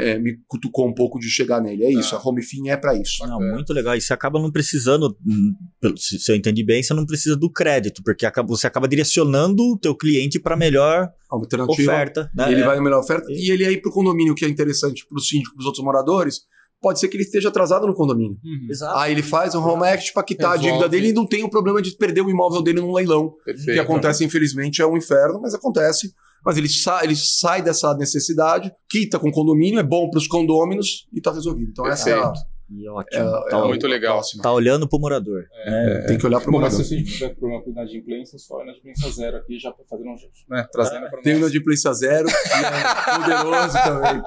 é, 0.00 0.18
me 0.18 0.36
cutucou 0.48 0.88
um 0.88 0.94
pouco 0.94 1.18
de 1.20 1.28
chegar 1.28 1.60
nele. 1.60 1.84
É 1.84 1.90
isso, 1.92 2.10
Tá. 2.10 2.16
a 2.16 2.26
HomeFin 2.28 2.70
é 2.70 2.76
para 2.76 2.96
isso. 2.96 3.24
Não, 3.26 3.38
muito 3.38 3.72
legal. 3.74 3.94
E 3.94 4.00
você 4.00 4.12
acaba 4.14 4.40
não 4.40 4.50
precisando, 4.50 5.14
hum, 5.24 5.54
se 5.96 6.32
eu 6.32 6.36
entendi 6.36 6.64
bem, 6.64 6.82
você 6.82 6.94
não 6.94 7.04
precisa 7.04 7.36
do 7.36 7.50
crédito, 7.52 8.02
porque 8.02 8.26
você 8.48 8.66
acaba 8.66 8.88
direcionando 8.88 9.62
o 9.62 9.78
teu 9.78 9.94
cliente 9.94 10.40
para 10.40 10.54
a 10.54 10.58
melhor 10.58 11.08
Alternativa. 11.30 11.82
oferta. 11.92 12.30
Né? 12.34 12.50
Ele 12.50 12.62
É. 12.62 12.64
vai 12.64 12.76
na 12.76 12.82
melhor 12.82 13.00
oferta. 13.00 13.26
E 13.30 13.50
ele 13.52 13.64
aí 13.64 13.76
pro 13.76 13.92
condomínio, 13.92 14.34
que 14.34 14.44
é 14.44 14.48
interessante 14.48 15.06
pro 15.06 15.20
síndico, 15.20 15.54
pros 15.54 15.66
outros 15.66 15.84
moradores, 15.84 16.40
pode 16.80 16.98
ser 16.98 17.08
que 17.08 17.16
ele 17.16 17.24
esteja 17.24 17.48
atrasado 17.48 17.86
no 17.86 17.94
condomínio. 17.94 18.38
Uhum. 18.42 18.68
Exato. 18.70 18.98
Aí 18.98 19.12
ele 19.12 19.22
faz 19.22 19.54
um 19.54 19.62
home 19.62 19.86
act 19.86 20.12
para 20.12 20.22
quitar 20.22 20.52
Resolve. 20.52 20.68
a 20.68 20.72
dívida 20.72 20.88
dele 20.88 21.08
e 21.08 21.12
não 21.12 21.26
tem 21.26 21.44
o 21.44 21.50
problema 21.50 21.82
de 21.82 21.94
perder 21.96 22.22
o 22.22 22.30
imóvel 22.30 22.62
dele 22.62 22.80
num 22.80 22.92
leilão. 22.92 23.26
O 23.26 23.44
Perfeito. 23.44 23.72
que 23.72 23.78
acontece, 23.78 24.24
infelizmente, 24.24 24.80
é 24.80 24.86
um 24.86 24.96
inferno, 24.96 25.40
mas 25.40 25.54
acontece. 25.54 26.12
Mas 26.44 26.56
ele, 26.56 26.68
sa 26.68 27.04
ele 27.04 27.14
sai 27.14 27.60
dessa 27.60 27.94
necessidade, 27.94 28.72
quita 28.88 29.18
com 29.18 29.28
o 29.28 29.32
condomínio, 29.32 29.78
é 29.78 29.82
bom 29.82 30.08
pros 30.08 30.26
condôminos 30.26 31.06
e 31.12 31.20
tá 31.20 31.30
resolvido. 31.30 31.70
Então 31.70 31.86
essa 31.86 32.08
é 32.08 32.14
a, 32.14 32.28
Perfeito. 32.28 32.49
E 32.72 32.86
é, 32.86 32.90
ótimo. 32.90 33.22
a- 33.22 33.44
é 33.46 33.50
tá, 33.50 33.56
a 33.58 33.66
muito 33.66 33.86
legal. 33.86 34.14
próxima. 34.16 34.42
tá 34.42 34.52
olhando 34.52 34.88
pro 34.88 34.98
morador. 34.98 35.44
né? 35.66 36.04
Tem 36.06 36.16
que 36.18 36.24
olhar 36.26 36.40
pro 36.40 36.52
Bom, 36.52 36.60
mas 36.60 36.72
se 36.74 36.78
morador. 36.78 36.80
o 36.80 36.98
síndico 36.98 37.18
tiver 37.18 37.34
problema 37.34 37.62
com 37.64 37.70
inadimplência, 37.70 38.38
só 38.38 38.62
inadimplência 38.62 39.10
zero 39.10 39.36
aqui, 39.38 39.58
já 39.58 39.72
pra 39.72 39.84
fazer 39.90 40.04
um 40.04 40.14
né, 40.48 40.66
trazendo 40.72 41.10
para 41.10 41.20
Tem 41.22 41.34
o 41.34 41.38
Inadimplência 41.38 41.92
Zero, 41.92 42.26
que 42.28 42.32
é 42.32 43.18
poderoso 43.18 43.72
também. 43.84 44.22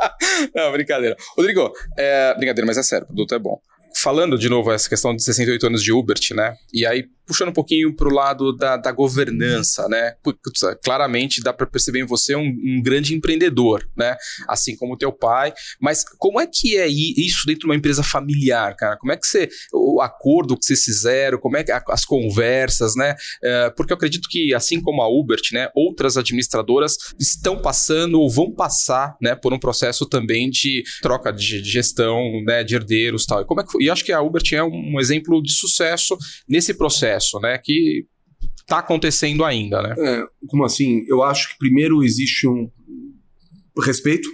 Não, 0.56 0.72
brincadeira. 0.72 1.16
Rodrigo, 1.38 1.72
é, 1.98 2.34
brincadeira, 2.36 2.66
mas 2.68 2.78
é 2.78 2.84
sério, 2.84 3.06
o 3.06 3.08
produto 3.08 3.34
é 3.36 3.39
bom. 3.39 3.60
Falando 3.96 4.38
de 4.39 4.50
novo 4.50 4.72
essa 4.72 4.89
questão 4.89 5.16
de 5.16 5.24
68 5.24 5.68
anos 5.68 5.84
de 5.84 5.91
Ubert, 5.94 6.32
né? 6.36 6.56
E 6.74 6.86
aí, 6.86 7.06
puxando 7.26 7.49
um 7.49 7.53
pouquinho 7.53 7.95
para 7.95 8.07
o 8.07 8.13
lado 8.13 8.55
da, 8.55 8.78
da 8.78 8.91
governança, 8.91 9.88
né? 9.88 10.15
Putz, 10.24 10.61
claramente 10.84 11.41
dá 11.41 11.53
para 11.53 11.65
perceber 11.65 12.01
em 12.01 12.05
você 12.05 12.36
um, 12.36 12.41
um, 12.41 12.82
grande 12.82 13.15
empreendedor, 13.15 13.88
né? 13.95 14.15
Assim 14.47 14.76
como 14.76 14.93
o 14.93 14.97
teu 14.97 15.11
pai. 15.11 15.53
Mas 15.80 16.03
como 16.17 16.39
é 16.39 16.47
que 16.47 16.78
é 16.78 16.88
isso 16.88 17.45
dentro 17.45 17.61
de 17.61 17.65
uma 17.65 17.76
empresa 17.76 18.03
familiar, 18.03 18.76
cara? 18.76 18.97
Como 18.97 19.11
é 19.11 19.17
que 19.17 19.26
você. 19.26 19.49
O 19.74 20.01
acordo 20.01 20.57
que 20.57 20.65
vocês 20.65 20.84
fizeram, 20.84 21.38
como 21.38 21.57
é 21.57 21.63
que 21.63 21.71
as 21.71 22.05
conversas, 22.05 22.95
né? 22.95 23.15
É, 23.43 23.69
porque 23.71 23.93
eu 23.93 23.95
acredito 23.95 24.28
que, 24.30 24.53
assim 24.53 24.82
como 24.82 25.01
a 25.01 25.07
Uber, 25.07 25.39
né? 25.51 25.69
Outras 25.76 26.17
administradoras 26.17 26.97
estão 27.19 27.61
passando 27.61 28.19
ou 28.19 28.30
vão 28.30 28.51
passar, 28.51 29.15
né? 29.21 29.36
Por 29.36 29.53
um 29.53 29.59
processo 29.59 30.05
também 30.05 30.49
de 30.49 30.84
troca 31.01 31.32
de, 31.32 31.63
gestão, 31.63 32.21
né? 32.45 32.63
De 32.63 32.76
herdeiros 32.76 33.26
tal. 33.26 33.41
e. 33.41 33.45
Como 33.45 33.61
é 33.61 33.63
que? 33.63 33.84
E 33.84 33.89
acho 33.89 34.03
que 34.03 34.11
a 34.11 34.21
Uber 34.21 34.41
é 34.53 34.63
um 34.63 34.99
exemplo 34.99 35.41
de 35.41 35.53
sucesso 35.53 36.17
nesse 36.47 36.74
processo, 36.74 37.12
né? 37.39 37.57
Que 37.57 38.05
está 38.61 38.80
acontecendo 38.80 39.43
ainda, 39.43 39.82
né? 39.82 39.95
É, 39.97 40.26
como 40.47 40.64
assim? 40.64 41.03
Eu 41.07 41.24
acho 41.24 41.49
que 41.49 41.57
primeiro 41.57 42.03
existe 42.03 42.47
um 42.47 42.70
respeito, 43.82 44.30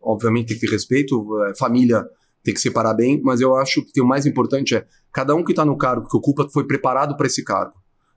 obviamente 0.00 0.48
tem 0.48 0.58
que 0.58 0.66
ter 0.66 0.72
respeito, 0.72 1.44
é, 1.44 1.56
família 1.56 2.04
tem 2.42 2.52
que 2.52 2.60
separar 2.60 2.94
bem, 2.94 3.20
mas 3.22 3.40
eu 3.40 3.54
acho 3.54 3.84
que 3.92 4.00
o 4.00 4.06
mais 4.06 4.26
importante 4.26 4.74
é 4.74 4.84
cada 5.12 5.34
um 5.34 5.44
que 5.44 5.52
está 5.52 5.64
no 5.64 5.76
cargo 5.76 6.08
que 6.08 6.16
ocupa 6.16 6.48
foi 6.52 6.66
preparado 6.66 7.16
para 7.16 7.26
esse 7.26 7.44
cargo. 7.44 7.74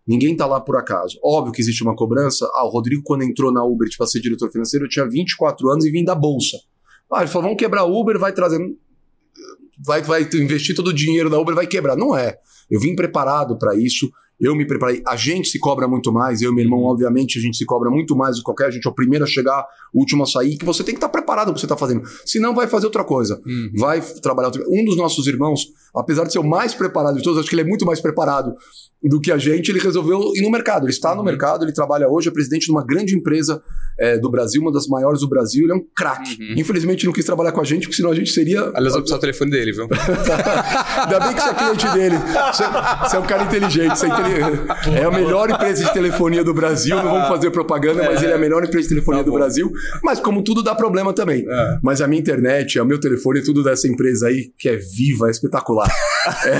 Ninguém 0.07 0.33
está 0.33 0.45
lá 0.45 0.61
por 0.61 0.77
acaso. 0.77 1.19
Óbvio 1.23 1.51
que 1.51 1.61
existe 1.61 1.83
uma 1.83 1.95
cobrança. 1.95 2.47
Ah, 2.53 2.65
o 2.65 2.69
Rodrigo, 2.69 3.01
quando 3.03 3.23
entrou 3.23 3.51
na 3.51 3.63
Uber 3.63 3.87
para 3.97 4.05
ser 4.05 4.19
diretor 4.19 4.51
financeiro, 4.51 4.85
eu 4.85 4.89
tinha 4.89 5.07
24 5.07 5.67
anos 5.69 5.85
e 5.85 5.91
vim 5.91 6.03
da 6.03 6.13
Bolsa. 6.13 6.57
Ah, 7.11 7.21
ele 7.21 7.27
falou: 7.27 7.43
vamos 7.43 7.57
quebrar 7.57 7.81
a 7.81 7.85
Uber, 7.85 8.19
vai 8.19 8.31
trazer. 8.31 8.59
Vai, 9.83 10.01
vai 10.03 10.21
investir 10.35 10.75
todo 10.75 10.89
o 10.89 10.93
dinheiro 10.93 11.29
da 11.29 11.39
Uber, 11.39 11.55
vai 11.55 11.65
quebrar. 11.65 11.95
Não 11.95 12.15
é. 12.15 12.37
Eu 12.69 12.79
vim 12.79 12.95
preparado 12.95 13.57
para 13.57 13.75
isso. 13.75 14.09
Eu 14.39 14.55
me 14.55 14.65
preparei. 14.65 15.01
A 15.07 15.15
gente 15.15 15.47
se 15.47 15.59
cobra 15.59 15.87
muito 15.87 16.11
mais. 16.11 16.41
Eu 16.41 16.51
e 16.51 16.55
meu 16.55 16.63
irmão, 16.63 16.79
uhum. 16.79 16.87
obviamente, 16.87 17.39
a 17.39 17.41
gente 17.41 17.57
se 17.57 17.65
cobra 17.65 17.89
muito 17.89 18.15
mais 18.15 18.35
do 18.35 18.39
que 18.39 18.43
qualquer. 18.43 18.67
A 18.67 18.71
gente 18.71 18.85
é 18.85 18.89
o 18.89 18.93
primeiro 18.93 19.23
a 19.23 19.27
chegar, 19.27 19.65
o 19.93 19.99
último 19.99 20.23
a 20.23 20.25
sair. 20.25 20.57
Que 20.57 20.65
você 20.65 20.83
tem 20.83 20.93
que 20.93 20.97
estar 20.97 21.09
preparado 21.09 21.45
para 21.45 21.51
o 21.51 21.55
que 21.55 21.61
você 21.61 21.65
está 21.65 21.77
fazendo. 21.77 22.03
Senão, 22.25 22.53
vai 22.53 22.67
fazer 22.67 22.85
outra 22.85 23.03
coisa. 23.03 23.41
Uhum. 23.45 23.71
Vai 23.77 24.01
trabalhar. 24.01 24.47
Outra... 24.47 24.63
Um 24.67 24.83
dos 24.83 24.97
nossos 24.97 25.25
irmãos, 25.27 25.67
apesar 25.95 26.25
de 26.25 26.33
ser 26.33 26.39
o 26.39 26.43
mais 26.43 26.73
preparado 26.73 27.17
de 27.17 27.23
todos, 27.23 27.39
acho 27.39 27.49
que 27.49 27.55
ele 27.55 27.61
é 27.61 27.65
muito 27.65 27.85
mais 27.85 28.01
preparado 28.01 28.55
do 29.07 29.19
que 29.19 29.31
a 29.31 29.37
gente. 29.37 29.69
Ele 29.69 29.79
resolveu 29.79 30.31
ir 30.35 30.41
no 30.41 30.51
mercado. 30.51 30.85
Ele 30.85 30.91
está 30.91 31.13
no 31.13 31.19
uhum. 31.19 31.25
mercado, 31.25 31.63
ele 31.63 31.71
trabalha 31.71 32.07
hoje, 32.09 32.29
é 32.29 32.31
presidente 32.31 32.65
de 32.65 32.71
uma 32.71 32.83
grande 32.83 33.15
empresa 33.15 33.61
é, 33.99 34.17
do 34.17 34.29
Brasil, 34.29 34.61
uma 34.61 34.71
das 34.71 34.87
maiores 34.87 35.21
do 35.21 35.29
Brasil. 35.29 35.63
Ele 35.65 35.73
é 35.73 35.75
um 35.75 35.85
craque. 35.95 36.37
Uhum. 36.41 36.55
Infelizmente, 36.57 37.05
não 37.05 37.13
quis 37.13 37.25
trabalhar 37.25 37.51
com 37.51 37.61
a 37.61 37.63
gente, 37.63 37.83
porque 37.83 37.95
senão 37.95 38.11
a 38.11 38.15
gente 38.15 38.31
seria. 38.31 38.61
Aliás, 38.73 38.93
vou 38.93 39.01
precisar 39.01 39.17
o 39.17 39.19
telefone 39.19 39.51
dele, 39.51 39.71
viu? 39.71 39.87
Ainda 40.97 41.19
bem 41.19 41.33
que 41.33 41.41
você 41.41 41.49
é 41.49 41.53
cliente 41.53 41.93
dele. 41.93 42.15
Você, 42.17 42.63
você 43.07 43.15
é 43.15 43.19
um 43.19 43.27
cara 43.27 43.43
inteligente. 43.43 43.97
Você 43.97 44.05
é, 44.05 44.09
inteligente. 44.09 44.24
É 44.95 45.03
a 45.03 45.11
melhor 45.11 45.49
empresa 45.49 45.83
de 45.83 45.93
telefonia 45.93 46.43
do 46.43 46.53
Brasil. 46.53 46.95
Não 46.95 47.11
vamos 47.11 47.27
fazer 47.27 47.51
propaganda, 47.51 48.03
mas 48.03 48.21
ele 48.21 48.31
é 48.31 48.35
a 48.35 48.39
melhor 48.39 48.63
empresa 48.63 48.83
de 48.83 48.89
telefonia 48.89 49.23
tá 49.23 49.29
do 49.29 49.33
Brasil. 49.33 49.71
Mas, 50.03 50.19
como 50.19 50.43
tudo, 50.43 50.63
dá 50.63 50.75
problema 50.75 51.13
também. 51.13 51.45
É. 51.47 51.79
Mas 51.81 52.01
a 52.01 52.07
minha 52.07 52.19
internet, 52.19 52.79
o 52.79 52.85
meu 52.85 52.99
telefone, 52.99 53.43
tudo 53.43 53.63
dessa 53.63 53.87
empresa 53.87 54.27
aí, 54.27 54.51
que 54.57 54.69
é 54.69 54.75
viva, 54.75 55.27
é 55.27 55.31
espetacular. 55.31 55.91
é. 56.45 56.57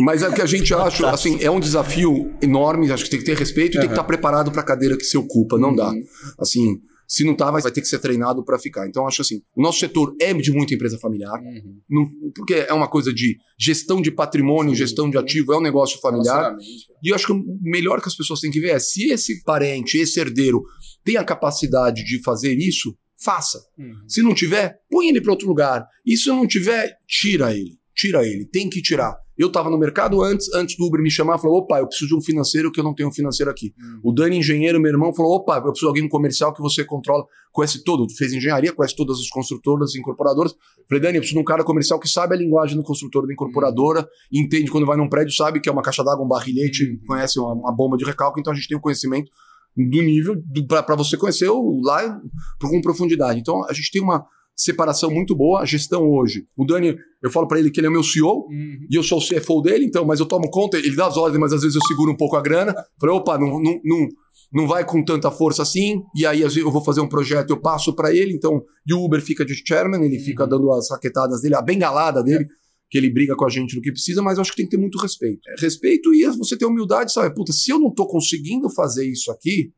Mas 0.00 0.22
é 0.22 0.28
o 0.28 0.32
que 0.32 0.40
a 0.40 0.46
gente 0.46 0.72
acha, 0.72 1.10
assim, 1.10 1.38
é 1.42 1.50
um 1.50 1.60
desafio 1.60 2.32
enorme, 2.40 2.90
acho 2.90 3.04
que 3.04 3.10
tem 3.10 3.18
que 3.18 3.26
ter 3.26 3.36
respeito 3.36 3.74
e 3.74 3.76
uhum. 3.76 3.80
tem 3.82 3.88
que 3.88 3.94
estar 3.94 4.04
preparado 4.04 4.50
para 4.50 4.62
a 4.62 4.64
cadeira 4.64 4.96
que 4.96 5.04
se 5.04 5.18
ocupa, 5.18 5.58
não 5.58 5.70
uhum. 5.70 5.76
dá. 5.76 5.92
Assim, 6.38 6.80
se 7.10 7.24
não 7.24 7.34
tá, 7.34 7.50
vai, 7.50 7.60
ter 7.60 7.80
que 7.80 7.88
ser 7.88 7.98
treinado 7.98 8.44
para 8.44 8.56
ficar. 8.56 8.86
Então, 8.86 9.04
acho 9.04 9.20
assim, 9.20 9.42
o 9.56 9.60
nosso 9.60 9.80
setor 9.80 10.14
é 10.20 10.32
de 10.32 10.52
muita 10.52 10.74
empresa 10.74 10.96
familiar, 10.96 11.40
uhum. 11.40 11.80
não, 11.90 12.08
porque 12.32 12.54
é 12.54 12.72
uma 12.72 12.88
coisa 12.88 13.12
de 13.12 13.36
gestão 13.58 14.00
de 14.00 14.12
patrimônio, 14.12 14.70
Sim. 14.70 14.76
gestão 14.78 15.10
de 15.10 15.18
ativo, 15.18 15.52
é 15.52 15.58
um 15.58 15.60
negócio 15.60 15.98
familiar. 16.00 16.54
E 17.02 17.08
eu 17.08 17.14
acho 17.16 17.26
que 17.26 17.32
o 17.32 17.58
melhor 17.60 18.00
que 18.00 18.06
as 18.06 18.14
pessoas 18.14 18.38
têm 18.38 18.52
que 18.52 18.60
ver 18.60 18.70
é 18.70 18.78
se 18.78 19.10
esse 19.10 19.42
parente, 19.42 19.98
esse 19.98 20.20
herdeiro, 20.20 20.62
tem 21.02 21.16
a 21.16 21.24
capacidade 21.24 22.04
de 22.04 22.22
fazer 22.22 22.56
isso, 22.56 22.96
faça. 23.20 23.58
Uhum. 23.76 24.08
Se 24.08 24.22
não 24.22 24.32
tiver, 24.32 24.78
põe 24.88 25.08
ele 25.08 25.20
para 25.20 25.32
outro 25.32 25.48
lugar. 25.48 25.84
E 26.06 26.16
se 26.16 26.28
não 26.28 26.46
tiver, 26.46 26.96
tira 27.08 27.52
ele. 27.52 27.79
Tira 28.00 28.26
ele. 28.26 28.46
Tem 28.46 28.70
que 28.70 28.80
tirar. 28.80 29.14
Eu 29.36 29.48
estava 29.48 29.68
no 29.68 29.76
mercado 29.76 30.22
antes, 30.22 30.50
antes 30.54 30.74
do 30.74 30.86
Uber 30.86 31.02
me 31.02 31.10
chamar, 31.10 31.36
falou: 31.36 31.58
opa, 31.58 31.78
eu 31.80 31.86
preciso 31.86 32.08
de 32.08 32.16
um 32.16 32.20
financeiro 32.22 32.72
que 32.72 32.80
eu 32.80 32.84
não 32.84 32.94
tenho 32.94 33.10
um 33.10 33.12
financeiro 33.12 33.50
aqui. 33.50 33.74
Uhum. 33.78 34.00
O 34.10 34.12
Dani, 34.14 34.38
engenheiro, 34.38 34.80
meu 34.80 34.90
irmão, 34.90 35.14
falou: 35.14 35.36
opa, 35.36 35.56
eu 35.56 35.64
preciso 35.64 35.80
de 35.80 35.88
alguém 35.88 36.02
no 36.02 36.08
comercial 36.08 36.50
que 36.54 36.62
você 36.62 36.82
controla, 36.82 37.26
conhece 37.52 37.84
todo, 37.84 38.06
fez 38.16 38.32
engenharia, 38.32 38.72
conhece 38.72 38.96
todas 38.96 39.18
as 39.18 39.28
construtoras, 39.28 39.94
incorporadoras. 39.94 40.54
Falei, 40.88 41.02
Dani, 41.02 41.16
eu 41.16 41.20
preciso 41.20 41.36
de 41.36 41.42
um 41.42 41.44
cara 41.44 41.62
comercial 41.62 42.00
que 42.00 42.08
sabe 42.08 42.34
a 42.34 42.38
linguagem 42.38 42.74
do 42.74 42.82
construtor, 42.82 43.26
da 43.26 43.34
incorporadora, 43.34 44.00
uhum. 44.00 44.42
entende 44.42 44.70
quando 44.70 44.86
vai 44.86 44.96
num 44.96 45.08
prédio, 45.08 45.34
sabe 45.34 45.60
que 45.60 45.68
é 45.68 45.72
uma 45.72 45.82
caixa 45.82 46.02
d'água, 46.02 46.24
um 46.24 46.28
barrilhete, 46.28 46.84
uhum. 46.84 47.00
conhece 47.06 47.38
uma, 47.38 47.52
uma, 47.52 47.72
bomba 47.76 47.98
de 47.98 48.04
recalque, 48.06 48.40
então 48.40 48.50
a 48.50 48.56
gente 48.56 48.66
tem 48.66 48.78
o 48.78 48.80
conhecimento 48.80 49.30
do 49.76 50.02
nível 50.02 50.42
para 50.66 50.96
você 50.96 51.18
conhecer 51.18 51.50
o, 51.50 51.82
lá 51.84 52.18
com 52.60 52.80
profundidade. 52.80 53.38
Então 53.38 53.62
a 53.68 53.74
gente 53.74 53.90
tem 53.90 54.02
uma 54.02 54.24
separação 54.60 55.10
muito 55.10 55.34
boa, 55.34 55.60
a 55.60 55.64
gestão 55.64 56.08
hoje. 56.08 56.46
O 56.56 56.64
Dani, 56.64 56.96
eu 57.22 57.30
falo 57.30 57.48
para 57.48 57.58
ele 57.58 57.70
que 57.70 57.80
ele 57.80 57.86
é 57.86 57.90
meu 57.90 58.02
CEO 58.02 58.46
uhum. 58.48 58.86
e 58.90 58.94
eu 58.94 59.02
sou 59.02 59.18
o 59.18 59.26
CFO 59.26 59.62
dele, 59.62 59.84
então, 59.84 60.04
mas 60.04 60.20
eu 60.20 60.26
tomo 60.26 60.50
conta, 60.50 60.76
ele 60.76 60.94
dá 60.94 61.06
as 61.06 61.16
ordens, 61.16 61.40
mas 61.40 61.52
às 61.52 61.62
vezes 61.62 61.76
eu 61.76 61.82
seguro 61.86 62.12
um 62.12 62.16
pouco 62.16 62.36
a 62.36 62.42
grana. 62.42 62.74
Falei, 63.00 63.16
opa, 63.16 63.38
não, 63.38 63.48
não, 63.60 63.80
não, 63.82 64.08
não 64.52 64.66
vai 64.66 64.84
com 64.84 65.04
tanta 65.04 65.30
força 65.30 65.62
assim, 65.62 66.02
e 66.14 66.26
aí 66.26 66.42
eu 66.42 66.70
vou 66.70 66.84
fazer 66.84 67.00
um 67.00 67.08
projeto, 67.08 67.50
eu 67.50 67.60
passo 67.60 67.94
para 67.94 68.14
ele, 68.14 68.32
então, 68.34 68.62
e 68.86 68.92
o 68.92 69.02
Uber 69.02 69.22
fica 69.22 69.44
de 69.44 69.54
chairman, 69.66 70.04
ele 70.04 70.18
uhum. 70.18 70.24
fica 70.24 70.46
dando 70.46 70.70
as 70.72 70.90
raquetadas 70.90 71.40
dele, 71.40 71.54
a 71.54 71.62
bengalada 71.62 72.22
dele. 72.22 72.44
É. 72.44 72.60
Que 72.92 72.98
ele 72.98 73.08
briga 73.08 73.36
com 73.36 73.44
a 73.44 73.48
gente 73.48 73.76
no 73.76 73.80
que 73.80 73.92
precisa, 73.92 74.20
mas 74.20 74.36
eu 74.36 74.40
acho 74.40 74.50
que 74.50 74.56
tem 74.56 74.66
que 74.66 74.72
ter 74.72 74.76
muito 74.76 74.98
respeito. 74.98 75.48
É, 75.48 75.60
respeito 75.60 76.12
e 76.12 76.26
você 76.36 76.56
ter 76.56 76.66
humildade, 76.66 77.12
sabe? 77.12 77.32
Puta, 77.32 77.52
se 77.52 77.70
eu 77.70 77.78
não 77.78 77.94
tô 77.94 78.04
conseguindo 78.04 78.68
fazer 78.68 79.08
isso 79.08 79.30
aqui, 79.30 79.70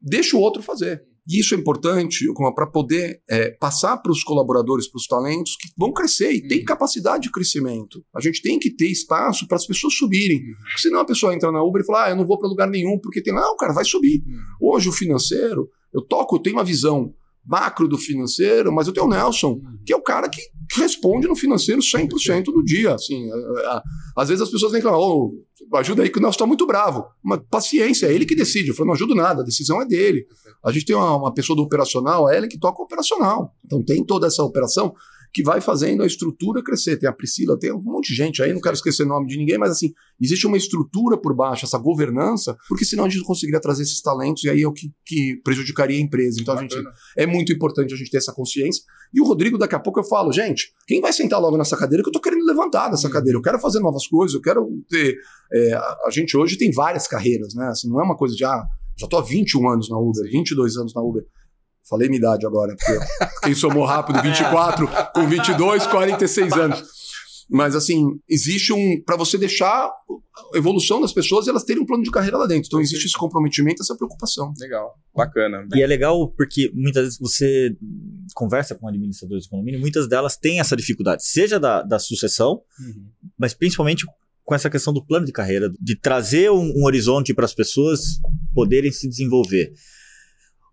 deixa 0.00 0.36
o 0.36 0.40
outro 0.40 0.62
fazer. 0.62 1.02
E 1.28 1.38
isso 1.38 1.54
é 1.54 1.58
importante 1.58 2.24
para 2.54 2.66
poder 2.66 3.22
é, 3.30 3.50
passar 3.50 3.96
para 3.98 4.10
os 4.10 4.24
colaboradores, 4.24 4.88
para 4.88 4.98
os 4.98 5.06
talentos 5.06 5.56
que 5.56 5.68
vão 5.76 5.92
crescer 5.92 6.32
e 6.32 6.42
uhum. 6.42 6.48
tem 6.48 6.64
capacidade 6.64 7.24
de 7.24 7.30
crescimento. 7.30 8.04
A 8.14 8.20
gente 8.20 8.42
tem 8.42 8.58
que 8.58 8.74
ter 8.74 8.88
espaço 8.88 9.46
para 9.46 9.56
as 9.56 9.66
pessoas 9.66 9.94
subirem. 9.94 10.38
Uhum. 10.38 10.54
Senão 10.78 11.00
a 11.00 11.04
pessoa 11.04 11.34
entra 11.34 11.52
na 11.52 11.62
Uber 11.62 11.82
e 11.82 11.86
fala: 11.86 12.06
ah, 12.06 12.10
eu 12.10 12.16
não 12.16 12.26
vou 12.26 12.38
para 12.38 12.48
lugar 12.48 12.68
nenhum 12.68 12.98
porque 13.00 13.22
tem. 13.22 13.32
Não, 13.32 13.56
cara, 13.56 13.72
vai 13.72 13.84
subir. 13.84 14.22
Uhum. 14.26 14.72
Hoje 14.72 14.88
o 14.88 14.92
financeiro, 14.92 15.68
eu 15.94 16.02
toco, 16.02 16.36
eu 16.36 16.40
tenho 16.40 16.56
uma 16.56 16.64
visão 16.64 17.14
macro 17.44 17.88
do 17.88 17.98
financeiro, 17.98 18.72
mas 18.72 18.86
eu 18.86 18.92
tenho 18.92 19.06
o 19.06 19.08
Nelson, 19.08 19.52
uhum. 19.52 19.78
que 19.84 19.92
é 19.92 19.96
o 19.96 20.02
cara 20.02 20.28
que 20.28 20.40
responde 20.76 21.28
no 21.28 21.36
financeiro 21.36 21.80
100% 21.80 22.44
do 22.44 22.62
dia. 22.62 22.94
Assim, 22.94 23.28
às 24.16 24.28
vezes 24.28 24.42
as 24.42 24.50
pessoas 24.50 24.80
falam, 24.82 24.98
oh, 24.98 25.76
ajuda 25.76 26.02
aí 26.02 26.10
que 26.10 26.18
o 26.18 26.20
Nelson 26.20 26.36
está 26.36 26.46
muito 26.46 26.66
bravo. 26.66 27.04
Mas 27.22 27.40
paciência, 27.50 28.06
é 28.06 28.14
ele 28.14 28.26
que 28.26 28.34
decide. 28.34 28.68
Eu 28.68 28.74
falo, 28.74 28.88
não 28.88 28.94
ajudo 28.94 29.14
nada, 29.14 29.42
a 29.42 29.44
decisão 29.44 29.80
é 29.82 29.86
dele. 29.86 30.26
A 30.64 30.72
gente 30.72 30.86
tem 30.86 30.96
uma, 30.96 31.16
uma 31.16 31.34
pessoa 31.34 31.56
do 31.56 31.62
operacional, 31.62 32.28
é 32.28 32.36
ela 32.36 32.48
que 32.48 32.58
toca 32.58 32.80
o 32.80 32.84
operacional. 32.84 33.54
Então 33.64 33.82
tem 33.82 34.04
toda 34.04 34.26
essa 34.26 34.42
operação 34.42 34.94
que 35.32 35.42
vai 35.42 35.60
fazendo 35.60 36.02
a 36.02 36.06
estrutura 36.06 36.62
crescer. 36.62 36.98
Tem 36.98 37.08
a 37.08 37.12
Priscila, 37.12 37.58
tem 37.58 37.72
um 37.72 37.80
monte 37.80 38.08
de 38.08 38.14
gente 38.14 38.42
aí, 38.42 38.52
não 38.52 38.60
quero 38.60 38.74
esquecer 38.74 39.04
o 39.04 39.08
nome 39.08 39.26
de 39.26 39.38
ninguém, 39.38 39.56
mas 39.56 39.70
assim, 39.70 39.92
existe 40.20 40.46
uma 40.46 40.56
estrutura 40.56 41.16
por 41.16 41.34
baixo, 41.34 41.64
essa 41.64 41.78
governança, 41.78 42.56
porque 42.68 42.84
senão 42.84 43.04
a 43.04 43.08
gente 43.08 43.20
não 43.20 43.26
conseguiria 43.26 43.60
trazer 43.60 43.82
esses 43.82 44.00
talentos 44.02 44.44
e 44.44 44.50
aí 44.50 44.62
é 44.62 44.68
o 44.68 44.72
que, 44.72 44.92
que 45.06 45.40
prejudicaria 45.42 45.96
a 45.96 46.00
empresa. 46.00 46.40
Então 46.40 46.54
Bacana. 46.54 46.70
a 46.70 46.76
gente 46.76 46.88
é 47.16 47.26
muito 47.26 47.52
importante 47.52 47.94
a 47.94 47.96
gente 47.96 48.10
ter 48.10 48.18
essa 48.18 48.32
consciência. 48.32 48.82
E 49.14 49.20
o 49.20 49.24
Rodrigo, 49.24 49.56
daqui 49.56 49.74
a 49.74 49.80
pouco 49.80 50.00
eu 50.00 50.04
falo, 50.04 50.32
gente, 50.32 50.72
quem 50.86 51.00
vai 51.00 51.12
sentar 51.12 51.40
logo 51.40 51.56
nessa 51.56 51.76
cadeira 51.76 52.02
que 52.02 52.08
eu 52.08 52.12
tô 52.12 52.20
querendo 52.20 52.44
levantar 52.44 52.88
dessa 52.90 53.08
hum. 53.08 53.10
cadeira? 53.10 53.38
Eu 53.38 53.42
quero 53.42 53.58
fazer 53.58 53.80
novas 53.80 54.06
coisas, 54.06 54.34
eu 54.34 54.40
quero 54.40 54.68
ter. 54.88 55.16
É, 55.52 55.74
a 55.74 56.10
gente 56.10 56.36
hoje 56.36 56.56
tem 56.56 56.70
várias 56.70 57.06
carreiras, 57.06 57.54
né? 57.54 57.68
Assim, 57.68 57.88
não 57.88 58.00
é 58.00 58.04
uma 58.04 58.16
coisa 58.16 58.34
de 58.34 58.44
ah, 58.44 58.62
já 58.98 59.06
tô 59.06 59.16
há 59.16 59.22
21 59.22 59.68
anos 59.68 59.88
na 59.88 59.98
Uber, 59.98 60.30
22 60.30 60.76
anos 60.76 60.94
na 60.94 61.02
Uber. 61.02 61.24
Falei 61.88 62.08
minha 62.08 62.18
idade 62.18 62.46
agora, 62.46 62.74
porque 62.76 62.98
quem 63.42 63.54
somou 63.54 63.84
rápido, 63.84 64.20
24, 64.22 64.88
com 65.12 65.26
22, 65.26 65.86
46 65.86 66.52
anos. 66.52 66.82
Mas 67.50 67.76
assim, 67.76 68.18
existe 68.26 68.72
um. 68.72 69.02
Para 69.04 69.16
você 69.16 69.36
deixar 69.36 69.86
a 70.54 70.56
evolução 70.56 71.02
das 71.02 71.12
pessoas 71.12 71.46
e 71.46 71.50
elas 71.50 71.64
terem 71.64 71.82
um 71.82 71.86
plano 71.86 72.02
de 72.02 72.10
carreira 72.10 72.38
lá 72.38 72.46
dentro. 72.46 72.66
Então 72.66 72.80
existe 72.80 73.06
esse 73.06 73.18
comprometimento, 73.18 73.82
essa 73.82 73.94
preocupação. 73.94 74.54
Legal, 74.58 74.94
bacana. 75.14 75.68
E 75.74 75.82
é 75.82 75.86
legal 75.86 76.28
porque 76.28 76.70
muitas 76.72 77.02
vezes 77.04 77.18
você 77.18 77.76
conversa 78.34 78.74
com 78.74 78.88
administradores 78.88 79.44
de 79.44 79.50
condomínio, 79.50 79.80
muitas 79.80 80.08
delas 80.08 80.36
têm 80.36 80.60
essa 80.60 80.74
dificuldade, 80.74 81.26
seja 81.26 81.60
da, 81.60 81.82
da 81.82 81.98
sucessão, 81.98 82.62
uhum. 82.80 83.06
mas 83.38 83.52
principalmente 83.52 84.06
com 84.42 84.54
essa 84.54 84.70
questão 84.70 84.92
do 84.92 85.04
plano 85.04 85.26
de 85.26 85.32
carreira, 85.32 85.70
de 85.78 85.94
trazer 85.94 86.50
um, 86.50 86.72
um 86.74 86.84
horizonte 86.84 87.34
para 87.34 87.44
as 87.44 87.54
pessoas 87.54 88.00
poderem 88.54 88.90
se 88.90 89.08
desenvolver 89.08 89.72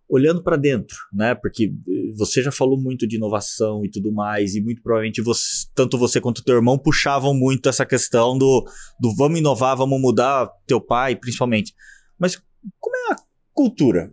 olhando 0.10 0.44
para 0.44 0.58
dentro, 0.58 0.98
né? 1.14 1.36
Porque 1.36 1.72
você 2.18 2.42
já 2.42 2.52
falou 2.52 2.82
muito 2.82 3.08
de 3.08 3.18
inovação 3.18 3.86
e 3.86 3.90
tudo 3.90 4.12
mais, 4.12 4.56
e 4.56 4.62
muito 4.62 4.82
provavelmente 4.82 5.22
você, 5.22 5.68
tanto 5.76 5.98
você 5.98 6.20
quanto 6.20 6.44
teu 6.44 6.56
irmão 6.56 6.78
puxavam 6.78 7.34
muito 7.34 7.70
essa 7.70 7.86
questão 7.86 8.38
do, 8.38 8.66
do 9.00 9.16
vamos 9.16 9.40
inovar, 9.40 9.78
vamos 9.78 10.02
mudar, 10.02 10.50
teu 10.66 10.82
pai 10.82 11.16
principalmente. 11.16 11.74
Mas 12.18 12.42
como 12.80 12.96
é 12.96 13.14
a 13.14 13.16
cultura 13.54 14.12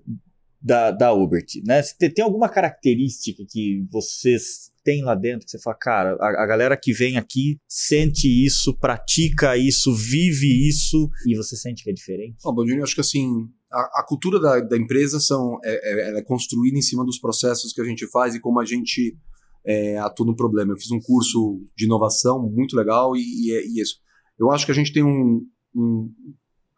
da, 0.60 0.90
da 0.90 1.14
Ubert, 1.14 1.46
né? 1.64 1.80
Tem, 1.98 2.12
tem 2.12 2.24
alguma 2.24 2.48
característica 2.48 3.44
que 3.48 3.86
vocês 3.90 4.70
tem 4.84 5.02
lá 5.02 5.16
dentro 5.16 5.44
que 5.44 5.50
você 5.50 5.60
fala, 5.60 5.76
cara, 5.76 6.16
a, 6.20 6.44
a 6.44 6.46
galera 6.46 6.76
que 6.76 6.92
vem 6.92 7.16
aqui 7.16 7.58
sente 7.68 8.28
isso, 8.28 8.76
pratica 8.78 9.56
isso, 9.56 9.92
vive 9.94 10.68
isso 10.68 11.10
e 11.26 11.36
você 11.36 11.56
sente 11.56 11.82
que 11.82 11.90
é 11.90 11.92
diferente? 11.92 12.36
Baldini, 12.44 12.78
eu 12.78 12.84
acho 12.84 12.94
que 12.94 13.00
assim, 13.00 13.48
a, 13.72 14.00
a 14.00 14.04
cultura 14.06 14.38
da, 14.40 14.60
da, 14.60 14.76
empresa 14.76 15.18
são, 15.20 15.58
é, 15.64 16.14
é, 16.14 16.18
é, 16.18 16.22
construída 16.22 16.78
em 16.78 16.82
cima 16.82 17.04
dos 17.04 17.18
processos 17.18 17.72
que 17.72 17.80
a 17.80 17.84
gente 17.84 18.06
faz 18.08 18.34
e 18.34 18.40
como 18.40 18.60
a 18.60 18.64
gente 18.64 19.16
é, 19.64 19.98
atua 19.98 20.26
no 20.26 20.36
problema. 20.36 20.72
Eu 20.72 20.76
fiz 20.76 20.90
um 20.90 21.00
curso 21.00 21.60
de 21.76 21.84
inovação 21.84 22.42
muito 22.48 22.76
legal 22.76 23.16
e, 23.16 23.20
e, 23.20 23.52
é, 23.52 23.66
e 23.66 23.80
isso. 23.80 23.96
Eu 24.38 24.50
acho 24.50 24.66
que 24.66 24.72
a 24.72 24.74
gente 24.74 24.92
tem 24.92 25.02
um, 25.02 25.46
um, 25.74 26.12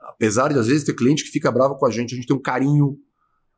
Apesar 0.09 0.53
de 0.53 0.59
às 0.59 0.67
vezes 0.67 0.85
ter 0.85 0.95
cliente 0.95 1.23
que 1.23 1.31
fica 1.31 1.53
bravo 1.53 1.77
com 1.77 1.87
a 1.87 1.91
gente, 1.91 2.15
a 2.15 2.17
gente 2.17 2.27
tem 2.27 2.37
um 2.37 2.41
carinho 2.41 2.99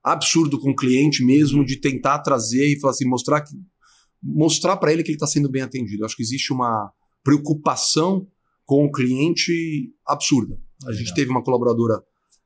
absurdo 0.02 0.58
com 0.58 0.70
o 0.70 0.76
cliente 0.76 1.24
mesmo 1.24 1.64
de 1.64 1.76
tentar 1.76 2.18
trazer 2.20 2.66
e 2.66 2.80
falar 2.80 2.92
assim, 2.92 3.06
mostrar 3.06 3.42
que 3.42 3.54
mostrar 4.22 4.76
para 4.76 4.92
ele 4.92 5.02
que 5.02 5.10
ele 5.10 5.16
está 5.16 5.26
sendo 5.26 5.48
bem 5.48 5.62
atendido. 5.62 6.02
Eu 6.02 6.06
acho 6.06 6.16
que 6.16 6.22
existe 6.22 6.52
uma 6.52 6.92
preocupação 7.22 8.26
com 8.66 8.84
o 8.84 8.90
cliente 8.90 9.94
absurda. 10.06 10.60
A 10.86 10.92
gente 10.92 11.14
teve 11.14 11.30
uma 11.30 11.42
colaboradora 11.42 12.02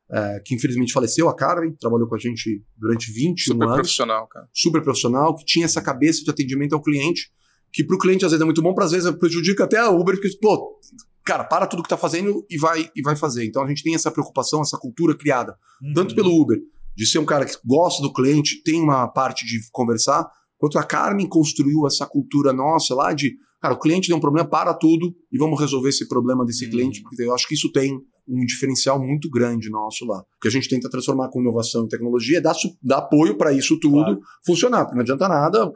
é, 0.09 0.39
que 0.45 0.53
infelizmente 0.53 0.93
faleceu, 0.93 1.27
a 1.27 1.35
Carmen, 1.35 1.75
trabalhou 1.79 2.07
com 2.07 2.15
a 2.15 2.19
gente 2.19 2.63
durante 2.77 3.11
21 3.11 3.35
super 3.37 3.53
anos. 3.53 3.65
Super 3.65 3.75
profissional, 3.75 4.27
cara. 4.27 4.49
Super 4.53 4.81
profissional, 4.81 5.35
que 5.35 5.45
tinha 5.45 5.65
essa 5.65 5.81
cabeça 5.81 6.23
de 6.23 6.29
atendimento 6.29 6.73
ao 6.73 6.81
cliente, 6.81 7.31
que 7.73 7.83
para 7.83 7.95
o 7.95 7.99
cliente 7.99 8.23
às 8.23 8.31
vezes 8.31 8.41
é 8.41 8.45
muito 8.45 8.61
bom, 8.61 8.73
para 8.73 8.85
às 8.85 8.91
vezes 8.91 9.09
prejudica 9.17 9.63
até 9.63 9.77
a 9.79 9.89
Uber, 9.89 10.15
porque, 10.15 10.29
pô, 10.41 10.79
cara, 11.25 11.43
para 11.43 11.65
tudo 11.65 11.81
que 11.81 11.87
está 11.87 11.97
fazendo 11.97 12.45
e 12.49 12.57
vai, 12.57 12.89
e 12.95 13.01
vai 13.01 13.15
fazer. 13.15 13.45
Então 13.45 13.63
a 13.63 13.67
gente 13.67 13.83
tem 13.83 13.95
essa 13.95 14.11
preocupação, 14.11 14.61
essa 14.61 14.77
cultura 14.77 15.17
criada, 15.17 15.57
uhum. 15.81 15.93
tanto 15.93 16.15
pelo 16.15 16.39
Uber, 16.39 16.59
de 16.95 17.05
ser 17.05 17.19
um 17.19 17.25
cara 17.25 17.45
que 17.45 17.57
gosta 17.65 18.01
do 18.01 18.13
cliente, 18.13 18.61
tem 18.63 18.79
uma 18.81 19.07
parte 19.07 19.45
de 19.45 19.59
conversar, 19.71 20.25
quanto 20.57 20.77
a 20.77 20.83
Carmen 20.83 21.27
construiu 21.27 21.85
essa 21.87 22.05
cultura 22.05 22.53
nossa 22.53 22.93
lá 22.93 23.11
de, 23.11 23.35
cara, 23.59 23.73
o 23.73 23.79
cliente 23.79 24.07
tem 24.07 24.15
um 24.15 24.21
problema, 24.21 24.47
para 24.47 24.73
tudo 24.73 25.13
e 25.31 25.37
vamos 25.37 25.59
resolver 25.59 25.89
esse 25.89 26.07
problema 26.07 26.45
desse 26.45 26.65
uhum. 26.65 26.71
cliente, 26.71 27.01
porque 27.01 27.23
eu 27.23 27.33
acho 27.33 27.47
que 27.47 27.55
isso 27.55 27.71
tem 27.71 27.99
um 28.27 28.45
diferencial 28.45 28.99
muito 28.99 29.29
grande 29.29 29.69
nosso 29.69 30.05
lá. 30.05 30.19
O 30.19 30.39
que 30.41 30.47
a 30.47 30.51
gente 30.51 30.67
tenta 30.67 30.89
transformar 30.89 31.29
com 31.29 31.41
inovação 31.41 31.85
e 31.85 31.89
tecnologia 31.89 32.39
é 32.39 32.41
dar, 32.41 32.55
dar 32.81 32.97
apoio 32.97 33.37
para 33.37 33.53
isso 33.53 33.79
tudo 33.79 34.03
claro. 34.03 34.21
funcionar. 34.45 34.85
Porque 34.85 34.95
não 34.95 35.01
adianta 35.01 35.27
nada 35.27 35.71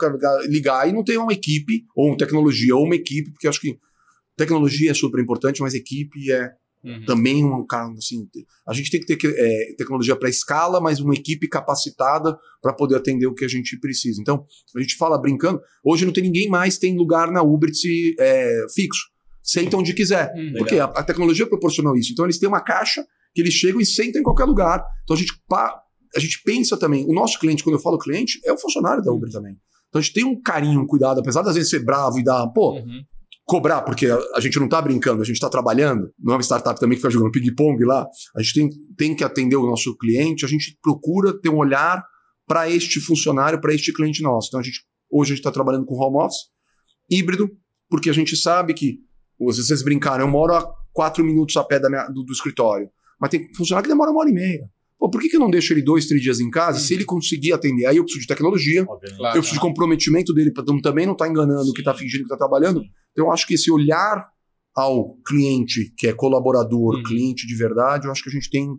ligar 0.47 0.87
e 0.89 0.93
não 0.93 1.03
ter 1.03 1.17
uma 1.17 1.33
equipe, 1.33 1.85
ou 1.95 2.07
uma 2.07 2.17
tecnologia, 2.17 2.75
ou 2.75 2.85
uma 2.85 2.95
equipe, 2.95 3.31
porque 3.31 3.47
acho 3.47 3.61
que 3.61 3.77
tecnologia 4.35 4.91
é 4.91 4.93
super 4.93 5.21
importante, 5.21 5.61
mas 5.61 5.73
equipe 5.73 6.31
é 6.31 6.51
uhum. 6.83 7.05
também 7.05 7.45
um 7.45 7.65
cara 7.65 7.91
assim. 7.93 8.27
A 8.67 8.73
gente 8.73 8.89
tem 8.89 8.99
que 8.99 9.15
ter 9.15 9.35
é, 9.37 9.75
tecnologia 9.77 10.15
para 10.15 10.29
escala, 10.29 10.81
mas 10.81 10.99
uma 10.99 11.13
equipe 11.13 11.47
capacitada 11.47 12.37
para 12.61 12.73
poder 12.73 12.95
atender 12.95 13.27
o 13.27 13.35
que 13.35 13.45
a 13.45 13.49
gente 13.49 13.77
precisa. 13.79 14.19
Então, 14.21 14.45
a 14.75 14.81
gente 14.81 14.95
fala 14.95 15.19
brincando, 15.21 15.61
hoje 15.83 16.05
não 16.05 16.13
tem 16.13 16.23
ninguém 16.23 16.49
mais 16.49 16.77
tem 16.77 16.97
lugar 16.97 17.31
na 17.31 17.43
Uber 17.43 17.69
é, 18.19 18.65
fixo 18.73 19.09
senta 19.49 19.77
onde 19.77 19.93
quiser. 19.93 20.31
Hum, 20.35 20.53
porque 20.57 20.77
a, 20.77 20.85
a, 20.85 21.03
tecnologia 21.03 21.47
proporcionou 21.47 21.95
isso. 21.95 22.11
Então 22.11 22.25
eles 22.25 22.37
têm 22.37 22.47
uma 22.47 22.61
caixa 22.61 23.03
que 23.33 23.41
eles 23.41 23.53
chegam 23.53 23.81
e 23.81 23.85
sentam 23.85 24.21
em 24.21 24.23
qualquer 24.23 24.45
lugar. 24.45 24.83
Então 25.03 25.15
a 25.15 25.19
gente, 25.19 25.33
a 26.15 26.19
gente 26.19 26.41
pensa 26.43 26.77
também, 26.77 27.05
o 27.05 27.13
nosso 27.13 27.39
cliente, 27.39 27.63
quando 27.63 27.75
eu 27.75 27.81
falo 27.81 27.97
cliente, 27.97 28.39
é 28.45 28.51
o 28.51 28.57
funcionário 28.57 29.03
da 29.03 29.11
Uber 29.11 29.27
uhum. 29.27 29.33
também. 29.33 29.57
Então 29.89 29.99
a 29.99 30.01
gente 30.01 30.13
tem 30.13 30.23
um 30.23 30.39
carinho, 30.39 30.81
um 30.81 30.85
cuidado, 30.85 31.19
apesar 31.19 31.41
das 31.41 31.55
vezes 31.55 31.69
ser 31.69 31.83
bravo 31.83 32.19
e 32.19 32.23
dar, 32.23 32.47
pô, 32.49 32.73
uhum. 32.73 33.01
cobrar, 33.45 33.81
porque 33.81 34.05
a, 34.05 34.19
a, 34.35 34.39
gente 34.39 34.59
não 34.59 34.69
tá 34.69 34.81
brincando, 34.81 35.21
a 35.21 35.25
gente 35.25 35.39
tá 35.39 35.49
trabalhando. 35.49 36.11
Não 36.19 36.33
é 36.33 36.35
uma 36.37 36.43
startup 36.43 36.79
também 36.79 36.95
que 36.95 37.01
fica 37.01 37.11
jogando 37.11 37.31
ping-pong 37.31 37.83
lá. 37.85 38.07
A 38.35 38.41
gente 38.41 38.53
tem, 38.53 38.69
tem 38.95 39.15
que 39.15 39.23
atender 39.23 39.55
o 39.55 39.65
nosso 39.65 39.97
cliente, 39.97 40.45
a 40.45 40.47
gente 40.47 40.77
procura 40.81 41.33
ter 41.39 41.49
um 41.49 41.57
olhar 41.57 42.03
para 42.47 42.69
este 42.69 42.99
funcionário, 42.99 43.59
para 43.59 43.73
este 43.73 43.91
cliente 43.91 44.21
nosso. 44.21 44.49
Então 44.49 44.59
a 44.59 44.63
gente, 44.63 44.81
hoje 45.11 45.31
a 45.31 45.35
gente 45.35 45.39
está 45.39 45.51
trabalhando 45.51 45.85
com 45.85 45.95
home 45.95 46.17
office, 46.17 46.49
híbrido, 47.09 47.49
porque 47.89 48.09
a 48.09 48.13
gente 48.13 48.35
sabe 48.37 48.73
que 48.73 48.99
vocês 49.39 49.81
brincaram, 49.81 50.25
eu 50.25 50.29
moro 50.29 50.53
a 50.53 50.73
quatro 50.91 51.23
minutos 51.23 51.55
a 51.55 51.63
pé 51.63 51.79
minha, 51.87 52.07
do, 52.07 52.23
do, 52.23 52.33
escritório. 52.33 52.89
Mas 53.19 53.29
tem 53.29 53.53
funcionário 53.53 53.87
que 53.87 53.93
demora 53.93 54.11
uma 54.11 54.21
hora 54.21 54.29
e 54.29 54.33
meia. 54.33 54.69
Pô, 54.97 55.09
por 55.09 55.21
que, 55.21 55.29
que 55.29 55.37
eu 55.37 55.39
não 55.39 55.49
deixo 55.49 55.71
ele 55.71 55.81
dois, 55.81 56.05
três 56.07 56.21
dias 56.21 56.41
em 56.41 56.49
casa? 56.49 56.79
Se 56.79 56.93
ele 56.93 57.05
conseguir 57.05 57.53
atender, 57.53 57.85
aí 57.85 57.97
eu 57.97 58.03
preciso 58.03 58.21
de 58.21 58.27
tecnologia, 58.27 58.85
claro, 58.85 59.07
eu 59.37 59.41
preciso 59.41 59.53
de 59.53 59.59
comprometimento 59.61 60.33
dele 60.33 60.51
para 60.51 60.65
também 60.81 61.05
não 61.05 61.13
estar 61.13 61.25
tá 61.25 61.31
enganando, 61.31 61.67
Sim. 61.67 61.73
que 61.73 61.79
está 61.79 61.93
fingindo 61.93 62.19
que 62.19 62.33
está 62.33 62.37
trabalhando. 62.37 62.83
Então 63.13 63.25
eu 63.25 63.31
acho 63.31 63.47
que 63.47 63.53
esse 63.53 63.71
olhar 63.71 64.29
ao 64.75 65.15
cliente, 65.25 65.93
que 65.97 66.07
é 66.07 66.13
colaborador, 66.13 66.97
hum. 66.97 67.03
cliente 67.03 67.47
de 67.47 67.55
verdade, 67.55 68.07
eu 68.07 68.11
acho 68.11 68.23
que 68.23 68.29
a 68.29 68.31
gente 68.31 68.49
tem 68.49 68.69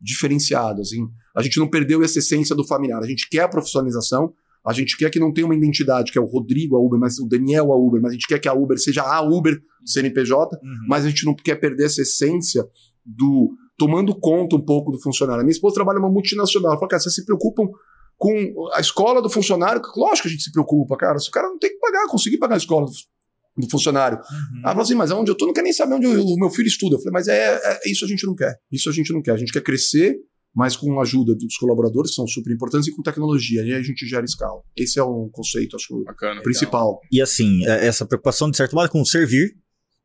diferenciado. 0.00 0.80
Assim. 0.80 1.08
A 1.34 1.42
gente 1.42 1.58
não 1.58 1.68
perdeu 1.68 2.02
essa 2.04 2.18
essência 2.18 2.54
do 2.54 2.64
familiar. 2.64 3.02
A 3.02 3.06
gente 3.06 3.28
quer 3.28 3.40
a 3.40 3.48
profissionalização, 3.48 4.32
a 4.66 4.72
gente 4.72 4.96
quer 4.96 5.10
que 5.10 5.20
não 5.20 5.32
tenha 5.32 5.46
uma 5.46 5.54
identidade, 5.54 6.10
que 6.10 6.18
é 6.18 6.20
o 6.20 6.26
Rodrigo 6.26 6.76
a 6.76 6.80
Uber, 6.80 6.98
mas 6.98 7.18
o 7.18 7.28
Daniel 7.28 7.72
a 7.72 7.76
Uber, 7.76 8.00
mas 8.00 8.12
a 8.12 8.14
gente 8.14 8.26
quer 8.26 8.38
que 8.38 8.48
a 8.48 8.54
Uber 8.54 8.78
seja 8.78 9.02
a 9.02 9.20
Uber 9.20 9.60
CNPJ, 9.84 10.56
uhum. 10.56 10.74
mas 10.88 11.04
a 11.04 11.08
gente 11.08 11.26
não 11.26 11.34
quer 11.34 11.56
perder 11.56 11.84
essa 11.84 12.00
essência 12.00 12.66
do 13.04 13.50
tomando 13.76 14.14
conta 14.18 14.56
um 14.56 14.64
pouco 14.64 14.90
do 14.90 15.00
funcionário. 15.00 15.40
A 15.40 15.44
minha 15.44 15.52
esposa 15.52 15.74
trabalha 15.74 15.98
numa 15.98 16.10
multinacional. 16.10 16.70
Ela 16.70 16.78
fala, 16.78 16.88
cara, 16.88 17.02
vocês 17.02 17.14
se 17.14 17.24
preocupam 17.24 17.68
com 18.16 18.68
a 18.72 18.80
escola 18.80 19.20
do 19.20 19.28
funcionário? 19.28 19.82
Lógico 19.96 20.22
que 20.22 20.28
a 20.28 20.30
gente 20.30 20.44
se 20.44 20.52
preocupa, 20.52 20.96
cara. 20.96 21.18
Se 21.18 21.28
o 21.28 21.32
cara 21.32 21.48
não 21.48 21.58
tem 21.58 21.70
que 21.70 21.78
pagar, 21.78 22.06
conseguir 22.06 22.38
pagar 22.38 22.54
a 22.54 22.58
escola 22.58 22.86
do, 22.86 23.70
funcionário. 23.70 24.18
Uhum. 24.18 24.60
Ela 24.60 24.70
fala 24.70 24.82
assim, 24.82 24.94
mas 24.94 25.10
onde 25.10 25.30
eu 25.30 25.36
tô, 25.36 25.46
não 25.46 25.52
quer 25.52 25.62
nem 25.62 25.72
saber 25.72 25.94
onde 25.94 26.06
o 26.06 26.36
meu 26.36 26.50
filho 26.50 26.66
estuda. 26.68 26.96
Eu 26.96 26.98
falei, 27.00 27.12
mas 27.12 27.28
é, 27.28 27.60
é, 27.62 27.80
isso 27.90 28.04
a 28.04 28.08
gente 28.08 28.26
não 28.26 28.34
quer. 28.34 28.56
Isso 28.70 28.88
a 28.88 28.92
gente 28.92 29.12
não 29.12 29.20
quer. 29.20 29.32
A 29.32 29.36
gente 29.36 29.52
quer 29.52 29.62
crescer 29.62 30.16
mas 30.54 30.76
com 30.76 30.98
a 30.98 31.02
ajuda 31.02 31.34
dos 31.34 31.56
colaboradores, 31.56 32.10
que 32.10 32.16
são 32.16 32.26
super 32.26 32.52
importantes, 32.52 32.86
e 32.88 32.94
com 32.94 33.02
tecnologia. 33.02 33.62
E 33.62 33.72
aí 33.72 33.80
a 33.80 33.82
gente 33.82 34.06
gera 34.06 34.24
escala. 34.24 34.60
Esse 34.76 34.98
é 34.98 35.04
um 35.04 35.28
conceito, 35.30 35.76
acho 35.76 36.04
Bacana, 36.04 36.42
principal. 36.42 37.00
E 37.10 37.20
assim, 37.20 37.64
é, 37.66 37.86
essa 37.86 38.06
preocupação, 38.06 38.50
de 38.50 38.56
certo 38.56 38.74
modo, 38.74 38.88
com 38.88 39.04
servir, 39.04 39.56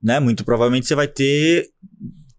né? 0.02 0.20
Muito 0.20 0.44
provavelmente 0.44 0.88
você 0.88 0.96
vai 0.96 1.08
ter, 1.08 1.68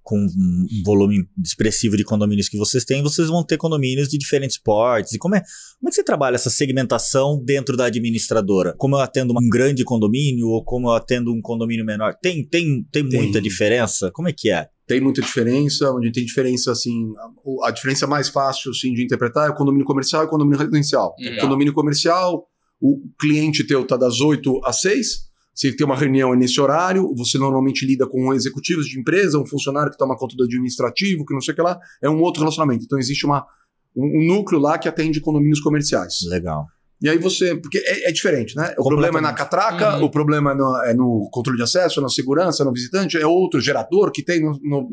com 0.02 0.16
um 0.18 0.66
volume 0.84 1.24
expressivo 1.44 1.96
de 1.96 2.02
condomínios 2.02 2.48
que 2.48 2.58
vocês 2.58 2.84
têm, 2.84 3.00
vocês 3.00 3.28
vão 3.28 3.44
ter 3.44 3.56
condomínios 3.56 4.08
de 4.08 4.18
diferentes 4.18 4.58
portes. 4.58 5.12
E 5.12 5.18
como 5.18 5.36
é, 5.36 5.40
como 5.78 5.88
é 5.88 5.90
que 5.90 5.94
você 5.94 6.02
trabalha 6.02 6.34
essa 6.34 6.50
segmentação 6.50 7.40
dentro 7.44 7.76
da 7.76 7.84
administradora? 7.84 8.74
Como 8.76 8.96
eu 8.96 9.00
atendo 9.00 9.32
um 9.32 9.48
grande 9.48 9.84
condomínio 9.84 10.48
ou 10.48 10.64
como 10.64 10.88
eu 10.88 10.94
atendo 10.94 11.32
um 11.32 11.40
condomínio 11.40 11.84
menor? 11.84 12.16
Tem, 12.20 12.44
tem, 12.44 12.84
tem, 12.90 13.08
tem. 13.08 13.22
muita 13.22 13.40
diferença? 13.40 14.10
Como 14.12 14.28
é 14.28 14.32
que 14.36 14.50
é? 14.50 14.66
Tem 14.90 15.00
muita 15.00 15.22
diferença, 15.22 15.88
onde 15.92 16.10
tem 16.10 16.24
diferença, 16.24 16.72
assim, 16.72 17.12
a, 17.62 17.68
a, 17.68 17.70
diferença 17.70 18.08
mais 18.08 18.28
fácil, 18.28 18.72
assim, 18.72 18.92
de 18.92 19.04
interpretar 19.04 19.46
é 19.46 19.52
o 19.52 19.54
condomínio 19.54 19.86
comercial 19.86 20.24
e 20.24 20.26
o 20.26 20.28
condomínio 20.28 20.58
residencial. 20.58 21.14
Legal. 21.16 21.42
Condomínio 21.42 21.72
comercial, 21.72 22.44
o 22.80 23.00
cliente 23.16 23.64
teu 23.64 23.86
tá 23.86 23.96
das 23.96 24.20
8 24.20 24.60
às 24.64 24.80
6, 24.80 25.30
você 25.54 25.76
tem 25.76 25.86
uma 25.86 25.94
reunião 25.94 26.34
nesse 26.34 26.60
horário, 26.60 27.14
você 27.14 27.38
normalmente 27.38 27.86
lida 27.86 28.04
com 28.04 28.34
executivos 28.34 28.86
de 28.86 28.98
empresa, 28.98 29.38
um 29.38 29.46
funcionário 29.46 29.92
que 29.92 29.96
toma 29.96 30.16
conta 30.16 30.34
do 30.34 30.42
administrativo, 30.42 31.24
que 31.24 31.34
não 31.34 31.40
sei 31.40 31.52
o 31.52 31.54
que 31.54 31.62
lá, 31.62 31.78
é 32.02 32.10
um 32.10 32.20
outro 32.20 32.40
relacionamento. 32.40 32.82
Então 32.84 32.98
existe 32.98 33.24
uma, 33.24 33.46
um, 33.94 34.04
um 34.04 34.26
núcleo 34.26 34.60
lá 34.60 34.76
que 34.76 34.88
atende 34.88 35.20
condomínios 35.20 35.60
comerciais. 35.60 36.14
Legal. 36.28 36.66
E 37.02 37.08
aí 37.08 37.18
você. 37.18 37.56
Porque 37.56 37.78
é, 37.78 38.08
é 38.08 38.12
diferente, 38.12 38.54
né? 38.54 38.74
O 38.78 38.84
problema 38.84 39.18
é 39.18 39.22
na 39.22 39.32
catraca, 39.32 39.96
uhum. 39.96 40.04
o 40.04 40.10
problema 40.10 40.52
é 40.52 40.54
no, 40.54 40.76
é 40.84 40.94
no, 40.94 41.28
controle 41.32 41.56
de 41.56 41.62
acesso, 41.62 42.00
na 42.00 42.08
segurança, 42.08 42.64
no 42.64 42.72
visitante, 42.72 43.16
é 43.16 43.26
outro 43.26 43.60
gerador 43.60 44.10
que 44.12 44.22
tem. 44.22 44.40
No, 44.40 44.58
no... 44.62 44.88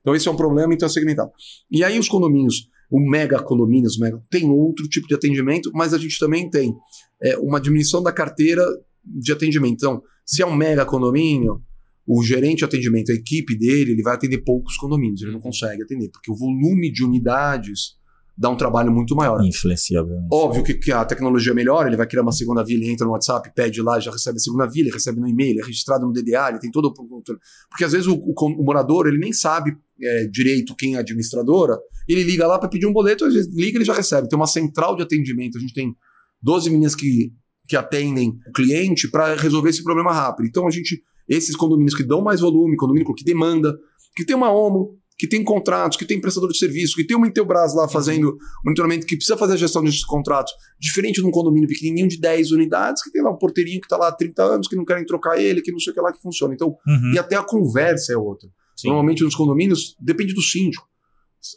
Então, 0.00 0.14
esse 0.14 0.26
é 0.26 0.30
um 0.30 0.36
problema, 0.36 0.74
então 0.74 0.86
é 0.86 0.90
segmentado. 0.90 1.30
E 1.70 1.84
aí, 1.84 1.98
os 1.98 2.08
condomínios, 2.08 2.68
o 2.90 2.98
mega 3.00 3.40
condomínios, 3.40 3.96
mega, 3.96 4.20
tem 4.28 4.50
outro 4.50 4.88
tipo 4.88 5.06
de 5.06 5.14
atendimento, 5.14 5.70
mas 5.72 5.94
a 5.94 5.98
gente 5.98 6.18
também 6.18 6.50
tem 6.50 6.74
é, 7.22 7.38
uma 7.38 7.60
diminuição 7.60 8.02
da 8.02 8.10
carteira 8.10 8.64
de 9.04 9.32
atendimento. 9.32 9.74
Então, 9.74 10.02
se 10.26 10.42
é 10.42 10.46
um 10.46 10.54
mega 10.54 10.84
condomínio, 10.84 11.62
o 12.04 12.22
gerente 12.24 12.58
de 12.58 12.64
atendimento, 12.64 13.12
a 13.12 13.14
equipe 13.14 13.56
dele, 13.56 13.92
ele 13.92 14.02
vai 14.02 14.14
atender 14.14 14.38
poucos 14.38 14.76
condomínios, 14.76 15.22
ele 15.22 15.30
não 15.30 15.40
consegue 15.40 15.84
atender, 15.84 16.10
porque 16.10 16.32
o 16.32 16.36
volume 16.36 16.90
de 16.90 17.04
unidades 17.04 17.96
dá 18.36 18.48
um 18.48 18.56
trabalho 18.56 18.90
muito 18.90 19.14
maior. 19.14 19.44
Influencia, 19.44 20.00
obviamente. 20.00 20.28
Óbvio 20.32 20.64
que, 20.64 20.74
que, 20.74 20.92
a 20.92 21.04
tecnologia 21.04 21.52
melhora, 21.52 21.88
ele 21.88 21.96
vai 21.96 22.06
criar 22.06 22.22
uma 22.22 22.32
segunda 22.32 22.64
via, 22.64 22.76
ele 22.76 22.90
entra 22.90 23.06
no 23.06 23.12
WhatsApp, 23.12 23.52
pede 23.54 23.82
lá, 23.82 24.00
já 24.00 24.10
recebe 24.10 24.36
a 24.36 24.40
segunda 24.40 24.66
via, 24.66 24.82
ele 24.82 24.90
recebe 24.90 25.20
no 25.20 25.28
e-mail, 25.28 25.60
é 25.60 25.64
registrado 25.64 26.06
no 26.06 26.12
DDA, 26.12 26.48
ele 26.48 26.58
tem 26.58 26.70
todo 26.70 26.86
o... 26.86 27.22
Porque 27.68 27.84
às 27.84 27.92
vezes 27.92 28.06
o, 28.06 28.14
o, 28.14 28.34
o 28.36 28.64
morador, 28.64 29.06
ele 29.06 29.18
nem 29.18 29.32
sabe 29.32 29.76
é, 30.00 30.26
direito 30.26 30.74
quem 30.74 30.94
é 30.94 30.96
a 30.98 31.00
administradora, 31.00 31.78
ele 32.08 32.22
liga 32.22 32.46
lá 32.46 32.58
para 32.58 32.68
pedir 32.68 32.86
um 32.86 32.92
boleto, 32.92 33.24
às 33.24 33.34
vezes 33.34 33.54
liga 33.54 33.78
ele 33.78 33.84
já 33.84 33.94
recebe. 33.94 34.28
Tem 34.28 34.36
uma 34.36 34.46
central 34.46 34.96
de 34.96 35.02
atendimento, 35.02 35.58
a 35.58 35.60
gente 35.60 35.74
tem 35.74 35.94
12 36.42 36.70
meninas 36.70 36.94
que, 36.94 37.32
que 37.68 37.76
atendem 37.76 38.38
o 38.48 38.52
cliente 38.52 39.08
para 39.10 39.36
resolver 39.36 39.70
esse 39.70 39.84
problema 39.84 40.12
rápido. 40.12 40.46
Então 40.46 40.66
a 40.66 40.70
gente, 40.70 41.02
esses 41.28 41.54
condomínios 41.54 41.94
que 41.94 42.02
dão 42.02 42.22
mais 42.22 42.40
volume, 42.40 42.76
condomínio 42.76 43.14
que 43.14 43.24
demanda, 43.24 43.76
que 44.16 44.24
tem 44.24 44.34
uma 44.34 44.50
OMO, 44.50 44.98
que 45.22 45.28
tem 45.28 45.44
contratos, 45.44 45.96
que 45.96 46.04
tem 46.04 46.20
prestador 46.20 46.50
de 46.50 46.58
serviço, 46.58 46.96
que 46.96 47.06
tem 47.06 47.16
uma 47.16 47.28
Intelbras 47.28 47.76
lá 47.76 47.86
fazendo 47.86 48.36
monitoramento, 48.64 49.06
que 49.06 49.14
precisa 49.14 49.36
fazer 49.36 49.52
a 49.52 49.56
gestão 49.56 49.80
desses 49.80 50.04
contratos, 50.04 50.52
diferente 50.80 51.20
de 51.20 51.24
um 51.28 51.30
condomínio 51.30 51.68
pequenininho 51.68 52.08
de 52.08 52.18
10 52.18 52.50
unidades, 52.50 53.04
que 53.04 53.12
tem 53.12 53.22
lá 53.22 53.30
um 53.30 53.38
porteirinho 53.38 53.78
que 53.80 53.86
está 53.86 53.96
lá 53.96 54.08
há 54.08 54.12
30 54.12 54.42
anos, 54.42 54.66
que 54.66 54.74
não 54.74 54.84
querem 54.84 55.06
trocar 55.06 55.40
ele, 55.40 55.62
que 55.62 55.70
não 55.70 55.78
sei 55.78 55.92
o 55.92 55.94
que 55.94 56.00
lá 56.00 56.12
que 56.12 56.20
funciona. 56.20 56.52
Então, 56.52 56.76
uhum. 56.84 57.12
e 57.14 57.20
até 57.20 57.36
a 57.36 57.44
conversa 57.44 58.12
é 58.12 58.16
outra. 58.16 58.48
Sim. 58.76 58.88
Normalmente 58.88 59.22
nos 59.22 59.36
condomínios 59.36 59.94
depende 60.00 60.34
do 60.34 60.42
síndico. 60.42 60.88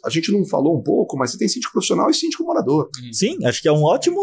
A 0.04 0.10
gente 0.10 0.30
não 0.30 0.44
falou 0.44 0.78
um 0.78 0.82
pouco, 0.84 1.16
mas 1.16 1.32
você 1.32 1.38
tem 1.38 1.48
síndico 1.48 1.72
profissional 1.72 2.08
e 2.08 2.14
síndico 2.14 2.44
morador. 2.44 2.88
Sim, 3.10 3.44
acho 3.44 3.60
que 3.60 3.66
é 3.66 3.72
um 3.72 3.82
ótimo. 3.82 4.20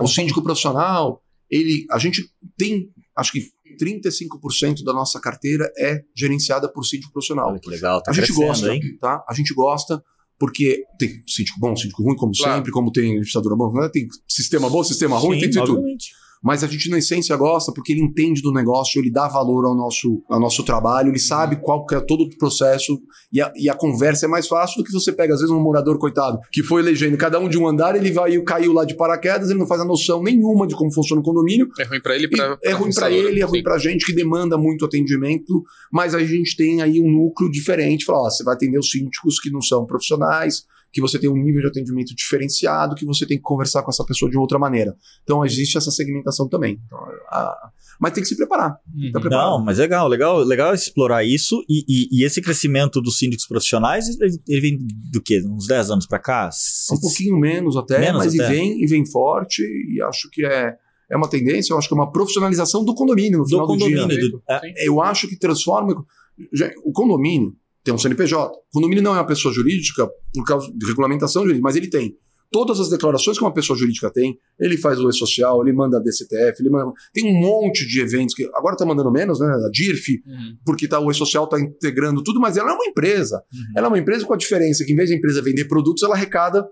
O 0.00 0.08
síndico 0.08 0.42
profissional, 0.42 1.22
ele, 1.48 1.86
a 1.88 2.00
gente 2.00 2.28
tem, 2.58 2.90
acho 3.16 3.32
que 3.32 3.48
35% 3.80 4.82
da 4.84 4.92
nossa 4.92 5.20
carteira 5.20 5.70
é 5.78 6.02
gerenciada 6.14 6.70
por 6.70 6.84
síndico 6.84 7.12
profissional. 7.12 7.50
Olha 7.50 7.58
que 7.60 7.68
legal, 7.70 8.02
tá 8.02 8.10
a 8.10 8.14
gente 8.14 8.32
gosta, 8.32 8.74
hein? 8.74 8.80
tá? 9.00 9.24
A 9.28 9.34
gente 9.34 9.54
gosta 9.54 10.02
porque 10.38 10.82
tem 10.98 11.22
síndico 11.26 11.60
bom, 11.60 11.76
síndico 11.76 12.02
ruim, 12.02 12.16
como 12.16 12.32
Claro. 12.32 12.56
sempre, 12.56 12.72
como 12.72 12.90
tem 12.90 13.10
administradora 13.10 13.54
bom, 13.54 13.72
né? 13.72 13.88
tem 13.92 14.06
sistema 14.28 14.68
bom, 14.68 14.82
sistema 14.82 15.16
ruim, 15.16 15.38
tem 15.38 15.50
de 15.50 15.58
tudo. 15.58 15.74
obviamente. 15.74 16.12
Mas 16.42 16.64
a 16.64 16.66
gente, 16.66 16.90
na 16.90 16.98
essência, 16.98 17.36
gosta 17.36 17.72
porque 17.72 17.92
ele 17.92 18.02
entende 18.02 18.42
do 18.42 18.52
negócio, 18.52 19.00
ele 19.00 19.10
dá 19.10 19.28
valor 19.28 19.64
ao 19.66 19.74
nosso, 19.74 20.22
ao 20.28 20.40
nosso 20.40 20.64
trabalho, 20.64 21.10
ele 21.10 21.18
sabe 21.18 21.56
qual 21.60 21.86
que 21.86 21.94
é 21.94 22.00
todo 22.00 22.24
o 22.24 22.36
processo 22.36 23.00
e 23.32 23.40
a, 23.40 23.52
e 23.56 23.70
a 23.70 23.74
conversa 23.74 24.26
é 24.26 24.28
mais 24.28 24.48
fácil 24.48 24.78
do 24.78 24.84
que 24.84 24.92
você 24.92 25.12
pega, 25.12 25.34
às 25.34 25.40
vezes, 25.40 25.54
um 25.54 25.60
morador, 25.60 25.98
coitado, 25.98 26.38
que 26.50 26.62
foi 26.62 26.82
elegendo 26.82 27.16
cada 27.16 27.38
um 27.38 27.48
de 27.48 27.58
um 27.58 27.66
andar, 27.66 27.94
ele 27.94 28.10
vai 28.10 28.32
caiu 28.42 28.72
lá 28.72 28.84
de 28.84 28.96
paraquedas, 28.96 29.50
ele 29.50 29.58
não 29.58 29.66
faz 29.66 29.80
a 29.80 29.84
noção 29.84 30.22
nenhuma 30.22 30.66
de 30.66 30.74
como 30.74 30.92
funciona 30.92 31.20
o 31.20 31.24
condomínio, 31.24 31.68
É 31.78 31.84
ruim 31.84 32.00
pra 32.00 32.16
ele 32.16 32.24
e 32.24 32.28
e 32.32 32.36
pra, 32.36 32.58
é 32.62 32.72
ruim 32.72 32.90
para 32.92 33.10
ele, 33.10 33.40
é 33.40 33.44
ruim 33.44 33.58
Sim. 33.58 33.62
para 33.62 33.78
gente 33.78 34.06
que 34.06 34.14
demanda 34.14 34.56
muito 34.56 34.84
atendimento, 34.84 35.62
mas 35.92 36.14
a 36.14 36.20
gente 36.20 36.56
tem 36.56 36.82
aí 36.82 37.00
um 37.00 37.10
núcleo 37.10 37.50
diferente. 37.50 38.04
Fala, 38.04 38.22
ó, 38.26 38.30
você 38.30 38.42
vai 38.42 38.54
atender 38.54 38.78
os 38.78 38.90
síndicos 38.90 39.38
que 39.38 39.50
não 39.50 39.60
são 39.60 39.86
profissionais, 39.86 40.64
que 40.92 41.00
você 41.00 41.18
tem 41.18 41.30
um 41.30 41.36
nível 41.36 41.62
de 41.62 41.68
atendimento 41.68 42.14
diferenciado, 42.14 42.94
que 42.94 43.04
você 43.06 43.24
tem 43.26 43.36
que 43.38 43.42
conversar 43.42 43.82
com 43.82 43.90
essa 43.90 44.04
pessoa 44.04 44.30
de 44.30 44.36
outra 44.36 44.58
maneira. 44.58 44.94
Então 45.22 45.44
existe 45.44 45.78
essa 45.78 45.90
segmentação 45.90 46.48
também. 46.48 46.78
Então, 46.86 46.98
a- 47.28 47.70
mas 48.00 48.12
tem 48.12 48.22
que 48.22 48.28
se 48.28 48.36
preparar. 48.36 48.76
Uhum. 48.94 49.10
Tá 49.12 49.20
preparado. 49.20 49.50
Não, 49.58 49.64
mas 49.64 49.78
legal, 49.78 50.08
legal, 50.08 50.38
legal 50.38 50.74
explorar 50.74 51.24
isso. 51.24 51.62
E, 51.68 51.84
e- 51.88 52.08
e 52.20 52.24
esse 52.24 52.42
crescimento 52.42 53.00
dos 53.00 53.16
síndicos 53.18 53.46
profissionais, 53.46 54.08
ele, 54.20 54.36
ele 54.48 54.60
vem 54.60 54.78
do 55.12 55.22
quê? 55.22 55.40
Uns 55.46 55.66
10 55.66 55.90
anos 55.90 56.06
pra 56.06 56.18
cá? 56.18 56.50
Um 56.92 57.00
pouquinho 57.00 57.38
menos 57.38 57.76
até, 57.76 57.98
Menos 58.00 58.24
mas 58.24 58.34
até. 58.34 58.44
e 58.44 58.48
vem 58.48 58.82
e 58.82 58.86
vem 58.86 59.06
forte 59.06 59.62
e 59.62 60.02
acho 60.02 60.28
que 60.30 60.44
é 60.44 60.74
é 61.10 61.16
uma 61.16 61.28
tendência, 61.28 61.74
eu 61.74 61.78
acho 61.78 61.88
que 61.88 61.92
é 61.94 61.96
uma 61.96 62.10
profissionalização 62.10 62.82
do 62.82 62.94
condomínio 62.94 63.36
no 63.40 63.44
Do 63.44 63.50
final 63.50 63.66
do, 63.66 63.76
dia. 63.76 64.00
condomínio. 64.00 64.30
do- 64.30 64.42
é, 64.48 64.60
Sim. 64.60 64.72
eu 64.86 65.00
acho 65.02 65.28
que 65.28 65.36
transforma. 65.38 65.94
Já- 66.54 66.70
O 66.84 66.90
condomínio 66.90 67.54
tem 67.84 67.92
um 67.92 67.98
CNPJ. 67.98 68.52
O 68.52 68.60
condomínio 68.72 69.02
não 69.02 69.12
é 69.14 69.18
uma 69.18 69.26
pessoa 69.26 69.52
jurídica 69.52 70.08
por 70.34 70.44
causa 70.44 70.70
de 70.74 70.86
regulamentação 70.86 71.42
jurídica, 71.42 71.62
mas 71.64 71.76
ele 71.76 71.88
tem 71.88 72.16
todas 72.50 72.78
as 72.78 72.90
declarações 72.90 73.38
que 73.38 73.42
uma 73.44 73.52
pessoa 73.52 73.78
jurídica 73.78 74.10
tem. 74.12 74.36
Ele 74.60 74.76
faz 74.76 75.00
o 75.00 75.08
E-Social, 75.08 75.62
ele 75.62 75.72
manda 75.72 75.96
a 75.96 76.00
DCTF, 76.00 76.60
ele 76.60 76.68
manda. 76.70 76.92
Tem 77.12 77.24
um 77.24 77.40
monte 77.40 77.86
de 77.86 78.00
eventos 78.00 78.34
que 78.34 78.44
agora 78.54 78.74
está 78.74 78.84
mandando 78.84 79.10
menos, 79.10 79.40
né? 79.40 79.46
A 79.46 79.70
DIRF, 79.70 80.22
Uhum. 80.26 80.56
porque 80.64 80.86
tá, 80.86 81.00
o 81.00 81.10
E-Social 81.10 81.44
está 81.44 81.58
integrando 81.58 82.22
tudo, 82.22 82.38
mas 82.38 82.56
ela 82.58 82.70
é 82.70 82.74
uma 82.74 82.84
empresa. 82.84 83.42
Uhum. 83.52 83.60
Ela 83.76 83.86
é 83.86 83.88
uma 83.88 83.98
empresa 83.98 84.26
com 84.26 84.34
a 84.34 84.36
diferença 84.36 84.84
que, 84.84 84.92
em 84.92 84.96
vez 84.96 85.08
de 85.08 85.14
a 85.14 85.18
empresa 85.18 85.40
vender 85.40 85.64
produtos, 85.64 86.02
ela 86.02 86.14
arrecada 86.14 86.66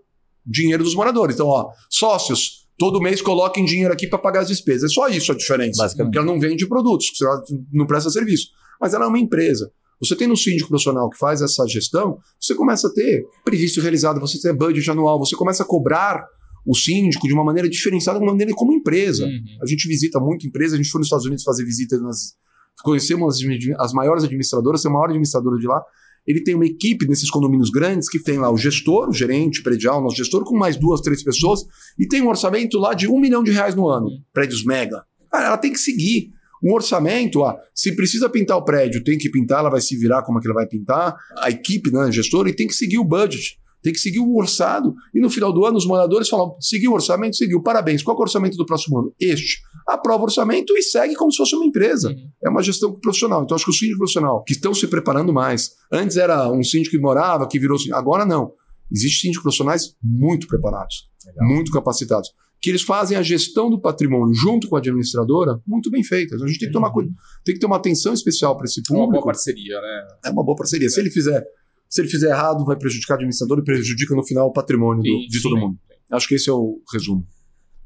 dinheiro 0.45 0.85
dos 0.85 0.95
moradores. 0.95 1.35
Então, 1.35 1.47
ó, 1.47 1.71
sócios. 1.89 2.61
Todo 2.79 2.99
mês 3.01 3.21
coloquem 3.21 3.65
dinheiro 3.65 3.93
aqui 3.93 4.07
para 4.07 4.19
pagar 4.19 4.41
as 4.41 4.49
despesas. 4.49 4.91
É 4.91 4.95
só 4.95 5.07
isso 5.09 5.33
a 5.33 5.35
diferença. 5.37 5.83
Porque 6.05 6.17
ela 6.19 6.27
não 6.27 6.41
vende 6.41 6.67
produtos, 6.67 7.09
ela 7.21 7.43
não 7.73 7.87
presta 7.87 8.09
serviço. 8.11 8.49
Mas 8.81 8.95
ela 8.95 9.05
é 9.05 9.09
uma 9.09 9.19
empresa. 9.19 9.71
Você 10.01 10.17
tem 10.17 10.27
no 10.27 10.37
síndico 10.37 10.69
profissional 10.69 11.11
que 11.11 11.19
faz 11.19 11.43
essa 11.43 11.67
gestão, 11.67 12.19
você 12.41 12.55
começa 12.55 12.89
a 12.89 12.93
ter 12.93 13.25
previsto 13.45 13.81
realizado, 13.81 14.19
você 14.19 14.41
tem 14.41 14.57
budget 14.57 14.91
anual, 14.91 15.19
você 15.19 15.37
começa 15.37 15.63
a 15.63 15.67
cobrar 15.67 16.25
o 16.67 16.75
síndico 16.75 17.27
de 17.27 17.35
uma 17.35 17.45
maneira 17.45 17.69
diferenciada, 17.69 18.19
de 18.19 18.25
uma 18.25 18.33
maneira 18.33 18.53
como 18.55 18.73
empresa. 18.73 19.25
Uhum. 19.25 19.43
A 19.63 19.67
gente 19.67 19.87
visita 19.87 20.19
muita 20.19 20.47
empresa, 20.47 20.75
a 20.75 20.79
gente 20.79 20.91
foi 20.91 21.01
nos 21.01 21.07
Estados 21.07 21.27
Unidos 21.27 21.45
fazer 21.45 21.65
visita 21.65 21.99
nas. 21.99 22.35
Conhecemos 22.83 23.37
as, 23.37 23.81
as 23.81 23.93
maiores 23.93 24.25
administradoras, 24.25 24.83
tem 24.83 24.91
a 24.91 24.95
maior 24.95 25.07
administradora 25.07 25.59
de 25.59 25.67
lá. 25.67 25.83
Ele 26.27 26.43
tem 26.43 26.55
uma 26.55 26.67
equipe 26.67 27.07
nesses 27.07 27.31
condomínios 27.31 27.71
grandes 27.71 28.09
que 28.09 28.23
tem 28.23 28.39
lá 28.39 28.51
o 28.51 28.57
gestor, 28.57 29.09
o 29.09 29.13
gerente 29.13 29.63
predial, 29.63 30.01
o 30.01 30.03
nosso 30.03 30.17
gestor, 30.17 30.45
com 30.45 30.57
mais 30.57 30.77
duas, 30.77 31.01
três 31.01 31.23
pessoas, 31.23 31.65
e 31.99 32.07
tem 32.07 32.23
um 32.23 32.29
orçamento 32.29 32.79
lá 32.79 32.95
de 32.95 33.09
um 33.09 33.19
milhão 33.19 33.43
de 33.43 33.51
reais 33.51 33.75
no 33.75 33.89
ano. 33.89 34.09
Prédios 34.33 34.65
mega. 34.65 35.03
Cara, 35.31 35.49
ela 35.49 35.59
tem 35.59 35.73
que 35.73 35.79
seguir. 35.79 36.31
Um 36.63 36.73
orçamento, 36.73 37.45
ah, 37.45 37.59
se 37.75 37.95
precisa 37.95 38.29
pintar 38.29 38.57
o 38.57 38.65
prédio, 38.65 39.03
tem 39.03 39.17
que 39.19 39.31
pintar, 39.31 39.61
ela 39.61 39.71
vai 39.71 39.81
se 39.81 39.97
virar 39.97 40.23
como 40.23 40.39
é 40.39 40.41
que 40.43 40.47
ela 40.47 40.55
vai 40.55 40.67
pintar, 40.67 41.17
a 41.39 41.51
equipe, 41.51 41.91
né, 41.91 42.11
gestora, 42.13 42.51
e 42.51 42.53
tem 42.53 42.67
que 42.67 42.75
seguir 42.75 42.99
o 42.99 43.05
budget, 43.05 43.59
tem 43.83 43.93
que 43.93 43.99
seguir 43.99 44.21
o 44.21 44.37
orçado. 44.37 44.95
E 45.15 45.21
no 45.21 45.31
final 45.31 45.53
do 45.53 45.65
ano, 45.65 45.79
os 45.79 45.87
moradores 45.87 46.29
falam: 46.29 46.57
seguiu 46.61 46.93
o 46.93 46.95
orçamento, 46.95 47.37
seguiu, 47.37 47.63
parabéns. 47.63 48.03
Qual 48.03 48.17
é 48.17 48.21
o 48.21 48.23
orçamento 48.23 48.57
do 48.57 48.67
próximo 48.67 48.99
ano? 48.99 49.15
Este. 49.19 49.61
Aprova 49.89 50.21
o 50.21 50.25
orçamento 50.25 50.77
e 50.77 50.83
segue 50.83 51.15
como 51.15 51.33
se 51.33 51.39
fosse 51.39 51.57
uma 51.57 51.65
empresa. 51.65 52.11
Uhum. 52.11 52.31
É 52.45 52.49
uma 52.49 52.63
gestão 52.63 52.93
profissional. 52.93 53.43
Então, 53.43 53.55
acho 53.55 53.65
que 53.65 53.71
o 53.71 53.75
síndico 53.75 53.99
profissional, 53.99 54.45
que 54.45 54.53
estão 54.53 54.75
se 54.75 54.87
preparando 54.87 55.33
mais. 55.33 55.71
Antes 55.91 56.17
era 56.17 56.51
um 56.53 56.63
síndico 56.63 56.97
que 56.97 57.03
morava, 57.03 57.49
que 57.49 57.59
virou 57.59 57.79
síndico. 57.79 57.97
Agora 57.97 58.25
não. 58.27 58.53
Existem 58.93 59.21
síndicos 59.21 59.43
profissionais 59.43 59.95
muito 60.03 60.47
preparados, 60.47 61.09
Legal. 61.25 61.49
muito 61.49 61.71
capacitados. 61.71 62.31
Que 62.63 62.69
eles 62.71 62.83
fazem 62.83 63.17
a 63.17 63.23
gestão 63.23 63.71
do 63.71 63.81
patrimônio 63.81 64.35
junto 64.35 64.69
com 64.69 64.77
a 64.77 64.79
administradora 64.81 65.59
muito 65.67 65.91
bem 65.91 66.05
feita. 66.05 66.35
A 66.37 66.47
gente 66.47 66.59
tem 66.59 66.69
que 66.69 66.73
tomar, 66.75 66.91
cuida- 66.91 67.11
tem 67.45 67.55
que 67.55 67.61
ter 67.61 67.67
uma 67.67 67.77
atenção 67.77 68.13
especial 68.13 68.57
para 68.57 68.67
esse 68.67 68.81
É 68.81 68.83
uma 68.93 68.97
boa 68.99 69.07
público. 69.07 69.27
parceria, 69.27 69.81
né? 69.81 70.09
É 70.27 70.31
uma 70.31 70.45
boa 70.45 70.57
parceria. 70.57 70.89
Se 70.91 71.01
ele 71.01 71.11
fizer, 71.11 71.43
se 71.89 72.01
ele 72.03 72.09
fizer 72.09 72.29
errado, 72.31 72.65
vai 72.67 72.77
prejudicar 72.77 73.15
o 73.15 73.17
administrador 73.17 73.59
e 73.61 73.65
prejudica 73.65 74.15
no 74.15 74.23
final 74.25 74.47
o 74.49 74.53
patrimônio 74.53 75.03
do- 75.03 75.09
Sim, 75.09 75.27
de 75.29 75.37
sim. 75.39 75.43
todo 75.49 75.57
mundo. 75.59 75.79
Acho 76.11 76.29
que 76.29 76.35
esse 76.35 76.51
é 76.51 76.53
o 76.53 76.83
resumo. 76.93 77.27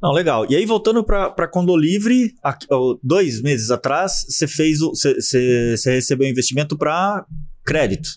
Não, 0.03 0.13
legal. 0.13 0.45
E 0.51 0.57
aí, 0.57 0.67
voltando 0.67 1.03
para 1.05 1.49
Condolivre, 1.49 2.35
aqui, 2.43 2.67
ó, 2.71 2.99
dois 3.03 3.41
meses 3.41 3.71
atrás, 3.71 4.27
você 4.29 4.47
fez 4.47 4.81
o. 4.83 4.91
Você, 4.91 5.77
recebeu 5.87 6.29
investimento 6.29 6.77
para 6.77 7.25
crédito. 7.65 8.09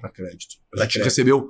para 0.00 0.10
crédito. 0.10 0.56
A 0.74 0.78
gente 0.82 0.92
crédito. 0.92 1.04
recebeu 1.04 1.48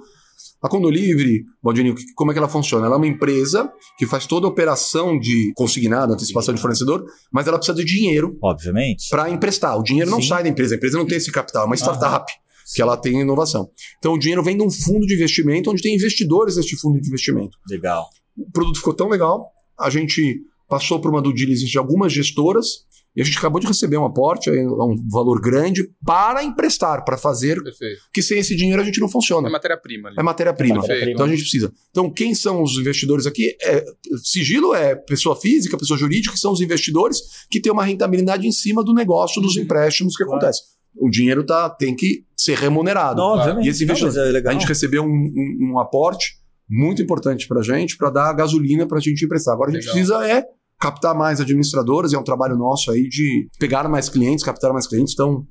a 0.64 0.68
Condolivre, 0.68 1.44
Baldinho, 1.62 1.94
como 2.14 2.30
é 2.30 2.34
que 2.34 2.38
ela 2.38 2.48
funciona? 2.48 2.86
Ela 2.86 2.94
é 2.94 2.96
uma 2.96 3.06
empresa 3.06 3.70
que 3.98 4.06
faz 4.06 4.26
toda 4.26 4.46
a 4.46 4.48
operação 4.48 5.18
de 5.18 5.52
consignado, 5.54 6.14
antecipação 6.14 6.54
de 6.54 6.60
fornecedor, 6.60 7.04
mas 7.30 7.46
ela 7.46 7.58
precisa 7.58 7.76
de 7.76 7.84
dinheiro 7.84 8.38
Obviamente. 8.42 9.10
para 9.10 9.28
emprestar. 9.28 9.78
O 9.78 9.82
dinheiro 9.82 10.10
não 10.10 10.22
Sim. 10.22 10.28
sai 10.28 10.42
da 10.42 10.48
empresa, 10.48 10.74
a 10.74 10.78
empresa 10.78 10.96
não 10.96 11.04
tem 11.04 11.18
esse 11.18 11.30
capital, 11.30 11.64
é 11.64 11.66
uma 11.66 11.76
startup 11.76 12.32
que 12.74 12.80
ela 12.80 12.96
tem 12.96 13.20
inovação. 13.20 13.68
Então 13.98 14.14
o 14.14 14.18
dinheiro 14.18 14.42
vem 14.42 14.56
de 14.56 14.62
um 14.62 14.70
fundo 14.70 15.06
de 15.06 15.12
investimento 15.12 15.70
onde 15.70 15.82
tem 15.82 15.94
investidores 15.94 16.56
neste 16.56 16.78
fundo 16.78 16.98
de 16.98 17.08
investimento. 17.08 17.58
Legal. 17.68 18.08
O 18.34 18.50
produto 18.50 18.78
ficou 18.78 18.94
tão 18.94 19.10
legal, 19.10 19.50
a 19.78 19.90
gente 19.90 20.40
passou 20.66 20.98
por 20.98 21.10
uma 21.10 21.20
due 21.20 21.34
diligence 21.34 21.70
de 21.70 21.76
algumas 21.76 22.10
gestoras 22.10 22.86
e 23.16 23.22
a 23.22 23.24
gente 23.24 23.38
acabou 23.38 23.60
de 23.60 23.66
receber 23.66 23.96
um 23.96 24.04
aporte, 24.04 24.50
um 24.50 24.96
valor 25.10 25.40
grande, 25.40 25.88
para 26.04 26.42
emprestar, 26.42 27.04
para 27.04 27.16
fazer, 27.16 27.62
Perfeito. 27.62 28.00
que 28.12 28.20
sem 28.22 28.38
esse 28.38 28.56
dinheiro 28.56 28.82
a 28.82 28.84
gente 28.84 29.00
não 29.00 29.08
funciona. 29.08 29.48
É 29.48 29.50
matéria-prima. 29.50 30.10
É 30.18 30.22
matéria-prima. 30.22 30.82
Então 31.08 31.26
a 31.26 31.28
gente 31.28 31.42
precisa. 31.42 31.72
Então, 31.90 32.10
quem 32.10 32.34
são 32.34 32.62
os 32.62 32.72
investidores 32.78 33.26
aqui? 33.26 33.56
É, 33.62 33.84
sigilo 34.22 34.74
é 34.74 34.94
pessoa 34.96 35.36
física, 35.36 35.78
pessoa 35.78 35.98
jurídica, 35.98 36.32
que 36.34 36.40
são 36.40 36.52
os 36.52 36.60
investidores 36.60 37.18
que 37.50 37.60
têm 37.60 37.72
uma 37.72 37.84
rentabilidade 37.84 38.46
em 38.46 38.52
cima 38.52 38.82
do 38.82 38.92
negócio, 38.92 39.40
dos 39.40 39.56
empréstimos 39.56 40.16
que 40.16 40.24
Claro. 40.24 40.38
acontecem. 40.38 40.64
O 40.96 41.10
dinheiro 41.10 41.44
tá, 41.44 41.68
tem 41.70 41.94
que 41.94 42.24
ser 42.36 42.56
remunerado. 42.56 43.16
Não, 43.20 43.28
obviamente. 43.38 43.66
E 43.66 43.68
esse 43.68 43.80
Não, 43.80 43.94
investidor- 43.94 44.14
mas 44.16 44.28
é 44.28 44.32
legal. 44.32 44.50
A 44.50 44.58
gente 44.58 44.66
recebeu 44.68 45.02
um, 45.02 45.06
um- 45.08 45.72
um 45.72 45.78
aporte 45.78 46.34
muito 46.68 47.02
importante 47.02 47.46
para 47.46 47.60
a 47.60 47.62
gente, 47.62 47.96
para 47.96 48.10
dar 48.10 48.32
gasolina 48.32 48.86
para 48.86 48.98
a 48.98 49.00
gente 49.00 49.24
emprestar. 49.24 49.54
Agora 49.54 49.70
a 49.70 49.74
gente 49.74 49.82
Legal. 49.82 49.94
precisa 49.94 50.26
é 50.28 50.44
captar 50.84 51.14
mais 51.14 51.40
administradoras, 51.40 52.12
e 52.12 52.14
é 52.14 52.18
um 52.18 52.22
trabalho 52.22 52.58
nosso 52.58 52.90
aí 52.90 53.08
de 53.08 53.48
pegar 53.58 53.88
mais 53.88 54.10
clientes, 54.10 54.44
captar 54.44 54.70
mais 54.70 54.86
clientes. 54.86 55.14
Então, 55.14 55.46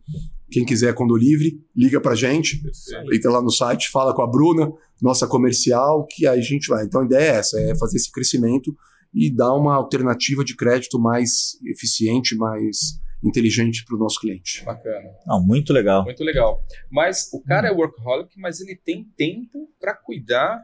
quem 0.52 0.64
quiser 0.64 0.94
Condolivre, 0.94 1.60
liga 1.76 2.00
para 2.00 2.12
a 2.12 2.16
gente 2.16 2.62
Perfeito. 2.62 3.16
entra 3.16 3.32
lá 3.32 3.42
no 3.42 3.50
site, 3.50 3.90
fala 3.90 4.14
com 4.14 4.22
a 4.22 4.28
Bruna, 4.28 4.72
nossa 5.02 5.26
comercial, 5.26 6.06
que 6.08 6.28
aí 6.28 6.38
a 6.38 6.44
gente 6.44 6.68
vai. 6.68 6.86
Então 6.86 7.02
a 7.02 7.06
ideia 7.06 7.32
é 7.32 7.36
essa, 7.38 7.60
é 7.60 7.76
fazer 7.76 7.98
esse 7.98 8.12
crescimento 8.12 8.76
e 9.12 9.36
dar 9.36 9.56
uma 9.56 9.74
alternativa 9.74 10.44
de 10.44 10.56
crédito 10.56 11.00
mais 11.00 11.58
eficiente, 11.66 12.36
mais 12.36 13.00
inteligente 13.24 13.84
para 13.86 13.96
o 13.96 14.00
nosso 14.00 14.20
cliente. 14.20 14.64
Bacana. 14.64 15.10
Não, 15.26 15.44
muito 15.44 15.74
legal. 15.74 16.04
Muito 16.04 16.24
legal. 16.24 16.62
Mas 16.92 17.28
o 17.34 17.42
cara 17.42 17.68
é 17.68 17.72
workaholic, 17.72 18.40
mas 18.40 18.62
ele 18.62 18.76
tem 18.76 19.04
tempo 19.18 19.68
para 19.80 19.96
cuidar 19.96 20.64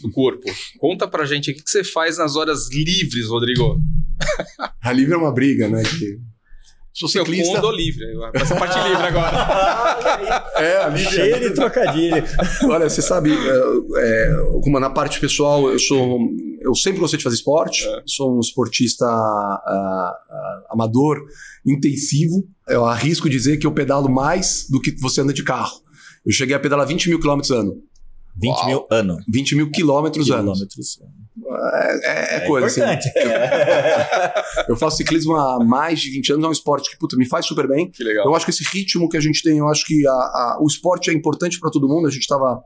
do 0.00 0.10
corpo. 0.10 0.46
Conta 0.78 1.06
pra 1.06 1.26
gente 1.26 1.50
o 1.50 1.54
que 1.54 1.62
que 1.62 1.70
você 1.70 1.84
faz 1.84 2.18
nas 2.18 2.34
horas 2.34 2.70
livres, 2.70 3.28
Rodrigo. 3.28 3.78
A 4.82 4.92
livre 4.92 5.14
é 5.14 5.16
uma 5.16 5.32
briga, 5.32 5.68
né? 5.68 5.82
Que... 5.82 6.18
Sou 6.92 7.08
Seu 7.10 7.26
ciclista. 7.26 7.56
fundo 7.56 7.70
livre. 7.72 8.06
Essa 8.32 8.56
parte 8.56 8.78
livre 8.88 9.06
agora. 9.06 10.46
É, 10.56 10.78
a 10.78 10.88
livre 10.88 11.12
Cheio 11.12 11.40
de 11.40 11.50
trocadilho. 11.54 12.24
Olha, 12.64 12.88
você 12.88 13.02
sabe, 13.02 13.30
é, 13.30 13.36
é, 13.98 14.36
como 14.62 14.80
na 14.80 14.88
parte 14.88 15.20
pessoal, 15.20 15.70
eu 15.70 15.78
sou. 15.78 16.18
Eu 16.62 16.74
sempre 16.74 16.98
gostei 16.98 17.18
de 17.18 17.22
fazer 17.22 17.36
esporte, 17.36 17.86
É. 17.86 18.02
sou 18.06 18.34
um 18.34 18.40
esportista 18.40 19.04
ah, 19.04 20.18
ah, 20.30 20.62
amador, 20.70 21.18
intensivo. 21.66 22.48
Eu 22.66 22.86
arrisco 22.86 23.28
dizer 23.28 23.58
que 23.58 23.66
eu 23.66 23.72
pedalo 23.72 24.08
mais 24.08 24.66
do 24.70 24.80
que 24.80 24.90
você 24.98 25.20
anda 25.20 25.34
de 25.34 25.44
carro. 25.44 25.78
Eu 26.24 26.32
cheguei 26.32 26.56
a 26.56 26.58
pedalar 26.58 26.86
20 26.86 27.10
mil 27.10 27.20
quilômetros 27.20 27.50
ano. 27.50 27.82
20 28.36 28.52
Uau. 28.54 28.66
mil 28.66 28.86
ano. 28.90 29.18
20 29.28 29.54
mil 29.56 29.70
quilômetros 29.70 30.30
ano. 30.30 30.54
Quilômetros. 31.36 32.02
É, 32.04 32.34
é, 32.34 32.36
é 32.36 32.40
coisa 32.46 32.66
assim. 32.66 32.80
importante. 32.80 33.10
Eu 34.68 34.76
faço 34.78 34.96
ciclismo 34.96 35.36
há 35.36 35.62
mais 35.64 36.00
de 36.00 36.10
20 36.10 36.32
anos, 36.32 36.44
é 36.44 36.48
um 36.48 36.52
esporte 36.52 36.90
que, 36.90 36.98
puta, 36.98 37.16
me 37.16 37.26
faz 37.26 37.46
super 37.46 37.68
bem. 37.68 37.90
Que 37.90 38.02
legal. 38.02 38.26
Eu 38.26 38.34
acho 38.34 38.44
que 38.44 38.50
esse 38.50 38.64
ritmo 38.64 39.08
que 39.08 39.16
a 39.16 39.20
gente 39.20 39.42
tem, 39.42 39.58
eu 39.58 39.68
acho 39.68 39.84
que 39.86 40.06
a- 40.06 40.10
a- 40.12 40.58
o 40.60 40.66
esporte 40.66 41.10
é 41.10 41.12
importante 41.14 41.58
para 41.60 41.70
todo 41.70 41.88
mundo. 41.88 42.06
A 42.06 42.10
gente 42.10 42.22
estava 42.22 42.60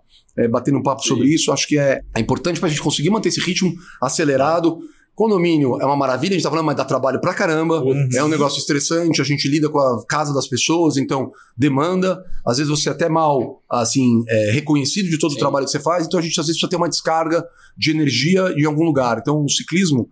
batendo 0.50 0.78
um 0.78 0.82
papo 0.82 1.02
Sim. 1.02 1.08
sobre 1.08 1.28
isso. 1.28 1.52
Acho 1.52 1.66
que 1.66 1.78
é, 1.78 2.00
é 2.16 2.20
importante 2.20 2.58
para 2.60 2.68
a 2.68 2.70
gente 2.70 2.80
conseguir 2.80 3.10
manter 3.10 3.28
esse 3.28 3.40
ritmo 3.40 3.74
acelerado, 4.00 4.78
Condomínio 5.20 5.78
é 5.78 5.84
uma 5.84 5.96
maravilha, 5.96 6.30
a 6.30 6.34
gente 6.36 6.42
tá 6.42 6.48
falando, 6.48 6.64
mas 6.64 6.76
dá 6.76 6.82
trabalho 6.82 7.20
pra 7.20 7.34
caramba. 7.34 7.82
Putz. 7.82 8.14
É 8.16 8.24
um 8.24 8.28
negócio 8.28 8.58
estressante, 8.58 9.20
a 9.20 9.24
gente 9.24 9.46
lida 9.46 9.68
com 9.68 9.78
a 9.78 10.02
casa 10.06 10.32
das 10.32 10.48
pessoas, 10.48 10.96
então 10.96 11.30
demanda. 11.54 12.24
Às 12.42 12.56
vezes 12.56 12.70
você 12.70 12.88
é 12.88 12.92
até 12.92 13.06
mal, 13.06 13.62
assim, 13.70 14.22
é, 14.26 14.50
reconhecido 14.50 15.10
de 15.10 15.18
todo 15.18 15.32
Sim. 15.32 15.36
o 15.36 15.38
trabalho 15.40 15.66
que 15.66 15.72
você 15.72 15.78
faz, 15.78 16.06
então 16.06 16.18
a 16.18 16.22
gente 16.22 16.40
às 16.40 16.46
vezes 16.46 16.58
precisa 16.58 16.70
ter 16.70 16.76
uma 16.76 16.88
descarga 16.88 17.44
de 17.76 17.90
energia 17.90 18.50
em 18.56 18.64
algum 18.64 18.82
lugar. 18.82 19.18
Então 19.18 19.44
o 19.44 19.50
ciclismo, 19.50 20.08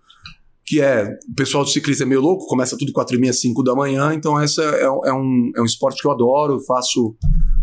que 0.66 0.78
é. 0.78 1.16
O 1.26 1.34
pessoal 1.34 1.64
do 1.64 1.70
ciclismo 1.70 2.02
é 2.02 2.06
meio 2.06 2.20
louco, 2.20 2.46
começa 2.46 2.76
tudo 2.76 2.92
4 2.92 3.16
e 3.16 3.18
meia, 3.18 3.32
5 3.32 3.62
da 3.62 3.74
manhã, 3.74 4.12
então 4.12 4.38
essa 4.38 4.62
é, 4.62 4.82
é 4.82 4.90
um, 4.90 5.50
é 5.56 5.62
um 5.62 5.64
esporte 5.64 6.02
que 6.02 6.06
eu 6.06 6.12
adoro, 6.12 6.60
faço 6.66 7.16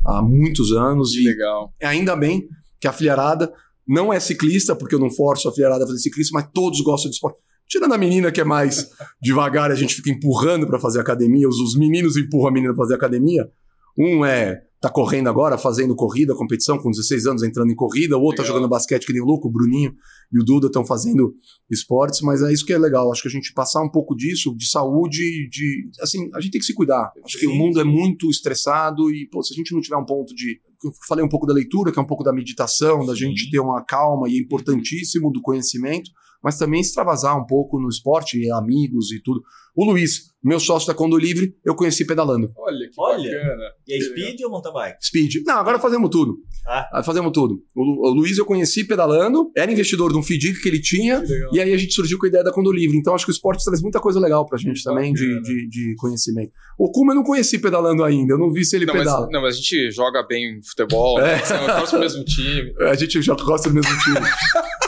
há 0.03 0.19
muitos 0.19 0.71
anos 0.71 1.11
Que 1.11 1.21
e 1.21 1.27
legal. 1.27 1.71
ainda 1.79 2.15
bem 2.15 2.47
que 2.81 2.87
a 2.87 2.91
filharada 2.91 3.53
não 3.87 4.11
é 4.11 4.19
ciclista, 4.19 4.75
porque 4.75 4.95
eu 4.95 4.99
não 4.99 5.09
forço 5.09 5.47
a 5.47 5.53
filharada 5.53 5.83
a 5.83 5.87
fazer 5.87 5.99
ciclismo, 5.99 6.39
mas 6.39 6.49
todos 6.53 6.81
gostam 6.81 7.09
de 7.09 7.15
esporte. 7.15 7.39
Tirando 7.67 7.93
a 7.93 7.97
menina 7.97 8.31
que 8.31 8.41
é 8.41 8.43
mais 8.43 8.89
devagar, 9.21 9.71
a 9.71 9.75
gente 9.75 9.95
fica 9.95 10.09
empurrando 10.09 10.67
para 10.67 10.79
fazer 10.79 10.99
academia, 10.99 11.47
os, 11.47 11.59
os 11.59 11.75
meninos 11.75 12.15
empurram 12.15 12.49
a 12.49 12.51
menina 12.51 12.73
para 12.73 12.83
fazer 12.83 12.95
academia. 12.95 13.49
Um 13.97 14.25
é 14.25 14.61
tá 14.85 14.91
correndo 14.91 15.27
agora, 15.27 15.57
fazendo 15.57 15.95
corrida, 15.95 16.35
competição, 16.35 16.77
com 16.77 16.91
16 16.91 17.25
anos 17.25 17.43
entrando 17.43 17.71
em 17.71 17.75
corrida, 17.75 18.17
o 18.17 18.21
outro 18.21 18.37
tá 18.37 18.43
Legal. 18.43 18.57
jogando 18.57 18.69
basquete 18.69 19.05
que 19.05 19.13
nem 19.13 19.21
o 19.21 19.25
louco, 19.25 19.47
o 19.47 19.51
Bruninho 19.51 19.95
e 20.31 20.39
o 20.39 20.43
Duda 20.43 20.67
estão 20.67 20.85
fazendo 20.85 21.33
esportes, 21.71 22.21
mas 22.21 22.43
é 22.43 22.53
isso 22.53 22.63
que 22.63 22.71
é 22.71 22.77
legal. 22.77 23.11
Acho 23.11 23.23
que 23.23 23.27
a 23.27 23.31
gente 23.31 23.51
passar 23.51 23.81
um 23.81 23.89
pouco 23.89 24.15
disso, 24.15 24.55
de 24.55 24.69
saúde, 24.69 25.49
de. 25.49 25.89
Assim, 26.01 26.29
a 26.35 26.39
gente 26.39 26.51
tem 26.51 26.59
que 26.59 26.67
se 26.67 26.73
cuidar. 26.73 27.11
Acho 27.23 27.39
que 27.39 27.47
o 27.47 27.51
Sim. 27.51 27.57
mundo 27.57 27.79
é 27.79 27.83
muito 27.83 28.29
estressado 28.29 29.11
e, 29.11 29.27
pô, 29.27 29.41
se 29.41 29.53
a 29.53 29.57
gente 29.57 29.73
não 29.73 29.81
tiver 29.81 29.97
um 29.97 30.05
ponto 30.05 30.35
de. 30.35 30.59
Eu 30.83 30.91
falei 31.07 31.25
um 31.25 31.29
pouco 31.29 31.47
da 31.47 31.53
leitura, 31.53 31.91
que 31.91 31.97
é 31.97 32.01
um 32.01 32.07
pouco 32.07 32.23
da 32.23 32.31
meditação, 32.31 33.05
da 33.05 33.13
Sim. 33.13 33.29
gente 33.29 33.49
ter 33.49 33.59
uma 33.59 33.83
calma 33.83 34.29
e 34.29 34.37
é 34.37 34.39
importantíssimo 34.39 35.31
do 35.31 35.41
conhecimento, 35.41 36.11
mas 36.45 36.59
também 36.59 36.79
extravasar 36.79 37.35
um 37.35 37.45
pouco 37.47 37.79
no 37.79 37.89
esporte, 37.89 38.39
amigos 38.51 39.11
e 39.11 39.19
tudo. 39.19 39.41
O 39.75 39.83
Luiz, 39.83 40.31
meu 40.41 40.57
sócio 40.57 40.87
da 40.87 40.93
Condo 40.93 41.17
Livre, 41.17 41.53
eu 41.65 41.75
conheci 41.75 42.05
pedalando. 42.07 42.47
Olha 42.55 42.87
que 42.87 42.93
Olha. 42.97 43.29
bacana. 43.29 43.63
E 43.85 43.93
é 43.93 43.97
Que 43.97 44.03
speed 44.05 44.41
ou 44.43 44.49
mountain 44.51 44.71
bike? 44.71 44.97
Speed. 45.05 45.33
Não, 45.45 45.55
agora 45.57 45.77
fazemos 45.79 46.09
tudo. 46.09 46.37
Ah. 46.65 46.87
Ah, 46.93 47.03
Fazemos 47.03 47.31
tudo. 47.33 47.61
O, 47.75 47.83
Lu- 47.83 48.09
o 48.09 48.13
Luiz 48.13 48.37
eu 48.37 48.45
conheci 48.45 48.85
pedalando, 48.87 49.51
era 49.57 49.69
investidor 49.69 50.13
de 50.13 50.17
um 50.17 50.23
FIDIC 50.23 50.61
que 50.61 50.69
ele 50.69 50.79
tinha, 50.79 51.21
Que 51.21 51.57
e 51.57 51.59
aí 51.59 51.73
a 51.73 51.77
gente 51.77 51.93
surgiu 51.93 52.17
com 52.17 52.25
a 52.25 52.29
ideia 52.29 52.43
da 52.43 52.53
Condo 52.53 52.71
Livre. 52.71 52.95
Então 52.97 53.13
acho 53.13 53.25
que 53.25 53.31
o 53.31 53.33
esporte 53.33 53.65
traz 53.65 53.81
muita 53.81 53.99
coisa 53.99 54.17
legal 54.19 54.45
pra 54.45 54.57
gente 54.57 54.81
também 54.81 55.11
de, 55.11 55.41
de, 55.41 55.67
de 55.67 55.95
conhecimento. 55.97 56.51
O 56.79 56.89
Kuma 56.89 57.11
eu 57.11 57.15
não 57.17 57.23
conheci 57.23 57.59
pedalando 57.59 58.01
ainda, 58.03 58.33
eu 58.35 58.37
não 58.37 58.53
vi 58.53 58.63
se 58.63 58.77
ele 58.77 58.85
Não 58.85 58.93
mas, 58.93 59.03
pedala. 59.03 59.27
não, 59.29 59.41
mas 59.41 59.55
a 59.55 59.57
gente 59.57 59.91
joga 59.91 60.23
bem 60.25 60.61
futebol, 60.63 61.19
É. 61.19 61.35
né? 61.35 61.39
Torce 61.79 61.91
pro 61.91 61.99
mesmo 61.99 62.23
time. 62.23 62.73
A 62.89 62.95
gente 62.95 63.21
já 63.21 63.35
gosta 63.35 63.67
do 63.67 63.75
mesmo 63.75 63.91
time. 63.99 64.25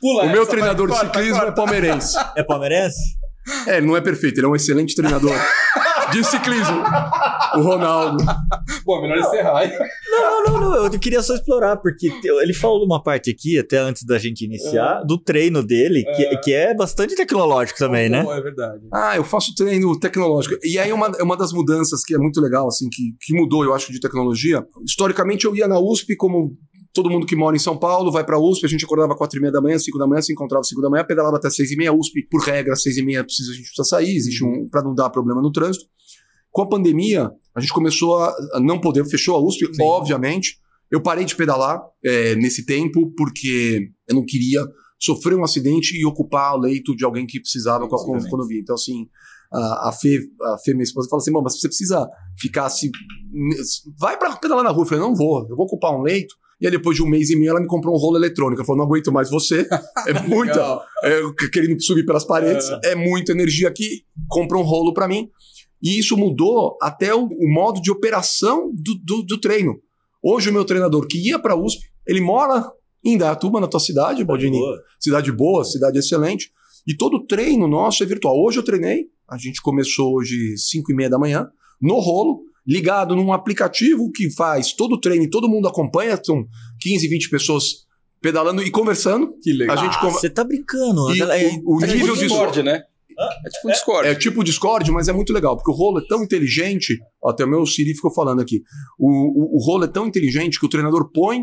Pula 0.00 0.24
o 0.24 0.30
meu 0.30 0.46
treinador 0.46 0.86
de 0.88 0.92
corta, 0.94 1.06
ciclismo 1.06 1.36
é 1.36 1.40
corta. 1.40 1.52
palmeirense. 1.54 2.16
É 2.36 2.42
palmeirense? 2.42 2.98
É, 3.66 3.78
ele 3.78 3.86
não 3.86 3.96
é 3.96 4.00
perfeito, 4.00 4.38
ele 4.38 4.46
é 4.46 4.50
um 4.50 4.54
excelente 4.56 4.94
treinador 4.94 5.32
de 6.12 6.22
ciclismo. 6.22 6.82
O 7.56 7.60
Ronaldo. 7.62 8.22
Pô, 8.84 9.00
melhor 9.00 9.18
encerrar. 9.18 9.64
hein? 9.64 9.72
Não, 10.10 10.44
não, 10.44 10.60
não, 10.60 10.74
eu 10.84 10.90
queria 10.98 11.22
só 11.22 11.34
explorar, 11.34 11.76
porque 11.78 12.10
ele 12.42 12.52
falou 12.52 12.84
uma 12.84 13.02
parte 13.02 13.30
aqui, 13.30 13.58
até 13.58 13.78
antes 13.78 14.04
da 14.04 14.18
gente 14.18 14.44
iniciar, 14.44 15.02
do 15.04 15.16
treino 15.18 15.62
dele, 15.62 16.04
que 16.14 16.24
É. 16.26 16.36
que 16.36 16.52
é 16.52 16.74
bastante 16.74 17.14
tecnológico 17.14 17.78
também, 17.78 18.10
né? 18.10 18.22
Pô, 18.22 18.34
É 18.34 18.40
verdade. 18.42 18.82
Ah, 18.92 19.16
eu 19.16 19.24
faço 19.24 19.54
treino 19.54 19.98
tecnológico. 19.98 20.56
E 20.62 20.78
aí, 20.78 20.92
uma, 20.92 21.10
é 21.18 21.22
uma 21.22 21.36
das 21.36 21.50
mudanças 21.52 22.02
que 22.04 22.14
é 22.14 22.18
muito 22.18 22.40
legal, 22.42 22.68
assim, 22.68 22.86
que, 22.90 23.02
que 23.20 23.34
mudou, 23.34 23.64
eu 23.64 23.72
acho, 23.74 23.90
de 23.90 23.98
tecnologia. 24.00 24.62
Historicamente, 24.86 25.46
eu 25.46 25.56
ia 25.56 25.66
na 25.66 25.78
USP, 25.78 26.16
como 26.16 26.50
todo 26.92 27.10
mundo 27.10 27.26
que 27.26 27.36
mora 27.36 27.54
em 27.54 27.58
São 27.58 27.76
Paulo 27.76 28.10
vai 28.10 28.24
pra 28.24 28.38
USP, 28.38 28.64
a 28.66 28.68
gente 28.68 28.84
acordava 28.84 29.14
quatro 29.16 29.38
e 29.38 29.40
meia 29.40 29.52
da 29.52 29.60
manhã, 29.60 29.78
cinco 29.78 29.98
da 29.98 30.06
manhã, 30.06 30.22
se 30.22 30.32
encontrava 30.32 30.64
cinco 30.64 30.80
da 30.80 30.90
manhã, 30.90 31.04
pedalava 31.04 31.36
até 31.36 31.50
seis 31.50 31.70
e 31.70 31.76
meia. 31.76 31.92
USP, 31.92 32.26
por 32.28 32.40
regra, 32.42 32.72
às 32.72 32.82
seis 32.82 32.96
e 32.96 33.04
meia 33.04 33.24
precisa, 33.24 33.52
a 33.52 33.54
gente 33.54 33.66
precisa 33.66 33.84
sair, 33.84 34.16
existe 34.16 34.44
um. 34.44 34.68
pra 34.68 34.82
não 34.82 34.94
dar 34.94 35.10
problema 35.10 35.40
no 35.40 35.52
trânsito. 35.52 35.84
Com 36.50 36.62
a 36.62 36.68
pandemia, 36.68 37.30
a 37.54 37.60
gente 37.60 37.72
começou 37.72 38.16
a, 38.18 38.60
não 38.60 38.80
poder, 38.80 39.04
fechou 39.04 39.36
a 39.36 39.40
USP, 39.40 39.66
Sim. 39.74 39.82
obviamente. 39.82 40.58
Eu 40.90 41.02
parei 41.02 41.24
de 41.24 41.36
pedalar 41.36 41.82
é, 42.02 42.34
nesse 42.36 42.64
tempo, 42.64 43.12
porque 43.14 43.90
eu 44.08 44.14
não 44.14 44.24
queria 44.24 44.64
sofrer 44.98 45.36
um 45.36 45.44
acidente 45.44 45.94
e 45.96 46.04
ocupar 46.04 46.54
o 46.54 46.60
leito 46.60 46.96
de 46.96 47.04
alguém 47.04 47.26
que 47.26 47.38
precisava 47.38 47.84
Sim, 47.84 47.90
com 47.90 47.96
a 47.96 47.98
obviamente. 47.98 48.30
quando 48.30 48.42
eu 48.42 48.48
vi. 48.48 48.60
Então, 48.60 48.74
assim, 48.74 49.06
a, 49.52 49.88
a, 49.88 49.92
Fê, 49.92 50.18
a 50.42 50.58
Fê, 50.64 50.72
minha 50.72 50.82
esposa, 50.82 51.08
fala 51.08 51.20
assim: 51.20 51.32
Bom, 51.32 51.42
mas 51.42 51.60
você 51.60 51.68
precisa 51.68 52.08
ficar 52.38 52.66
assim. 52.66 52.90
Vai 53.98 54.18
pra 54.18 54.34
pedalar 54.36 54.64
na 54.64 54.70
rua. 54.70 54.84
Eu 54.84 54.88
falei: 54.88 55.04
Não 55.04 55.14
vou, 55.14 55.46
eu 55.48 55.56
vou 55.56 55.66
ocupar 55.66 55.92
um 55.92 56.02
leito. 56.02 56.34
E 56.60 56.66
aí, 56.66 56.72
depois 56.72 56.96
de 56.96 57.02
um 57.02 57.08
mês 57.08 57.30
e 57.30 57.36
meio, 57.36 57.50
ela 57.50 57.60
me 57.60 57.66
comprou 57.66 57.94
um 57.94 57.98
rolo 57.98 58.16
eletrônico. 58.16 58.60
Ela 58.60 58.66
falou: 58.66 58.78
Não 58.78 58.86
aguento 58.86 59.12
mais 59.12 59.30
você. 59.30 59.66
É 60.06 60.12
muita. 60.26 60.80
É, 61.04 61.20
querendo 61.52 61.82
subir 61.82 62.04
pelas 62.04 62.24
paredes. 62.24 62.66
É, 62.84 62.94
muita 62.94 63.32
energia 63.32 63.68
aqui. 63.68 64.04
Compra 64.28 64.58
um 64.58 64.62
rolo 64.62 64.92
pra 64.92 65.06
mim. 65.06 65.28
E 65.82 65.98
isso 65.98 66.16
mudou 66.16 66.76
até 66.82 67.14
o, 67.14 67.26
o 67.26 67.52
modo 67.52 67.80
de 67.80 67.90
operação 67.90 68.72
do, 68.74 68.94
do, 69.04 69.22
do 69.22 69.40
treino. 69.40 69.80
Hoje, 70.22 70.50
o 70.50 70.52
meu 70.52 70.64
treinador 70.64 71.06
que 71.06 71.18
ia 71.18 71.38
pra 71.38 71.54
USP, 71.54 71.80
ele 72.06 72.20
mora 72.20 72.64
em 73.04 73.14
Indaiatuba, 73.14 73.60
na 73.60 73.68
tua 73.68 73.80
cidade, 73.80 74.24
Baldini 74.24 74.58
Boa. 74.58 74.82
cidade 74.98 75.30
boa, 75.30 75.64
cidade 75.64 75.98
excelente. 75.98 76.50
E 76.86 76.96
todo 76.96 77.26
treino 77.26 77.68
nosso 77.68 78.02
é 78.02 78.06
virtual. 78.06 78.34
Hoje 78.36 78.58
eu 78.58 78.64
treinei, 78.64 79.06
a 79.28 79.36
gente 79.36 79.60
começou 79.62 80.16
hoje 80.16 80.56
5 80.56 80.90
e 80.90 80.94
meia 80.94 81.10
da 81.10 81.18
manhã, 81.18 81.48
no 81.80 81.98
rolo, 82.00 82.40
ligado 82.68 83.16
num 83.16 83.32
aplicativo 83.32 84.10
que 84.12 84.30
faz 84.34 84.72
todo 84.74 84.96
o 84.96 85.00
treino 85.00 85.24
e 85.24 85.30
todo 85.30 85.48
mundo 85.48 85.66
acompanha, 85.66 86.20
são 86.22 86.44
15, 86.80 87.08
20 87.08 87.30
pessoas 87.30 87.64
pedalando 88.20 88.62
e 88.62 88.70
conversando. 88.70 89.32
Que 89.42 89.52
legal. 89.52 89.78
A 89.78 89.80
gente 89.80 89.96
Ah, 89.96 90.10
Você 90.10 90.28
tá 90.28 90.44
brincando. 90.44 91.10
E 91.14 91.22
É- 91.22 91.58
o- 91.64 91.78
o 91.78 91.84
é 91.84 91.86
nível 91.86 92.00
tipo 92.08 92.14
de 92.14 92.20
Discord, 92.28 92.62
né? 92.62 92.82
É 93.18 93.48
tipo 93.50 93.68
um 93.68 93.72
Discord. 93.72 94.08
É 94.08 94.14
tipo 94.14 94.44
Discord, 94.44 94.90
mas 94.92 95.08
é 95.08 95.12
muito 95.12 95.32
legal, 95.32 95.56
porque 95.56 95.70
o 95.70 95.74
rolo 95.74 95.98
é 95.98 96.06
tão 96.06 96.22
inteligente. 96.22 96.96
Ó, 97.22 97.30
até 97.30 97.44
o 97.44 97.48
meu 97.48 97.64
Siri 97.66 97.94
ficou 97.94 98.12
falando 98.14 98.40
aqui. 98.40 98.62
O, 98.98 99.08
o, 99.08 99.56
o 99.56 99.64
rolo 99.64 99.84
é 99.84 99.88
tão 99.88 100.06
inteligente 100.06 100.60
que 100.60 100.66
o 100.66 100.68
treinador 100.68 101.10
põe, 101.12 101.42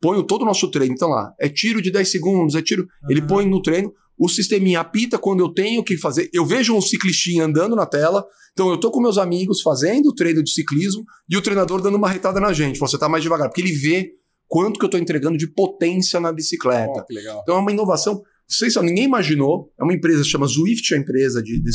põe 0.00 0.18
o- 0.18 0.24
todo 0.24 0.42
o 0.42 0.44
nosso 0.46 0.68
treino. 0.70 0.94
Então 0.94 1.08
lá, 1.08 1.32
é 1.40 1.48
tiro 1.48 1.80
de 1.82 1.92
10 1.92 2.10
segundos, 2.10 2.54
é 2.56 2.62
tiro. 2.62 2.86
Ele 3.08 3.20
Aham. 3.20 3.28
põe 3.28 3.46
no 3.46 3.60
treino. 3.62 3.92
O 4.18 4.28
sisteminha 4.28 4.80
apita 4.80 5.18
quando 5.18 5.40
eu 5.40 5.48
tenho 5.48 5.82
que 5.84 5.96
fazer. 5.96 6.30
Eu 6.32 6.46
vejo 6.46 6.74
um 6.74 6.80
ciclistinha 6.80 7.44
andando 7.44 7.76
na 7.76 7.84
tela. 7.84 8.24
Então 8.52 8.70
eu 8.70 8.78
tô 8.78 8.90
com 8.90 9.00
meus 9.00 9.18
amigos 9.18 9.60
fazendo 9.60 10.08
o 10.08 10.14
treino 10.14 10.42
de 10.42 10.50
ciclismo 10.50 11.04
e 11.28 11.36
o 11.36 11.42
treinador 11.42 11.82
dando 11.82 11.96
uma 11.96 12.08
retada 12.08 12.40
na 12.40 12.52
gente. 12.52 12.78
Você 12.78 12.98
tá 12.98 13.08
mais 13.08 13.22
devagar, 13.22 13.48
porque 13.48 13.60
ele 13.60 13.72
vê 13.72 14.12
quanto 14.48 14.78
que 14.78 14.84
eu 14.84 14.88
tô 14.88 14.96
entregando 14.96 15.36
de 15.36 15.46
potência 15.46 16.18
na 16.18 16.32
bicicleta. 16.32 17.04
Legal. 17.10 17.40
Então 17.42 17.56
é 17.56 17.58
uma 17.58 17.72
inovação. 17.72 18.22
Vocês 18.48 18.72
sabem, 18.72 18.90
ninguém 18.90 19.04
imaginou. 19.04 19.72
É 19.78 19.82
uma 19.82 19.92
empresa 19.92 20.22
que 20.22 20.28
chama 20.28 20.46
Zwift, 20.46 20.94
a 20.94 20.98
empresa 20.98 21.42
de, 21.42 21.60
de. 21.60 21.70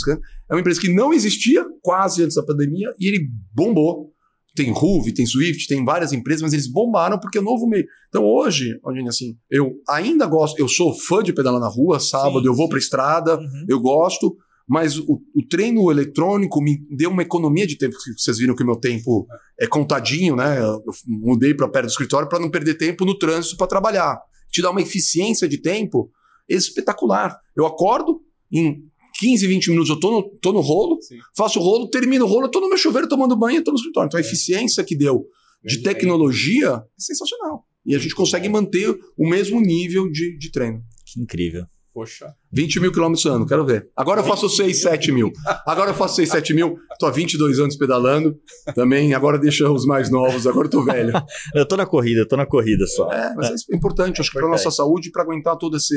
É 0.50 0.54
uma 0.54 0.62
empresa 0.62 0.80
que 0.80 0.92
não 0.92 1.14
existia 1.14 1.66
quase 1.82 2.24
antes 2.24 2.36
da 2.36 2.44
pandemia 2.44 2.94
e 3.00 3.08
ele 3.08 3.30
bombou. 3.54 4.14
Tem 4.56 4.70
Ruve, 4.72 5.14
tem 5.14 5.26
Swift, 5.26 5.68
tem 5.68 5.84
várias 5.86 6.12
empresas, 6.12 6.42
mas 6.42 6.52
eles 6.54 6.68
bombaram 6.68 7.18
porque 7.20 7.38
é 7.38 7.42
novo 7.42 7.66
meio. 7.68 7.86
Então 8.10 8.24
hoje, 8.26 8.78
assim, 9.08 9.38
eu 9.50 9.72
ainda 9.88 10.26
gosto, 10.26 10.60
eu 10.60 10.68
sou 10.68 10.94
fã 10.94 11.24
de 11.24 11.32
pedalar 11.32 11.60
na 11.62 11.70
rua, 11.70 12.00
sábado 12.00 12.42
Sim, 12.42 12.48
eu 12.48 12.54
vou 12.54 12.68
pra 12.68 12.78
estrada, 12.78 13.38
Uhum. 13.38 13.66
eu 13.70 13.80
gosto, 13.80 14.36
mas 14.68 14.98
o, 15.00 15.22
o 15.36 15.46
treino 15.50 15.90
eletrônico 15.90 16.62
me 16.62 16.78
deu 16.90 17.10
uma 17.12 17.22
economia 17.22 17.66
de 17.66 17.78
tempo. 17.78 17.96
Vocês 18.18 18.38
viram 18.38 18.56
que 18.56 18.64
o 18.64 18.66
meu 18.66 18.76
tempo 18.76 19.26
é 19.60 19.68
contadinho, 19.68 20.36
né? 20.36 20.60
Eu 20.62 20.82
mudei 21.08 21.54
para 21.54 21.68
perto 21.70 21.86
do 21.88 21.92
escritório 21.92 22.28
para 22.28 22.40
não 22.40 22.50
perder 22.52 22.76
tempo 22.76 23.06
no 23.06 23.18
trânsito 23.18 23.56
para 23.58 23.68
trabalhar. 23.68 24.20
Te 24.52 24.62
dá 24.62 24.70
uma 24.70 24.82
eficiência 24.82 25.48
de 25.48 25.58
tempo 25.62 26.10
espetacular. 26.48 27.38
Eu 27.56 27.66
acordo, 27.66 28.22
em 28.52 28.84
15, 29.22 29.48
20 29.48 29.70
minutos 29.70 29.90
eu 29.90 30.00
tô 30.00 30.12
no, 30.12 30.24
tô 30.42 30.52
no 30.52 30.60
rolo, 30.62 30.98
Sim. 31.02 31.18
faço 31.38 31.60
o 31.60 31.62
rolo, 31.64 31.90
termino 31.90 32.26
o 32.26 32.28
rolo, 32.28 32.46
eu 32.48 32.52
tô 32.52 32.60
no 32.60 32.68
meu 32.68 32.78
chuveiro 32.78 33.08
tomando 33.08 33.36
banho 33.38 33.60
e 33.60 33.64
tô 33.64 33.72
no 33.72 33.78
escritório. 33.78 34.08
Então 34.08 34.18
a 34.20 34.22
É. 34.22 34.26
eficiência 34.26 34.84
que 34.84 34.98
deu 34.98 35.26
de 35.64 35.76
Grande 35.80 35.84
tecnologia 35.84 36.70
é 36.70 36.82
sensacional. 36.98 37.64
E 37.86 37.96
a 37.96 38.00
gente 38.00 38.14
consegue 38.16 38.50
manter 38.50 38.90
o 39.18 39.30
mesmo 39.30 39.62
nível 39.62 40.10
de, 40.12 40.38
de 40.38 40.52
treino. 40.52 40.82
Que 41.06 41.22
incrível. 41.22 41.66
Poxa. 41.94 42.34
20 42.54 42.80
mil 42.80 42.92
quilômetros 42.92 43.26
ano, 43.26 43.46
quero 43.46 43.66
ver. 43.66 43.90
Agora 43.98 44.22
eu 44.22 44.24
faço 44.26 44.48
6, 44.48 44.82
7 44.82 45.12
mil. 45.12 45.30
Agora 45.68 45.90
eu 45.92 45.94
faço 45.94 46.16
6, 46.16 46.30
7 46.30 46.54
mil. 46.54 46.78
Tô 46.98 47.06
há 47.06 47.12
22 47.12 47.60
anos 47.60 47.76
pedalando. 47.76 48.36
Também, 48.74 49.14
agora 49.14 49.38
deixa 49.38 49.70
os 49.70 49.86
mais 49.86 50.10
novos, 50.10 50.48
agora 50.48 50.68
eu 50.68 50.72
tô 50.72 50.84
velho. 50.86 51.12
Eu 51.54 51.68
tô 51.68 51.76
na 51.76 51.86
corrida, 51.86 52.22
eu 52.22 52.28
tô 52.28 52.38
na 52.38 52.46
corrida 52.46 52.88
só. 52.88 53.12
É, 53.12 53.34
mas 53.36 53.66
é 53.70 53.76
importante, 53.76 54.22
acho 54.22 54.30
que 54.30 54.38
pra 54.38 54.48
Importante. 54.48 54.64
nossa 54.66 54.76
saúde 54.76 55.10
e 55.10 55.12
pra 55.12 55.24
aguentar 55.24 55.58
toda 55.58 55.76
essa 55.78 55.94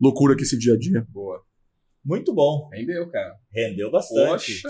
loucura 0.00 0.36
que 0.36 0.42
esse 0.44 0.56
dia 0.56 0.74
a 0.74 0.78
dia. 0.78 1.04
Boa. 1.10 1.40
Muito 2.04 2.34
bom. 2.34 2.68
Rendeu, 2.72 3.08
cara. 3.10 3.34
Rendeu 3.52 3.90
bastante. 3.90 4.60
Poxa. 4.62 4.68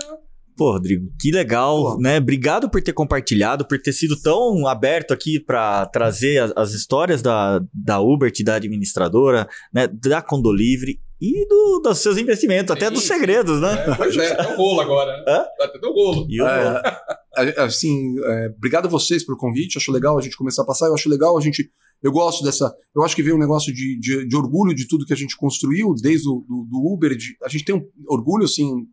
Pô, 0.55 0.71
Rodrigo, 0.73 1.11
que 1.19 1.31
legal, 1.31 1.95
Pô. 1.95 1.97
né? 1.99 2.19
Obrigado 2.19 2.69
por 2.69 2.79
ter 2.81 2.93
compartilhado, 2.93 3.67
por 3.67 3.81
ter 3.81 3.91
sido 3.91 4.15
tão 4.21 4.67
aberto 4.67 5.11
aqui 5.11 5.39
para 5.39 5.87
trazer 5.87 6.37
as, 6.43 6.53
as 6.55 6.73
histórias 6.73 7.23
da, 7.23 7.59
da 7.73 7.99
Ubert, 7.99 8.43
da 8.43 8.55
administradora, 8.55 9.47
né? 9.73 9.87
Da 9.87 10.21
Condolivre 10.21 10.99
e 11.19 11.47
do, 11.47 11.79
dos 11.83 11.97
seus 11.99 12.17
investimentos, 12.17 12.69
até 12.69 12.87
Sim, 12.87 12.93
dos 12.93 13.01
sim. 13.01 13.07
segredos, 13.15 13.59
né? 13.61 13.73
É, 13.87 13.95
pois 13.95 14.15
é, 14.15 14.35
tem 14.35 14.53
um 14.53 14.57
rolo 14.57 14.81
agora. 14.81 15.17
Né? 15.17 15.23
Hã? 15.27 15.45
Até 15.61 15.79
tem 15.79 15.89
um 15.89 15.93
rolo. 15.93 16.27
E 16.29 16.39
o- 16.39 16.45
É, 16.47 17.61
Assim, 17.63 18.13
é, 18.23 18.47
obrigado 18.55 18.85
a 18.85 18.89
vocês 18.89 19.25
pelo 19.25 19.37
convite. 19.39 19.79
Acho 19.79 19.91
legal 19.91 20.15
a 20.15 20.21
gente 20.21 20.37
começar 20.37 20.61
a 20.61 20.65
passar. 20.67 20.85
Eu 20.85 20.93
acho 20.93 21.09
legal 21.09 21.35
a 21.35 21.41
gente. 21.41 21.67
Eu 22.03 22.11
gosto 22.11 22.43
dessa. 22.43 22.73
Eu 22.93 23.01
acho 23.03 23.15
que 23.15 23.23
veio 23.23 23.37
um 23.37 23.39
negócio 23.39 23.73
de, 23.73 23.97
de, 23.99 24.27
de 24.27 24.35
orgulho 24.35 24.75
de 24.75 24.87
tudo 24.87 25.05
que 25.05 25.13
a 25.13 25.17
gente 25.17 25.37
construiu, 25.37 25.95
desde 25.95 26.27
o 26.27 26.43
do, 26.47 26.67
do 26.69 26.93
Uber. 26.93 27.15
De, 27.15 27.37
a 27.41 27.47
gente 27.47 27.63
tem 27.63 27.75
um 27.75 27.89
orgulho, 28.07 28.43
assim, 28.43 28.85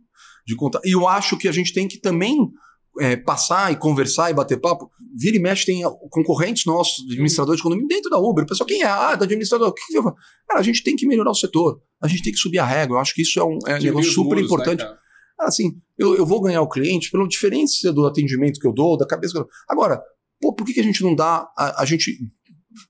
de 0.47 0.55
contar. 0.55 0.81
E 0.85 0.93
eu 0.93 1.09
acho 1.09 1.37
que 1.37 1.49
a 1.49 1.53
gente 1.53 1.73
tem 1.73 1.89
que 1.89 1.99
também 1.99 2.49
é, 3.01 3.17
passar 3.17 3.73
e 3.73 3.77
conversar 3.77 4.31
e 4.31 4.35
bater 4.35 4.61
papo. 4.61 4.91
Vira 5.17 5.37
e 5.37 5.41
mexe, 5.41 5.67
tem 5.67 5.83
concorrentes 6.11 6.65
nossos, 6.65 7.05
administradores 7.05 7.59
de 7.59 7.63
condomínio, 7.63 7.89
dentro 7.89 8.11
da 8.11 8.19
Uber. 8.19 8.45
O 8.45 8.47
pessoal, 8.47 8.67
quem 8.67 8.83
é? 8.83 8.87
Ah, 8.87 9.17
da 9.17 9.25
administrador. 9.25 9.69
O 9.69 9.73
que 9.73 9.83
que 9.89 9.99
eu 9.99 10.03
falo? 10.03 10.17
Cara, 10.49 10.61
a 10.61 10.63
gente 10.63 10.83
tem 10.83 10.95
que 10.95 11.07
melhorar 11.07 11.31
o 11.31 11.35
setor. 11.35 11.81
A 12.01 12.07
gente 12.07 12.23
tem 12.23 12.33
que 12.33 12.39
subir 12.39 12.59
a 12.59 12.65
régua. 12.65 12.97
Eu 12.97 13.01
acho 13.01 13.15
que 13.15 13.23
isso 13.23 13.41
é 13.41 13.45
um, 13.45 13.59
é 13.67 13.77
um 13.77 13.83
negócio 13.83 14.13
super 14.13 14.37
muros, 14.37 14.45
importante. 14.45 14.85
Né, 14.85 14.97
assim, 15.41 15.77
eu, 15.99 16.17
eu 16.17 16.25
vou 16.27 16.41
ganhar 16.41 16.63
o 16.63 16.69
cliente 16.69 17.11
pela 17.11 17.27
diferença 17.27 17.93
do 17.93 18.07
atendimento 18.07 18.61
que 18.61 18.67
eu 18.67 18.73
dou, 18.73 18.97
da 18.97 19.07
cabeça 19.07 19.33
que 19.33 19.39
eu 19.39 19.43
dou. 19.43 19.51
Agora, 19.69 20.01
pô, 20.41 20.53
por 20.55 20.65
que, 20.65 20.75
que 20.75 20.81
a 20.81 20.85
gente 20.85 21.03
não 21.03 21.15
dá. 21.15 21.49
A, 21.57 21.83
a 21.83 21.85
gente 21.85 22.19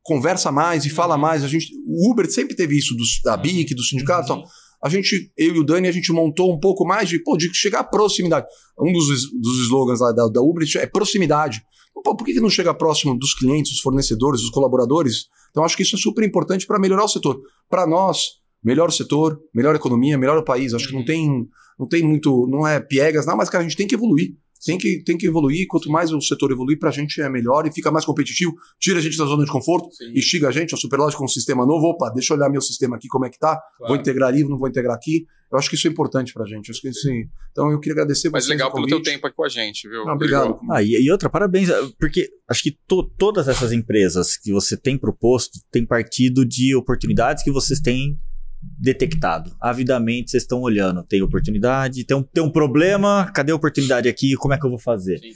conversa 0.03 0.53
mais 0.53 0.85
e 0.85 0.91
fala 0.91 1.15
uhum. 1.15 1.21
mais. 1.21 1.45
A 1.45 1.49
gente, 1.49 1.69
o 1.87 2.11
Uber 2.11 2.31
sempre 2.31 2.55
teve 2.55 2.77
isso 2.77 2.95
dos, 2.97 3.21
da 3.25 3.37
BIC, 3.37 3.75
do 3.75 3.83
sindicato. 3.83 4.33
Uhum. 4.33 4.45
A 4.83 4.89
gente, 4.89 5.31
eu 5.37 5.57
e 5.57 5.59
o 5.59 5.65
Dani, 5.65 5.89
a 5.89 5.93
gente 5.93 6.11
montou 6.13 6.53
um 6.53 6.59
pouco 6.59 6.87
mais 6.87 7.09
de, 7.09 7.23
pô, 7.23 7.37
de 7.37 7.53
chegar 7.55 7.81
à 7.81 7.85
proximidade. 7.85 8.47
Um 8.79 8.93
dos, 8.93 9.31
dos 9.41 9.59
slogans 9.65 10.01
lá 10.01 10.13
da, 10.13 10.27
da 10.29 10.41
Uber 10.41 10.67
é 10.77 10.87
proximidade. 10.87 11.63
Então, 11.91 12.03
pô, 12.03 12.17
por 12.17 12.25
que, 12.25 12.33
que 12.33 12.41
não 12.41 12.49
chega 12.49 12.73
próximo 12.73 13.19
dos 13.19 13.35
clientes, 13.35 13.73
dos 13.73 13.81
fornecedores, 13.81 14.41
dos 14.41 14.51
colaboradores? 14.51 15.27
Então, 15.51 15.65
acho 15.65 15.77
que 15.77 15.83
isso 15.83 15.97
é 15.97 15.99
super 15.99 16.25
importante 16.25 16.67
para 16.67 16.79
melhorar 16.79 17.05
o 17.05 17.09
setor. 17.09 17.41
Para 17.69 17.87
nós, 17.87 18.41
melhor 18.65 18.89
o 18.89 18.93
setor, 18.93 19.39
melhor 19.55 19.75
a 19.75 19.79
economia, 19.79 20.17
melhor 20.17 20.39
o 20.39 20.45
país. 20.45 20.73
Acho 20.73 20.87
que 20.87 20.93
não 20.93 21.01
uhum. 21.01 21.07
tem, 21.07 21.49
não 21.79 21.87
tem 21.87 22.03
muito, 22.03 22.47
não 22.49 22.67
é 22.67 22.81
piegas, 22.81 23.27
não, 23.27 23.37
mas 23.37 23.51
cara, 23.51 23.65
a 23.65 23.69
gente 23.69 23.77
tem 23.77 23.87
que 23.87 23.95
evoluir. 23.95 24.33
Tem 24.65 24.77
que, 24.77 25.03
tem 25.03 25.17
que 25.17 25.27
evoluir. 25.27 25.67
Quanto 25.69 25.91
mais 25.91 26.13
o 26.13 26.21
setor 26.21 26.53
evoluir, 26.53 26.79
para 26.79 26.91
a 26.91 26.93
gente 26.93 27.21
é 27.21 27.29
melhor 27.29 27.67
e 27.67 27.73
fica 27.73 27.91
mais 27.91 28.05
competitivo. 28.05 28.55
Tira 28.79 28.99
a 28.99 29.03
gente 29.03 29.17
da 29.17 29.25
zona 29.25 29.45
de 29.45 29.51
conforto, 29.51 29.91
Sim. 29.93 30.13
instiga 30.15 30.49
a 30.49 30.51
gente. 30.51 30.75
A 30.75 30.79
Superlógica 30.79 31.19
com 31.19 31.25
um 31.25 31.29
sistema 31.29 31.65
novo. 31.65 31.87
Opa, 31.87 32.11
deixa 32.11 32.33
eu 32.33 32.37
olhar 32.37 32.51
meu 32.51 32.61
sistema 32.61 32.97
aqui, 32.97 33.09
como 33.09 33.25
é 33.25 33.31
que 33.31 33.39
tá. 33.39 33.57
Claro. 33.79 33.93
Vou 33.93 33.97
integrar 33.97 34.29
ali, 34.29 34.45
não 34.45 34.59
vou 34.59 34.69
integrar 34.69 34.95
aqui. 34.95 35.27
Eu 35.51 35.59
acho 35.59 35.69
que 35.69 35.75
isso 35.75 35.89
é 35.89 35.91
importante 35.91 36.33
para 36.33 36.45
a 36.45 36.47
gente. 36.47 36.71
Acho 36.71 36.81
que, 36.81 36.93
sim. 36.93 37.25
Então 37.51 37.71
eu 37.73 37.81
queria 37.81 37.95
agradecer 37.95 38.31
Mas 38.31 38.47
legal 38.47 38.73
pelo 38.73 38.87
teu 38.87 39.03
tempo 39.03 39.27
aqui 39.27 39.35
com 39.35 39.45
a 39.45 39.49
gente, 39.49 39.89
viu? 39.89 40.09
Ah, 40.09 40.15
obrigado. 40.15 40.61
Ah, 40.71 40.81
e, 40.81 40.91
e, 40.91 41.11
outra, 41.11 41.29
parabéns. 41.29 41.69
Porque 41.99 42.29
acho 42.49 42.63
que 42.63 42.79
to, 42.87 43.03
todas 43.19 43.49
essas 43.49 43.73
empresas 43.73 44.37
que 44.37 44.53
você 44.53 44.77
tem 44.77 44.97
proposto 44.97 45.59
têm 45.71 45.85
partido 45.85 46.47
de 46.47 46.77
oportunidades 46.77 47.43
que 47.43 47.51
vocês 47.51 47.81
têm 47.81 48.17
detectado. 48.63 49.55
Avidamente 49.61 50.31
vocês 50.31 50.43
estão 50.43 50.61
olhando, 50.61 51.03
tem 51.05 51.23
oportunidade, 51.23 52.05
tem 52.05 52.17
um, 52.17 52.23
tem 52.23 52.43
um 52.43 52.51
problema, 52.51 53.31
cadê 53.35 53.53
a 53.53 53.57
oportunidade 53.57 54.09
aqui? 54.09 54.35
Como 54.35 54.55
é 54.55 54.59
que 54.59 54.67
eu 54.67 54.71
vou 54.71 54.79
fazer? 54.79 55.19
Sim. 55.19 55.31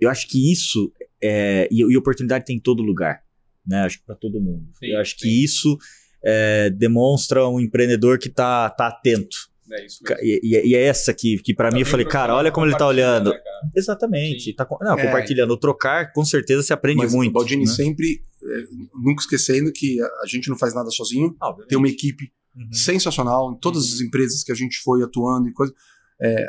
Eu 0.00 0.10
acho 0.10 0.28
que 0.28 0.52
isso 0.52 0.92
é, 1.22 1.68
e, 1.70 1.80
e, 1.80 1.96
oportunidade 1.96 2.44
tem 2.44 2.56
em 2.56 2.60
todo 2.60 2.82
lugar, 2.82 3.22
né? 3.66 3.82
Acho 3.82 3.98
que 3.98 4.04
para 4.04 4.16
todo 4.16 4.40
mundo. 4.40 4.68
Sim, 4.78 4.86
eu 4.86 5.00
acho 5.00 5.12
sim. 5.12 5.18
que 5.18 5.44
isso 5.44 5.78
é, 6.22 6.70
demonstra 6.70 7.48
um 7.48 7.60
empreendedor 7.60 8.18
que 8.18 8.28
está 8.28 8.68
tá 8.70 8.88
atento. 8.88 9.36
É 9.70 9.86
isso 9.86 10.04
e, 10.20 10.70
e, 10.70 10.74
é 10.74 10.82
essa 10.82 11.14
que, 11.14 11.38
que 11.38 11.54
para 11.54 11.70
tá 11.70 11.74
mim 11.74 11.80
eu 11.80 11.86
falei, 11.86 12.04
cara, 12.04 12.34
olha 12.34 12.52
como 12.52 12.66
ele 12.66 12.74
está 12.74 12.86
olhando. 12.86 13.30
Né, 13.30 13.40
Exatamente. 13.74 14.52
Tá, 14.52 14.66
não, 14.80 14.98
é. 14.98 15.06
compartilhando. 15.06 15.52
O 15.52 15.56
trocar, 15.56 16.12
com 16.12 16.24
certeza, 16.24 16.62
se 16.62 16.72
aprende 16.72 16.98
Mas, 16.98 17.14
muito. 17.14 17.32
Baldini, 17.32 17.64
né? 17.64 17.70
sempre, 17.70 18.20
é, 18.42 18.62
nunca 19.02 19.22
esquecendo 19.22 19.72
que 19.72 19.98
a 20.02 20.26
gente 20.26 20.50
não 20.50 20.58
faz 20.58 20.74
nada 20.74 20.90
sozinho. 20.90 21.34
Ah, 21.40 21.54
tem 21.66 21.78
uma 21.78 21.88
equipe 21.88 22.30
uhum. 22.56 22.72
sensacional 22.72 23.52
em 23.52 23.58
todas 23.58 23.92
as 23.92 24.00
empresas 24.00 24.42
que 24.42 24.52
a 24.52 24.54
gente 24.54 24.78
foi 24.82 25.02
atuando 25.02 25.48
e 25.48 25.52
coisa. 25.52 25.72
É, 26.20 26.46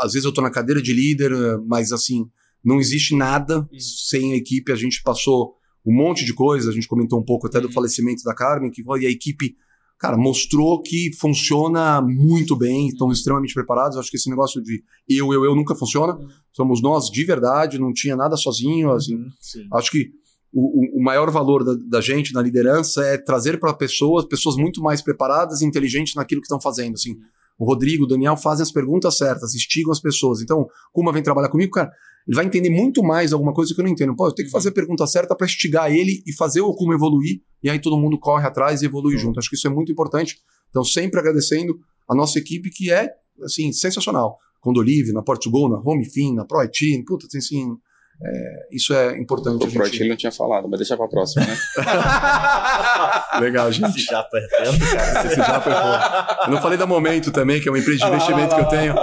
às 0.00 0.12
vezes 0.12 0.24
eu 0.24 0.30
estou 0.30 0.42
na 0.42 0.50
cadeira 0.50 0.80
de 0.80 0.92
líder, 0.92 1.32
mas 1.66 1.92
assim, 1.92 2.26
não 2.64 2.80
existe 2.80 3.14
nada 3.14 3.68
sem 3.78 4.32
a 4.32 4.36
equipe. 4.36 4.72
A 4.72 4.76
gente 4.76 5.02
passou 5.02 5.54
um 5.84 5.94
monte 5.94 6.24
de 6.24 6.32
coisa, 6.32 6.70
a 6.70 6.72
gente 6.72 6.86
comentou 6.86 7.18
um 7.18 7.24
pouco 7.24 7.46
até 7.46 7.60
do 7.60 7.66
uhum. 7.66 7.72
falecimento 7.72 8.22
da 8.22 8.34
Carmen, 8.34 8.70
que 8.70 8.82
foi, 8.82 9.02
e 9.02 9.06
a 9.06 9.10
equipe, 9.10 9.56
cara, 9.98 10.16
mostrou 10.16 10.80
que 10.80 11.10
funciona 11.18 12.00
muito 12.00 12.56
bem, 12.56 12.88
estão 12.88 13.08
uhum. 13.08 13.12
extremamente 13.12 13.54
preparados. 13.54 13.98
Acho 13.98 14.10
que 14.10 14.16
esse 14.16 14.30
negócio 14.30 14.62
de 14.62 14.82
eu, 15.08 15.32
eu, 15.32 15.44
eu 15.44 15.56
nunca 15.56 15.74
funciona. 15.74 16.14
Uhum. 16.14 16.28
Somos 16.52 16.80
nós 16.80 17.10
de 17.10 17.24
verdade, 17.24 17.78
não 17.78 17.92
tinha 17.92 18.16
nada 18.16 18.36
sozinho. 18.36 18.92
Assim, 18.92 19.16
acho 19.72 19.90
que 19.90 20.10
o, 20.52 21.00
o, 21.00 21.02
maior 21.02 21.30
valor 21.30 21.64
da, 21.64 21.74
da, 21.88 22.00
gente 22.00 22.34
na 22.34 22.42
liderança 22.42 23.02
é 23.04 23.16
trazer 23.16 23.58
para 23.58 23.72
pessoas 23.72 24.26
pessoas 24.26 24.56
muito 24.56 24.82
mais 24.82 25.00
preparadas 25.00 25.62
e 25.62 25.64
inteligentes 25.64 26.14
naquilo 26.14 26.42
que 26.42 26.46
estão 26.46 26.60
fazendo. 26.60 26.94
Assim, 26.94 27.16
o 27.58 27.64
Rodrigo, 27.64 28.04
o 28.04 28.06
Daniel 28.06 28.36
fazem 28.36 28.62
as 28.62 28.70
perguntas 28.70 29.16
certas, 29.16 29.54
instigam 29.54 29.90
as 29.90 30.00
pessoas. 30.00 30.42
Então, 30.42 30.68
Kuma 30.92 31.12
vem 31.12 31.22
trabalhar 31.22 31.48
comigo, 31.48 31.72
cara, 31.72 31.90
ele 32.26 32.36
vai 32.36 32.44
entender 32.44 32.70
muito 32.70 33.02
mais 33.02 33.32
alguma 33.32 33.54
coisa 33.54 33.74
que 33.74 33.80
eu 33.80 33.84
não 33.84 33.90
entendo. 33.90 34.14
Pô, 34.14 34.26
eu 34.26 34.32
tenho 34.32 34.46
que 34.46 34.52
fazer 34.52 34.68
a 34.68 34.72
pergunta 34.72 35.06
certa 35.06 35.34
para 35.34 35.46
instigar 35.46 35.90
ele 35.90 36.22
e 36.26 36.34
fazer 36.34 36.60
o 36.60 36.74
Kuma 36.74 36.94
evoluir, 36.94 37.40
e 37.62 37.70
aí 37.70 37.80
todo 37.80 37.98
mundo 37.98 38.18
corre 38.18 38.46
atrás 38.46 38.82
e 38.82 38.86
evolui 38.86 39.16
junto. 39.16 39.38
Acho 39.38 39.48
que 39.48 39.56
isso 39.56 39.66
é 39.66 39.70
muito 39.70 39.90
importante. 39.90 40.36
Então, 40.68 40.84
sempre 40.84 41.18
agradecendo 41.18 41.78
a 42.08 42.14
nossa 42.14 42.38
equipe, 42.38 42.70
que 42.70 42.92
é, 42.92 43.10
assim, 43.42 43.72
sensacional. 43.72 44.38
Condolive, 44.60 45.12
na 45.12 45.22
Portugal, 45.22 45.68
na 45.68 45.78
Home 45.78 46.04
Fin, 46.04 46.34
na 46.34 46.44
ProIT, 46.44 47.04
puta, 47.06 47.26
tem 47.28 47.38
assim 47.38 47.76
é, 48.24 48.68
isso 48.70 48.94
é 48.94 49.18
importante. 49.18 49.66
O 49.66 49.68
gente... 49.68 50.00
ele 50.00 50.10
não 50.10 50.16
tinha 50.16 50.30
falado, 50.30 50.68
mas 50.68 50.78
deixa 50.78 50.96
pra 50.96 51.08
próxima, 51.08 51.44
né? 51.44 51.58
Legal, 53.40 53.72
gente. 53.72 53.90
Esse 53.90 54.04
japa 54.04 54.38
é 54.38 54.46
tanto, 54.62 54.78
cara. 54.78 55.26
Esse 55.26 55.36
japa 55.36 55.70
é 55.70 55.82
bom. 55.82 56.44
Eu 56.46 56.50
não 56.52 56.62
falei 56.62 56.78
da 56.78 56.86
Momento 56.86 57.32
também, 57.32 57.60
que 57.60 57.68
é 57.68 57.72
uma 57.72 57.80
empresa 57.80 57.98
de 57.98 58.06
investimento 58.06 58.54
que 58.54 58.60
eu 58.60 58.68
tenho. 58.68 58.94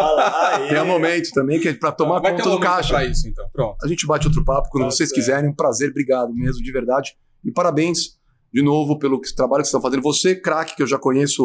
Tem 0.70 0.78
a 0.78 0.86
Momento 0.86 1.32
também, 1.34 1.60
que 1.60 1.68
é 1.68 1.74
pra 1.74 1.92
tomar 1.92 2.22
conta 2.22 2.48
um 2.48 2.52
do 2.52 2.60
caixa. 2.62 2.94
Pra 2.94 3.06
isso, 3.06 3.28
então. 3.28 3.46
Pronto. 3.52 3.76
A 3.84 3.88
gente 3.90 4.08
bate 4.08 4.26
outro 4.26 4.44
papo 4.46 4.70
quando 4.70 4.86
tá 4.86 4.92
vocês 4.92 5.12
quiserem. 5.12 5.50
Um 5.50 5.56
prazer, 5.56 5.90
obrigado 5.90 6.34
mesmo, 6.34 6.64
de 6.64 6.72
verdade. 6.72 7.12
E 7.44 7.52
parabéns 7.52 8.18
de 8.54 8.64
novo 8.64 8.98
pelo 8.98 9.20
trabalho 9.36 9.64
que 9.64 9.68
vocês 9.68 9.76
estão 9.76 9.82
fazendo. 9.82 10.02
Você, 10.02 10.34
craque, 10.34 10.78
que 10.78 10.84
eu 10.84 10.88
já 10.88 10.98
conheço 10.98 11.44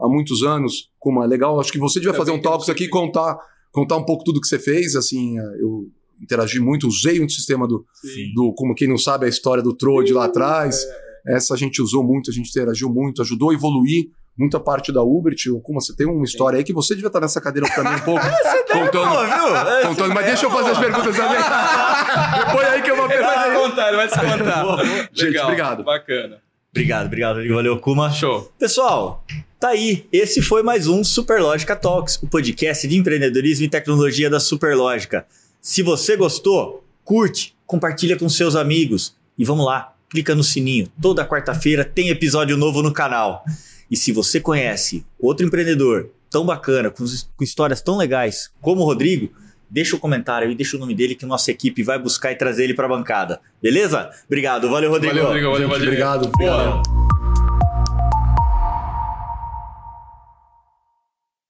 há 0.00 0.08
muitos 0.08 0.44
anos, 0.44 0.92
como 1.00 1.24
é 1.24 1.26
legal. 1.26 1.58
Acho 1.58 1.72
que 1.72 1.78
você 1.78 1.98
devia 1.98 2.14
fazer 2.14 2.30
um 2.30 2.40
talks 2.40 2.68
aqui 2.68 2.84
e 2.84 2.88
contar, 2.88 3.36
contar 3.72 3.96
um 3.96 4.04
pouco 4.04 4.22
tudo 4.22 4.40
que 4.40 4.46
você 4.46 4.60
fez. 4.60 4.94
Assim, 4.94 5.36
eu 5.60 5.90
interagi 6.22 6.60
muito, 6.60 6.86
usei 6.86 7.22
um 7.22 7.28
sistema 7.28 7.66
do, 7.66 7.84
do, 8.34 8.52
como 8.54 8.74
quem 8.74 8.88
não 8.88 8.98
sabe 8.98 9.26
a 9.26 9.28
história 9.28 9.62
do 9.62 9.74
Trode 9.74 10.12
lá 10.12 10.26
atrás. 10.26 10.82
É. 11.26 11.36
Essa 11.36 11.54
a 11.54 11.56
gente 11.56 11.82
usou 11.82 12.04
muito, 12.04 12.30
a 12.30 12.32
gente 12.34 12.48
interagiu 12.48 12.88
muito, 12.88 13.20
ajudou 13.22 13.50
a 13.50 13.54
evoluir 13.54 14.06
muita 14.38 14.60
parte 14.60 14.92
da 14.92 15.02
Uber. 15.02 15.34
Como 15.62 15.80
você 15.80 15.94
tem 15.96 16.06
uma 16.06 16.24
história 16.24 16.56
Sim. 16.56 16.60
aí 16.60 16.64
que 16.64 16.72
você 16.72 16.94
devia 16.94 17.08
estar 17.08 17.20
nessa 17.20 17.40
cadeira 17.40 17.68
também 17.74 17.94
um 17.94 18.00
pouco. 18.00 18.24
contando, 18.70 19.26
viu? 19.26 19.88
contando, 19.88 20.14
mas 20.14 20.26
deixa 20.26 20.46
eu 20.46 20.50
fazer 20.50 20.70
as 20.70 20.78
perguntas 20.78 21.16
também. 21.16 21.38
Põe 22.52 22.64
aí 22.64 22.82
que 22.82 22.90
eu 22.90 22.96
vou 22.96 23.08
perguntar. 23.08 23.34
Vai 23.34 23.50
se 23.50 23.56
contar, 23.56 23.96
vai 23.96 24.08
se 24.08 24.14
contar. 24.14 24.84
gente, 25.12 25.24
Legal, 25.24 25.44
obrigado. 25.46 25.84
Bacana. 25.84 26.46
Obrigado, 26.70 27.06
obrigado. 27.06 27.48
Valeu, 27.48 27.78
Kuma. 27.78 28.10
Show. 28.10 28.52
Pessoal, 28.58 29.24
tá 29.58 29.68
aí. 29.68 30.06
Esse 30.12 30.42
foi 30.42 30.62
mais 30.62 30.86
um 30.86 31.02
Superlógica 31.02 31.74
Talks, 31.74 32.22
o 32.22 32.26
podcast 32.26 32.86
de 32.86 32.96
empreendedorismo 32.98 33.64
e 33.64 33.68
tecnologia 33.68 34.28
da 34.28 34.38
Superlógica. 34.38 35.26
Se 35.66 35.82
você 35.82 36.16
gostou, 36.16 36.84
curte, 37.02 37.56
compartilha 37.66 38.16
com 38.16 38.28
seus 38.28 38.54
amigos 38.54 39.16
e 39.36 39.44
vamos 39.44 39.66
lá, 39.66 39.94
clica 40.08 40.32
no 40.32 40.44
sininho. 40.44 40.88
Toda 41.02 41.26
quarta-feira 41.26 41.84
tem 41.84 42.08
episódio 42.08 42.56
novo 42.56 42.84
no 42.84 42.92
canal. 42.92 43.44
E 43.90 43.96
se 43.96 44.12
você 44.12 44.38
conhece 44.38 45.04
outro 45.18 45.44
empreendedor 45.44 46.08
tão 46.30 46.46
bacana, 46.46 46.88
com, 46.88 47.04
com 47.36 47.42
histórias 47.42 47.80
tão 47.80 47.96
legais 47.96 48.48
como 48.60 48.82
o 48.82 48.84
Rodrigo, 48.84 49.32
deixa 49.68 49.96
o 49.96 49.98
um 49.98 50.00
comentário 50.00 50.48
e 50.48 50.54
deixa 50.54 50.76
o 50.76 50.80
nome 50.80 50.94
dele 50.94 51.16
que 51.16 51.26
nossa 51.26 51.50
equipe 51.50 51.82
vai 51.82 51.98
buscar 51.98 52.30
e 52.30 52.36
trazer 52.36 52.62
ele 52.62 52.74
para 52.74 52.86
a 52.86 52.90
bancada. 52.90 53.40
Beleza? 53.60 54.08
Obrigado. 54.24 54.70
Valeu, 54.70 54.88
Rodrigo. 54.88 55.16
Valeu, 55.16 55.26
Rodrigo. 55.26 55.50
Valeu, 55.50 55.68
valeu. 55.68 55.84
Obrigado. 55.88 56.28
obrigado. 56.28 57.15